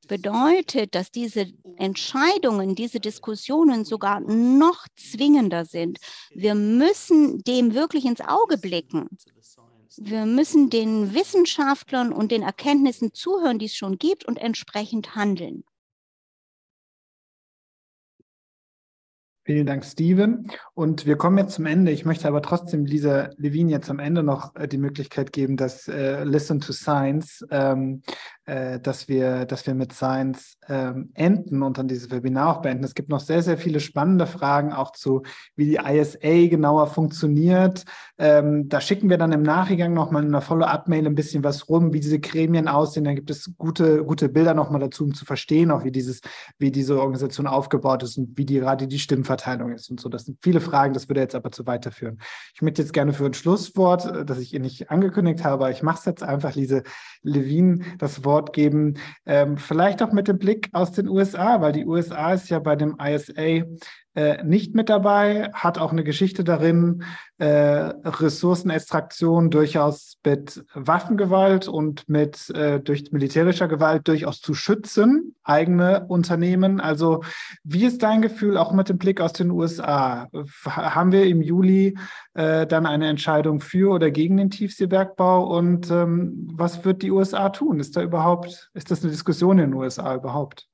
bedeutet, 0.08 0.96
dass 0.96 1.12
diese 1.12 1.48
Entscheidungen, 1.78 2.76
diese 2.76 3.00
Diskussionen 3.00 3.86
sogar 3.86 4.20
noch 4.22 4.86
zwingender 4.96 5.66
sind. 5.66 6.00
Wir 6.34 6.56
müssen 6.56 7.44
dem 7.44 7.74
wirklich 7.74 8.06
ins 8.06 8.22
Auge 8.22 8.58
blicken. 8.58 9.10
Wir 9.98 10.26
müssen 10.26 10.70
den 10.70 11.14
Wissenschaftlern 11.14 12.12
und 12.12 12.32
den 12.32 12.44
Erkenntnissen 12.44 13.14
zuhören, 13.14 13.60
die 13.60 13.66
es 13.66 13.76
schon 13.76 13.98
gibt 13.98 14.26
und 14.26 14.38
entsprechend 14.38 15.16
handeln. 15.16 15.64
Vielen 19.48 19.68
Dank, 19.68 19.86
Steven. 19.86 20.52
Und 20.74 21.06
wir 21.06 21.18
kommen 21.18 21.38
jetzt 21.38 21.54
zum 21.54 21.68
Ende. 21.68 21.92
Ich 21.92 22.04
möchte 22.04 22.28
aber 22.28 22.42
trotzdem 22.42 22.84
Lisa 22.84 23.30
Levin 23.38 23.70
jetzt 23.70 23.92
am 23.92 24.00
Ende 24.00 24.24
noch 24.24 24.56
äh, 24.56 24.68
die 24.68 24.80
Möglichkeit 24.80 25.34
geben, 25.34 25.56
dass 25.56 25.88
äh, 25.88 26.24
Listen 26.24 26.60
to 26.60 26.74
Science 26.74 27.46
ähm, 27.52 28.02
äh, 28.46 28.80
dass, 28.80 29.08
wir, 29.08 29.46
dass 29.46 29.66
wir 29.66 29.74
mit 29.74 29.94
Science 29.94 30.58
ähm, 30.70 31.10
enden 31.16 31.64
und 31.64 31.78
dann 31.78 31.88
dieses 31.88 32.12
Webinar 32.12 32.58
auch 32.58 32.62
beenden. 32.62 32.84
Es 32.84 32.94
gibt 32.94 33.10
noch 33.10 33.20
sehr, 33.20 33.42
sehr 33.42 33.58
viele 33.58 33.80
spannende 33.80 34.28
Fragen 34.28 34.72
auch 34.72 34.92
zu, 34.92 35.24
wie 35.56 35.66
die 35.66 35.80
ISA 35.84 36.48
genauer 36.48 36.88
funktioniert. 36.88 37.86
Ähm, 38.18 38.70
da 38.70 38.82
schicken 38.82 39.10
wir 39.10 39.18
dann 39.18 39.32
im 39.32 39.42
Nachgang 39.42 39.94
nochmal 39.94 40.24
in 40.24 40.30
einer 40.30 40.42
Follow-up-Mail 40.42 41.08
ein 41.08 41.16
bisschen 41.16 41.44
was 41.44 41.70
rum, 41.70 41.92
wie 41.92 42.00
diese 42.00 42.20
Gremien 42.20 42.68
aussehen. 42.68 43.04
Dann 43.04 43.16
gibt 43.16 43.32
es 43.32 43.52
gute, 43.58 44.04
gute 44.04 44.30
Bilder 44.30 44.54
nochmal 44.54 44.82
dazu, 44.82 45.06
um 45.06 45.14
zu 45.16 45.26
verstehen, 45.26 45.72
auch 45.72 45.84
wie, 45.84 45.92
dieses, 45.92 46.22
wie 46.60 46.72
diese 46.72 47.00
Organisation 47.00 47.48
aufgebaut 47.48 48.04
ist 48.04 48.18
und 48.18 48.38
wie 48.38 48.46
die, 48.46 48.60
gerade 48.60 48.88
die 48.88 49.00
Stimmverteilung 49.00 49.72
ist 49.72 49.90
und 49.90 50.00
so. 50.00 50.08
Das 50.08 50.26
sind 50.26 50.38
viele 50.44 50.62
Fragen, 50.62 50.94
das 50.94 51.10
würde 51.10 51.22
jetzt 51.22 51.36
aber 51.36 51.52
zu 51.52 51.66
weiterführen. 51.66 52.20
Ich 52.54 52.62
möchte 52.62 52.82
jetzt 52.82 52.94
gerne 52.94 53.12
für 53.12 53.26
ein 53.26 53.34
Schlusswort, 53.34 54.06
äh, 54.06 54.24
das 54.24 54.38
ich 54.38 54.54
Ihnen 54.54 54.66
nicht 54.66 54.92
angekündigt 54.92 55.44
habe, 55.44 55.72
ich 55.72 55.82
mache 55.82 56.00
es 56.00 56.06
jetzt 56.06 56.24
einfach, 56.24 56.54
Lise 56.54 56.84
Levin, 57.24 57.84
das 57.98 58.24
Wort 58.24 58.35
Wort 58.36 58.52
geben. 58.52 58.98
Ähm, 59.26 59.57
vielleicht 59.57 60.03
auch 60.03 60.12
mit 60.12 60.28
dem 60.28 60.38
Blick 60.38 60.70
aus 60.74 60.91
den 60.91 61.07
USA, 61.07 61.62
weil 61.62 61.72
die 61.72 61.86
USA 61.86 62.34
ist 62.34 62.49
ja 62.49 62.60
bei 62.60 62.76
dem 62.76 62.98
ISA 63.02 63.64
äh, 64.16 64.44
nicht 64.44 64.76
mit 64.76 64.90
dabei, 64.90 65.52
hat 65.54 65.78
auch 65.78 65.92
eine 65.92 66.04
Geschichte 66.04 66.44
darin, 66.44 67.04
äh, 67.38 67.46
Ressourcenextraktion 67.46 69.50
durchaus 69.50 70.20
mit 70.26 70.64
Waffengewalt 70.74 71.68
und 71.68 72.08
mit 72.08 72.50
äh, 72.52 72.80
durch 72.80 73.12
militärischer 73.12 73.68
Gewalt 73.68 74.08
durchaus 74.08 74.40
zu 74.40 74.54
schützen, 74.54 75.36
eigene 75.44 76.06
Unternehmen. 76.08 76.80
Also 76.80 77.24
wie 77.66 77.84
ist 77.84 78.04
dein 78.04 78.22
Gefühl 78.22 78.58
auch 78.58 78.72
mit 78.72 78.88
dem 78.88 78.98
Blick 78.98 79.20
aus 79.20 79.34
den 79.34 79.52
USA? 79.52 80.30
Haben 80.66 81.12
wir 81.12 81.26
im 81.26 81.42
Juli 81.42 81.98
äh, 82.36 82.66
dann 82.66 82.86
eine 82.86 83.10
Entscheidung 83.10 83.60
für 83.60 83.92
oder 83.92 84.12
gegen 84.12 84.38
den 84.38 84.50
Tiefseebergbau 84.50 85.58
und 85.58 85.92
ähm, 85.92 86.48
was 86.54 86.86
wird 86.86 87.02
die 87.02 87.12
USA 87.12 87.50
tun? 87.50 87.82
Ist 87.82 87.98
da 87.98 88.02
überhaupt, 88.02 88.70
ist 88.74 88.92
das 88.92 89.02
eine 89.02 89.12
Diskussion 89.12 89.60
in 89.60 89.72
den 89.72 89.74
USA 89.74 90.16
überhaupt? 90.16 90.70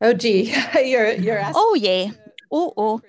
Oh 0.00 0.12
gee, 0.12 0.52
you're, 0.74 1.12
you're 1.12 1.38
asking 1.38 1.54
oh 1.56 1.74
je, 1.74 2.12
oh 2.50 2.72
oh. 2.76 3.00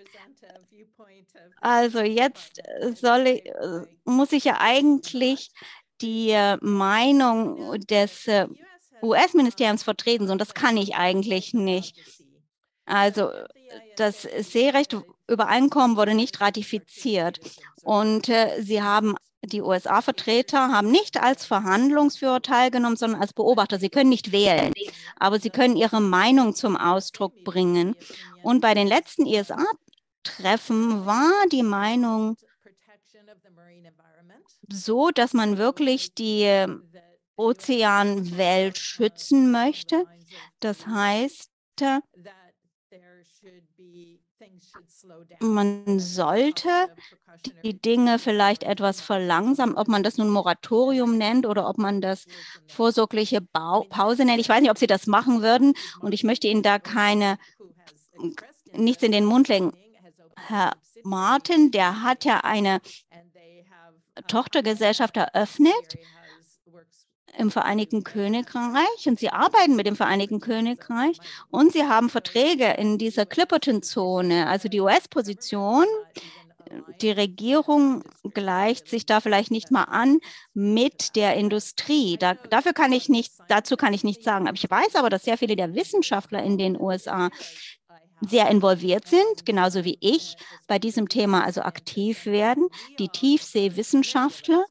Also 1.59 2.01
jetzt 2.01 2.61
soll 2.95 3.27
ich, 3.27 3.51
muss 4.05 4.31
ich 4.31 4.45
ja 4.45 4.57
eigentlich 4.59 5.49
die 6.01 6.37
Meinung 6.61 7.79
des 7.87 8.29
US-Ministeriums 9.01 9.83
vertreten, 9.83 10.29
und 10.29 10.39
das 10.39 10.53
kann 10.53 10.77
ich 10.77 10.95
eigentlich 10.95 11.53
nicht. 11.53 11.97
Also 12.85 13.31
das 13.97 14.21
Seerecht 14.21 14.95
Übereinkommen 15.27 15.97
wurde 15.97 16.13
nicht 16.13 16.39
ratifiziert. 16.39 17.39
und 17.83 18.29
äh, 18.29 18.61
sie 18.61 18.81
haben 18.81 19.15
die 19.43 19.61
USA-Vertreter 19.61 20.69
haben 20.69 20.91
nicht 20.91 21.21
als 21.21 21.45
Verhandlungsführer 21.45 22.41
teilgenommen, 22.41 22.97
sondern 22.97 23.21
als 23.21 23.33
Beobachter. 23.33 23.79
Sie 23.79 23.89
können 23.89 24.09
nicht 24.09 24.31
wählen, 24.31 24.73
aber 25.17 25.39
sie 25.39 25.49
können 25.49 25.75
ihre 25.75 26.01
Meinung 26.01 26.55
zum 26.55 26.75
Ausdruck 26.75 27.43
bringen. 27.43 27.95
Und 28.41 28.61
bei 28.61 28.73
den 28.73 28.87
letzten 28.87 29.25
ESA-Treffen 29.25 31.05
war 31.05 31.31
die 31.51 31.63
Meinung 31.63 32.35
so, 34.69 35.11
dass 35.11 35.33
man 35.33 35.57
wirklich 35.57 36.13
die 36.13 36.65
Ozeanwelt 37.35 38.77
schützen 38.77 39.51
möchte. 39.51 40.05
Das 40.59 40.87
heißt, 40.87 41.51
man 45.39 45.99
sollte 45.99 46.69
die 47.63 47.79
Dinge 47.79 48.19
vielleicht 48.19 48.63
etwas 48.63 49.01
verlangsamen, 49.01 49.75
ob 49.75 49.87
man 49.87 50.03
das 50.03 50.17
nun 50.17 50.29
Moratorium 50.29 51.17
nennt 51.17 51.45
oder 51.45 51.69
ob 51.69 51.77
man 51.77 52.01
das 52.01 52.25
vorsorgliche 52.67 53.41
Bau 53.41 53.85
Pause 53.89 54.25
nennt. 54.25 54.39
Ich 54.39 54.49
weiß 54.49 54.61
nicht, 54.61 54.71
ob 54.71 54.77
Sie 54.77 54.87
das 54.87 55.07
machen 55.07 55.41
würden. 55.41 55.73
und 56.01 56.13
ich 56.13 56.23
möchte 56.23 56.47
Ihnen 56.47 56.63
da 56.63 56.79
keine 56.79 57.37
nichts 58.73 59.03
in 59.03 59.11
den 59.11 59.25
Mund 59.25 59.47
legen. 59.47 59.73
Herr 60.35 60.73
Martin, 61.03 61.71
der 61.71 62.01
hat 62.01 62.25
ja 62.25 62.39
eine 62.39 62.81
Tochtergesellschaft 64.27 65.17
eröffnet 65.17 65.97
im 67.37 67.51
Vereinigten 67.51 68.03
Königreich 68.03 69.05
und 69.05 69.19
sie 69.19 69.29
arbeiten 69.29 69.75
mit 69.75 69.87
dem 69.87 69.95
Vereinigten 69.95 70.39
Königreich 70.39 71.17
und 71.49 71.73
sie 71.73 71.83
haben 71.83 72.09
Verträge 72.09 72.73
in 72.77 72.97
dieser 72.97 73.25
Clipperton-Zone, 73.25 74.47
also 74.47 74.69
die 74.69 74.81
US-Position. 74.81 75.85
Die 77.01 77.11
Regierung 77.11 78.03
gleicht 78.33 78.89
sich 78.89 79.05
da 79.05 79.21
vielleicht 79.21 79.51
nicht 79.51 79.71
mal 79.71 79.85
an 79.85 80.19
mit 80.53 81.15
der 81.15 81.35
Industrie. 81.35 82.17
Da, 82.17 82.33
dafür 82.33 82.73
kann 82.73 82.91
ich 82.91 83.07
nicht, 83.07 83.31
dazu 83.47 83.77
kann 83.77 83.93
ich 83.93 84.03
nichts 84.03 84.25
sagen. 84.25 84.47
Aber 84.47 84.55
ich 84.57 84.69
weiß 84.69 84.95
aber, 84.95 85.09
dass 85.09 85.23
sehr 85.23 85.37
viele 85.37 85.55
der 85.55 85.75
Wissenschaftler 85.75 86.43
in 86.43 86.57
den 86.57 86.79
USA 86.79 87.29
sehr 88.21 88.49
involviert 88.49 89.07
sind, 89.07 89.45
genauso 89.45 89.85
wie 89.85 89.97
ich 90.01 90.35
bei 90.67 90.79
diesem 90.79 91.07
Thema 91.07 91.45
also 91.45 91.61
aktiv 91.61 92.25
werden. 92.25 92.67
Die 92.99 93.09
Tiefseewissenschaftler 93.09 94.65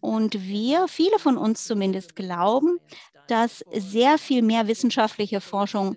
und 0.00 0.42
wir, 0.46 0.88
viele 0.88 1.18
von 1.18 1.36
uns 1.36 1.64
zumindest, 1.64 2.16
glauben, 2.16 2.78
dass 3.28 3.64
sehr 3.72 4.18
viel 4.18 4.42
mehr 4.42 4.66
wissenschaftliche 4.66 5.40
Forschung 5.40 5.96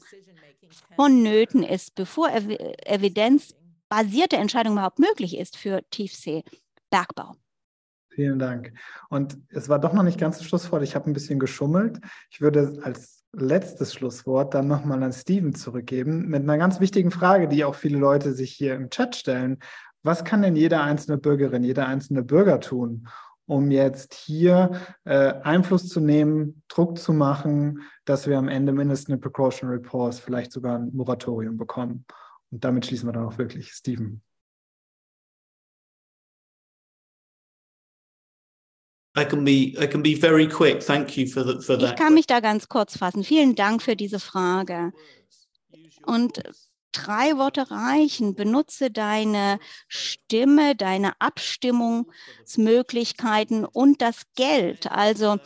vonnöten 0.96 1.64
ist, 1.64 1.96
bevor 1.96 2.30
ev 2.30 2.50
evidenzbasierte 2.86 4.38
Entscheidung 4.38 4.74
überhaupt 4.74 5.00
möglich 5.00 5.38
ist 5.38 5.58
für 5.58 5.82
Tiefseebergbau. 5.90 7.36
Vielen 8.10 8.38
Dank. 8.38 8.74
Und 9.10 9.38
es 9.50 9.70
war 9.70 9.80
doch 9.80 9.94
noch 9.94 10.04
nicht 10.04 10.20
ganz 10.20 10.38
das 10.38 10.46
Schlusswort. 10.46 10.84
Ich 10.84 10.94
habe 10.94 11.10
ein 11.10 11.14
bisschen 11.14 11.40
geschummelt. 11.40 12.00
Ich 12.30 12.42
würde 12.42 12.80
als 12.84 13.24
letztes 13.32 13.94
Schlusswort 13.94 14.54
dann 14.54 14.68
nochmal 14.68 15.02
an 15.02 15.12
Steven 15.12 15.56
zurückgeben 15.56 16.28
mit 16.28 16.44
einer 16.44 16.60
ganz 16.60 16.80
wichtigen 16.80 17.10
Frage, 17.10 17.48
die 17.48 17.66
auch 17.66 17.74
viele 17.74 17.98
Leute 17.98 18.34
sich 18.34 18.52
hier 18.52 18.76
im 18.76 18.92
Chat 18.92 19.16
stellen. 19.16 19.58
Was 20.04 20.24
kann 20.24 20.44
denn 20.44 20.56
jede 20.56 20.80
einzelne 20.82 21.18
Bürgerin, 21.18 21.64
jeder 21.64 21.88
einzelne 21.88 22.22
Bürger 22.22 22.60
tun, 22.60 23.08
um 23.46 23.72
jetzt 23.72 24.14
hier 24.14 24.72
äh, 25.04 25.34
Einfluss 25.44 25.90
zu 25.90 26.00
nehmen, 26.00 26.64
Druck 26.68 26.98
zu 26.98 27.14
machen, 27.14 27.82
dass 28.06 28.28
wir 28.28 28.38
am 28.38 28.48
Ende 28.48 28.72
mindestens 28.72 29.10
eine 29.10 29.18
Precautionary 29.18 29.80
Pause, 29.80 30.22
vielleicht 30.22 30.52
sogar 30.52 30.80
ein 30.80 30.92
Moratorium 30.94 31.58
bekommen. 31.58 32.06
Und 32.52 32.64
damit 32.64 32.86
schließen 32.86 33.08
wir 33.08 33.14
dann 33.14 33.26
auch 33.26 33.38
wirklich. 33.38 33.72
Steven. 33.72 34.22
I 39.16 39.26
can 39.26 39.44
be, 39.44 39.76
I 39.80 39.88
can 39.88 40.02
be 40.02 40.16
very 40.16 40.48
quick. 40.48 40.82
Thank 40.82 41.16
you 41.18 41.28
for, 41.28 41.44
the, 41.44 41.64
for 41.64 41.78
that. 41.78 41.92
Ich 41.92 41.96
kann 41.96 42.16
mich 42.16 42.26
da 42.26 42.40
ganz 42.40 42.68
kurz 42.68 42.98
fassen. 42.98 43.24
Vielen 43.24 43.54
Dank 43.54 43.84
für 43.84 43.96
diese 43.96 44.20
Frage. 44.20 44.92
Und 46.06 46.42
drei 46.94 47.38
Worte 47.38 47.70
reichen. 47.70 48.34
Benutze 48.36 48.90
deine 48.92 49.60
Stimme, 49.88 50.76
deine 50.76 51.14
Abstimmungsmöglichkeiten 51.20 53.66
und 53.66 54.02
das 54.02 54.24
Geld. 54.36 54.92
Also 54.92 55.38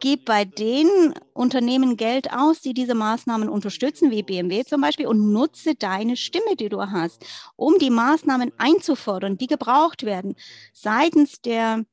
gib 0.00 0.24
bei 0.24 0.44
den 0.44 1.14
Unternehmen 1.32 1.96
Geld 1.96 2.32
aus, 2.32 2.60
die 2.60 2.74
diese 2.74 2.94
Maßnahmen 2.94 3.48
unterstützen, 3.48 4.10
wie 4.10 4.22
BMW 4.22 4.64
zum 4.64 4.80
Beispiel, 4.80 5.06
und 5.06 5.32
nutze 5.32 5.74
deine 5.74 6.16
Stimme, 6.16 6.56
die 6.56 6.68
du 6.68 6.80
hast, 6.80 7.24
um 7.56 7.78
die 7.78 7.90
Maßnahmen 7.90 8.52
einzufordern, 8.58 9.38
die 9.38 9.46
gebraucht 9.46 10.04
werden 10.04 10.36
seitens 10.72 11.40
der 11.40 11.84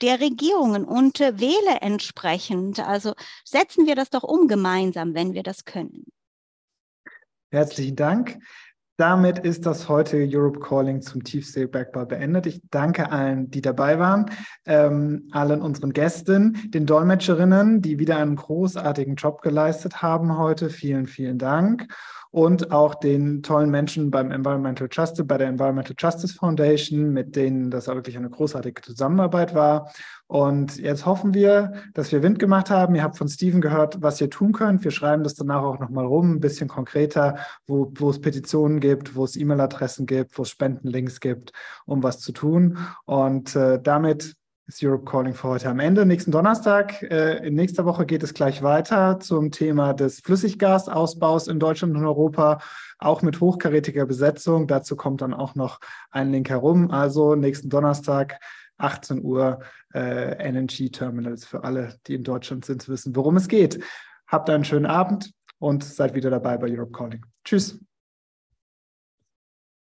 der 0.00 0.20
Regierungen 0.20 0.84
und 0.84 1.20
äh, 1.20 1.38
wähle 1.38 1.80
entsprechend. 1.80 2.80
Also 2.80 3.14
setzen 3.44 3.86
wir 3.86 3.94
das 3.94 4.10
doch 4.10 4.22
um 4.22 4.48
gemeinsam, 4.48 5.14
wenn 5.14 5.34
wir 5.34 5.42
das 5.42 5.64
können. 5.64 6.04
Herzlichen 7.50 7.96
Dank. 7.96 8.38
Damit 8.96 9.38
ist 9.38 9.64
das 9.64 9.88
heute 9.88 10.28
Europe 10.30 10.60
Calling 10.60 11.00
zum 11.00 11.24
Tiefseebergbau 11.24 12.04
beendet. 12.04 12.44
Ich 12.44 12.60
danke 12.70 13.10
allen, 13.10 13.50
die 13.50 13.62
dabei 13.62 13.98
waren, 13.98 14.26
ähm, 14.66 15.26
allen 15.32 15.62
unseren 15.62 15.94
Gästen, 15.94 16.70
den 16.70 16.84
Dolmetscherinnen, 16.84 17.80
die 17.80 17.98
wieder 17.98 18.18
einen 18.18 18.36
großartigen 18.36 19.14
Job 19.14 19.40
geleistet 19.40 20.02
haben 20.02 20.36
heute. 20.36 20.68
Vielen, 20.68 21.06
vielen 21.06 21.38
Dank 21.38 21.86
und 22.30 22.70
auch 22.70 22.94
den 22.94 23.42
tollen 23.42 23.70
Menschen 23.70 24.10
beim 24.10 24.30
Environmental 24.30 24.88
Justice, 24.90 25.24
bei 25.24 25.36
der 25.36 25.48
Environmental 25.48 25.96
Justice 25.98 26.34
Foundation, 26.34 27.12
mit 27.12 27.34
denen 27.34 27.70
das 27.70 27.88
auch 27.88 27.96
wirklich 27.96 28.16
eine 28.16 28.30
großartige 28.30 28.82
Zusammenarbeit 28.82 29.54
war. 29.54 29.90
Und 30.28 30.76
jetzt 30.76 31.06
hoffen 31.06 31.34
wir, 31.34 31.72
dass 31.92 32.12
wir 32.12 32.22
Wind 32.22 32.38
gemacht 32.38 32.70
haben. 32.70 32.94
Ihr 32.94 33.02
habt 33.02 33.18
von 33.18 33.28
Steven 33.28 33.60
gehört, 33.60 34.00
was 34.00 34.20
ihr 34.20 34.30
tun 34.30 34.52
könnt. 34.52 34.84
Wir 34.84 34.92
schreiben 34.92 35.24
das 35.24 35.34
danach 35.34 35.62
auch 35.62 35.80
nochmal 35.80 36.06
rum, 36.06 36.34
ein 36.34 36.40
bisschen 36.40 36.68
konkreter, 36.68 37.38
wo, 37.66 37.92
wo 37.96 38.10
es 38.10 38.20
Petitionen 38.20 38.78
gibt, 38.78 39.16
wo 39.16 39.24
es 39.24 39.34
E-Mail-Adressen 39.34 40.06
gibt, 40.06 40.38
wo 40.38 40.42
es 40.42 40.50
Spendenlinks 40.50 41.18
gibt, 41.18 41.52
um 41.84 42.04
was 42.04 42.20
zu 42.20 42.30
tun. 42.30 42.78
Und 43.06 43.56
äh, 43.56 43.80
damit 43.82 44.36
ist 44.70 44.84
Europe 44.84 45.04
Calling 45.04 45.34
für 45.34 45.48
heute 45.48 45.68
am 45.68 45.80
Ende. 45.80 46.06
Nächsten 46.06 46.30
Donnerstag, 46.30 47.02
äh, 47.02 47.44
in 47.44 47.54
nächster 47.54 47.84
Woche 47.86 48.06
geht 48.06 48.22
es 48.22 48.34
gleich 48.34 48.62
weiter 48.62 49.18
zum 49.18 49.50
Thema 49.50 49.94
des 49.94 50.20
Flüssiggasausbaus 50.20 51.48
in 51.48 51.58
Deutschland 51.58 51.96
und 51.96 52.04
Europa, 52.04 52.60
auch 52.98 53.22
mit 53.22 53.40
hochkarätiger 53.40 54.06
Besetzung. 54.06 54.68
Dazu 54.68 54.94
kommt 54.94 55.22
dann 55.22 55.34
auch 55.34 55.56
noch 55.56 55.80
ein 56.12 56.30
Link 56.30 56.50
herum. 56.50 56.92
Also 56.92 57.34
nächsten 57.34 57.68
Donnerstag, 57.68 58.38
18 58.78 59.24
Uhr, 59.24 59.58
äh, 59.92 60.48
LNG 60.48 60.92
Terminals 60.92 61.44
für 61.44 61.64
alle, 61.64 61.96
die 62.06 62.14
in 62.14 62.22
Deutschland 62.22 62.64
sind, 62.64 62.88
wissen, 62.88 63.16
worum 63.16 63.38
es 63.38 63.48
geht. 63.48 63.82
Habt 64.28 64.48
einen 64.50 64.64
schönen 64.64 64.86
Abend 64.86 65.32
und 65.58 65.82
seid 65.82 66.14
wieder 66.14 66.30
dabei 66.30 66.56
bei 66.58 66.70
Europe 66.70 66.92
Calling. 66.92 67.26
Tschüss. 67.44 67.80